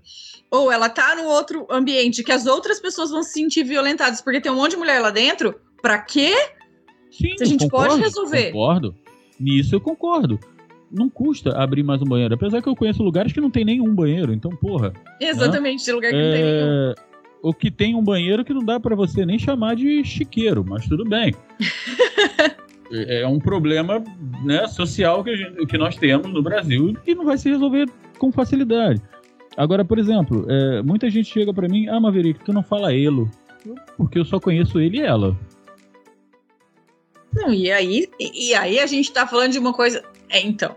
ou 0.48 0.70
ela 0.70 0.88
tá 0.88 1.16
no 1.16 1.24
outro 1.24 1.66
ambiente 1.68 2.22
que 2.22 2.30
as 2.30 2.46
outras 2.46 2.78
pessoas 2.78 3.10
vão 3.10 3.24
se 3.24 3.32
sentir 3.32 3.64
violentadas 3.64 4.20
porque 4.20 4.40
tem 4.40 4.52
um 4.52 4.54
monte 4.54 4.72
de 4.72 4.76
mulher 4.76 5.00
lá 5.00 5.10
dentro, 5.10 5.60
pra 5.82 5.98
quê? 5.98 6.32
Sim, 7.10 7.36
Se 7.36 7.42
a 7.42 7.46
gente 7.46 7.64
concordo, 7.64 7.88
pode 7.88 8.02
resolver. 8.02 8.52
Concordo. 8.52 8.94
Nisso 9.40 9.74
eu 9.74 9.80
concordo. 9.80 10.38
Não 10.92 11.10
custa 11.10 11.50
abrir 11.58 11.82
mais 11.82 12.00
um 12.00 12.06
banheiro. 12.06 12.34
Apesar 12.34 12.62
que 12.62 12.68
eu 12.68 12.76
conheço 12.76 13.02
lugares 13.02 13.32
que 13.32 13.40
não 13.40 13.50
tem 13.50 13.64
nenhum 13.64 13.92
banheiro, 13.94 14.32
então, 14.32 14.50
porra. 14.52 14.92
Exatamente, 15.20 15.80
né? 15.80 15.84
tem 15.86 15.94
lugar 15.94 16.10
que 16.10 16.16
é... 16.16 16.22
não 16.22 16.32
tem 16.32 16.44
nenhum. 16.44 16.90
É, 16.90 16.94
o 17.42 17.52
que 17.52 17.70
tem 17.70 17.94
um 17.96 18.02
banheiro 18.02 18.44
que 18.44 18.54
não 18.54 18.64
dá 18.64 18.78
para 18.78 18.94
você 18.94 19.26
nem 19.26 19.38
chamar 19.38 19.74
de 19.74 20.04
chiqueiro, 20.04 20.64
mas 20.64 20.86
tudo 20.86 21.04
bem. 21.04 21.34
é 22.92 23.26
um 23.26 23.38
problema 23.38 24.02
né, 24.42 24.66
social 24.66 25.22
que, 25.22 25.36
gente, 25.36 25.66
que, 25.66 25.78
nós 25.78 25.96
temos 25.96 26.32
no 26.32 26.42
Brasil 26.42 26.96
e 27.06 27.14
não 27.14 27.24
vai 27.24 27.36
se 27.36 27.48
resolver 27.48 27.88
com 28.18 28.32
facilidade. 28.32 29.00
Agora, 29.56 29.84
por 29.84 29.98
exemplo, 29.98 30.46
é, 30.48 30.82
muita 30.82 31.10
gente 31.10 31.32
chega 31.32 31.52
para 31.52 31.68
mim, 31.68 31.88
ah, 31.88 32.00
Maverick, 32.00 32.44
tu 32.44 32.52
não 32.52 32.62
fala 32.62 32.94
elo, 32.94 33.30
porque 33.96 34.18
eu 34.18 34.24
só 34.24 34.38
conheço 34.38 34.80
ele 34.80 34.98
e 34.98 35.02
ela. 35.02 35.36
Não, 37.34 37.52
e 37.52 37.70
aí, 37.70 38.08
e 38.18 38.54
aí 38.54 38.78
a 38.78 38.86
gente 38.86 39.12
tá 39.12 39.26
falando 39.26 39.52
de 39.52 39.58
uma 39.58 39.72
coisa. 39.72 40.02
É, 40.30 40.40
então, 40.40 40.76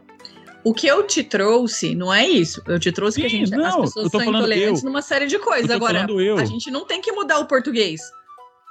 O 0.63 0.73
que 0.73 0.85
eu 0.85 1.05
te 1.07 1.23
trouxe 1.23 1.95
não 1.95 2.13
é 2.13 2.27
isso. 2.27 2.61
Eu 2.67 2.79
te 2.79 2.91
trouxe 2.91 3.15
Sim, 3.15 3.21
que 3.21 3.27
a 3.27 3.29
gente, 3.29 3.51
não, 3.51 3.65
as 3.65 3.75
pessoas 3.75 4.11
são 4.11 4.23
intolerantes 4.23 4.83
eu. 4.83 4.89
numa 4.89 5.01
série 5.01 5.25
de 5.25 5.39
coisas. 5.39 5.69
Agora, 5.71 6.05
a 6.39 6.45
gente 6.45 6.69
não 6.69 6.85
tem 6.85 7.01
que 7.01 7.11
mudar 7.11 7.39
o 7.39 7.45
português. 7.45 8.01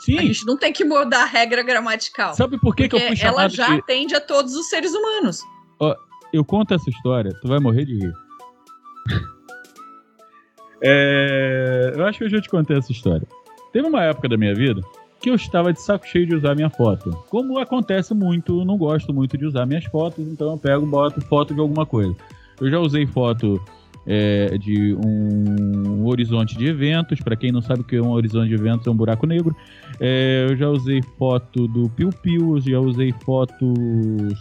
Sim. 0.01 0.19
A 0.19 0.23
gente 0.23 0.47
não 0.47 0.57
tem 0.57 0.73
que 0.73 0.85
mudar 0.85 1.23
a 1.23 1.27
regra 1.27 1.63
gramatical. 1.63 2.35
Sabe 2.35 2.59
por 2.59 2.75
que, 2.75 2.89
que 2.89 2.97
eu 2.97 3.01
fui 3.01 3.17
chamado 3.17 3.41
Ela 3.41 3.49
já 3.49 3.67
de... 3.69 3.81
atende 3.81 4.15
a 4.15 4.21
todos 4.21 4.55
os 4.55 4.69
seres 4.69 4.93
humanos. 4.95 5.41
Ó, 5.79 5.95
eu 6.33 6.45
conto 6.45 6.75
essa 6.75 6.89
história, 6.89 7.31
tu 7.43 7.49
vai 7.49 7.59
morrer 7.59 7.85
de 7.85 7.99
rir. 7.99 8.13
é... 10.83 11.93
Eu 11.95 12.07
acho 12.07 12.19
que 12.19 12.25
eu 12.25 12.31
já 12.31 12.41
te 12.41 12.49
contei 12.49 12.79
essa 12.79 12.91
história. 12.91 13.27
Teve 13.73 13.87
uma 13.87 14.03
época 14.03 14.29
da 14.29 14.37
minha 14.37 14.55
vida 14.55 14.81
que 15.21 15.29
eu 15.29 15.35
estava 15.35 15.71
de 15.73 15.81
saco 15.81 16.07
cheio 16.07 16.27
de 16.27 16.35
usar 16.35 16.55
minha 16.55 16.71
foto. 16.71 17.11
Como 17.29 17.59
acontece 17.59 18.15
muito, 18.15 18.61
eu 18.61 18.65
não 18.65 18.79
gosto 18.79 19.13
muito 19.13 19.37
de 19.37 19.45
usar 19.45 19.67
minhas 19.67 19.85
fotos, 19.85 20.27
então 20.27 20.53
eu 20.53 20.59
pego 20.59 20.87
e 20.87 20.89
boto 20.89 21.21
foto 21.21 21.53
de 21.53 21.61
alguma 21.61 21.85
coisa. 21.85 22.17
Eu 22.59 22.71
já 22.71 22.79
usei 22.79 23.07
foto 23.07 23.63
é, 24.13 24.59
de 24.59 24.93
um 24.97 26.05
horizonte 26.05 26.59
de 26.59 26.67
eventos. 26.67 27.21
Para 27.21 27.37
quem 27.37 27.53
não 27.53 27.63
sabe 27.63 27.83
o 27.83 27.85
que 27.85 27.95
é 27.95 28.03
um 28.03 28.11
horizonte 28.11 28.49
de 28.49 28.55
eventos, 28.55 28.85
é 28.85 28.91
um 28.91 28.97
buraco 28.97 29.25
negro. 29.25 29.55
É, 30.01 30.49
eu 30.51 30.57
já 30.57 30.69
usei 30.69 31.01
foto 31.17 31.69
do 31.69 31.89
Piu 31.91 32.11
Piu, 32.11 32.61
já 32.61 32.81
usei 32.81 33.15
foto, 33.25 33.73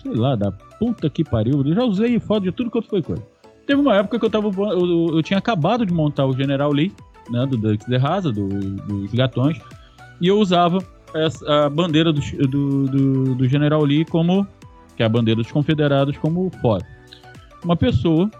sei 0.01 0.15
lá, 0.15 0.35
da 0.35 0.51
puta 0.51 1.07
que 1.07 1.23
pariu. 1.23 1.61
Eu 1.63 1.75
já 1.75 1.83
usei 1.83 2.19
foto 2.19 2.43
de 2.45 2.51
tudo 2.51 2.71
quanto 2.71 2.89
foi 2.89 3.03
coisa. 3.03 3.23
Teve 3.67 3.79
uma 3.79 3.95
época 3.95 4.17
que 4.17 4.25
eu, 4.25 4.29
tava, 4.31 4.47
eu, 4.47 5.09
eu 5.15 5.21
tinha 5.21 5.37
acabado 5.37 5.85
de 5.85 5.93
montar 5.93 6.25
o 6.25 6.33
General 6.35 6.71
Lee, 6.71 6.91
né, 7.29 7.45
do 7.45 7.55
Dux 7.55 7.85
de 7.85 7.97
Rasa, 7.97 8.31
do, 8.31 8.47
dos 8.47 9.13
gatões, 9.13 9.61
e 10.19 10.27
eu 10.27 10.39
usava 10.39 10.79
essa, 11.13 11.65
a 11.65 11.69
bandeira 11.69 12.11
do, 12.11 12.19
do, 12.47 12.85
do, 12.87 13.35
do 13.35 13.47
General 13.47 13.83
Lee 13.83 14.03
como, 14.05 14.47
que 14.97 15.03
é 15.03 15.05
a 15.05 15.09
bandeira 15.09 15.43
dos 15.43 15.51
confederados, 15.51 16.17
como 16.17 16.49
foto. 16.59 16.83
Uma 17.63 17.75
pessoa 17.75 18.31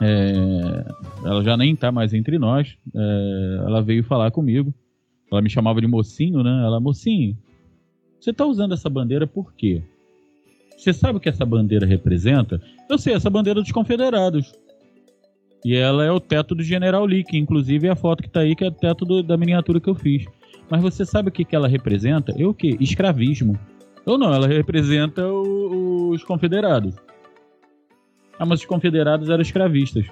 é, 0.00 0.84
ela 1.24 1.42
já 1.42 1.56
nem 1.56 1.74
tá 1.76 1.92
mais 1.92 2.12
entre 2.12 2.38
nós. 2.38 2.76
É, 2.94 3.64
ela 3.66 3.82
veio 3.82 4.04
falar 4.04 4.30
comigo. 4.30 4.74
Ela 5.30 5.42
me 5.42 5.50
chamava 5.50 5.80
de 5.80 5.86
mocinho, 5.86 6.42
né? 6.42 6.62
Ela, 6.64 6.80
mocinho, 6.80 7.36
você 8.20 8.32
tá 8.32 8.44
usando 8.44 8.74
essa 8.74 8.88
bandeira 8.88 9.26
por 9.26 9.52
quê? 9.54 9.82
Você 10.76 10.92
sabe 10.92 11.18
o 11.18 11.20
que 11.20 11.28
essa 11.28 11.46
bandeira 11.46 11.86
representa? 11.86 12.60
Eu 12.88 12.98
sei, 12.98 13.14
essa 13.14 13.30
bandeira 13.30 13.60
dos 13.60 13.72
confederados. 13.72 14.52
E 15.64 15.74
ela 15.74 16.04
é 16.04 16.10
o 16.10 16.20
teto 16.20 16.54
do 16.54 16.62
General 16.62 17.04
Lee, 17.06 17.24
que 17.24 17.38
inclusive 17.38 17.86
é 17.86 17.90
a 17.90 17.96
foto 17.96 18.22
que 18.22 18.28
tá 18.28 18.40
aí, 18.40 18.54
que 18.54 18.64
é 18.64 18.68
o 18.68 18.72
teto 18.72 19.04
do, 19.04 19.22
da 19.22 19.36
miniatura 19.36 19.80
que 19.80 19.88
eu 19.88 19.94
fiz. 19.94 20.26
Mas 20.70 20.82
você 20.82 21.04
sabe 21.04 21.28
o 21.28 21.32
que, 21.32 21.44
que 21.44 21.56
ela 21.56 21.68
representa? 21.68 22.34
Eu 22.36 22.50
o 22.50 22.54
quê? 22.54 22.76
Escravismo. 22.80 23.58
Ou 24.04 24.18
não, 24.18 24.32
ela 24.32 24.46
representa 24.46 25.26
o, 25.26 26.10
os 26.10 26.22
confederados. 26.22 26.94
Ah, 28.38 28.46
mas 28.46 28.60
os 28.60 28.66
confederados 28.66 29.28
eram 29.28 29.42
escravistas. 29.42 30.06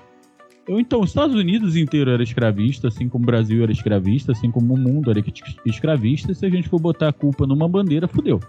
Eu, 0.67 0.79
então, 0.79 1.01
os 1.01 1.11
Estados 1.11 1.35
Unidos 1.35 1.75
inteiro 1.77 2.11
era 2.11 2.23
escravista, 2.23 2.89
assim 2.89 3.09
como 3.09 3.25
o 3.25 3.27
Brasil 3.27 3.63
era 3.63 3.73
escravista, 3.73 4.33
assim 4.33 4.51
como 4.51 4.75
o 4.75 4.79
mundo 4.79 5.11
era 5.11 5.23
escravista. 5.67 6.33
Se 6.33 6.47
a 6.47 6.51
gente 6.51 6.69
for 6.69 6.81
botar 6.81 7.09
a 7.09 7.13
culpa 7.13 7.47
numa 7.47 7.69
bandeira, 7.69 8.07
fudeu. 8.07 8.41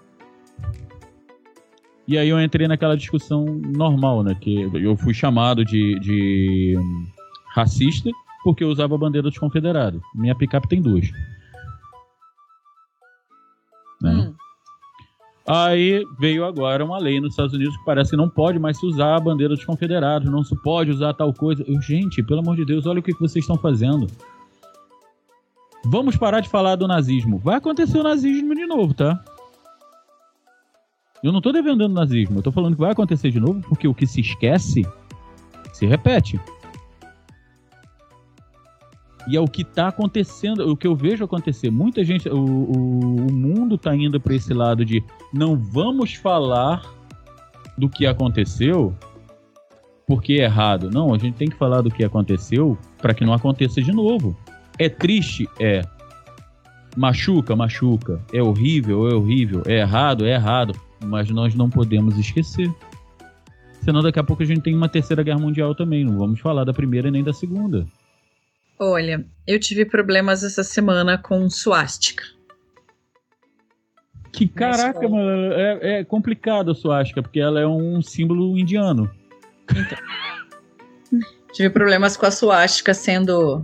E 2.07 2.17
aí 2.17 2.29
eu 2.29 2.39
entrei 2.39 2.67
naquela 2.67 2.97
discussão 2.97 3.45
normal, 3.45 4.23
né? 4.23 4.35
Que 4.39 4.69
eu 4.73 4.95
fui 4.95 5.13
chamado 5.13 5.63
de, 5.65 5.99
de 5.99 6.75
racista 7.55 8.11
porque 8.43 8.63
eu 8.63 8.67
usava 8.67 8.93
a 8.93 8.97
bandeira 8.97 9.29
dos 9.29 9.37
confederados. 9.37 10.01
Minha 10.13 10.35
picape 10.35 10.67
tem 10.67 10.81
duas. 10.81 11.09
Né? 14.01 14.11
Hum. 14.11 14.33
Aí 15.45 16.05
veio 16.19 16.45
agora 16.45 16.85
uma 16.85 16.97
lei 16.97 17.19
nos 17.19 17.31
Estados 17.31 17.53
Unidos 17.53 17.75
que 17.75 17.83
parece 17.83 18.11
que 18.11 18.17
não 18.17 18.29
pode 18.29 18.57
mais 18.57 18.79
se 18.79 18.85
usar 18.85 19.17
a 19.17 19.19
bandeira 19.19 19.53
dos 19.53 19.65
confederados, 19.65 20.31
não 20.31 20.43
se 20.43 20.55
pode 20.61 20.91
usar 20.91 21.13
tal 21.13 21.33
coisa. 21.33 21.63
Eu, 21.67 21.81
gente, 21.81 22.23
pelo 22.23 22.39
amor 22.39 22.55
de 22.55 22.65
Deus, 22.65 22.85
olha 22.85 22.99
o 22.99 23.03
que 23.03 23.13
vocês 23.13 23.43
estão 23.43 23.57
fazendo. 23.57 24.07
Vamos 25.85 26.15
parar 26.15 26.39
de 26.39 26.47
falar 26.47 26.77
do 26.77 26.87
nazismo. 26.87 27.39
Vai 27.39 27.57
acontecer 27.57 27.99
o 27.99 28.03
nazismo 28.03 28.55
de 28.55 28.65
novo, 28.65 28.93
tá? 28.93 29.21
Eu 31.21 31.31
não 31.31 31.41
tô 31.41 31.51
defendendo 31.51 31.91
o 31.91 31.93
nazismo, 31.93 32.39
eu 32.39 32.43
tô 32.43 32.51
falando 32.51 32.75
que 32.75 32.81
vai 32.81 32.91
acontecer 32.91 33.29
de 33.29 33.39
novo 33.39 33.61
porque 33.67 33.87
o 33.87 33.93
que 33.93 34.07
se 34.07 34.21
esquece 34.21 34.83
se 35.73 35.85
repete. 35.85 36.39
E 39.27 39.37
é 39.37 39.39
o 39.39 39.45
que 39.45 39.61
está 39.61 39.87
acontecendo, 39.87 40.69
o 40.69 40.75
que 40.75 40.85
eu 40.85 40.95
vejo 40.95 41.23
acontecer. 41.23 41.71
Muita 41.71 42.03
gente, 42.03 42.27
o, 42.27 42.35
o, 42.35 43.27
o 43.27 43.33
mundo 43.33 43.75
está 43.75 43.95
indo 43.95 44.19
para 44.19 44.35
esse 44.35 44.53
lado 44.53 44.83
de 44.83 45.03
não 45.33 45.55
vamos 45.55 46.13
falar 46.15 46.81
do 47.77 47.89
que 47.89 48.05
aconteceu 48.05 48.93
porque 50.05 50.33
é 50.33 50.43
errado. 50.43 50.89
Não, 50.91 51.13
a 51.13 51.17
gente 51.17 51.35
tem 51.35 51.49
que 51.49 51.55
falar 51.55 51.81
do 51.81 51.89
que 51.89 52.03
aconteceu 52.03 52.77
para 53.01 53.13
que 53.13 53.25
não 53.25 53.33
aconteça 53.33 53.81
de 53.81 53.91
novo. 53.91 54.37
É 54.77 54.89
triste? 54.89 55.47
É. 55.59 55.81
Machuca? 56.95 57.55
Machuca. 57.55 58.21
É 58.33 58.41
horrível? 58.41 59.09
É 59.09 59.15
horrível. 59.15 59.63
É 59.65 59.79
errado? 59.79 60.25
É 60.25 60.33
errado. 60.33 60.75
Mas 61.03 61.29
nós 61.29 61.55
não 61.55 61.69
podemos 61.69 62.17
esquecer. 62.17 62.71
Senão 63.81 64.01
daqui 64.01 64.19
a 64.19 64.23
pouco 64.23 64.43
a 64.43 64.45
gente 64.45 64.61
tem 64.61 64.75
uma 64.75 64.89
terceira 64.89 65.23
guerra 65.23 65.39
mundial 65.39 65.73
também. 65.73 66.03
Não 66.03 66.17
vamos 66.17 66.39
falar 66.39 66.63
da 66.63 66.73
primeira 66.73 67.09
nem 67.09 67.23
da 67.23 67.33
segunda. 67.33 67.85
Olha, 68.79 69.25
eu 69.45 69.59
tive 69.59 69.85
problemas 69.85 70.43
essa 70.43 70.63
semana 70.63 71.17
com 71.17 71.49
suástica. 71.49 72.23
Que 74.31 74.47
caraca, 74.47 75.07
mano, 75.07 75.53
é, 75.53 75.99
é 75.99 76.03
complicado 76.03 76.71
a 76.71 76.75
suástica, 76.75 77.21
porque 77.21 77.39
ela 77.39 77.59
é 77.59 77.67
um 77.67 78.01
símbolo 78.01 78.57
indiano. 78.57 79.09
Então, 79.69 79.97
tive 81.53 81.69
problemas 81.69 82.17
com 82.17 82.25
a 82.25 82.31
suástica 82.31 82.95
sendo 82.95 83.63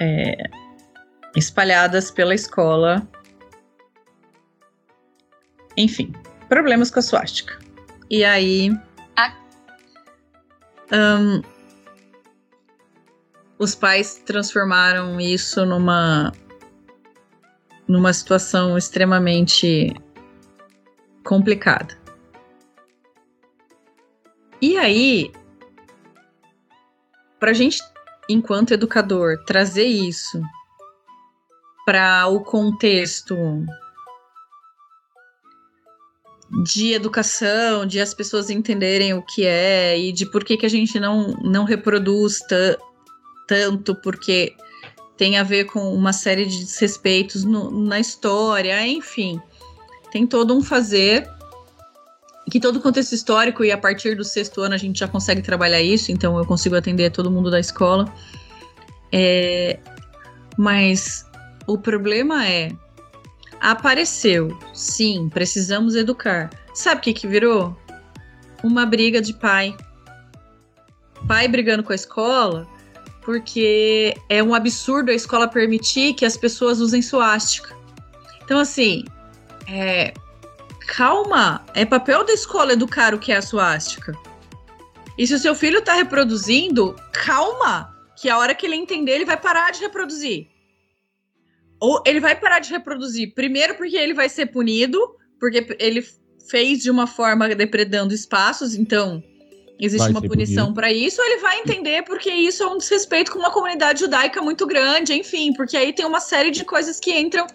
é, 0.00 0.50
espalhadas 1.36 2.10
pela 2.10 2.34
escola. 2.34 3.06
Enfim, 5.76 6.12
problemas 6.48 6.90
com 6.90 6.98
a 6.98 7.02
suástica. 7.02 7.56
E 8.10 8.24
aí. 8.24 8.72
Um, 10.92 11.40
os 13.60 13.74
pais 13.74 14.14
transformaram 14.24 15.20
isso 15.20 15.66
numa 15.66 16.32
numa 17.86 18.12
situação 18.12 18.78
extremamente 18.78 19.92
complicada. 21.24 21.98
E 24.62 24.78
aí, 24.78 25.32
para 27.38 27.50
a 27.50 27.54
gente, 27.54 27.82
enquanto 28.28 28.72
educador, 28.72 29.44
trazer 29.44 29.86
isso 29.86 30.40
para 31.84 32.28
o 32.28 32.44
contexto 32.44 33.34
de 36.64 36.92
educação, 36.92 37.84
de 37.84 38.00
as 38.00 38.14
pessoas 38.14 38.50
entenderem 38.50 39.12
o 39.14 39.22
que 39.22 39.44
é 39.44 39.98
e 39.98 40.12
de 40.12 40.24
por 40.24 40.44
que, 40.44 40.56
que 40.56 40.66
a 40.66 40.70
gente 40.70 41.00
não, 41.00 41.34
não 41.42 41.64
reproduz 41.64 42.38
tanto, 43.50 43.96
porque 43.96 44.54
tem 45.16 45.36
a 45.36 45.42
ver 45.42 45.64
com 45.64 45.92
uma 45.92 46.12
série 46.12 46.46
de 46.46 46.60
desrespeitos 46.60 47.42
no, 47.42 47.68
na 47.68 47.98
história, 47.98 48.86
enfim. 48.86 49.40
Tem 50.12 50.24
todo 50.24 50.56
um 50.56 50.62
fazer 50.62 51.28
que 52.48 52.60
todo 52.60 52.76
o 52.76 52.80
contexto 52.80 53.12
histórico 53.12 53.64
e 53.64 53.72
a 53.72 53.78
partir 53.78 54.16
do 54.16 54.24
sexto 54.24 54.60
ano 54.60 54.74
a 54.74 54.78
gente 54.78 55.00
já 55.00 55.08
consegue 55.08 55.42
trabalhar 55.42 55.80
isso, 55.80 56.12
então 56.12 56.38
eu 56.38 56.44
consigo 56.44 56.76
atender 56.76 57.10
todo 57.10 57.30
mundo 57.30 57.50
da 57.50 57.58
escola. 57.58 58.12
É, 59.12 59.80
mas 60.56 61.26
o 61.66 61.76
problema 61.76 62.46
é 62.46 62.70
apareceu, 63.60 64.56
sim, 64.72 65.28
precisamos 65.28 65.96
educar. 65.96 66.50
Sabe 66.72 67.00
o 67.00 67.02
que 67.02 67.12
que 67.12 67.26
virou? 67.26 67.76
Uma 68.62 68.86
briga 68.86 69.20
de 69.20 69.34
pai. 69.34 69.76
Pai 71.26 71.48
brigando 71.48 71.82
com 71.82 71.92
a 71.92 71.96
escola 71.96 72.79
porque 73.30 74.12
é 74.28 74.42
um 74.42 74.52
absurdo 74.52 75.12
a 75.12 75.14
escola 75.14 75.46
permitir 75.46 76.14
que 76.14 76.24
as 76.24 76.36
pessoas 76.36 76.80
usem 76.80 77.00
suástica. 77.00 77.76
Então, 78.42 78.58
assim, 78.58 79.04
é, 79.68 80.12
calma, 80.88 81.64
é 81.72 81.84
papel 81.84 82.24
da 82.24 82.32
escola 82.32 82.72
educar 82.72 83.14
o 83.14 83.20
que 83.20 83.30
é 83.30 83.36
a 83.36 83.42
suástica. 83.42 84.12
E 85.16 85.24
se 85.28 85.32
o 85.32 85.38
seu 85.38 85.54
filho 85.54 85.78
está 85.78 85.94
reproduzindo, 85.94 86.96
calma, 87.12 87.96
que 88.20 88.28
a 88.28 88.36
hora 88.36 88.52
que 88.52 88.66
ele 88.66 88.74
entender, 88.74 89.12
ele 89.12 89.24
vai 89.24 89.36
parar 89.36 89.70
de 89.70 89.78
reproduzir. 89.78 90.48
Ou 91.80 92.02
ele 92.04 92.18
vai 92.18 92.34
parar 92.34 92.58
de 92.58 92.70
reproduzir, 92.70 93.32
primeiro 93.32 93.76
porque 93.76 93.96
ele 93.96 94.12
vai 94.12 94.28
ser 94.28 94.46
punido, 94.46 94.98
porque 95.38 95.76
ele 95.78 96.04
fez 96.50 96.80
de 96.80 96.90
uma 96.90 97.06
forma 97.06 97.48
depredando 97.54 98.12
espaços, 98.12 98.74
então 98.74 99.22
existe 99.80 100.04
vai 100.04 100.10
uma 100.10 100.22
punição 100.22 100.72
para 100.72 100.92
isso, 100.92 101.20
ele 101.22 101.38
vai 101.38 101.60
entender 101.60 102.02
porque 102.02 102.30
isso 102.30 102.62
é 102.62 102.66
um 102.66 102.78
desrespeito 102.78 103.32
com 103.32 103.38
uma 103.38 103.50
comunidade 103.50 104.00
judaica 104.00 104.42
muito 104.42 104.66
grande, 104.66 105.14
enfim, 105.14 105.52
porque 105.52 105.76
aí 105.76 105.92
tem 105.92 106.04
uma 106.04 106.20
série 106.20 106.50
de 106.50 106.64
coisas 106.64 107.00
que 107.00 107.18
entram 107.18 107.46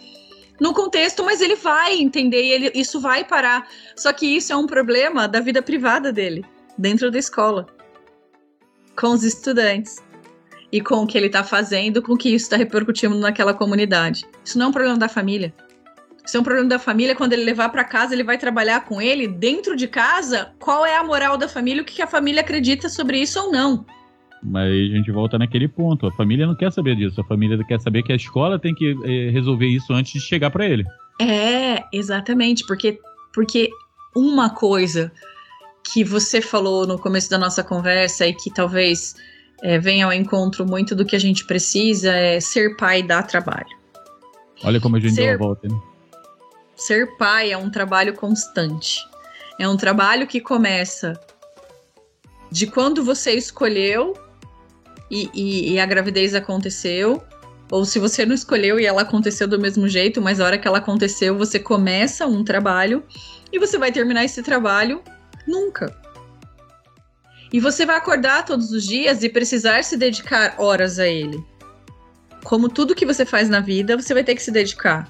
no 0.60 0.74
contexto, 0.74 1.24
mas 1.24 1.42
ele 1.42 1.56
vai 1.56 1.98
entender 2.00 2.42
e 2.42 2.52
ele, 2.52 2.72
isso 2.74 3.00
vai 3.00 3.24
parar. 3.24 3.68
Só 3.96 4.12
que 4.14 4.26
isso 4.26 4.54
é 4.54 4.56
um 4.56 4.66
problema 4.66 5.28
da 5.28 5.40
vida 5.40 5.62
privada 5.62 6.12
dele. 6.12 6.46
dentro 6.78 7.10
da 7.10 7.18
escola, 7.18 7.68
com 8.96 9.08
os 9.08 9.24
estudantes 9.24 10.04
e 10.72 10.82
com 10.82 11.04
o 11.04 11.08
que 11.08 11.18
ele 11.18 11.28
está 11.28 11.44
fazendo, 11.44 12.02
com 12.02 12.14
o 12.14 12.18
que 12.18 12.30
isso 12.30 12.46
está 12.46 12.58
repercutindo 12.58 13.18
naquela 13.18 13.54
comunidade. 13.54 14.26
Isso 14.44 14.58
não 14.58 14.68
é 14.68 14.70
um 14.70 14.74
problema 14.74 14.98
da 14.98 15.08
família. 15.08 15.54
Isso 16.26 16.38
é 16.38 16.40
um 16.40 16.44
problema 16.44 16.68
da 16.68 16.80
família. 16.80 17.16
Quando 17.16 17.34
ele 17.34 17.44
levar 17.44 17.70
para 17.70 17.84
casa, 17.84 18.14
ele 18.14 18.24
vai 18.24 18.38
trabalhar 18.38 18.86
com 18.86 19.02
ele 19.02 19.28
dentro 19.28 19.76
de 19.76 19.88
casa. 19.88 20.52
Qual 20.60 20.86
é 20.86 20.98
a 20.98 21.04
moral 21.04 21.38
da 21.38 21.48
família? 21.48 21.84
O 21.84 21.86
que 21.86 22.02
a 22.02 22.08
família 22.08 22.42
acredita 22.42 22.90
sobre 22.90 23.20
isso 23.20 23.40
ou 23.40 23.52
não? 23.52 23.86
Mas 24.44 24.72
a 24.72 24.96
gente 24.96 25.12
volta 25.12 25.38
naquele 25.38 25.68
ponto. 25.68 26.08
A 26.08 26.12
família 26.14 26.48
não 26.48 26.56
quer 26.56 26.72
saber 26.72 26.96
disso. 26.96 27.22
A 27.22 27.24
família 27.24 27.58
quer 27.64 27.80
saber 27.80 28.04
que 28.04 28.12
a 28.12 28.16
escola 28.16 28.60
tem 28.60 28.74
que 28.74 28.96
eh, 29.04 29.30
resolver 29.32 29.68
isso 29.68 29.94
antes 29.94 30.14
de 30.14 30.20
chegar 30.20 30.50
para 30.50 30.66
ele. 30.66 30.84
É, 31.22 31.84
exatamente. 31.94 32.66
Porque, 32.66 33.00
porque 33.34 33.70
uma 34.16 34.50
coisa 34.50 35.12
que 35.94 36.04
você 36.04 36.42
falou 36.42 36.88
no 36.88 36.98
começo 36.98 37.30
da 37.30 37.38
nossa 37.38 37.64
conversa 37.64 38.26
e 38.26 38.34
que 38.34 38.52
talvez 38.52 39.16
é, 39.62 39.78
venha 39.80 40.06
ao 40.06 40.14
encontro 40.14 40.66
muito 40.66 40.96
do 40.96 41.06
que 41.06 41.16
a 41.16 41.20
gente 41.20 41.46
precisa 41.46 42.12
é 42.12 42.40
ser 42.40 42.76
pai 42.76 43.04
dá 43.04 43.22
trabalho. 43.22 43.70
Olha 44.64 44.80
como 44.80 44.96
a 44.96 45.00
gente 45.00 45.14
ser, 45.14 45.26
deu 45.26 45.36
a 45.36 45.38
volta, 45.38 45.68
né? 45.68 45.76
Ser 46.76 47.16
pai 47.18 47.52
é 47.52 47.58
um 47.58 47.70
trabalho 47.70 48.14
constante. 48.14 49.00
É 49.58 49.68
um 49.68 49.78
trabalho 49.78 50.28
que 50.28 50.42
começa 50.42 51.20
de 52.52 52.68
quando 52.68 53.04
você 53.04 53.32
escolheu 53.34 54.14
e, 55.10 55.30
e, 55.34 55.74
e, 55.74 55.80
a 55.80 55.86
gravidez 55.86 56.34
aconteceu, 56.34 57.24
ou 57.72 57.86
se 57.86 58.00
você 58.00 58.26
não 58.26 58.36
escolheu 58.36 58.80
e 58.80 58.86
ela 58.86 59.04
aconteceu 59.04 59.48
do 59.48 59.60
mesmo 59.60 59.88
jeito, 59.88 60.22
mas 60.22 60.40
a 60.40 60.46
hora 60.46 60.58
que 60.58 60.68
ela 60.68 60.80
aconteceu, 60.80 61.38
você 61.38 61.60
começa 61.60 62.26
um 62.26 62.44
trabalho 62.44 63.04
e 63.52 63.60
você 63.60 63.78
vai 63.78 63.92
terminar 63.92 64.26
esse 64.26 64.42
trabalho 64.44 65.02
nunca. 65.48 65.96
E 67.54 67.60
você 67.60 67.86
vai 67.86 67.96
acordar 67.96 68.46
todos 68.46 68.72
os 68.72 68.86
dias 68.86 69.24
e 69.24 69.30
precisar 69.30 69.84
se 69.84 69.96
dedicar 69.96 70.56
horas 70.58 71.00
a 71.00 71.08
ele. 71.08 71.44
Como 72.44 72.68
tudo 72.68 72.96
que 72.96 73.06
você 73.06 73.26
faz 73.26 73.48
na 73.48 73.60
vida, 73.60 73.96
você 73.96 74.14
vai 74.14 74.24
ter 74.24 74.36
que 74.36 74.44
se 74.44 74.52
dedicar. 74.52 75.10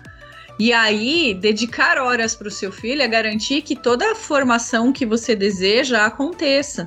E 0.57 0.71
aí, 0.71 1.33
dedicar 1.33 1.97
horas 1.97 2.33
para 2.33 2.47
o 2.47 2.51
seu 2.51 2.71
filho 2.71 3.01
é 3.01 3.07
garantir 3.07 3.61
que 3.61 3.75
toda 3.75 4.11
a 4.11 4.15
formação 4.15 4.93
que 4.93 5.05
você 5.05 5.35
deseja 5.35 6.05
aconteça, 6.05 6.85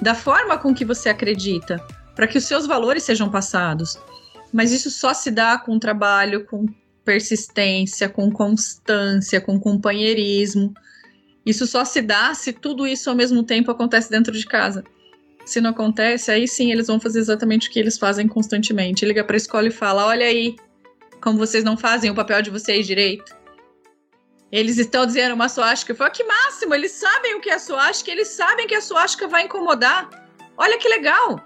da 0.00 0.14
forma 0.14 0.56
com 0.56 0.74
que 0.74 0.84
você 0.84 1.10
acredita, 1.10 1.76
para 2.16 2.26
que 2.26 2.38
os 2.38 2.44
seus 2.44 2.66
valores 2.66 3.02
sejam 3.02 3.30
passados. 3.30 3.98
Mas 4.50 4.72
isso 4.72 4.90
só 4.90 5.12
se 5.12 5.30
dá 5.30 5.58
com 5.58 5.78
trabalho, 5.78 6.46
com 6.46 6.66
persistência, 7.04 8.08
com 8.08 8.30
constância, 8.30 9.40
com 9.40 9.60
companheirismo. 9.60 10.72
Isso 11.44 11.66
só 11.66 11.84
se 11.84 12.00
dá 12.00 12.32
se 12.34 12.52
tudo 12.52 12.86
isso 12.86 13.10
ao 13.10 13.16
mesmo 13.16 13.42
tempo 13.42 13.70
acontece 13.70 14.10
dentro 14.10 14.32
de 14.32 14.46
casa. 14.46 14.84
Se 15.44 15.60
não 15.60 15.70
acontece, 15.70 16.30
aí 16.30 16.46
sim 16.46 16.70
eles 16.70 16.86
vão 16.86 17.00
fazer 17.00 17.18
exatamente 17.18 17.68
o 17.68 17.72
que 17.72 17.78
eles 17.78 17.98
fazem 17.98 18.28
constantemente. 18.28 19.04
Liga 19.04 19.24
para 19.24 19.36
a 19.36 19.38
escola 19.38 19.66
e 19.66 19.72
fala: 19.72 20.06
Olha 20.06 20.24
aí, 20.24 20.54
como 21.22 21.38
vocês 21.38 21.62
não 21.62 21.76
fazem 21.76 22.10
o 22.10 22.14
papel 22.14 22.42
de 22.42 22.50
vocês 22.50 22.86
direito. 22.86 23.34
Eles 24.50 24.76
estão 24.76 25.06
dizendo 25.06 25.34
uma 25.34 25.48
suástica. 25.48 25.94
Fala 25.94 26.10
que 26.10 26.24
máximo, 26.24 26.74
eles 26.74 26.92
sabem 26.92 27.34
o 27.36 27.40
que 27.40 27.48
é 27.48 27.58
suástica, 27.58 28.10
eles 28.10 28.28
sabem 28.28 28.66
que 28.66 28.74
a 28.74 28.82
suástica 28.82 29.26
vai 29.26 29.44
incomodar. 29.44 30.10
Olha 30.58 30.76
que 30.76 30.88
legal. 30.88 31.40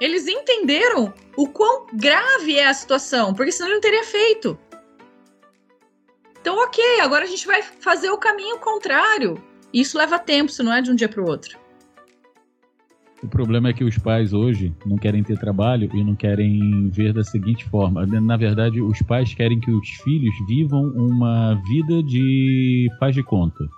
Eles 0.00 0.28
entenderam 0.28 1.12
o 1.36 1.48
quão 1.48 1.86
grave 1.92 2.56
é 2.56 2.66
a 2.66 2.74
situação, 2.74 3.34
porque 3.34 3.50
senão 3.50 3.68
ele 3.68 3.74
não 3.74 3.80
teria 3.80 4.04
feito. 4.04 4.58
Então, 6.40 6.56
ok, 6.56 7.00
agora 7.00 7.24
a 7.24 7.28
gente 7.28 7.46
vai 7.46 7.62
fazer 7.62 8.10
o 8.10 8.16
caminho 8.16 8.58
contrário. 8.58 9.42
Isso 9.74 9.98
leva 9.98 10.18
tempo, 10.18 10.50
isso 10.50 10.62
não 10.62 10.72
é 10.72 10.80
de 10.80 10.90
um 10.90 10.94
dia 10.94 11.08
para 11.08 11.20
o 11.20 11.28
outro. 11.28 11.59
O 13.22 13.28
problema 13.28 13.68
é 13.68 13.72
que 13.72 13.84
os 13.84 13.98
pais 13.98 14.32
hoje 14.32 14.74
não 14.86 14.96
querem 14.96 15.22
ter 15.22 15.38
trabalho 15.38 15.90
e 15.92 16.02
não 16.02 16.14
querem 16.14 16.88
ver 16.88 17.12
da 17.12 17.22
seguinte 17.22 17.64
forma. 17.66 18.06
Na 18.06 18.36
verdade, 18.36 18.80
os 18.80 19.00
pais 19.02 19.34
querem 19.34 19.60
que 19.60 19.70
os 19.70 19.88
filhos 20.02 20.34
vivam 20.48 20.82
uma 20.96 21.54
vida 21.68 22.02
de 22.02 22.88
faz 22.98 23.14
de 23.14 23.22
conta. 23.22 23.68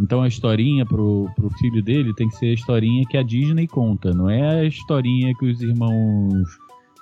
Então 0.00 0.22
a 0.22 0.28
historinha 0.28 0.86
pro, 0.86 1.28
pro 1.34 1.50
filho 1.58 1.82
dele 1.82 2.14
tem 2.14 2.28
que 2.28 2.36
ser 2.36 2.46
a 2.46 2.54
historinha 2.54 3.04
que 3.08 3.18
a 3.18 3.22
Disney 3.22 3.66
conta, 3.66 4.12
não 4.14 4.30
é 4.30 4.60
a 4.60 4.64
historinha 4.64 5.34
que 5.38 5.46
os 5.46 5.60
irmãos. 5.60 6.48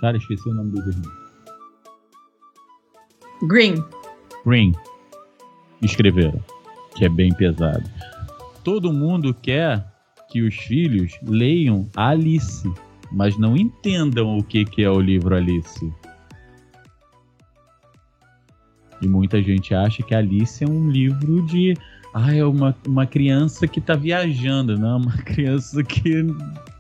Cara, 0.01 0.17
esqueci 0.17 0.49
o 0.49 0.55
nome 0.55 0.73
dos 0.73 0.87
irmãos. 0.87 1.29
Green. 3.43 3.75
Green 4.45 4.73
escreveram, 5.83 6.43
que 6.97 7.05
é 7.05 7.09
bem 7.09 7.33
pesado. 7.33 7.89
Todo 8.65 8.93
mundo 8.93 9.33
quer 9.33 9.88
que 10.31 10.43
os 10.43 10.55
filhos 10.55 11.13
leiam 11.23 11.89
Alice, 11.97 12.71
mas 13.11 13.39
não 13.39 13.57
entendam 13.57 14.39
o 14.39 14.43
que, 14.43 14.65
que 14.65 14.83
é 14.83 14.91
o 14.91 15.01
livro 15.01 15.35
Alice. 15.35 15.93
E 19.01 19.07
muita 19.07 19.41
gente 19.43 19.75
acha 19.75 20.03
que 20.03 20.15
Alice 20.15 20.63
é 20.63 20.69
um 20.69 20.91
livro 20.91 21.45
de. 21.47 21.75
Ah, 22.15 22.35
é 22.35 22.45
uma, 22.45 22.75
uma 22.87 23.07
criança 23.07 23.69
que 23.69 23.79
está 23.79 23.95
viajando, 23.95 24.77
não, 24.77 24.99
uma 24.99 25.17
criança 25.23 25.85
que 25.85 26.27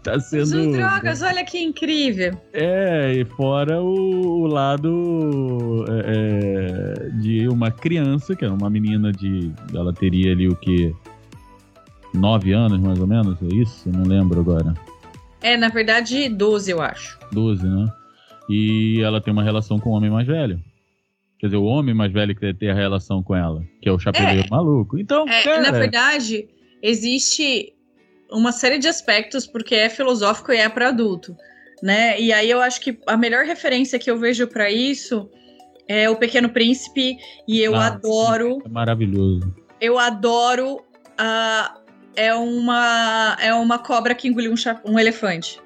tá 0.02 0.18
sendo. 0.18 0.42
Usando 0.42 0.72
drogas, 0.72 1.22
olha 1.22 1.44
que 1.44 1.62
incrível. 1.62 2.36
É, 2.52 3.12
e 3.12 3.24
fora 3.24 3.80
o, 3.80 4.42
o 4.42 4.46
lado 4.46 5.84
é, 5.88 7.04
é, 7.06 7.10
de 7.20 7.48
uma 7.48 7.70
criança, 7.70 8.34
que 8.34 8.44
é 8.44 8.50
uma 8.50 8.68
menina 8.68 9.12
de. 9.12 9.52
Ela 9.72 9.92
teria 9.92 10.32
ali 10.32 10.48
o 10.48 10.56
que? 10.56 10.94
Nove 12.14 12.52
anos, 12.52 12.80
mais 12.80 12.98
ou 12.98 13.06
menos, 13.06 13.36
é 13.42 13.54
isso? 13.54 13.88
Não 13.88 14.04
lembro 14.04 14.40
agora. 14.40 14.74
É, 15.42 15.56
na 15.56 15.68
verdade, 15.68 16.28
12, 16.28 16.70
eu 16.70 16.80
acho. 16.80 17.18
12, 17.32 17.66
né? 17.66 17.86
E 18.48 19.00
ela 19.02 19.20
tem 19.20 19.32
uma 19.32 19.42
relação 19.42 19.78
com 19.78 19.90
o 19.90 19.92
homem 19.92 20.10
mais 20.10 20.26
velho. 20.26 20.60
Quer 21.38 21.46
dizer, 21.46 21.58
o 21.58 21.64
homem 21.64 21.94
mais 21.94 22.12
velho 22.12 22.34
que 22.34 22.52
ter 22.54 22.70
a 22.70 22.74
relação 22.74 23.22
com 23.22 23.34
ela, 23.36 23.62
que 23.80 23.88
é 23.88 23.92
o 23.92 23.98
chapeleiro 23.98 24.46
é, 24.46 24.50
maluco. 24.50 24.98
Então, 24.98 25.28
é, 25.28 25.42
cara... 25.42 25.60
Na 25.60 25.70
verdade, 25.70 26.48
existe 26.82 27.72
uma 28.30 28.50
série 28.50 28.78
de 28.78 28.88
aspectos, 28.88 29.46
porque 29.46 29.74
é 29.74 29.88
filosófico 29.88 30.52
e 30.52 30.56
é 30.56 30.68
para 30.68 30.88
adulto, 30.88 31.36
né? 31.82 32.20
E 32.20 32.32
aí 32.32 32.50
eu 32.50 32.60
acho 32.60 32.80
que 32.80 32.98
a 33.06 33.16
melhor 33.16 33.44
referência 33.44 33.98
que 33.98 34.10
eu 34.10 34.18
vejo 34.18 34.46
para 34.48 34.70
isso 34.70 35.30
é 35.86 36.10
o 36.10 36.16
Pequeno 36.16 36.50
Príncipe, 36.50 37.16
e 37.46 37.60
eu 37.60 37.74
ah, 37.74 37.86
adoro. 37.86 38.58
É 38.64 38.68
maravilhoso. 38.68 39.54
Eu 39.80 39.98
adoro 39.98 40.82
a. 41.16 41.77
É 42.20 42.34
uma, 42.34 43.36
é 43.40 43.54
uma 43.54 43.78
cobra 43.78 44.12
que 44.12 44.26
engoliu 44.26 44.52
um, 44.52 44.92
um 44.92 44.98
elefante. 44.98 45.60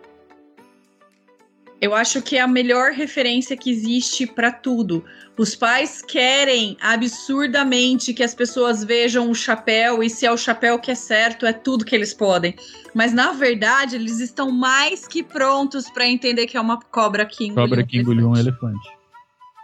Eu 1.80 1.94
acho 1.94 2.20
que 2.20 2.36
é 2.36 2.42
a 2.42 2.46
melhor 2.46 2.92
referência 2.92 3.56
que 3.56 3.70
existe 3.70 4.26
para 4.26 4.52
tudo. 4.52 5.02
Os 5.38 5.56
pais 5.56 6.02
querem 6.02 6.76
absurdamente 6.78 8.12
que 8.12 8.22
as 8.22 8.34
pessoas 8.34 8.84
vejam 8.84 9.30
o 9.30 9.34
chapéu 9.34 10.02
e 10.02 10.10
se 10.10 10.26
é 10.26 10.30
o 10.30 10.36
chapéu 10.36 10.78
que 10.78 10.90
é 10.90 10.94
certo, 10.94 11.46
é 11.46 11.54
tudo 11.54 11.86
que 11.86 11.96
eles 11.96 12.12
podem. 12.12 12.54
Mas 12.94 13.14
na 13.14 13.32
verdade, 13.32 13.96
eles 13.96 14.20
estão 14.20 14.50
mais 14.50 15.08
que 15.08 15.22
prontos 15.22 15.88
para 15.88 16.06
entender 16.06 16.46
que 16.46 16.58
é 16.58 16.60
uma 16.60 16.78
cobra 16.78 17.24
que 17.24 17.46
engoliu, 17.46 17.70
cobra 17.70 17.86
que 17.86 17.98
engoliu 17.98 18.28
um 18.28 18.36
elefante. 18.36 18.90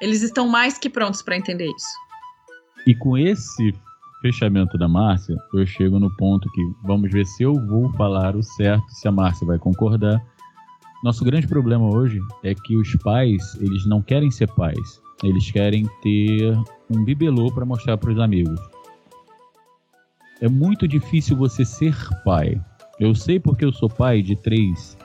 Eles 0.00 0.22
estão 0.22 0.48
mais 0.48 0.78
que 0.78 0.88
prontos 0.88 1.20
para 1.20 1.36
entender 1.36 1.66
isso. 1.66 1.94
E 2.86 2.94
com 2.94 3.18
esse 3.18 3.74
fechamento 4.20 4.76
da 4.76 4.88
Márcia, 4.88 5.36
eu 5.54 5.66
chego 5.66 5.98
no 5.98 6.14
ponto 6.16 6.50
que 6.50 6.62
vamos 6.84 7.10
ver 7.10 7.24
se 7.26 7.42
eu 7.42 7.54
vou 7.54 7.92
falar 7.92 8.34
o 8.36 8.42
certo, 8.42 8.88
se 8.90 9.06
a 9.06 9.12
Márcia 9.12 9.46
vai 9.46 9.58
concordar. 9.58 10.20
Nosso 11.04 11.24
grande 11.24 11.46
problema 11.46 11.84
hoje 11.94 12.20
é 12.42 12.54
que 12.54 12.76
os 12.76 12.94
pais, 12.96 13.54
eles 13.60 13.86
não 13.86 14.02
querem 14.02 14.30
ser 14.30 14.48
pais 14.54 15.00
eles 15.22 15.50
querem 15.50 15.86
ter 16.02 16.56
um 16.90 17.04
bibelô 17.04 17.50
para 17.52 17.64
mostrar 17.64 17.96
para 17.98 18.12
os 18.12 18.18
amigos. 18.18 18.60
É 20.40 20.48
muito 20.48 20.86
difícil 20.86 21.36
você 21.36 21.64
ser 21.64 21.94
pai. 22.24 22.60
Eu 23.00 23.14
sei 23.14 23.40
porque 23.40 23.64
eu 23.64 23.72
sou 23.72 23.88
pai 23.88 24.22
de 24.22 24.36
três. 24.36 24.96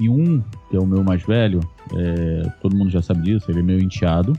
E 0.00 0.08
um, 0.08 0.42
que 0.70 0.76
é 0.76 0.80
o 0.80 0.86
meu 0.86 1.02
mais 1.02 1.22
velho, 1.22 1.60
é, 1.94 2.48
todo 2.60 2.76
mundo 2.76 2.90
já 2.90 3.02
sabe 3.02 3.22
disso, 3.22 3.50
ele 3.50 3.60
é 3.60 3.62
meu 3.62 3.78
enteado. 3.78 4.32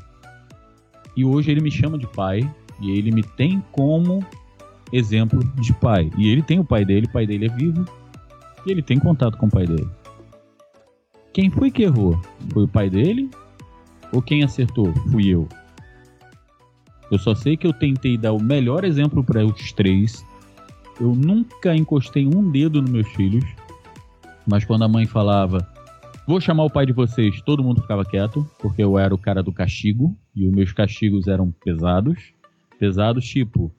E 1.16 1.24
hoje 1.24 1.52
ele 1.52 1.62
me 1.62 1.72
chama 1.72 1.98
de 1.98 2.08
pai 2.08 2.40
e 2.80 2.91
ele 2.91 3.12
me 3.12 3.24
tem 3.24 3.64
como 3.72 4.26
exemplo 4.91 5.44
de 5.62 5.74
pai. 5.74 6.12
E 6.18 6.30
ele 6.30 6.41
tem 6.41 6.60
o 6.60 6.66
pai 6.66 6.86
dele, 6.86 7.08
o 7.08 7.12
pai 7.12 7.26
dele 7.26 7.45
é 7.45 7.49
vivo 7.49 7.86
e 8.66 8.72
ele 8.72 8.82
tem 8.82 8.99
contato 8.99 9.38
com 9.38 9.48
o 9.48 9.52
pai 9.52 9.66
dele. 9.66 9.88
Quem 11.34 11.49
foi 11.49 11.70
que 11.70 11.84
errou? 11.84 12.20
Foi 12.52 12.64
o 12.64 12.68
pai 12.68 12.90
dele 12.90 13.30
ou 14.12 14.22
quem 14.22 14.44
acertou? 14.44 14.94
Fui 15.12 15.28
eu. 15.28 15.48
Eu 17.12 17.18
só 17.18 17.34
sei 17.34 17.56
que 17.56 17.66
eu 17.66 17.74
tentei 17.74 18.18
dar 18.18 18.34
o 18.34 18.41
melhor 18.41 18.84
exemplo 18.84 19.24
para 19.24 19.45
os 19.45 19.72
três. 19.72 20.26
Eu 20.99 21.14
nunca 21.16 21.76
encostei 21.76 22.26
um 22.26 22.49
dedo 22.49 22.82
nos 22.82 22.91
meus 22.91 23.08
filhos. 23.10 23.45
Mas 24.45 24.66
quando 24.66 24.84
a 24.84 24.88
mãe 24.88 25.06
falava, 25.06 25.66
vou 26.28 26.41
chamar 26.41 26.66
o 26.66 26.70
pai 26.70 26.86
de 26.86 26.94
vocês, 26.94 27.41
todo 27.41 27.64
mundo 27.64 27.82
ficava 27.82 28.04
quieto, 28.04 28.49
porque 28.60 28.84
eu 28.84 28.98
era 28.98 29.14
o 29.14 29.18
cara 29.18 29.41
do 29.41 29.52
castigo. 29.52 30.18
E 30.36 30.45
os 30.48 30.54
meus 30.54 30.74
castigos 30.74 31.28
eram 31.28 31.52
pesados. 31.64 32.34
Pesados, 32.80 33.26
tipo, 33.26 33.72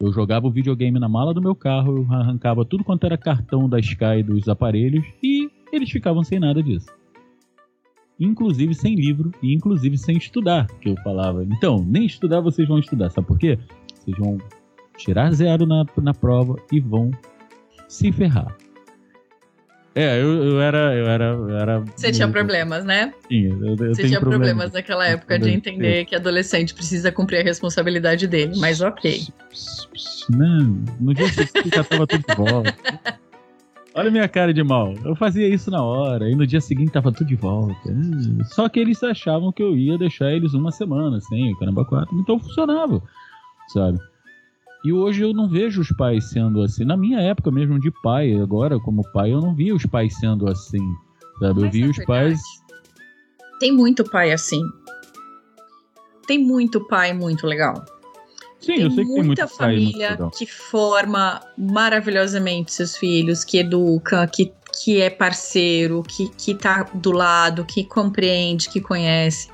Eu 0.00 0.12
jogava 0.12 0.46
o 0.46 0.50
videogame 0.50 0.98
na 1.00 1.08
mala 1.08 1.34
do 1.34 1.42
meu 1.42 1.56
carro, 1.56 1.98
eu 1.98 2.14
arrancava 2.14 2.64
tudo 2.64 2.84
quanto 2.84 3.04
era 3.04 3.18
cartão 3.18 3.68
da 3.68 3.80
Sky 3.80 4.22
dos 4.24 4.48
aparelhos 4.48 5.04
e 5.22 5.50
eles 5.72 5.90
ficavam 5.90 6.22
sem 6.22 6.38
nada 6.38 6.62
disso. 6.62 6.86
Inclusive 8.18 8.74
sem 8.74 8.94
livro 8.94 9.32
e 9.42 9.52
inclusive 9.52 9.98
sem 9.98 10.16
estudar, 10.16 10.66
que 10.80 10.88
eu 10.88 10.96
falava. 11.02 11.44
Então, 11.44 11.84
nem 11.84 12.06
estudar 12.06 12.40
vocês 12.40 12.68
vão 12.68 12.78
estudar, 12.78 13.10
sabe 13.10 13.26
por 13.26 13.38
quê? 13.38 13.58
Vocês 13.94 14.16
vão 14.16 14.38
tirar 14.96 15.32
zero 15.32 15.66
na, 15.66 15.84
na 16.00 16.14
prova 16.14 16.56
e 16.72 16.80
vão 16.80 17.10
se 17.88 18.12
ferrar. 18.12 18.56
É, 19.98 20.22
eu, 20.22 20.44
eu 20.44 20.60
era. 20.60 20.94
Eu 20.94 21.08
era, 21.08 21.24
eu 21.24 21.58
era 21.58 21.80
Você 21.96 22.12
tinha 22.12 22.28
problemas, 22.28 22.84
né? 22.84 23.12
Sim, 23.26 23.48
eu, 23.48 23.70
eu 23.70 23.76
Você 23.76 24.06
tinha 24.06 24.20
problemas 24.20 24.70
naquela 24.70 25.04
época 25.04 25.36
de 25.40 25.50
entender 25.50 26.04
que 26.04 26.14
adolescente 26.14 26.72
precisa 26.72 27.10
cumprir 27.10 27.40
a 27.40 27.42
responsabilidade 27.42 28.28
dele, 28.28 28.52
mas 28.58 28.80
ok. 28.80 29.26
Não, 30.30 30.84
no 31.00 31.12
dia 31.12 31.26
seguinte 31.26 31.70
já 31.74 31.82
tava 31.82 32.06
tudo 32.06 32.24
de 32.28 32.36
volta. 32.36 32.76
Olha 33.92 34.08
a 34.08 34.12
minha 34.12 34.28
cara 34.28 34.54
de 34.54 34.62
mal. 34.62 34.94
Eu 35.04 35.16
fazia 35.16 35.48
isso 35.48 35.68
na 35.68 35.82
hora, 35.82 36.30
e 36.30 36.34
no 36.36 36.46
dia 36.46 36.60
seguinte 36.60 36.92
tava 36.92 37.10
tudo 37.10 37.26
de 37.26 37.34
volta. 37.34 37.74
Só 38.44 38.68
que 38.68 38.78
eles 38.78 39.02
achavam 39.02 39.50
que 39.50 39.64
eu 39.64 39.76
ia 39.76 39.98
deixar 39.98 40.30
eles 40.30 40.54
uma 40.54 40.70
semana 40.70 41.20
sem 41.22 41.52
o 41.52 41.58
Caramba 41.58 41.84
4, 41.84 42.16
então 42.20 42.38
funcionava, 42.38 43.02
sabe? 43.66 43.98
E 44.84 44.92
hoje 44.92 45.22
eu 45.22 45.32
não 45.32 45.48
vejo 45.48 45.80
os 45.80 45.90
pais 45.92 46.30
sendo 46.30 46.62
assim. 46.62 46.84
Na 46.84 46.96
minha 46.96 47.20
época 47.20 47.50
mesmo 47.50 47.80
de 47.80 47.90
pai, 48.02 48.34
agora 48.34 48.78
como 48.78 49.02
pai, 49.12 49.32
eu 49.32 49.40
não 49.40 49.54
via 49.54 49.74
os 49.74 49.84
pais 49.86 50.16
sendo 50.18 50.48
assim. 50.48 50.82
Sabe? 51.38 51.62
eu 51.62 51.70
vi 51.70 51.84
os 51.84 51.96
verdade, 51.96 52.06
pais. 52.06 52.40
Tem 53.58 53.72
muito 53.72 54.04
pai 54.04 54.32
assim. 54.32 54.62
Tem 56.26 56.38
muito 56.38 56.86
pai 56.86 57.12
muito 57.12 57.46
legal. 57.46 57.84
Sim, 58.60 58.74
tem 58.74 58.80
eu 58.82 58.90
sei 58.90 59.04
que 59.04 59.14
tem 59.14 59.22
muita 59.22 59.46
família 59.46 60.18
que 60.36 60.46
forma 60.46 61.40
maravilhosamente 61.56 62.72
seus 62.72 62.96
filhos, 62.96 63.44
que 63.44 63.58
educa, 63.58 64.26
que, 64.26 64.52
que 64.82 65.00
é 65.00 65.08
parceiro, 65.08 66.02
que, 66.02 66.28
que 66.30 66.54
tá 66.54 66.84
do 66.94 67.12
lado, 67.12 67.64
que 67.64 67.84
compreende, 67.84 68.68
que 68.68 68.80
conhece. 68.80 69.48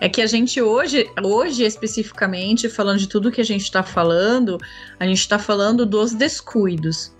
É 0.00 0.08
que 0.08 0.22
a 0.22 0.26
gente 0.26 0.60
hoje, 0.62 1.08
hoje 1.22 1.62
especificamente, 1.62 2.68
falando 2.68 2.98
de 2.98 3.06
tudo 3.06 3.30
que 3.30 3.40
a 3.40 3.44
gente 3.44 3.64
está 3.64 3.82
falando, 3.82 4.58
a 4.98 5.06
gente 5.06 5.20
está 5.20 5.38
falando 5.38 5.84
dos 5.84 6.14
descuidos. 6.14 7.14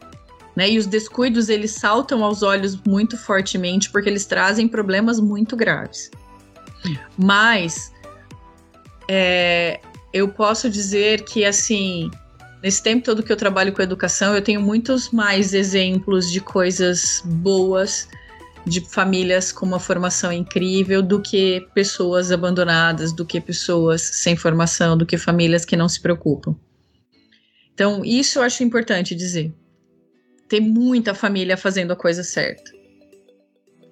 Né? 0.57 0.71
E 0.71 0.79
os 0.79 0.87
descuidos 0.87 1.49
eles 1.49 1.73
saltam 1.73 2.25
aos 2.25 2.43
olhos 2.43 2.77
muito 2.87 3.17
fortemente 3.19 3.91
porque 3.91 4.09
eles 4.09 4.25
trazem 4.25 4.67
problemas 4.67 5.21
muito 5.21 5.55
graves. 5.57 6.11
Mas 7.19 7.93
é, 9.09 9.81
eu 10.13 10.29
posso 10.29 10.71
dizer 10.71 11.25
que 11.25 11.45
assim, 11.45 12.11
nesse 12.63 12.83
tempo 12.83 13.05
todo 13.05 13.23
que 13.23 13.31
eu 13.31 13.37
trabalho 13.37 13.73
com 13.73 13.83
educação, 13.83 14.35
eu 14.35 14.43
tenho 14.43 14.61
muitos 14.61 15.11
mais 15.11 15.53
exemplos 15.53 16.31
de 16.31 16.41
coisas 16.41 17.23
boas 17.25 18.09
de 18.67 18.81
famílias 18.81 19.53
com 19.53 19.67
uma 19.67 19.81
formação 19.81 20.33
incrível 20.33 21.03
do 21.03 21.21
que 21.21 21.67
pessoas 21.75 22.31
abandonadas, 22.31 23.13
do 23.13 23.25
que 23.25 23.41
pessoas 23.41 24.03
sem 24.03 24.37
formação, 24.37 24.97
do 24.97 25.07
que 25.07 25.17
famílias 25.17 25.65
que 25.65 25.77
não 25.77 25.89
se 25.89 26.01
preocupam. 26.01 26.55
Então, 27.73 28.05
isso 28.05 28.39
eu 28.39 28.43
acho 28.43 28.63
importante 28.63 29.15
dizer. 29.15 29.55
Tem 30.49 30.61
muita 30.61 31.15
família 31.15 31.57
fazendo 31.57 31.93
a 31.93 31.97
coisa 31.97 32.23
certa. 32.23 32.71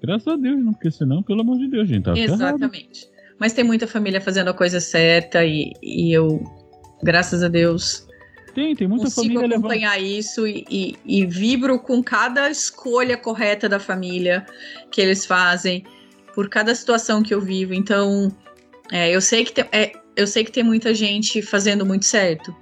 Graças 0.03 0.28
a 0.28 0.36
Deus, 0.36 0.62
não, 0.62 0.73
porque 0.73 0.90
senão, 0.90 1.23
pelo 1.23 1.40
amor 1.40 1.59
de 1.59 1.69
Deus, 1.69 1.89
gente, 1.89 2.05
tá 2.05 2.16
Exatamente. 2.16 3.01
Ferrado. 3.01 3.19
Mas 3.39 3.53
tem 3.53 3.65
muita 3.65 3.86
família 3.86 4.20
fazendo 4.20 4.49
a 4.49 4.55
coisa 4.55 4.81
certa 4.81 5.45
e, 5.45 5.73
e 5.82 6.12
eu, 6.12 6.43
graças 7.03 7.43
a 7.43 7.49
Deus, 7.49 8.07
tem, 8.59 8.74
tem 8.74 8.89
muita 8.89 9.05
consigo 9.05 9.35
família 9.35 9.56
acompanhar 9.56 9.97
levando... 9.97 10.18
isso 10.18 10.47
e, 10.47 10.64
e, 10.68 10.97
e, 11.05 11.24
vibro 11.24 11.78
com 11.78 12.02
cada 12.02 12.51
escolha 12.51 13.16
correta 13.16 13.68
da 13.68 13.78
família 13.78 14.44
que 14.90 15.01
eles 15.01 15.24
fazem, 15.24 15.85
por 16.35 16.48
cada 16.48 16.74
situação 16.74 17.22
que 17.22 17.32
eu 17.32 17.40
vivo. 17.40 17.72
Então, 17.72 18.35
é, 18.90 19.14
eu, 19.14 19.20
sei 19.20 19.44
que 19.44 19.52
tem, 19.52 19.64
é, 19.70 19.93
eu 20.16 20.26
sei 20.26 20.43
que 20.43 20.51
tem 20.51 20.64
muita 20.64 20.93
gente 20.93 21.40
fazendo 21.40 21.86
muito 21.86 22.05
certo. 22.05 22.55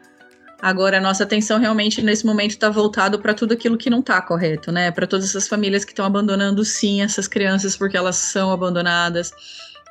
Agora, 0.61 1.01
nossa 1.01 1.25
atenção 1.25 1.59
realmente 1.59 2.03
nesse 2.03 2.27
momento 2.27 2.51
está 2.51 2.69
voltado 2.69 3.19
para 3.19 3.33
tudo 3.33 3.55
aquilo 3.55 3.79
que 3.79 3.89
não 3.89 4.01
está 4.01 4.21
correto, 4.21 4.71
né? 4.71 4.91
Para 4.91 5.07
todas 5.07 5.27
essas 5.31 5.49
famílias 5.49 5.85
que 5.85 5.93
estão 5.93 6.05
abandonando, 6.05 6.63
sim, 6.65 7.01
essas 7.01 7.27
crianças 7.27 7.75
porque 7.75 7.97
elas 7.97 8.17
são 8.17 8.51
abandonadas. 8.51 9.33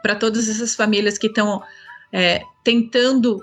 Para 0.03 0.15
todas 0.15 0.48
essas 0.48 0.76
famílias 0.76 1.18
que 1.18 1.27
estão 1.27 1.64
é, 2.11 2.41
tentando 2.64 3.40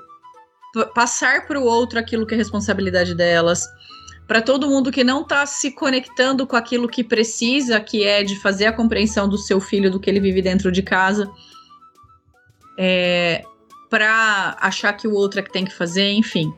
passar 0.95 1.47
para 1.47 1.61
o 1.61 1.65
outro 1.65 1.99
aquilo 1.99 2.27
que 2.27 2.35
é 2.35 2.37
responsabilidade 2.37 3.15
delas. 3.15 3.67
Para 4.27 4.41
todo 4.41 4.69
mundo 4.69 4.91
que 4.91 5.05
não 5.05 5.23
está 5.23 5.45
se 5.45 5.73
conectando 5.73 6.47
com 6.47 6.57
aquilo 6.57 6.89
que 6.89 7.05
precisa, 7.05 7.81
que 7.81 8.05
é 8.05 8.23
de 8.23 8.37
fazer 8.37 8.67
a 8.67 8.73
compreensão 8.73 9.29
do 9.29 9.37
seu 9.37 9.61
filho, 9.61 9.91
do 9.91 10.01
que 10.01 10.09
ele 10.09 10.21
vive 10.21 10.41
dentro 10.41 10.73
de 10.73 10.83
casa, 10.83 11.31
é, 12.79 13.45
para 13.91 14.57
achar 14.61 14.93
que 14.95 15.07
o 15.07 15.13
outro 15.13 15.41
é 15.41 15.43
que 15.43 15.53
tem 15.53 15.65
que 15.65 15.75
fazer, 15.75 16.13
enfim. 16.13 16.53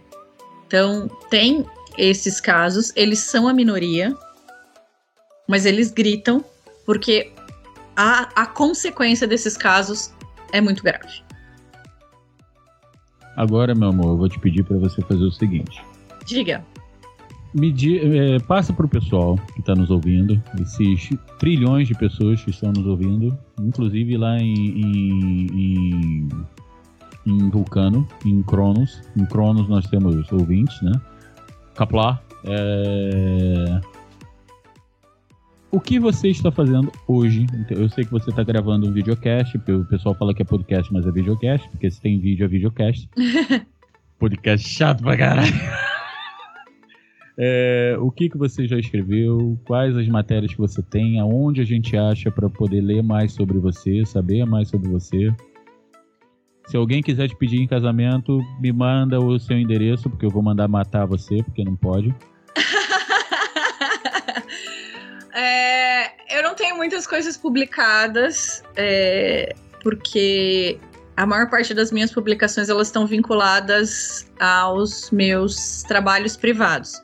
Então, 0.66 1.08
tem 1.30 1.66
esses 1.98 2.40
casos, 2.40 2.92
eles 2.94 3.20
são 3.20 3.48
a 3.48 3.52
minoria, 3.52 4.14
mas 5.48 5.66
eles 5.66 5.90
gritam 5.90 6.44
porque 6.84 7.32
a, 7.96 8.42
a 8.42 8.46
consequência 8.46 9.26
desses 9.26 9.56
casos 9.56 10.12
é 10.52 10.60
muito 10.60 10.82
grave. 10.82 11.23
Agora, 13.36 13.74
meu 13.74 13.88
amor, 13.88 14.06
eu 14.06 14.16
vou 14.16 14.28
te 14.28 14.38
pedir 14.38 14.62
para 14.64 14.76
você 14.78 15.00
fazer 15.02 15.24
o 15.24 15.30
seguinte. 15.30 15.82
Diga. 16.26 16.64
Medir, 17.52 18.00
é, 18.02 18.38
passa 18.40 18.72
para 18.72 18.84
o 18.84 18.88
pessoal 18.88 19.36
que 19.54 19.60
está 19.60 19.74
nos 19.74 19.88
ouvindo, 19.88 20.42
esses 20.60 21.10
trilhões 21.38 21.86
de 21.86 21.94
pessoas 21.94 22.42
que 22.42 22.50
estão 22.50 22.72
nos 22.72 22.84
ouvindo, 22.84 23.36
inclusive 23.60 24.16
lá 24.16 24.36
em, 24.38 24.54
em, 24.54 25.46
em, 25.52 26.28
em 27.26 27.50
Vulcano, 27.50 28.06
em 28.24 28.42
Cronos. 28.42 29.00
Em 29.16 29.24
Cronos 29.26 29.68
nós 29.68 29.86
temos 29.86 30.30
ouvintes, 30.32 30.80
né? 30.82 30.92
Kaplar, 31.76 32.20
é, 32.44 33.80
o 35.74 35.80
que 35.80 35.98
você 35.98 36.28
está 36.28 36.52
fazendo 36.52 36.92
hoje? 37.08 37.46
Eu 37.68 37.88
sei 37.88 38.04
que 38.04 38.10
você 38.12 38.30
está 38.30 38.44
gravando 38.44 38.88
um 38.88 38.92
videocast, 38.92 39.56
o 39.56 39.84
pessoal 39.86 40.14
fala 40.14 40.32
que 40.32 40.40
é 40.40 40.44
podcast, 40.44 40.92
mas 40.92 41.04
é 41.04 41.10
videocast, 41.10 41.68
porque 41.68 41.90
se 41.90 42.00
tem 42.00 42.20
vídeo 42.20 42.44
é 42.44 42.48
videocast. 42.48 43.08
podcast 44.16 44.68
chato 44.68 45.02
pra 45.02 45.16
caralho. 45.16 45.52
É, 47.36 47.96
o 47.98 48.12
que, 48.12 48.30
que 48.30 48.38
você 48.38 48.64
já 48.64 48.78
escreveu? 48.78 49.58
Quais 49.64 49.96
as 49.96 50.06
matérias 50.06 50.52
que 50.52 50.58
você 50.60 50.80
tem? 50.80 51.18
Aonde 51.18 51.60
a 51.60 51.64
gente 51.64 51.96
acha 51.96 52.30
para 52.30 52.48
poder 52.48 52.80
ler 52.80 53.02
mais 53.02 53.32
sobre 53.32 53.58
você, 53.58 54.06
saber 54.06 54.46
mais 54.46 54.68
sobre 54.68 54.88
você? 54.88 55.34
Se 56.68 56.76
alguém 56.76 57.02
quiser 57.02 57.26
te 57.26 57.34
pedir 57.34 57.60
em 57.60 57.66
casamento, 57.66 58.40
me 58.60 58.72
manda 58.72 59.18
o 59.18 59.36
seu 59.40 59.58
endereço, 59.58 60.08
porque 60.08 60.24
eu 60.24 60.30
vou 60.30 60.44
mandar 60.44 60.68
matar 60.68 61.06
você, 61.06 61.42
porque 61.42 61.64
não 61.64 61.74
pode. 61.74 62.14
É, 65.34 66.38
eu 66.38 66.42
não 66.44 66.54
tenho 66.54 66.76
muitas 66.76 67.06
coisas 67.06 67.36
publicadas, 67.36 68.62
é, 68.76 69.52
porque 69.82 70.78
a 71.16 71.26
maior 71.26 71.50
parte 71.50 71.74
das 71.74 71.90
minhas 71.90 72.12
publicações 72.12 72.68
elas 72.68 72.86
estão 72.86 73.04
vinculadas 73.04 74.30
aos 74.38 75.10
meus 75.10 75.82
trabalhos 75.82 76.36
privados. 76.36 77.02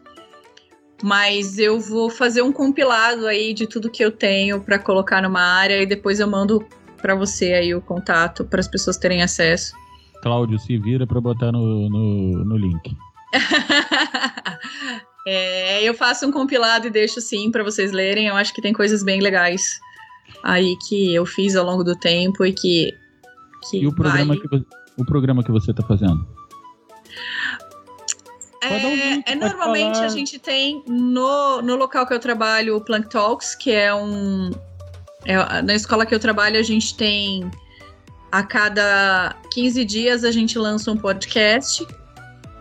Mas 1.03 1.59
eu 1.59 1.81
vou 1.81 2.09
fazer 2.09 2.43
um 2.43 2.53
compilado 2.53 3.27
aí 3.27 3.53
de 3.53 3.67
tudo 3.67 3.91
que 3.91 4.05
eu 4.05 4.13
tenho 4.13 4.61
para 4.61 4.79
colocar 4.79 5.21
numa 5.23 5.41
área 5.41 5.83
e 5.83 5.87
depois 5.87 6.21
eu 6.21 6.29
mando 6.29 6.65
para 6.99 7.17
você 7.17 7.55
aí 7.55 7.75
o 7.75 7.81
contato 7.81 8.45
para 8.45 8.61
as 8.61 8.69
pessoas 8.69 8.97
terem 8.97 9.23
acesso. 9.23 9.73
Cláudio, 10.23 10.59
se 10.59 10.77
vira 10.77 11.07
para 11.07 11.21
botar 11.21 11.51
no, 11.51 11.89
no, 11.89 12.45
no 12.45 12.57
link. 12.57 12.95
É, 15.33 15.81
eu 15.85 15.95
faço 15.95 16.27
um 16.27 16.33
compilado 16.33 16.89
e 16.89 16.91
deixo 16.91 17.21
sim 17.21 17.53
para 17.53 17.63
vocês 17.63 17.93
lerem. 17.93 18.27
Eu 18.27 18.35
acho 18.35 18.53
que 18.53 18.61
tem 18.61 18.73
coisas 18.73 19.05
bem 19.05 19.21
legais 19.21 19.79
aí 20.43 20.77
que 20.89 21.15
eu 21.15 21.25
fiz 21.25 21.55
ao 21.55 21.65
longo 21.65 21.85
do 21.85 21.95
tempo 21.95 22.45
e 22.45 22.53
que. 22.53 22.93
que 23.71 23.79
e 23.79 23.87
o 23.87 23.95
programa, 23.95 24.35
vale. 24.35 24.41
que, 24.41 24.67
o 24.97 25.05
programa 25.05 25.45
que 25.45 25.53
você 25.53 25.71
está 25.71 25.85
fazendo? 25.85 26.27
É, 28.61 28.87
um 28.87 29.23
é 29.25 29.35
normalmente 29.37 29.95
falar. 29.95 30.07
a 30.07 30.09
gente 30.09 30.37
tem 30.41 30.83
no, 30.89 31.63
no 31.63 31.77
local 31.77 32.09
que 32.09 32.13
eu 32.13 32.19
trabalho 32.19 32.77
o 32.77 32.81
Plank 32.81 33.09
Talks, 33.09 33.55
que 33.55 33.71
é 33.71 33.95
um. 33.95 34.51
É, 35.25 35.63
na 35.63 35.77
escola 35.77 36.05
que 36.05 36.15
eu 36.15 36.19
trabalho, 36.19 36.59
a 36.59 36.63
gente 36.65 36.97
tem. 36.97 37.49
A 38.33 38.43
cada 38.43 39.37
15 39.53 39.85
dias 39.85 40.25
a 40.25 40.33
gente 40.33 40.59
lança 40.59 40.91
um 40.91 40.97
podcast 40.97 41.87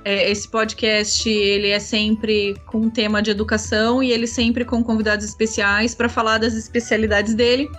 é, 0.05 0.29
esse 0.31 0.47
podcast 0.47 1.27
ele 1.29 1.69
é 1.69 1.79
sempre 1.79 2.55
com 2.65 2.79
um 2.79 2.89
tema 2.89 3.21
de 3.21 3.31
educação 3.31 4.01
e 4.01 4.11
ele 4.11 4.27
sempre 4.27 4.63
com 4.63 4.83
convidados 4.83 5.25
especiais 5.25 5.93
para 5.93 6.07
falar 6.07 6.37
das 6.37 6.53
especialidades 6.53 7.33
dele. 7.33 7.69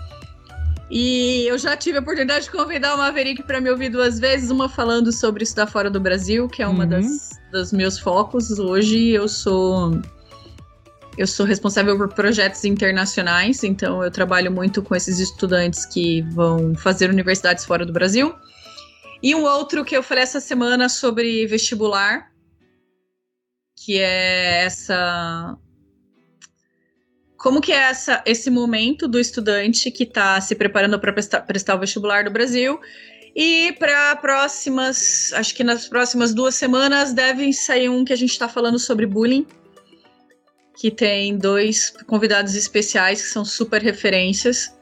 E 0.91 1.47
eu 1.47 1.57
já 1.57 1.77
tive 1.77 1.99
a 1.99 2.01
oportunidade 2.01 2.47
de 2.47 2.51
convidar 2.51 2.95
o 2.95 2.99
Maverick 2.99 3.45
para 3.45 3.61
me 3.61 3.71
ouvir 3.71 3.91
duas 3.91 4.19
vezes, 4.19 4.51
uma 4.51 4.69
falando 4.69 5.13
sobre 5.13 5.45
estudar 5.45 5.69
fora 5.69 5.89
do 5.89 6.01
Brasil, 6.01 6.49
que 6.49 6.63
é 6.63 6.67
uma 6.67 6.83
uhum. 6.83 6.91
das 6.91 7.31
dos 7.53 7.73
meus 7.73 7.99
focos. 7.99 8.59
Hoje 8.59 9.11
eu 9.11 9.29
sou 9.29 10.01
eu 11.17 11.27
sou 11.27 11.45
responsável 11.45 11.97
por 11.97 12.09
projetos 12.09 12.65
internacionais, 12.65 13.63
então 13.63 14.03
eu 14.03 14.11
trabalho 14.11 14.51
muito 14.51 14.83
com 14.83 14.95
esses 14.95 15.19
estudantes 15.19 15.85
que 15.85 16.23
vão 16.33 16.75
fazer 16.75 17.11
universidades 17.11 17.65
fora 17.65 17.85
do 17.85 17.93
Brasil. 17.93 18.35
E 19.23 19.35
um 19.35 19.45
outro 19.45 19.85
que 19.85 19.97
eu 19.97 20.03
falei 20.03 20.25
essa 20.25 20.41
semana 20.41 20.89
sobre 20.89 21.47
vestibular, 21.47 22.31
que 23.77 23.99
é 23.99 24.65
essa 24.65 25.59
como 27.37 27.61
que 27.63 27.73
é 27.73 27.77
essa, 27.77 28.23
esse 28.27 28.51
momento 28.51 29.09
do 29.09 29.19
estudante 29.19 29.91
que 29.91 30.03
está 30.03 30.39
se 30.43 30.55
preparando 30.55 31.01
para 31.01 31.11
prestar, 31.11 31.41
prestar, 31.41 31.75
o 31.75 31.79
vestibular 31.79 32.23
do 32.23 32.31
Brasil. 32.31 32.79
E 33.35 33.73
para 33.79 34.15
próximas, 34.17 35.33
acho 35.33 35.55
que 35.55 35.65
nas 35.65 35.89
próximas 35.89 36.35
duas 36.35 36.55
semanas 36.55 37.15
devem 37.15 37.51
sair 37.51 37.89
um 37.89 38.05
que 38.05 38.13
a 38.13 38.17
gente 38.17 38.31
está 38.31 38.47
falando 38.47 38.79
sobre 38.79 39.07
bullying, 39.07 39.47
que 40.77 40.91
tem 40.91 41.39
dois 41.39 41.95
convidados 42.07 42.55
especiais 42.55 43.23
que 43.23 43.29
são 43.29 43.45
super 43.45 43.81
referências, 43.81 44.75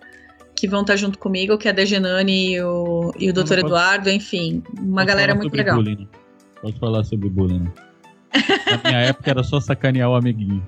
que 0.59 0.69
vão 0.69 0.81
estar 0.83 0.95
tá 0.95 0.97
junto 0.97 1.19
comigo, 1.19 1.57
que 1.59 1.69
é 1.69 1.71
a 1.71 1.75
Degenani 1.75 2.55
e 2.55 2.63
o, 2.63 3.13
e 3.19 3.31
o 3.31 3.33
Dr. 3.33 3.59
Eduardo, 3.59 4.11
enfim, 4.11 4.63
uma 4.79 5.05
galera 5.05 5.35
muito 5.35 5.55
legal. 5.55 5.77
Bullying. 5.77 5.97
Né? 5.97 6.07
Posso 6.61 6.79
falar 6.79 7.05
sobre 7.05 7.29
bullying. 7.29 7.61
Né? 7.61 7.73
Na 8.67 8.91
minha 8.91 9.01
época 9.09 9.31
era 9.31 9.43
só 9.43 9.61
sacanear 9.61 10.11
o 10.11 10.15
amiguinho. 10.15 10.67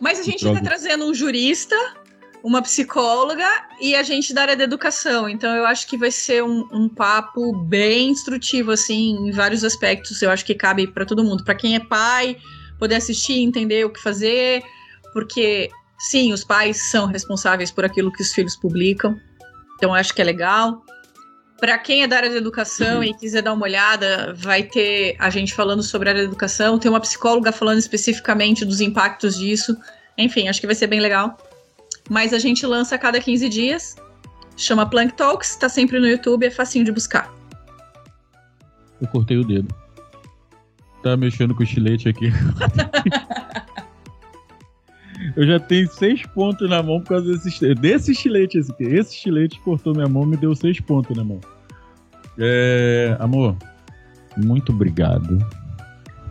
Mas 0.00 0.20
a 0.20 0.22
gente 0.22 0.46
está 0.46 0.60
trazendo 0.60 1.06
um 1.06 1.14
jurista, 1.14 1.76
uma 2.42 2.60
psicóloga 2.60 3.48
e 3.80 3.94
a 3.94 4.02
gente 4.02 4.34
da 4.34 4.42
área 4.42 4.56
da 4.56 4.64
educação. 4.64 5.28
Então 5.28 5.54
eu 5.56 5.64
acho 5.64 5.86
que 5.86 5.96
vai 5.96 6.10
ser 6.10 6.44
um, 6.44 6.68
um 6.70 6.88
papo 6.88 7.52
bem 7.52 8.10
instrutivo, 8.10 8.70
assim, 8.70 9.16
em 9.28 9.30
vários 9.30 9.64
aspectos. 9.64 10.20
Eu 10.20 10.30
acho 10.30 10.44
que 10.44 10.54
cabe 10.54 10.86
para 10.86 11.06
todo 11.06 11.24
mundo. 11.24 11.42
Para 11.42 11.54
quem 11.54 11.74
é 11.74 11.80
pai, 11.80 12.36
poder 12.78 12.96
assistir, 12.96 13.40
entender 13.40 13.86
o 13.86 13.90
que 13.90 14.00
fazer, 14.00 14.62
porque 15.14 15.70
sim, 16.10 16.32
os 16.32 16.44
pais 16.44 16.90
são 16.90 17.06
responsáveis 17.06 17.70
por 17.70 17.84
aquilo 17.84 18.12
que 18.12 18.22
os 18.22 18.32
filhos 18.32 18.56
publicam. 18.56 19.18
Então 19.76 19.94
acho 19.94 20.14
que 20.14 20.20
é 20.20 20.24
legal. 20.24 20.84
Para 21.58 21.78
quem 21.78 22.02
é 22.02 22.06
da 22.06 22.16
área 22.16 22.30
da 22.30 22.36
educação 22.36 22.98
uhum. 22.98 23.04
e 23.04 23.14
quiser 23.14 23.42
dar 23.42 23.52
uma 23.52 23.64
olhada, 23.64 24.34
vai 24.36 24.62
ter 24.62 25.16
a 25.18 25.30
gente 25.30 25.54
falando 25.54 25.82
sobre 25.82 26.08
a 26.08 26.12
área 26.12 26.22
da 26.22 26.28
educação, 26.28 26.78
tem 26.78 26.90
uma 26.90 27.00
psicóloga 27.00 27.52
falando 27.52 27.78
especificamente 27.78 28.64
dos 28.64 28.80
impactos 28.80 29.38
disso. 29.38 29.76
Enfim, 30.18 30.48
acho 30.48 30.60
que 30.60 30.66
vai 30.66 30.74
ser 30.74 30.88
bem 30.88 31.00
legal. 31.00 31.38
Mas 32.10 32.34
a 32.34 32.38
gente 32.38 32.66
lança 32.66 32.96
a 32.96 32.98
cada 32.98 33.18
15 33.18 33.48
dias. 33.48 33.96
Chama 34.56 34.88
Plank 34.88 35.14
Talks, 35.14 35.56
tá 35.56 35.68
sempre 35.68 35.98
no 35.98 36.06
YouTube, 36.06 36.44
é 36.44 36.50
facinho 36.50 36.84
de 36.84 36.92
buscar. 36.92 37.32
Eu 39.00 39.08
cortei 39.08 39.38
o 39.38 39.44
dedo. 39.44 39.74
Tá 41.02 41.16
mexendo 41.16 41.54
com 41.54 41.60
o 41.60 41.64
estilete 41.64 42.08
aqui. 42.08 42.30
Eu 45.36 45.46
já 45.46 45.58
tenho 45.58 45.88
seis 45.90 46.24
pontos 46.26 46.68
na 46.68 46.82
mão 46.82 47.00
por 47.00 47.08
causa 47.08 47.32
desse, 47.32 47.74
desse 47.74 48.12
estilete. 48.12 48.58
Esse, 48.58 48.72
esse 48.80 49.14
estilete 49.14 49.60
cortou 49.60 49.94
minha 49.94 50.08
mão 50.08 50.22
e 50.22 50.26
me 50.26 50.36
deu 50.36 50.54
seis 50.54 50.80
pontos 50.80 51.16
na 51.16 51.24
mão. 51.24 51.40
É, 52.38 53.16
amor, 53.18 53.56
muito 54.36 54.72
obrigado 54.72 55.38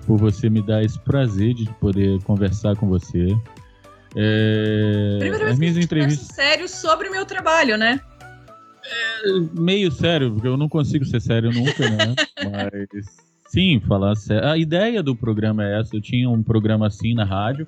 por 0.05 0.17
você 0.17 0.49
me 0.49 0.61
dar 0.61 0.83
esse 0.83 0.99
prazer 0.99 1.53
de 1.53 1.65
poder 1.79 2.21
conversar 2.23 2.75
com 2.75 2.87
você. 2.87 3.35
É, 4.15 5.17
Primeira 5.19 5.45
vez 5.45 5.59
minhas 5.59 5.77
entrevistas 5.77 6.27
sério 6.35 6.67
sobre 6.67 7.09
o 7.09 7.11
meu 7.11 7.25
trabalho, 7.25 7.77
né? 7.77 7.99
É, 8.85 9.59
meio 9.59 9.91
sério, 9.91 10.31
porque 10.33 10.47
eu 10.47 10.57
não 10.57 10.69
consigo 10.69 11.05
ser 11.05 11.21
sério 11.21 11.51
nunca, 11.51 11.89
né? 11.89 12.15
Mas 12.51 13.05
sim, 13.47 13.79
falar 13.87 14.15
sério. 14.15 14.47
A 14.47 14.57
ideia 14.57 15.01
do 15.01 15.15
programa 15.15 15.65
é 15.65 15.79
essa. 15.79 15.95
Eu 15.95 16.01
tinha 16.01 16.29
um 16.29 16.43
programa 16.43 16.87
assim 16.87 17.13
na 17.13 17.23
rádio. 17.23 17.65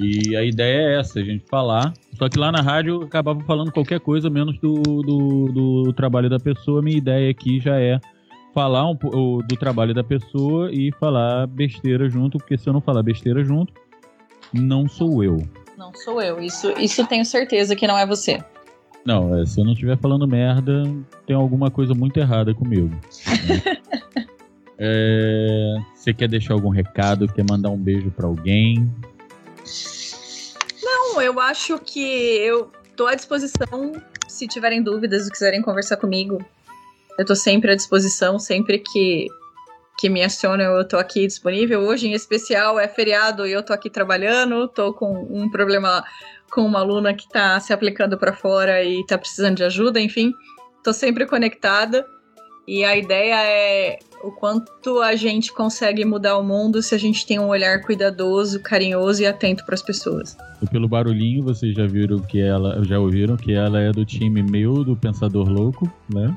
E 0.00 0.36
a 0.36 0.42
ideia 0.42 0.88
é 0.88 1.00
essa, 1.00 1.20
a 1.20 1.24
gente 1.24 1.44
falar. 1.48 1.92
Só 2.18 2.28
que 2.28 2.38
lá 2.38 2.50
na 2.50 2.60
rádio 2.60 2.94
eu 2.94 3.02
acabava 3.02 3.40
falando 3.40 3.72
qualquer 3.72 4.00
coisa 4.00 4.28
menos 4.28 4.58
do, 4.58 4.74
do, 4.74 5.52
do 5.52 5.92
trabalho 5.92 6.28
da 6.28 6.38
pessoa. 6.38 6.82
Minha 6.82 6.98
ideia 6.98 7.30
aqui 7.30 7.60
já 7.60 7.78
é 7.78 8.00
falar 8.54 8.88
um, 8.88 8.94
do 8.94 9.56
trabalho 9.56 9.94
da 9.94 10.04
pessoa 10.04 10.70
e 10.72 10.92
falar 10.92 11.46
besteira 11.46 12.08
junto, 12.08 12.38
porque 12.38 12.58
se 12.58 12.68
eu 12.68 12.72
não 12.72 12.80
falar 12.80 13.02
besteira 13.02 13.44
junto, 13.44 13.72
não 14.52 14.88
sou 14.88 15.22
eu. 15.22 15.38
Não 15.76 15.92
sou 15.94 16.20
eu. 16.20 16.40
Isso, 16.40 16.70
isso 16.78 17.06
tenho 17.06 17.24
certeza 17.24 17.74
que 17.74 17.86
não 17.86 17.96
é 17.96 18.06
você. 18.06 18.42
Não, 19.04 19.34
é, 19.36 19.44
se 19.44 19.60
eu 19.60 19.64
não 19.64 19.72
estiver 19.72 19.98
falando 19.98 20.28
merda, 20.28 20.84
tem 21.26 21.34
alguma 21.34 21.70
coisa 21.70 21.94
muito 21.94 22.18
errada 22.18 22.54
comigo. 22.54 22.88
Né? 22.88 23.62
é, 24.78 25.76
você 25.94 26.14
quer 26.14 26.28
deixar 26.28 26.54
algum 26.54 26.68
recado? 26.68 27.26
Quer 27.26 27.44
mandar 27.48 27.70
um 27.70 27.78
beijo 27.78 28.10
para 28.10 28.26
alguém? 28.26 28.88
Não, 30.82 31.20
eu 31.20 31.38
acho 31.40 31.78
que 31.78 32.00
eu 32.00 32.70
tô 32.96 33.06
à 33.06 33.14
disposição. 33.14 33.92
Se 34.28 34.46
tiverem 34.46 34.82
dúvidas 34.82 35.26
ou 35.26 35.30
quiserem 35.30 35.62
conversar 35.62 35.96
comigo, 35.96 36.44
eu 37.18 37.24
tô 37.24 37.34
sempre 37.34 37.72
à 37.72 37.74
disposição, 37.74 38.38
sempre 38.38 38.78
que 38.78 39.28
que 39.98 40.08
me 40.08 40.22
acionam, 40.22 40.76
eu 40.76 40.88
tô 40.88 40.96
aqui 40.96 41.26
disponível. 41.26 41.80
Hoje, 41.82 42.08
em 42.08 42.12
especial, 42.12 42.78
é 42.78 42.88
feriado 42.88 43.46
e 43.46 43.52
eu 43.52 43.62
tô 43.62 43.72
aqui 43.72 43.90
trabalhando, 43.90 44.66
tô 44.66 44.92
com 44.92 45.12
um 45.30 45.48
problema 45.48 46.02
com 46.50 46.62
uma 46.62 46.80
aluna 46.80 47.14
que 47.14 47.28
tá 47.28 47.60
se 47.60 47.72
aplicando 47.72 48.18
para 48.18 48.32
fora 48.32 48.82
e 48.82 49.06
tá 49.06 49.16
precisando 49.16 49.56
de 49.56 49.64
ajuda, 49.64 50.00
enfim, 50.00 50.32
tô 50.82 50.92
sempre 50.92 51.24
conectada. 51.26 52.04
E 52.66 52.84
a 52.84 52.96
ideia 52.96 53.42
é 53.44 53.98
o 54.22 54.30
quanto 54.30 55.00
a 55.00 55.16
gente 55.16 55.52
consegue 55.52 56.04
mudar 56.04 56.38
o 56.38 56.44
mundo 56.44 56.80
se 56.80 56.94
a 56.94 56.98
gente 56.98 57.26
tem 57.26 57.38
um 57.38 57.48
olhar 57.48 57.80
cuidadoso, 57.82 58.60
carinhoso 58.60 59.22
e 59.22 59.26
atento 59.26 59.64
para 59.64 59.74
as 59.74 59.82
pessoas. 59.82 60.36
E 60.62 60.66
pelo 60.66 60.88
barulhinho, 60.88 61.42
vocês 61.42 61.74
já 61.74 61.86
viram 61.86 62.20
que 62.20 62.40
ela, 62.40 62.82
já 62.84 62.98
ouviram 62.98 63.36
que 63.36 63.52
ela 63.52 63.80
é 63.80 63.90
do 63.90 64.04
time 64.04 64.42
meu 64.42 64.84
do 64.84 64.96
Pensador 64.96 65.48
Louco, 65.48 65.90
né? 66.12 66.34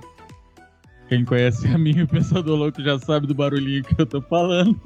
Quem 1.07 1.23
conhece 1.23 1.67
a 1.67 1.77
mim, 1.77 2.01
o 2.01 2.07
Pensador 2.07 2.57
Louco, 2.57 2.81
já 2.81 2.97
sabe 2.97 3.27
do 3.27 3.35
barulhinho 3.35 3.83
que 3.83 4.01
eu 4.01 4.05
tô 4.05 4.21
falando. 4.21 4.79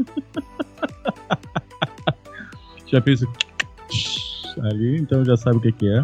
já 2.87 3.01
fez 3.01 3.23
ali, 4.61 4.97
então 4.97 5.23
já 5.23 5.37
sabe 5.37 5.57
o 5.57 5.61
que, 5.61 5.71
que 5.71 5.87
é. 5.87 6.03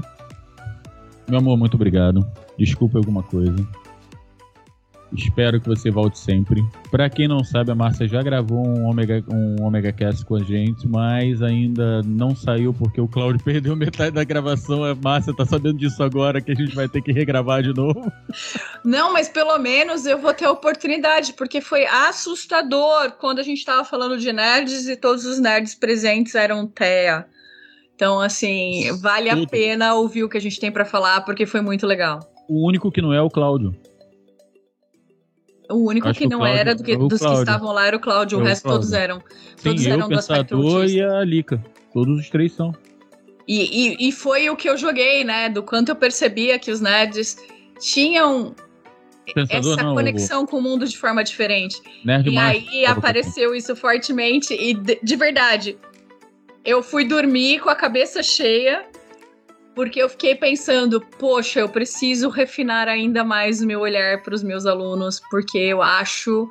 Meu 1.28 1.40
amor, 1.40 1.58
muito 1.58 1.74
obrigado. 1.74 2.26
Desculpa 2.58 2.98
alguma 2.98 3.24
coisa. 3.24 3.56
Espero 5.14 5.62
que 5.62 5.68
você 5.68 5.90
volte 5.90 6.18
sempre. 6.18 6.64
Para 6.92 7.10
quem 7.10 7.28
não 7.28 7.44
sabe, 7.44 7.72
a 7.72 7.76
Márcia 7.76 8.08
já 8.08 8.22
gravou 8.22 8.66
um 8.66 8.90
Omega, 8.90 9.24
um 9.32 9.64
Omega 9.64 9.92
Cast 9.92 10.26
com 10.26 10.36
a 10.36 10.44
gente, 10.44 10.88
mas 10.88 11.42
ainda 11.42 12.02
não 12.04 12.36
saiu 12.36 12.74
porque 12.74 13.00
o 13.00 13.08
Claudio 13.08 13.42
perdeu 13.44 13.76
metade 13.76 14.12
da 14.12 14.24
gravação. 14.24 14.84
A 14.84 14.96
Márcia 14.96 15.34
tá 15.36 15.46
sabendo 15.46 15.78
disso 15.78 16.04
agora, 16.04 16.42
que 16.42 16.52
a 16.52 16.56
gente 16.56 16.76
vai 16.76 16.88
ter 16.90 17.02
que 17.02 17.12
regravar 17.12 17.64
de 17.64 17.74
novo. 17.74 18.12
Não, 18.84 19.14
mas 19.14 19.30
pelo 19.30 19.58
menos 19.58 20.06
eu 20.06 20.20
vou 20.20 20.34
ter 20.34 20.46
a 20.46 20.52
oportunidade, 20.52 21.34
porque 21.34 21.62
foi 21.62 21.86
assustador 21.86 23.12
quando 23.20 23.40
a 23.40 23.44
gente 23.44 23.64
tava 23.64 23.86
falando 23.86 24.18
de 24.18 24.32
nerds 24.34 24.88
e 24.88 24.96
todos 24.96 25.26
os 25.26 25.40
nerds 25.40 25.76
presentes 25.76 26.36
eram 26.36 26.68
TEA. 26.68 27.26
Então, 27.96 28.20
assim, 28.20 28.92
vale 29.00 29.30
a 29.30 29.48
pena 29.48 29.94
ouvir 29.94 30.26
o 30.26 30.30
que 30.30 30.38
a 30.38 30.42
gente 30.42 30.60
tem 30.60 30.70
para 30.70 30.84
falar, 30.84 31.22
porque 31.22 31.46
foi 31.46 31.62
muito 31.62 31.88
legal. 31.88 32.20
O 32.50 32.68
único 32.68 32.92
que 32.92 33.02
não 33.02 33.14
é 33.14 33.22
o 33.22 33.30
Cláudio. 33.30 33.74
O 35.70 35.90
único 35.90 36.08
Acho 36.08 36.20
que 36.20 36.28
não 36.28 36.40
Cláudio, 36.40 36.60
era 36.60 36.76
do 36.76 36.84
que, 36.84 36.96
dos 36.96 37.20
que 37.20 37.34
estavam 37.34 37.72
lá 37.72 37.88
era 37.88 37.98
o 37.98 38.00
Cláudio, 38.00 38.40
o 38.40 38.44
resto 38.44 38.68
todos 38.68 38.94
eram. 38.94 39.20
Sim, 39.58 39.70
todos 39.70 39.86
eu, 39.86 39.94
eram 39.94 40.10
do 40.10 40.16
Pensador 40.16 40.86
e 40.86 41.02
a 41.02 41.24
Lika. 41.24 41.64
Todos 41.94 42.20
os 42.20 42.30
três 42.30 42.54
são. 42.54 42.74
E, 43.48 43.96
e, 43.96 44.10
e, 44.10 44.12
foi 44.12 44.50
o 44.50 44.56
que 44.56 44.68
eu 44.68 44.78
joguei, 44.78 45.24
né? 45.24 45.50
Do 45.50 45.62
quanto 45.62 45.90
eu 45.90 45.96
percebia 45.96 46.58
que 46.58 46.72
os 46.72 46.82
nerds 46.82 47.38
tinham 47.80 48.56
Pensador, 49.34 49.74
essa 49.74 49.84
não, 49.84 49.96
conexão 49.96 50.46
com 50.46 50.58
o 50.58 50.62
mundo 50.62 50.88
de 50.88 50.98
forma 50.98 51.24
diferente. 51.24 51.82
Nerd 52.04 52.30
e 52.30 52.38
aí 52.38 52.86
apareceu 52.86 53.56
isso 53.56 53.76
fortemente 53.76 54.54
e 54.54 54.74
de, 54.74 55.00
de 55.02 55.16
verdade. 55.16 55.78
Eu 56.64 56.82
fui 56.82 57.06
dormir 57.06 57.60
com 57.60 57.70
a 57.70 57.76
cabeça 57.76 58.24
cheia 58.24 58.84
porque 59.76 60.02
eu 60.02 60.10
fiquei 60.10 60.34
pensando, 60.34 61.02
poxa, 61.20 61.60
eu 61.60 61.70
preciso 61.70 62.30
refinar 62.30 62.88
ainda 62.88 63.24
mais 63.24 63.62
o 63.62 63.68
meu 63.68 63.82
olhar 63.82 64.24
para 64.24 64.34
os 64.34 64.42
meus 64.42 64.66
alunos, 64.66 65.22
porque 65.30 65.58
eu 65.58 65.82
acho 65.82 66.48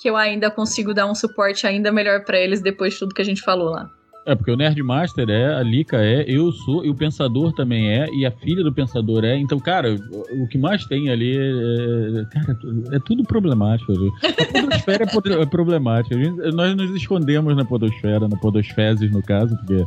que 0.00 0.08
eu 0.08 0.16
ainda 0.16 0.50
consigo 0.50 0.94
dar 0.94 1.10
um 1.10 1.14
suporte 1.14 1.66
ainda 1.66 1.90
melhor 1.90 2.24
para 2.24 2.38
eles 2.38 2.62
depois 2.62 2.94
de 2.94 3.00
tudo 3.00 3.14
que 3.14 3.22
a 3.22 3.24
gente 3.24 3.42
falou 3.42 3.70
lá. 3.70 3.90
É, 4.28 4.34
porque 4.34 4.50
o 4.50 4.56
Nerdmaster 4.56 5.28
é, 5.30 5.54
a 5.54 5.62
Lika 5.62 5.96
é, 5.96 6.22
eu 6.28 6.52
sou, 6.52 6.84
e 6.84 6.90
o 6.90 6.94
Pensador 6.94 7.50
também 7.54 7.88
é, 7.88 8.06
e 8.12 8.26
a 8.26 8.30
filha 8.30 8.62
do 8.62 8.70
Pensador 8.70 9.24
é. 9.24 9.34
Então, 9.38 9.58
cara, 9.58 9.96
o, 10.32 10.46
que 10.46 10.58
mais 10.58 10.84
tem 10.84 11.08
ali 11.08 11.34
é, 11.34 12.20
é 12.20 12.24
cara, 12.26 12.58
é 12.92 12.98
tudo 12.98 13.24
problemático. 13.24 13.90
A 13.90 14.60
podosfera 14.60 15.04
é, 15.04 15.42
é 15.42 15.46
problemática. 15.46 16.14
Gente, 16.14 16.36
nós 16.52 16.76
nos 16.76 16.94
escondemos 16.94 17.56
na 17.56 17.64
podosfera, 17.64 18.28
na 18.28 18.36
podosfezes, 18.36 19.10
no 19.10 19.22
caso, 19.22 19.56
porque 19.56 19.82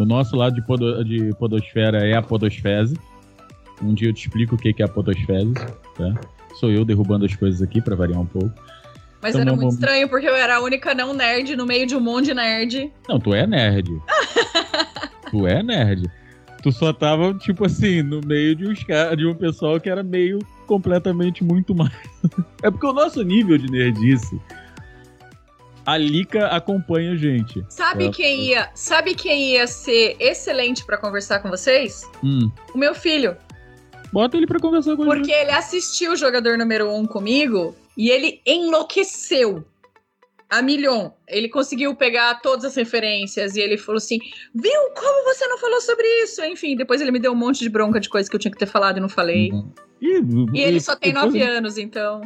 o 0.00 0.06
nosso 0.06 0.34
lado 0.34 0.54
de, 0.54 0.62
podo, 0.62 1.04
de 1.04 1.34
podosfera 1.34 2.06
é 2.06 2.16
a 2.16 2.22
podosfese, 2.22 2.98
Um 3.82 3.92
dia 3.92 4.08
eu 4.08 4.14
te 4.14 4.26
explico 4.26 4.54
o 4.54 4.58
que 4.58 4.74
é 4.78 4.84
a 4.84 4.88
podosfese, 4.88 5.52
tá? 5.54 6.20
Sou 6.58 6.70
eu 6.70 6.84
derrubando 6.84 7.26
as 7.26 7.34
coisas 7.36 7.60
aqui 7.60 7.80
para 7.80 7.94
variar 7.94 8.20
um 8.20 8.26
pouco. 8.26 8.50
Mas 9.22 9.34
então, 9.34 9.42
era 9.42 9.54
muito 9.54 9.74
estranho, 9.74 10.08
porque 10.08 10.26
eu 10.26 10.34
era 10.34 10.56
a 10.56 10.60
única 10.60 10.94
não 10.94 11.12
nerd 11.12 11.54
no 11.54 11.66
meio 11.66 11.86
de 11.86 11.94
um 11.94 12.00
monte 12.00 12.26
de 12.26 12.34
nerd. 12.34 12.90
Não, 13.06 13.20
tu 13.20 13.34
é 13.34 13.46
nerd. 13.46 13.90
tu 15.30 15.46
é 15.46 15.62
nerd. 15.62 16.10
Tu 16.62 16.72
só 16.72 16.92
tava, 16.92 17.34
tipo 17.34 17.66
assim, 17.66 18.02
no 18.02 18.20
meio 18.24 18.56
de, 18.56 18.66
uns, 18.66 18.84
de 19.16 19.26
um 19.26 19.34
pessoal 19.34 19.78
que 19.78 19.88
era 19.88 20.02
meio 20.02 20.38
completamente 20.66 21.44
muito 21.44 21.74
mais. 21.74 21.92
é 22.62 22.70
porque 22.70 22.86
o 22.86 22.92
nosso 22.92 23.22
nível 23.22 23.58
de 23.58 23.70
nerdice. 23.70 24.40
A 25.84 25.96
Lika 25.96 26.46
acompanha 26.48 27.12
a 27.12 27.16
gente. 27.16 27.64
Sabe 27.68 28.06
é. 28.06 28.10
quem 28.10 28.48
ia, 28.48 28.70
sabe 28.74 29.14
quem 29.14 29.52
ia 29.52 29.66
ser 29.66 30.16
excelente 30.20 30.84
para 30.84 30.98
conversar 30.98 31.40
com 31.40 31.48
vocês? 31.48 32.08
Hum. 32.22 32.50
O 32.74 32.78
meu 32.78 32.94
filho. 32.94 33.36
Bota 34.12 34.36
ele 34.36 34.46
para 34.46 34.58
conversar 34.58 34.96
com 34.96 35.04
Porque 35.04 35.30
ele 35.30 35.50
assistiu 35.50 36.12
o 36.12 36.16
jogador 36.16 36.58
número 36.58 36.92
um 36.92 37.06
comigo 37.06 37.74
e 37.96 38.10
ele 38.10 38.40
enlouqueceu. 38.44 39.64
A 40.48 40.60
milhão. 40.60 41.14
Ele 41.28 41.48
conseguiu 41.48 41.94
pegar 41.94 42.40
todas 42.40 42.64
as 42.64 42.74
referências 42.74 43.54
e 43.54 43.60
ele 43.60 43.78
falou 43.78 43.98
assim: 43.98 44.18
Viu? 44.52 44.80
Como 44.96 45.24
você 45.32 45.46
não 45.46 45.56
falou 45.56 45.80
sobre 45.80 46.04
isso? 46.24 46.42
Enfim, 46.42 46.74
depois 46.74 47.00
ele 47.00 47.12
me 47.12 47.20
deu 47.20 47.30
um 47.30 47.36
monte 47.36 47.60
de 47.60 47.68
bronca 47.68 48.00
de 48.00 48.08
coisa 48.08 48.28
que 48.28 48.34
eu 48.34 48.40
tinha 48.40 48.50
que 48.50 48.58
ter 48.58 48.66
falado 48.66 48.96
e 48.96 49.00
não 49.00 49.08
falei. 49.08 49.52
Uhum. 49.52 49.72
E, 50.00 50.58
e, 50.58 50.60
ele 50.60 50.80
só 50.80 50.96
tem 50.96 51.12
nove 51.12 51.40
anos, 51.40 51.78
então. 51.78 52.20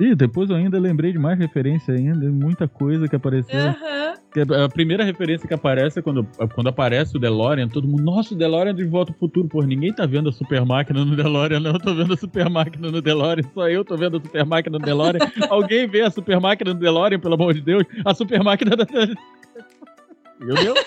E 0.00 0.14
depois 0.14 0.48
eu 0.48 0.56
ainda 0.56 0.80
lembrei 0.80 1.12
de 1.12 1.18
mais 1.18 1.38
referência 1.38 1.92
ainda, 1.92 2.26
muita 2.30 2.66
coisa 2.66 3.06
que 3.06 3.14
apareceu. 3.14 3.60
Uhum. 3.60 4.64
A 4.64 4.68
primeira 4.68 5.04
referência 5.04 5.46
que 5.46 5.52
aparece 5.52 5.98
é 5.98 6.02
quando, 6.02 6.26
quando 6.54 6.68
aparece 6.68 7.18
o 7.18 7.20
DeLorean, 7.20 7.68
todo 7.68 7.86
mundo, 7.86 8.02
nossa, 8.02 8.32
o 8.32 8.38
DeLorean 8.38 8.74
de 8.74 8.84
Volta 8.84 9.12
ao 9.12 9.18
Futuro. 9.18 9.46
Pô, 9.46 9.60
ninguém 9.62 9.92
tá 9.92 10.06
vendo 10.06 10.30
a 10.30 10.32
super 10.32 10.64
máquina 10.64 11.04
no 11.04 11.14
DeLorean, 11.14 11.60
não. 11.60 11.72
Eu 11.72 11.78
tô 11.78 11.94
vendo 11.94 12.14
a 12.14 12.16
super 12.16 12.48
máquina 12.48 12.90
no 12.90 13.02
DeLorean, 13.02 13.44
só 13.52 13.68
eu 13.68 13.84
tô 13.84 13.94
vendo 13.94 14.16
a 14.16 14.20
super 14.20 14.46
máquina 14.46 14.78
no 14.78 14.84
DeLorean. 14.84 15.20
Alguém 15.50 15.86
vê 15.86 16.00
a 16.00 16.10
super 16.10 16.40
máquina 16.40 16.72
no 16.72 16.80
DeLorean, 16.80 17.20
pelo 17.20 17.34
amor 17.34 17.52
de 17.52 17.60
Deus? 17.60 17.84
A 18.02 18.14
super 18.14 18.42
máquina 18.42 18.74
da. 18.74 18.86
Meu 20.40 20.54
Deus. 20.54 20.78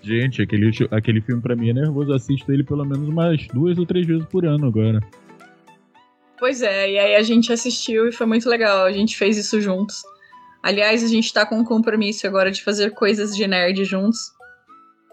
Gente, 0.00 0.42
aquele, 0.42 0.70
aquele 0.92 1.20
filme 1.20 1.42
pra 1.42 1.56
mim 1.56 1.70
é 1.70 1.72
nervoso. 1.72 2.12
Eu 2.12 2.16
assisto 2.16 2.52
ele 2.52 2.62
pelo 2.62 2.84
menos 2.84 3.08
umas 3.08 3.44
duas 3.48 3.76
ou 3.78 3.84
três 3.84 4.06
vezes 4.06 4.24
por 4.26 4.46
ano 4.46 4.66
agora. 4.66 5.00
Pois 6.38 6.62
é, 6.62 6.90
e 6.90 6.98
aí 6.98 7.14
a 7.14 7.22
gente 7.22 7.52
assistiu 7.52 8.08
e 8.08 8.12
foi 8.12 8.26
muito 8.26 8.48
legal. 8.48 8.84
A 8.84 8.92
gente 8.92 9.16
fez 9.16 9.36
isso 9.36 9.60
juntos. 9.60 10.02
Aliás, 10.62 11.02
a 11.02 11.06
gente 11.06 11.32
tá 11.32 11.46
com 11.46 11.58
um 11.58 11.64
compromisso 11.64 12.26
agora 12.26 12.50
de 12.50 12.62
fazer 12.62 12.90
coisas 12.90 13.34
de 13.36 13.46
nerd 13.46 13.84
juntos 13.84 14.32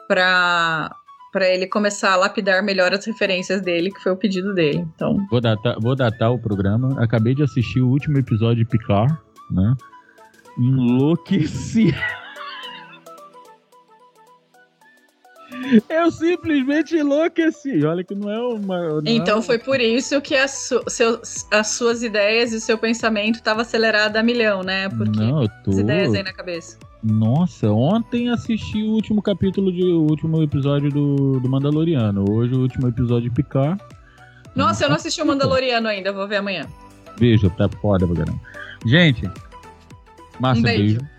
pra, 0.08 0.94
pra 1.32 1.48
ele 1.48 1.68
começar 1.68 2.14
a 2.14 2.16
lapidar 2.16 2.64
melhor 2.64 2.94
as 2.94 3.06
referências 3.06 3.62
dele, 3.62 3.92
que 3.92 4.02
foi 4.02 4.12
o 4.12 4.18
pedido 4.18 4.54
dele. 4.54 4.80
Então. 4.80 5.16
Vou 5.30 5.40
datar, 5.40 5.76
vou 5.80 5.96
datar 5.96 6.32
o 6.32 6.40
programa. 6.40 7.02
Acabei 7.02 7.36
de 7.36 7.44
assistir 7.44 7.82
o 7.82 7.90
último 7.90 8.18
episódio 8.18 8.64
de 8.64 8.66
Picard, 8.66 9.16
né? 9.52 9.76
Enlouqueci. 10.58 11.94
Eu 15.90 16.12
simplesmente 16.12 16.96
enlouqueci. 16.96 17.86
Olha 17.86 18.04
que 18.04 18.16
não 18.16 18.30
é 18.30 18.40
uma. 18.40 19.02
Não 19.02 19.04
então 19.06 19.40
é 19.40 19.42
foi 19.42 19.58
por 19.58 19.80
isso 19.80 20.20
que 20.22 20.36
as, 20.36 20.52
su 20.52 20.84
as 21.52 21.68
suas 21.68 22.04
ideias 22.04 22.52
e 22.52 22.60
seu 22.60 22.78
pensamento 22.78 23.36
estava 23.36 23.62
acelerado 23.62 24.18
a 24.18 24.24
milhão, 24.24 24.64
né? 24.64 24.90
Porque 24.90 25.20
não, 25.20 25.44
eu 25.44 25.50
tô... 25.64 25.72
as 25.72 25.78
ideias 25.78 26.14
aí 26.14 26.24
na 26.24 26.34
cabeça. 26.34 26.78
Nossa, 27.04 27.70
ontem 27.70 28.30
assisti 28.30 28.82
o 28.82 28.92
último 28.92 29.22
capítulo 29.22 29.72
de 29.72 29.84
o 29.84 30.04
último 30.04 30.42
episódio 30.42 30.90
do, 30.90 31.40
do 31.40 31.50
Mandaloriano. 31.50 32.24
Hoje 32.30 32.54
o 32.54 32.62
último 32.62 32.88
episódio 32.88 33.30
de 33.30 33.36
Picard. 33.36 33.82
Nossa, 34.56 34.86
eu 34.86 34.90
não 34.90 34.96
assisti 34.96 35.22
o 35.22 35.26
Mandaloriano 35.26 35.88
ainda, 35.88 36.14
vou 36.14 36.28
ver 36.28 36.38
amanhã. 36.38 36.66
Beijo, 37.20 37.50
tá 37.52 37.68
foda 37.82 38.08
caramba. 38.08 38.40
Gente, 38.86 39.30
massa, 40.40 40.60
um 40.60 40.64
beijo. 40.64 41.00
beijo. 41.00 41.13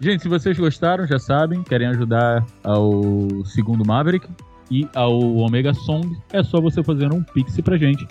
Gente, 0.00 0.22
se 0.22 0.28
vocês 0.28 0.56
gostaram, 0.56 1.04
já 1.08 1.18
sabem, 1.18 1.64
querem 1.64 1.88
ajudar 1.88 2.46
ao 2.62 3.44
segundo 3.44 3.84
Maverick 3.84 4.28
e 4.70 4.86
ao 4.94 5.18
Omega 5.18 5.74
Song, 5.74 6.16
é 6.32 6.40
só 6.40 6.60
você 6.60 6.84
fazer 6.84 7.12
um 7.12 7.20
pix 7.20 7.60
pra 7.60 7.76
gente 7.76 8.06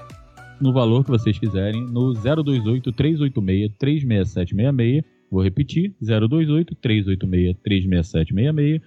no 0.59 0.73
valor 0.73 1.05
que 1.05 1.09
vocês 1.09 1.39
quiserem 1.39 1.81
no 1.88 2.14
028 2.14 2.91
386 2.91 3.72
36766. 3.80 5.03
Vou 5.31 5.41
repetir, 5.41 5.95
028 6.01 6.76
386 6.76 7.55
36766. 7.64 8.81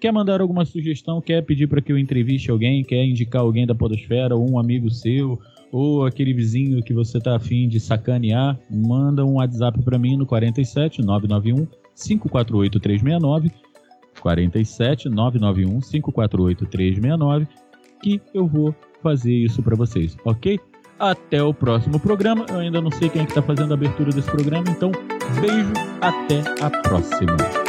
Quer 0.00 0.12
mandar 0.12 0.40
alguma 0.40 0.64
sugestão, 0.64 1.20
quer 1.20 1.40
pedir 1.42 1.68
para 1.68 1.80
que 1.80 1.92
eu 1.92 1.98
entreviste 1.98 2.50
alguém, 2.50 2.82
quer 2.82 3.04
indicar 3.04 3.42
alguém 3.42 3.64
da 3.64 3.76
podosfera 3.76 4.34
ou 4.34 4.50
um 4.50 4.58
amigo 4.58 4.90
seu, 4.90 5.38
ou 5.70 6.04
aquele 6.04 6.34
vizinho 6.34 6.82
que 6.82 6.92
você 6.92 7.20
tá 7.20 7.36
afim 7.36 7.68
de 7.68 7.78
sacanear, 7.78 8.58
manda 8.68 9.24
um 9.24 9.34
WhatsApp 9.34 9.80
para 9.84 10.00
mim 10.00 10.16
no 10.16 10.26
47 10.26 11.00
991 11.00 11.83
548 11.94 12.80
369 12.80 13.50
47 14.20 15.08
991 15.08 15.80
548 15.80 16.66
369 16.66 17.48
que 18.02 18.20
eu 18.34 18.46
vou 18.46 18.74
fazer 19.02 19.32
isso 19.32 19.62
para 19.62 19.74
vocês, 19.76 20.16
ok? 20.24 20.58
Até 20.98 21.42
o 21.42 21.52
próximo 21.52 21.98
programa. 21.98 22.46
Eu 22.48 22.58
ainda 22.58 22.80
não 22.80 22.90
sei 22.90 23.08
quem 23.08 23.22
é 23.22 23.26
que 23.26 23.34
tá 23.34 23.42
fazendo 23.42 23.72
a 23.72 23.74
abertura 23.74 24.10
desse 24.10 24.30
programa, 24.30 24.64
então 24.68 24.92
beijo, 25.40 25.72
até 26.00 26.42
a 26.62 26.70
próxima. 26.82 27.63